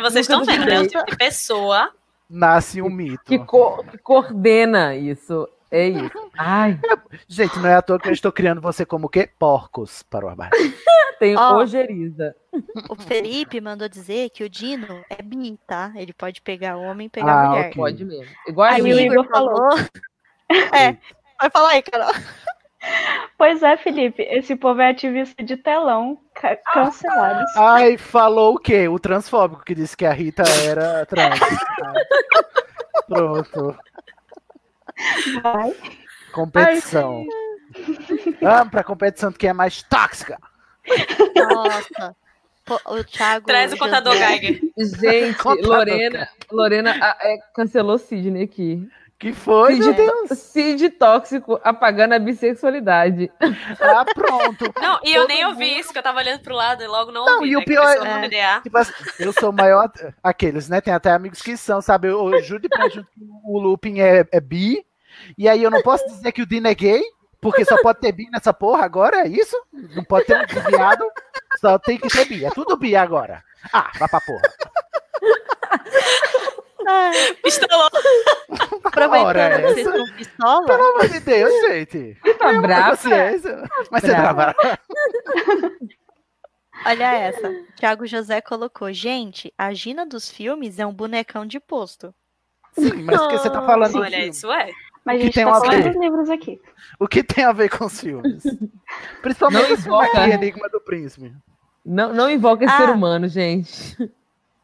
[0.00, 0.80] Vocês estão vendo, né?
[0.80, 1.90] O tipo de pessoa.
[2.28, 3.22] Nasce um mito.
[3.24, 5.48] Que, co- que coordena isso.
[5.70, 6.30] É isso.
[6.36, 6.78] Ai,
[7.28, 9.28] Gente, não é à toa que eu estou criando você como o quê?
[9.38, 10.52] Porcos para o armário.
[11.20, 11.56] tem Ó.
[11.58, 12.34] ojeriza.
[12.88, 15.92] O Felipe mandou dizer que o Dino é bi, tá?
[15.94, 17.66] Ele pode pegar homem e pegar Ah, mulher.
[17.66, 17.74] ok.
[17.76, 18.34] Pode mesmo.
[18.48, 18.98] Igual a Aí o Aí o.
[19.00, 19.56] Igor Igor falou.
[19.56, 19.78] falou.
[20.74, 20.96] É,
[21.40, 22.10] vai falar aí, Carol.
[23.38, 27.44] Pois é, Felipe, esse povo é ativista de telão, ca- cancelados.
[27.56, 28.88] Ai, falou o quê?
[28.88, 31.38] O transfóbico que disse que a Rita era trans.
[33.06, 33.76] Pronto.
[35.42, 35.74] Vai.
[36.32, 37.24] Competição.
[38.40, 40.38] Vamos pra competição de quem é mais tóxica.
[41.36, 42.16] Nossa.
[42.86, 43.46] O Thiago.
[43.46, 44.60] Traz o contador Geiger.
[44.78, 48.88] Gente, Contador, Lorena, Lorena ah, é, cancelou Sidney aqui.
[49.18, 50.38] Que foi, meu Cid, Deus?
[50.38, 53.30] Cid tóxico apagando a bissexualidade.
[53.78, 54.72] Ah, pronto.
[54.80, 56.86] Não, e eu Todo nem mundo- ouvi isso, que eu tava olhando pro lado e
[56.86, 57.50] logo não, Não, ouvi.
[57.50, 58.60] e o né, que pior é- PDA.
[58.62, 59.90] Tipo assim, eu sou o maior.
[60.22, 60.80] Aqueles, né?
[60.80, 62.08] Tem até amigos que são, sabe?
[62.08, 64.82] Eu, eu juro de pé junto que o Lupin é, é bi.
[65.36, 67.02] E aí eu não posso dizer que o Dino é gay,
[67.40, 69.56] porque só pode ter bi nessa porra agora, é isso?
[69.94, 71.04] Não pode ter um viado,
[71.60, 72.44] só tem que ter bi.
[72.44, 73.42] É tudo bi agora.
[73.72, 74.42] Ah, vai pra porra.
[76.86, 77.88] Ai, Pistolou.
[78.84, 80.66] aproveitando Ora, que vocês essa- estão pistola.
[80.66, 82.16] Pelo amor de Deus, gente.
[82.38, 82.98] Tá brava?
[83.90, 84.54] Mas você Brava.
[84.54, 84.78] trava.
[86.86, 87.52] Olha essa.
[87.76, 92.14] Thiago José colocou: Gente, a Gina dos filmes é um bonecão de posto.
[92.72, 94.70] Sim, mas o que você tá falando do Olha, isso é.
[95.04, 96.60] Mas O a que gente tem tá falando dos livros aqui.
[96.98, 98.42] O que tem a ver com os filmes?
[99.22, 100.28] Principalmente Não invoca.
[100.28, 101.34] Enigma do Príncipe.
[101.84, 102.78] Não, não invoca esse Ah.
[102.78, 103.96] ser humano, gente.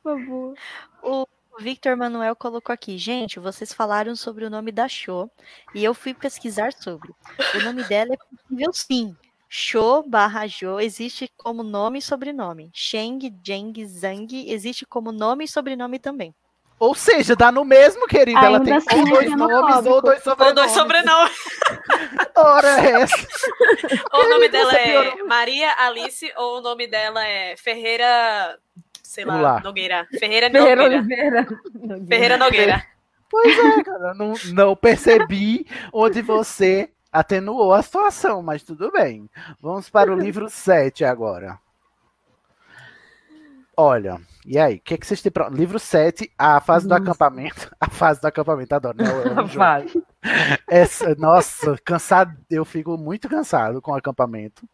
[0.02, 0.55] Por favor.
[1.02, 1.26] O
[1.58, 2.98] Victor Manuel colocou aqui.
[2.98, 5.31] Gente, vocês falaram sobre o nome da Cho
[5.74, 7.15] e eu fui pesquisar sobre.
[7.55, 9.16] O nome dela é possível sim.
[9.48, 12.68] Cho barra Jo existe como nome e sobrenome.
[12.74, 16.34] Sheng, Jeng, Zhang existe como nome e sobrenome também.
[16.78, 18.38] Ou seja, dá no mesmo, querida.
[18.38, 20.55] Ela tem assim ou é dois nomes ou dois Ou sobrenomes.
[20.55, 21.32] dois sobrenomes.
[22.36, 23.16] Ora é essa.
[24.12, 25.26] Ou o nome dela é piorou.
[25.26, 28.58] Maria Alice, ou o nome dela é Ferreira.
[29.02, 29.60] Sei lá, lá.
[29.60, 30.06] Nogueira.
[30.18, 30.84] Ferreira Ferreira Nogueira.
[30.84, 31.46] Oliveira.
[32.06, 32.86] Ferreira Nogueira.
[33.30, 34.14] Pois é, cara.
[34.14, 39.28] Não, não percebi onde você atenuou a situação, mas tudo bem.
[39.60, 41.58] Vamos para o livro 7 agora.
[43.76, 44.76] Olha, e aí?
[44.76, 45.50] O que, que vocês têm pra...
[45.50, 47.02] Livro 7, a fase do Nossa.
[47.02, 47.70] acampamento.
[47.78, 49.05] A fase do acampamento, adoro, né?
[49.05, 50.02] Eu.
[50.66, 54.66] Essa, nossa, cansado, eu fico muito cansado com o acampamento.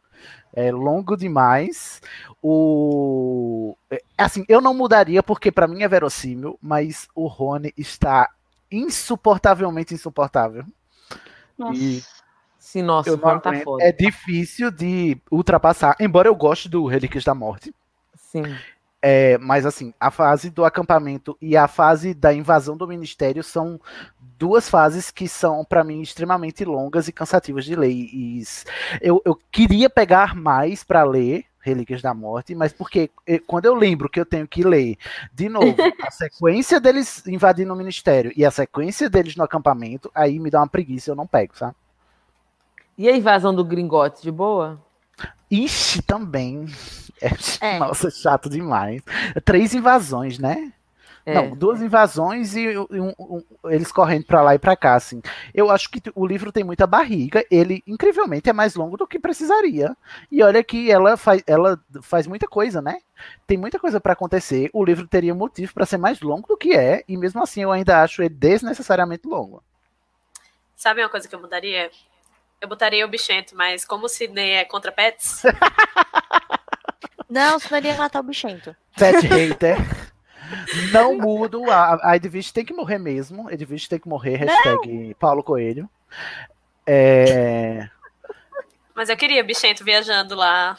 [0.52, 2.00] É longo demais.
[2.40, 8.28] O é, assim, eu não mudaria porque pra mim é verossímil, mas o Rony está
[8.70, 10.64] insuportavelmente insuportável.
[11.58, 11.78] Nossa.
[11.78, 12.02] E
[12.58, 13.82] Sim, nossa, eu não tá foda.
[13.82, 17.74] é difícil de ultrapassar, embora eu goste do Relíquias da Morte.
[18.14, 18.44] Sim.
[19.04, 23.80] É, mas assim, a fase do acampamento e a fase da invasão do ministério são
[24.38, 27.90] duas fases que são, pra mim, extremamente longas e cansativas de ler.
[27.90, 28.42] E
[29.00, 33.74] eu, eu queria pegar mais pra ler Relíquias da Morte, mas porque eh, quando eu
[33.74, 34.96] lembro que eu tenho que ler
[35.32, 40.40] de novo a sequência deles invadindo o ministério e a sequência deles no acampamento, aí
[40.40, 41.76] me dá uma preguiça, eu não pego, sabe?
[42.98, 44.80] E a invasão do Gringote, de boa?
[45.50, 46.66] Ixi, também.
[47.20, 47.28] É,
[47.60, 47.78] É.
[47.80, 49.02] Nossa, chato demais.
[49.44, 50.72] Três invasões, né?
[51.24, 51.34] É.
[51.34, 55.22] Não, duas invasões e um- um- eles correndo pra lá e pra cá, assim.
[55.54, 57.44] Eu acho que o livro tem muita barriga.
[57.48, 59.96] Ele, incrivelmente, é mais longo do que precisaria.
[60.32, 62.98] E olha que ela faz, ela faz muita coisa, né?
[63.46, 64.68] Tem muita coisa pra acontecer.
[64.72, 67.04] O livro teria motivo pra ser mais longo do que é.
[67.06, 69.62] E mesmo assim, eu ainda acho ele desnecessariamente longo.
[70.74, 71.88] Sabe uma coisa que eu mudaria?
[72.62, 75.42] Eu botaria o bichento, mas como o Sidney é contra pets,
[77.28, 78.76] Não, senão ele ia matar o bichento.
[78.96, 79.76] Pet hater.
[80.92, 81.68] Não mudo.
[81.70, 82.18] A, a
[82.54, 83.50] tem que morrer mesmo.
[83.50, 84.36] Edwidge tem que morrer.
[84.36, 85.88] Hashtag Paulo Coelho.
[86.86, 87.88] É,
[88.94, 90.76] mas eu queria bichento viajando lá.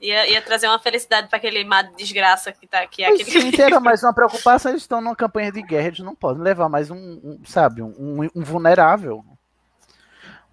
[0.00, 3.02] Ia, ia trazer uma felicidade pra aquele mar de desgraça que tá aqui.
[3.08, 3.40] Mas, Aquele...
[3.40, 4.72] gente, era mais uma preocupação.
[4.72, 5.86] Eles estão numa campanha de guerra.
[5.88, 9.24] Eles não podem levar mais um, um, sabe, um, um- um vulnerável.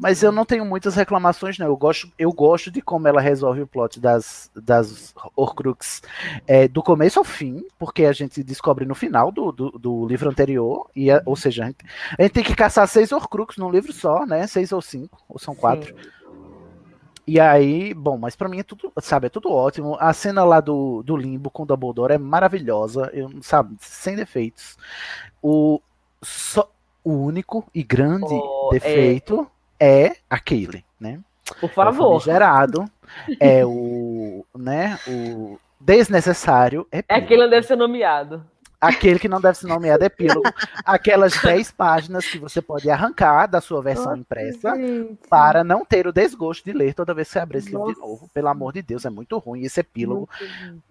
[0.02, 1.68] Mas eu não tenho muitas reclamações, não.
[1.68, 6.02] Eu gosto, eu gosto de como ela resolve o plot das, das Horcrux
[6.48, 10.30] é, do começo ao fim, porque a gente descobre no final do, do, do livro
[10.30, 11.86] anterior, e a- ou seja, a gente,
[12.18, 14.48] a gente tem que caçar seis Horcrux num livro só, né?
[14.48, 15.94] Seis ou cinco, ou são quatro.
[17.28, 19.96] E aí, bom, mas pra mim é tudo, sabe, é tudo ótimo.
[20.00, 24.78] A cena lá do, do limbo com o Dumbledore é maravilhosa, eu, sabe, sem defeitos.
[25.44, 25.80] O,
[26.24, 26.72] só,
[27.04, 28.80] o único e grande Oh, é.
[28.80, 29.59] defeito é,
[30.30, 31.20] aquele, né?
[31.60, 32.22] Por É o favor.
[32.22, 32.86] gerado,
[33.40, 37.26] é o, né, o desnecessário, É epílogo.
[37.26, 38.46] aquele que não deve ser nomeado.
[38.82, 40.42] Aquele que não deve ser nomeado epílogo.
[40.86, 44.74] Aquelas 10 páginas que você pode arrancar da sua versão impressa
[45.30, 48.00] para não ter o desgosto de ler toda vez que você abrir esse livro de
[48.00, 48.30] novo.
[48.34, 50.30] Pelo amor de Deus, é muito ruim esse epílogo.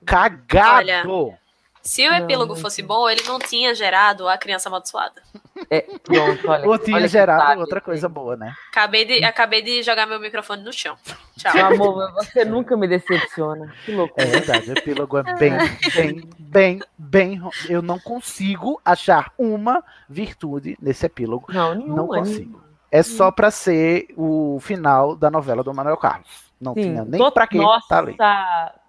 [0.05, 0.77] Cagado!
[0.77, 1.39] Olha,
[1.83, 5.23] Se o epílogo fosse bom, ele não tinha gerado a criança amaldiçoada.
[5.71, 6.69] É, pronto, olha.
[6.69, 7.61] Ou tinha gerado sabe.
[7.61, 8.55] outra coisa boa, né?
[8.71, 10.97] Acabei de, acabei de jogar meu microfone no chão.
[11.37, 11.53] Tchau.
[11.55, 13.73] Meu amor, você nunca me decepciona.
[13.85, 14.27] Que É loucura.
[14.27, 15.53] verdade, o epílogo é bem,
[15.95, 17.35] bem, bem, bem.
[17.37, 21.47] ru- Eu não consigo achar uma virtude nesse epílogo.
[21.53, 21.97] Não, nenhuma.
[21.97, 22.63] Não consigo.
[22.91, 26.29] É só pra ser o final da novela do Manuel Carlos.
[26.61, 28.17] Não Sim, tinha nem to- pra que Nossa, tá ali.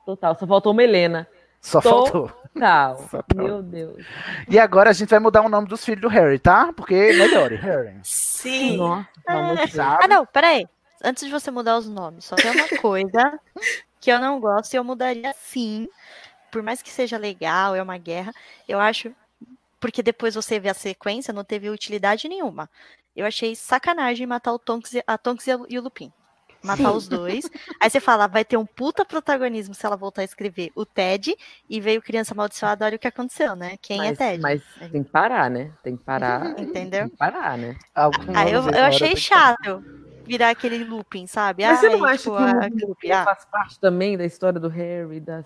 [0.05, 0.35] total.
[0.39, 1.27] Só faltou uma Helena.
[1.61, 2.31] Só to- faltou.
[2.53, 2.97] Total.
[2.97, 3.37] Só faltou.
[3.43, 4.05] Meu Deus.
[4.47, 6.71] E agora a gente vai mudar o nome dos filhos do Harry, tá?
[6.73, 7.99] Porque melhore, Harry.
[8.03, 8.77] Sim.
[8.77, 9.71] De Deus.
[9.71, 10.03] Sabe?
[10.03, 10.67] Ah, não, peraí.
[11.03, 13.39] Antes de você mudar os nomes, só tem uma coisa
[14.01, 15.87] que eu não gosto e eu mudaria sim.
[16.51, 18.33] Por mais que seja legal, é uma guerra,
[18.67, 19.11] eu acho.
[19.79, 22.69] Porque depois você vê a sequência, não teve utilidade nenhuma.
[23.15, 26.11] Eu achei sacanagem matar o Tonks, a Tonks e a- e o Lupin.
[26.63, 26.97] Matar Sim.
[26.97, 27.49] os dois.
[27.79, 31.35] Aí você fala, vai ter um puta protagonismo se ela voltar a escrever o Ted
[31.69, 33.77] e veio Criança Amaldiçoada, olha o que aconteceu, né?
[33.81, 34.41] Quem é mas, Ted?
[34.41, 35.71] mas tem que parar, né?
[35.83, 36.41] Tem que parar.
[36.59, 37.01] Entendeu?
[37.01, 37.75] Tem que parar, né?
[37.95, 39.83] Algum Aí eu, eu agora achei chato
[40.25, 41.65] virar aquele Lupin, sabe?
[41.65, 44.59] Mas você não Ai, acha tipo, que a- o ah, faz parte também da história
[44.59, 45.45] do Harry, das,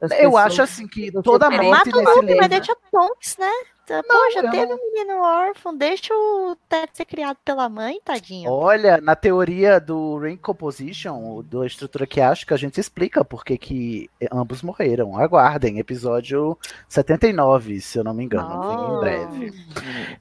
[0.00, 3.50] das Eu pessoas, acho assim que toda morte Mata o Lupin, mas deixa Tonks, né?
[3.90, 7.68] Tá, Pô, já eu teve não- um menino órfão, deixa o Ted ser criado pela
[7.68, 8.48] mãe, tadinho.
[8.50, 13.44] Olha, na teoria do Ring Composition, da estrutura que acho que a gente explica por
[13.44, 15.16] que ambos morreram.
[15.18, 16.56] Aguardem, episódio
[16.88, 19.00] 79, se eu não me engano, vem em Oh.
[19.00, 19.52] breve.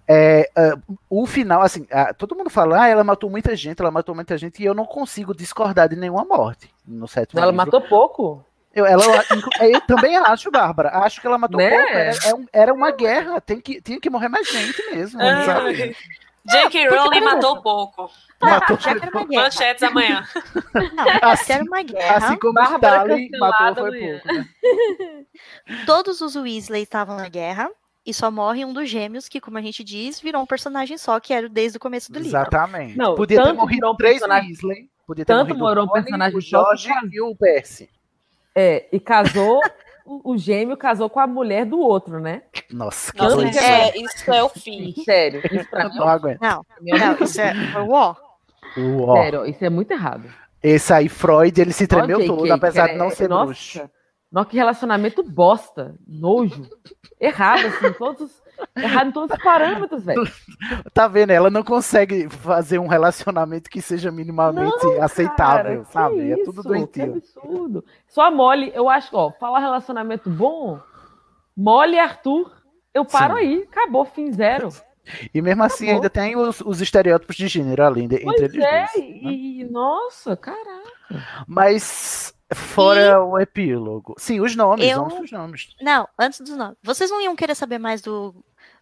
[0.07, 0.73] É, é,
[1.09, 4.37] o final, assim, ah, todo mundo fala, ah, ela matou muita gente, ela matou muita
[4.37, 7.65] gente, e eu não consigo discordar de nenhuma morte no sétimo Ela livro.
[7.65, 8.43] matou pouco.
[8.73, 9.03] Eu, ela,
[9.61, 10.89] eu também acho, Bárbara.
[10.99, 11.69] Acho que ela matou Né?
[11.69, 11.91] pouco.
[11.91, 15.19] Era, é um- era uma guerra, tem que, tinha que morrer mais gente mesmo.
[15.21, 15.95] Ah, sabe?
[16.45, 16.87] J.K.
[16.89, 18.09] Rowling matou pouco.
[18.41, 19.43] Matou Já que era uma guerra.
[19.43, 20.25] Manchetes amanhã.
[20.73, 22.15] Não, Assim- era uma guerra.
[22.17, 24.19] Assim como Bárbara Stalin matou foi amanhã.
[24.23, 24.33] pouco.
[24.33, 24.45] Né?
[25.85, 27.69] Todos os Weasley estavam na guerra.
[28.05, 31.19] E só morre um dos gêmeos, que, como a gente diz, virou um personagem só,
[31.19, 32.39] que era desde o começo do livro.
[32.39, 32.97] Exatamente.
[32.97, 34.89] Não, Podia ter morrido um três personagem- Weasley.
[35.05, 37.89] Podia ter tanto morrido morou um o personagem o só Jorge e o Percy.
[38.55, 39.61] É, e casou,
[40.05, 42.43] o, o gêmeo casou com a mulher do outro, né?
[42.71, 44.93] Nossa, que Nossa, que É, isso é o fim.
[45.05, 46.39] Sério, isso pra mim, não aguento.
[46.41, 46.65] Não,
[47.21, 48.15] isso é foi o ó.
[48.77, 50.29] O- ó, sério, isso é muito errado.
[50.61, 53.89] esse aí, Freud, ele se tremeu todo, apesar de não ser nossa, bruxo.
[54.31, 56.69] Nossa, que relacionamento bosta, nojo,
[57.19, 58.38] errado, assim, todos,
[58.75, 60.23] errado em todos os parâmetros, velho.
[60.93, 61.31] Tá vendo?
[61.31, 66.31] Ela não consegue fazer um relacionamento que seja minimamente aceitável, Cara, sabe?
[66.31, 66.45] É isso?
[66.45, 67.13] tudo Que doentio.
[67.15, 67.85] absurdo.
[68.07, 70.79] Só a Molly, eu acho, ó, falar relacionamento bom,
[71.55, 72.51] Molly e Arthur,
[72.93, 73.39] eu paro Sim.
[73.39, 74.69] aí, acabou, fim zero.
[75.33, 75.95] E mesmo assim, Acabou.
[75.95, 78.95] ainda tem os, os estereótipos de gênero ali de- entre Pois eles é, dois.
[78.95, 79.01] né?
[79.31, 80.89] e, e- nossa, caraca.
[81.47, 84.13] Mas fora o epílogo.
[84.17, 85.69] Sim, os nomes, Eu- vamos pros nomes.
[85.81, 86.77] Não, antes dos nomes.
[86.83, 88.35] Vocês não iam querer saber mais do,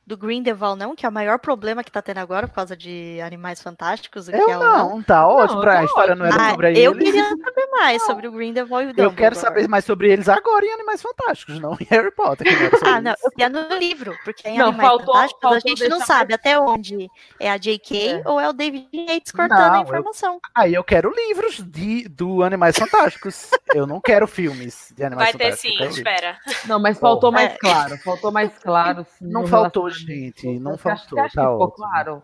[0.08, 0.96] do Grindelwald, não?
[0.96, 4.30] Que é o maior problema que tá tendo agora por causa de Animais Fantásticos.
[4.30, 5.60] Eu que é o não, tá ótimo.
[5.60, 7.04] pra tá a história não era Ah, sobre eu eles.
[7.04, 9.16] queria saber mais sobre o Grindelwald e o Eu Dumbledore.
[9.18, 12.48] quero saber mais sobre eles agora em Animais Fantásticos, não em Harry Potter.
[12.48, 15.70] Não Ah, não, eu queria no livro, porque em Não, Animais faltou- Fantásticos a faltou
[15.70, 18.22] gente não sabe até onde é a J.K.
[18.26, 20.40] ou é o David Yates cortando Não, a eu- informação.
[20.56, 23.52] Aí eu quero livros de, do Animais Fantásticos.
[23.76, 25.62] eu não quero filmes de Animais Vai ter Fantásticos.
[25.62, 26.14] sim, eu quero livros.
[26.14, 26.38] espera.
[26.66, 27.58] Não, mas faltou Bom, mais é.
[27.58, 29.06] claro, faltou mais claro.
[29.20, 29.90] sim, Não faltou.
[29.98, 32.24] Gente, não faltou, acha tá que ficou claro?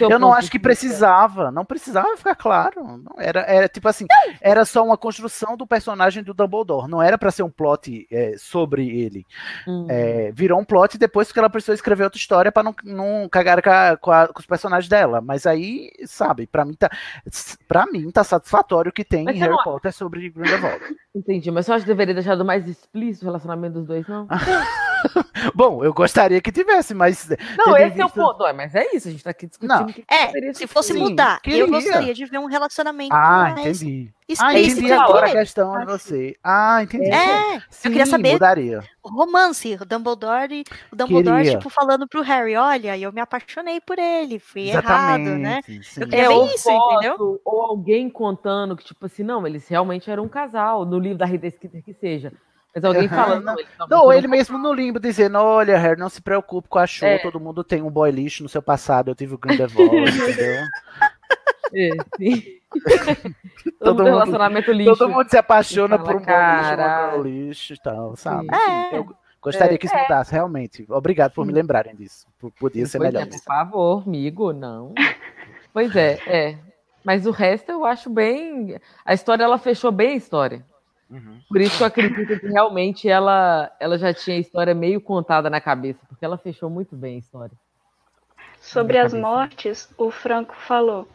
[0.00, 2.96] Eu não acho que precisava, não precisava ficar claro.
[2.96, 4.06] Não era, era tipo assim,
[4.40, 6.88] era só uma construção do personagem do Dumbledore.
[6.88, 9.26] Não era pra ser um plot é, sobre ele.
[9.68, 9.86] Hum.
[9.90, 13.60] É, virou um plot depois que ela precisou escrever outra história pra não, não cagar
[13.62, 15.20] com, a- com a- com os personagens dela.
[15.20, 16.88] Mas aí, sabe, pra mim tá,
[17.68, 20.80] para mim tá satisfatório que tem Harry não- Potter sobre Grindelwald.
[21.14, 24.26] Entendi, mas você acha que deveria deixar do mais explícito o relacionamento dos dois, não?
[25.54, 27.28] Bom, eu gostaria que tivesse, mas
[27.58, 28.42] Não, esse é o ponto.
[28.54, 29.82] Mas é isso, a gente tá aqui discutindo Não.
[29.84, 30.92] o que que É, deveria se fosse.
[30.92, 31.60] Sim, mudar, queria.
[31.60, 34.12] eu gostaria de ver um relacionamento Ah, mais entendi.
[34.38, 36.36] Ah, entendi agora a questão de você.
[36.42, 37.10] Ah, entendi.
[37.10, 38.80] É, Sim, eu queria saber mudaria.
[39.04, 41.58] romance, o Dumbledore, o Dumbledore, Queria.
[41.58, 45.60] tipo, falando pro Harry, olha, eu me apaixonei por ele, fui errado, né?
[45.60, 46.00] Exatamente, sim.
[46.00, 47.40] Eu queria É, ver isso, foto, entendeu?
[47.44, 51.26] Ou alguém contando que, tipo assim, não, eles realmente eram um casal, no livro da
[51.26, 52.32] Rita Skeeter que seja.
[52.74, 53.54] Mas alguém Aham, falando, não.
[53.54, 57.08] realmente Não, ele mesmo no limbo dizendo, olha, Harry, não se preocupe com a show,
[57.08, 57.18] É.
[57.18, 60.72] todo mundo tem um boy lixo no seu passado, eu tive o Grindelwald, entendeu?
[61.72, 62.42] É, sim.
[63.78, 64.96] Todo Todo, mundo- relacionamento lixo.
[64.96, 68.48] Todo mundo se apaixona Fala, por um boy lixo, girl lixo e tal, sabe?
[68.52, 68.96] É.
[68.98, 70.84] Eu gostaria É, que isso mudasse, realmente.
[70.90, 72.26] Obrigado por me lembrarem disso.
[72.58, 73.26] Podia ser Pois melhor.
[73.26, 74.92] é, por favor, amigo, não.
[75.72, 76.58] Pois é, é.
[77.04, 78.76] Mas o resto eu acho bem.
[79.04, 80.64] A história ela fechou bem a história.
[81.10, 81.38] Uhum.
[81.48, 85.48] Por isso que eu acredito que realmente ela, ela já tinha a história meio contada
[85.50, 87.52] na cabeça, porque ela fechou muito bem a história.
[88.64, 91.06] Sobre as mortes, o Franco falou.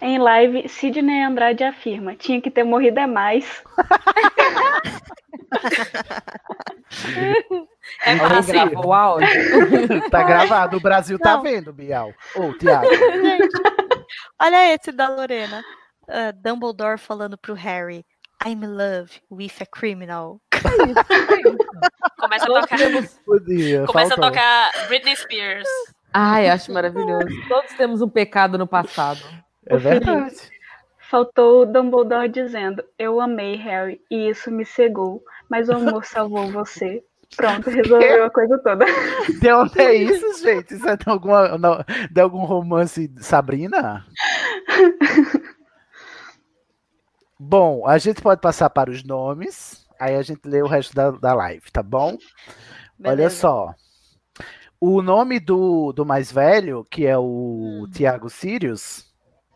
[0.00, 3.62] Em live, Sidney Andrade afirma: tinha que ter morrido é mais.
[8.02, 9.28] É Alguém gravou o áudio?
[10.10, 11.42] Tá gravado, o Brasil tá Não.
[11.42, 12.12] vendo, Bial.
[12.34, 12.88] Ô, Tiago.
[14.40, 15.62] Olha esse da Lorena.
[16.08, 18.04] Ah, Dumbledore falando pro Harry,
[18.44, 20.40] I'm in love with a criminal.
[22.18, 22.78] Começa a tocar.
[23.24, 24.30] Podia, começa a faltou.
[24.30, 25.68] tocar Britney Spears.
[26.12, 27.28] Ai, acho maravilhoso.
[27.48, 29.20] Todos temos um pecado no passado.
[29.66, 30.36] É verdade.
[31.10, 36.50] Faltou o Dumbledore dizendo: Eu amei Harry e isso me cegou, mas o amor salvou
[36.50, 37.02] você.
[37.36, 38.84] Pronto, resolveu a coisa toda.
[39.40, 40.74] De onde é isso, gente?
[40.74, 44.04] Isso é de, alguma, de algum romance de Sabrina?
[47.38, 51.10] Bom, a gente pode passar para os nomes, aí a gente lê o resto da,
[51.12, 52.18] da live, tá bom?
[53.02, 53.36] Olha Beleza.
[53.36, 53.74] só.
[54.80, 59.06] O nome do, do mais velho, que é o Tiago Sirius,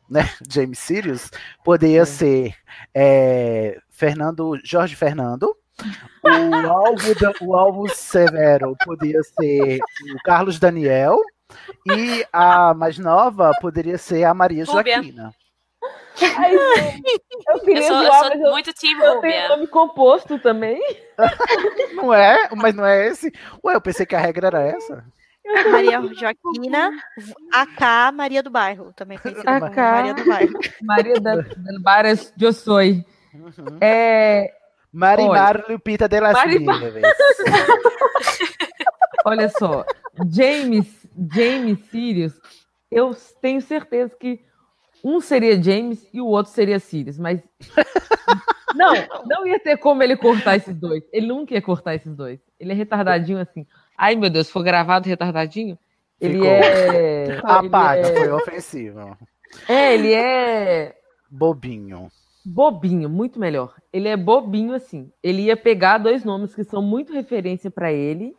[0.09, 0.29] né?
[0.51, 1.31] James Sirius,
[1.65, 2.05] poderia É.
[2.05, 2.55] ser
[2.95, 5.57] é, Fernando, Jorge Fernando,
[6.23, 6.29] O
[6.69, 11.19] alvo, da- o alvo severo podia ser o Carlos Daniel.
[11.87, 14.65] E a mais nova poderia ser a Maria.
[14.65, 15.33] Joaquina.
[16.17, 19.67] Gente, eu queria Eu sou, eu zoar, sou mas eu, muito time eu tenho nome
[19.67, 20.81] composto também.
[21.95, 22.49] Não é?
[22.55, 23.33] Mas não é esse?
[23.65, 25.05] Ué, eu pensei que a regra era essa.
[25.71, 26.91] Maria Joaquina,
[27.53, 29.75] AK Maria do Bairro, também conhecida como.
[29.75, 30.59] Maria do Bairro.
[30.83, 32.79] Maria da, del Bares, eu sou.
[32.81, 33.05] Uhum.
[33.81, 34.55] É,
[34.93, 36.81] Marimar Lupita de las Marimar.
[36.81, 37.03] Nieves.
[39.27, 39.85] olha só,
[40.31, 40.87] James,
[41.35, 42.41] James Sirius,
[42.91, 44.41] eu tenho certeza que
[45.05, 47.41] um seria James e o outro seria Sirius, mas
[48.75, 48.93] não,
[49.27, 51.03] não ia ter como ele cortar esses dois.
[51.13, 52.41] Ele nunca ia cortar esses dois.
[52.59, 53.67] Ele é retardadinho assim.
[53.97, 55.79] Ai, meu Deus, se for gravado retardadinho,
[56.21, 56.49] ele Ficou.
[56.49, 57.41] é.
[57.45, 59.19] Apaga, ele é- foi ofensivo.
[59.69, 60.97] É, ele é
[61.31, 62.09] Bobinho.
[62.45, 63.75] bobinho, muito melhor.
[63.93, 65.11] Ele é bobinho assim.
[65.23, 68.35] Ele ia pegar dois nomes que são muito referência pra ele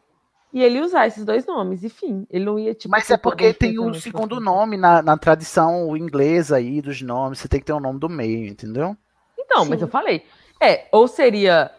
[0.56, 2.26] e ele ia usar esses dois nomes, enfim.
[2.32, 2.90] Ele não ia tipo.
[2.90, 7.40] Mas é porque tem o perfeitamente segundo nome na, na tradição inglesa aí dos nomes.
[7.40, 8.96] Você tem que ter o nome do meio, entendeu?
[9.38, 10.24] Então, mas eu falei.
[10.64, 11.70] É, ou seria.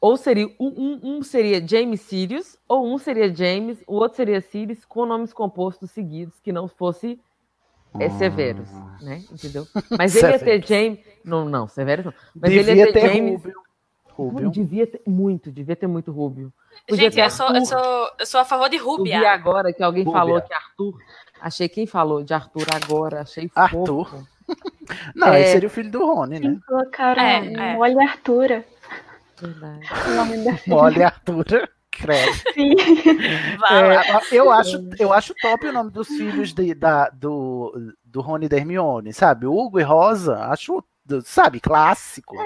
[0.00, 0.46] Ou seria.
[0.58, 5.04] Um, um, um seria James Sirius, ou um seria James, o outro seria Sirius, com
[5.04, 7.20] nomes compostos seguidos, que não fosse
[8.00, 8.70] é, Severus,
[9.02, 9.22] né?
[9.30, 9.66] Entendeu?
[9.98, 10.66] Mas ele ia ter.
[10.66, 10.98] James.
[11.22, 12.14] Não, não, Severus não.
[12.34, 13.44] Mas ele Devia ia ter, ter James.
[13.44, 13.63] Rúbio.
[14.16, 14.50] Rúbio.
[14.50, 16.52] Devia ter muito, devia ter muito Rúbio.
[16.88, 19.30] Podia Gente, eu sou, eu, sou, eu sou a favor de Eu vi Rúbia.
[19.32, 20.20] agora que alguém Rúbia.
[20.20, 20.94] falou que Arthur.
[21.40, 23.86] Achei quem falou de Arthur agora, achei Arthur.
[24.08, 24.26] fofo.
[25.16, 25.40] Não, É.
[25.42, 26.58] esse seria o filho do Rony, né?
[26.66, 27.76] Colocaram É, é.
[27.78, 28.64] Olha Artura.
[30.70, 31.68] Olha, Arthur.
[31.90, 32.32] Credo.
[32.54, 32.74] Sim.
[33.70, 37.72] É, eu, acho, eu acho top o nome dos filhos de- da, do,
[38.04, 39.46] do Rony e da Hermione, sabe?
[39.46, 40.82] Hugo e Rosa, acho,
[41.24, 42.36] sabe, clássico.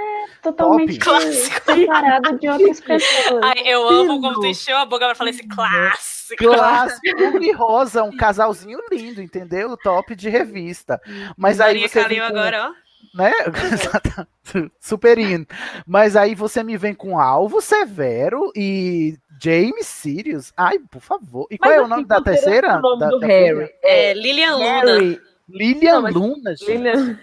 [0.42, 1.72] Totalmente Clássico.
[1.72, 3.40] separado de outras pessoas.
[3.44, 6.44] Ai, eu amo como tu encheu a boca pra falar esse clássico.
[6.44, 7.42] Clássico.
[7.42, 9.76] E Rosa, um casalzinho lindo, entendeu?
[9.76, 11.00] Top de revista.
[11.36, 13.16] Mas aí Maria você Calil vem com, agora, ó.
[13.18, 13.32] né?
[14.80, 15.46] Superinho.
[15.86, 20.52] Mas aí você me vem com Alvo Severo e James Sirius.
[20.56, 21.46] Ai, por favor.
[21.50, 22.78] E qual Mas, é o assim, nome da terceira?
[22.78, 23.70] O nome Da- do da Harry.
[23.82, 24.64] É, Lilian Luna.
[24.84, 25.20] Harry.
[25.48, 26.70] Lilian Não, mas- Luna, gente.
[26.72, 27.18] Lilian-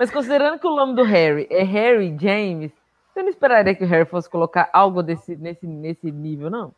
[0.00, 2.72] Mas considerando que o nome do Harry é Harry James,
[3.12, 6.72] você não esperaria que o Harry fosse colocar algo desse, nesse, nesse nível, não?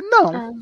[0.00, 0.52] Não.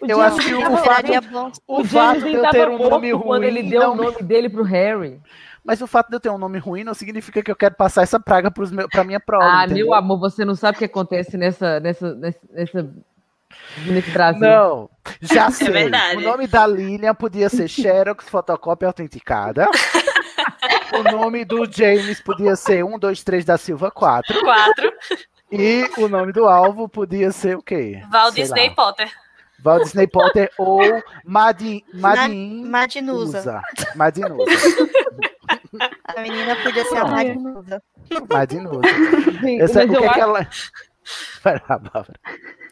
[0.00, 3.12] O Eu James acho que o fato, o o fato de eu ter um nome
[3.18, 5.20] quando ele ruim deu não o me- nome dele pro Harry.
[5.62, 8.02] Mas o fato de eu ter um nome ruim não significa que eu quero passar
[8.02, 9.44] essa praga pros meus, pra minha prova.
[9.44, 9.86] Ah, entendeu?
[9.86, 12.90] meu amor, você não sabe o que acontece nessa, nessa, nessa, nessa-
[13.86, 14.40] nesse Brasil.
[14.40, 14.88] Não,
[15.20, 15.68] já sei.
[15.70, 16.16] verdade.
[16.16, 19.66] O nome da Lilian podia ser Xerox Fotocópia Autenticada.
[20.94, 24.40] o nome do James podia ser 1, 2, 3 da Silva 4.
[24.40, 24.92] Quatro.
[25.50, 28.02] E o nome do alvo podia ser o quê?
[28.10, 28.74] Val Sei Disney lá.
[28.74, 29.10] Potter.
[29.60, 30.80] Val Disney Potter ou
[31.24, 33.38] Madin, Madin Madinusa.
[33.38, 33.62] Usa.
[33.96, 34.44] Madinusa.
[36.04, 37.04] A menina podia ser a.
[37.06, 37.82] Madinusa.
[38.30, 38.80] Madinusa.
[39.40, 40.48] Sim, Essa, mas o que eu, é que acho, ela.
[41.42, 42.14] Vai lá, Bárbara.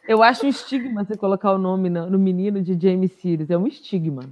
[0.06, 3.50] eu acho um estigma você colocar o nome no, no menino de James Sirius.
[3.50, 4.22] É um estigma.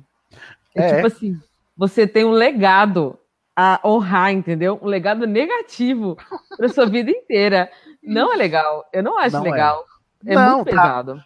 [0.75, 0.95] É, É.
[0.97, 1.41] tipo assim,
[1.77, 3.19] você tem um legado
[3.57, 4.79] a honrar, entendeu?
[4.83, 6.17] Um legado negativo
[6.57, 7.71] para sua vida inteira.
[8.03, 8.85] Não é legal.
[8.93, 9.51] Eu não acho Não é.
[9.51, 9.85] legal.
[10.27, 10.83] É, Não, muito tá.
[10.83, 11.23] pesado.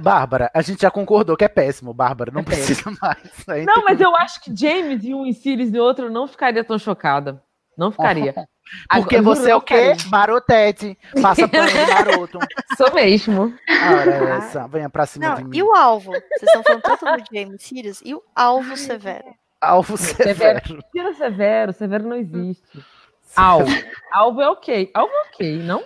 [0.00, 2.30] Bárbara, a gente já concordou que é péssimo, Bárbara.
[2.30, 2.66] Não É péssimo.
[2.66, 3.18] precisa mais.
[3.48, 5.78] A gente Não, tem mas que- eu acho que James e um e Sirius e
[5.80, 7.42] outro não ficaria tão chocada.
[7.76, 8.32] Não ficaria.
[8.88, 9.96] Porque Agora, você é o quê?
[10.08, 10.96] Marotete.
[11.20, 12.38] Passa pano de maroto.
[12.76, 13.52] Sou mesmo.
[13.68, 14.68] Ora, essa.
[14.68, 15.56] Venha pra cima de Não, mim.
[15.56, 16.12] e o alvo?
[16.12, 19.24] Vocês estão falando tanto do James Sirius e o alvo severo.
[19.60, 20.34] Alvo Severo.
[20.64, 20.84] severo.
[20.92, 22.62] Tira Severo, Severo não existe.
[23.36, 23.66] Alvo.
[24.12, 24.90] Alvo é ok.
[24.94, 25.84] Alvo é ok, não?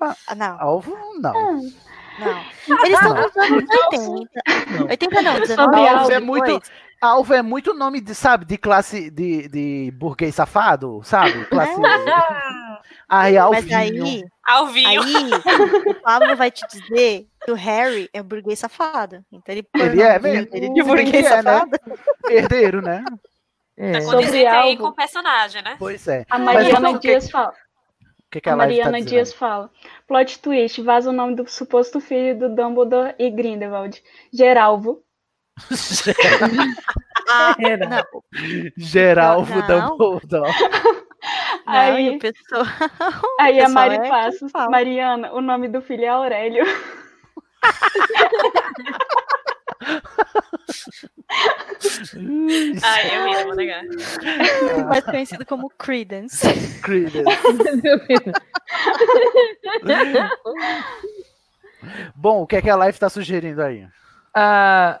[0.00, 1.32] Ah, não, Alvo, não.
[1.32, 1.60] não.
[2.84, 4.30] Eles estão nos anos 80.
[4.90, 6.40] 80 não, 19 Sobre anos alvo é depois.
[6.52, 11.44] muito- Alvo é muito nome de, sabe, de classe de, de burguês safado, sabe?
[11.44, 11.78] Classe.
[13.08, 13.76] Ai, Mas Alvinho.
[13.78, 14.88] aí, Alvinho.
[15.02, 15.30] aí
[15.86, 19.24] o Pablo vai te dizer o Harry é um burguês safado.
[19.32, 20.48] Então ele Ele é mesmo.
[20.52, 21.42] Ele de burguês é, né?
[21.42, 21.70] safado.
[22.30, 23.04] Herdeiro, né?
[23.76, 23.92] É.
[23.92, 24.78] Tá Sobre alvo.
[24.78, 25.76] com o personagem, né?
[25.78, 26.24] Pois é.
[26.30, 27.50] A Mas Mariana o que- Dias fala.
[27.50, 29.10] O que, que A ela está Mariana dizendo?
[29.10, 29.70] Dias fala.
[30.08, 34.02] Plot twist, vaza o nome do suposto filho do Dumbledore e Grindelwald.
[34.32, 35.02] Geralvo.
[38.76, 39.96] Geralvo Não.
[39.96, 40.52] Dumbledore.
[41.66, 42.64] Não, Aí, pessoal.
[43.40, 44.52] aí a Mari é Passos.
[44.70, 46.64] Mariana, o nome do filho é Aurélio.
[52.82, 53.82] Ai, eu vou negar.
[54.88, 56.46] mais conhecido como Credence.
[56.82, 57.24] Credence.
[62.14, 63.86] Bom, o que é que a live tá sugerindo aí?
[64.34, 65.00] Ah,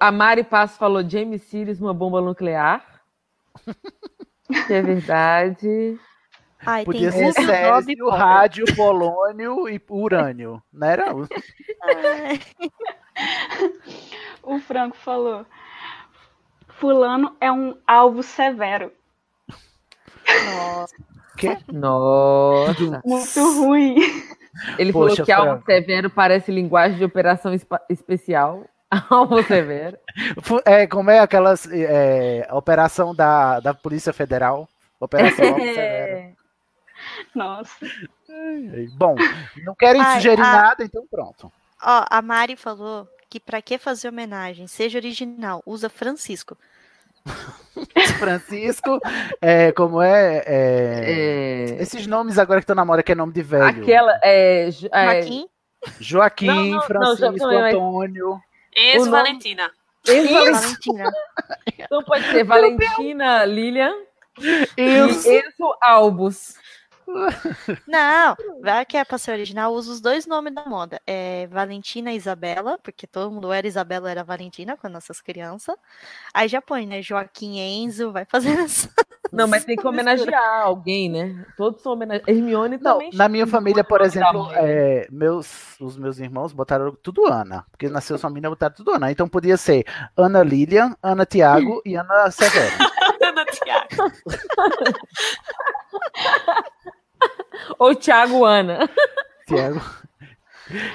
[0.00, 2.84] a Mari Passo falou James Sirius, uma bomba nuclear.
[4.66, 5.98] que é verdade.
[6.64, 11.12] Ai, Podia tem ser Césio, rádio, polônio e urânio, não era?
[11.82, 12.40] Ai,
[14.42, 15.44] O Franco falou:
[16.68, 18.92] Fulano é um alvo severo.
[20.44, 20.94] Nossa.
[21.36, 21.58] Quê?
[21.70, 23.02] Nossa.
[23.04, 23.96] Muito ruim.
[24.78, 25.66] Ele Poxa, falou que alvo Franco.
[25.66, 27.52] severo parece linguagem de operação
[27.88, 28.64] especial.
[29.10, 29.98] Alvo severo.
[30.64, 34.68] É, como é aquelas é, operação da, da Polícia Federal?
[35.00, 36.35] Operação Alvo Severo.
[37.36, 37.38] É.
[37.38, 37.86] Nossa.
[38.96, 39.14] Bom,
[39.64, 41.52] não querem Ai, sugerir a- nada, então pronto.
[41.82, 44.66] Ó, a Mari falou que pra que fazer homenagem?
[44.66, 46.56] Seja original, usa Francisco.
[48.18, 49.00] Francisco,
[49.40, 51.04] é, como é, é,
[51.76, 53.64] É, Esses nomes agora que estão na moda, que é nome de velho.
[53.82, 54.18] Aquela.
[54.22, 55.48] É, ju- é, Joaquim?
[56.00, 58.40] Joaquim, Não, não, Francisco, não, mas- Antônio.
[58.76, 59.70] Enzo O nome- Valentina.
[60.08, 60.62] Enzo Valentina.
[60.62, 61.10] Valentina.
[61.78, 63.94] Então pode ser Valentina Lilian
[64.76, 65.28] Isso.
[65.28, 66.54] e Enzo Albus.
[67.86, 71.00] Não, vai que é pra ser original, usa os dois nomes da moda.
[71.06, 75.76] É Valentina e Isabela, porque todo mundo era Isabela, era Valentina com nossas crianças.
[76.34, 77.00] Aí já põe, né?
[77.02, 78.90] Joaquim Enzo, vai fazendo essa.
[79.32, 81.44] Não, mas tem que homenagear alguém, né?
[81.56, 82.28] Todos são homenageados.
[82.28, 83.10] Hermione Não, também.
[83.12, 88.18] na minha família, por exemplo, é, meus, os meus irmãos botaram tudo Ana, porque nasceu
[88.18, 89.10] sua menina, botaram tudo Ana.
[89.10, 89.84] Então podia ser
[90.16, 92.74] Ana Lilian, Ana Tiago e Ana Severo.
[93.22, 94.12] Ana Tiago.
[97.78, 98.88] Ou Thiago Ana.
[99.46, 99.80] Tiago.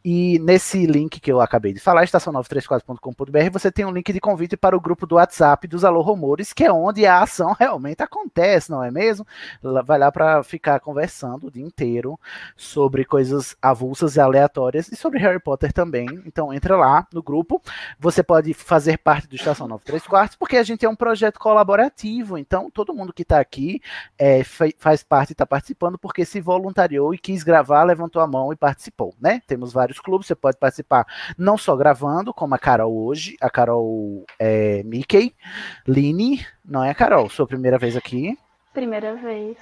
[0.07, 4.55] E nesse link que eu acabei de falar, estação934.com.br, você tem um link de convite
[4.55, 8.71] para o grupo do WhatsApp dos Alô Rumores, que é onde a ação realmente acontece,
[8.71, 9.27] não é mesmo?
[9.87, 12.21] Vai lá para ficar conversando o dia inteiro
[12.55, 16.07] sobre coisas avulsas e aleatórias e sobre Harry Potter também.
[16.27, 17.63] Então entra lá no grupo.
[17.99, 22.37] Você pode fazer parte do Estação 93 Quartos, porque a gente é um projeto colaborativo.
[22.37, 23.81] Então todo mundo que está aqui
[24.19, 28.27] é, fa- faz parte e está participando porque se voluntariou e quis gravar, levantou a
[28.27, 29.41] mão e participou, né?
[29.47, 31.07] Temos vários clubes, você pode participar
[31.37, 35.35] não só gravando, como a Carol hoje, a Carol é, Mickey,
[35.87, 37.29] Line, não é, Carol?
[37.29, 38.39] Sua primeira vez aqui,
[38.73, 39.57] Primeira vez.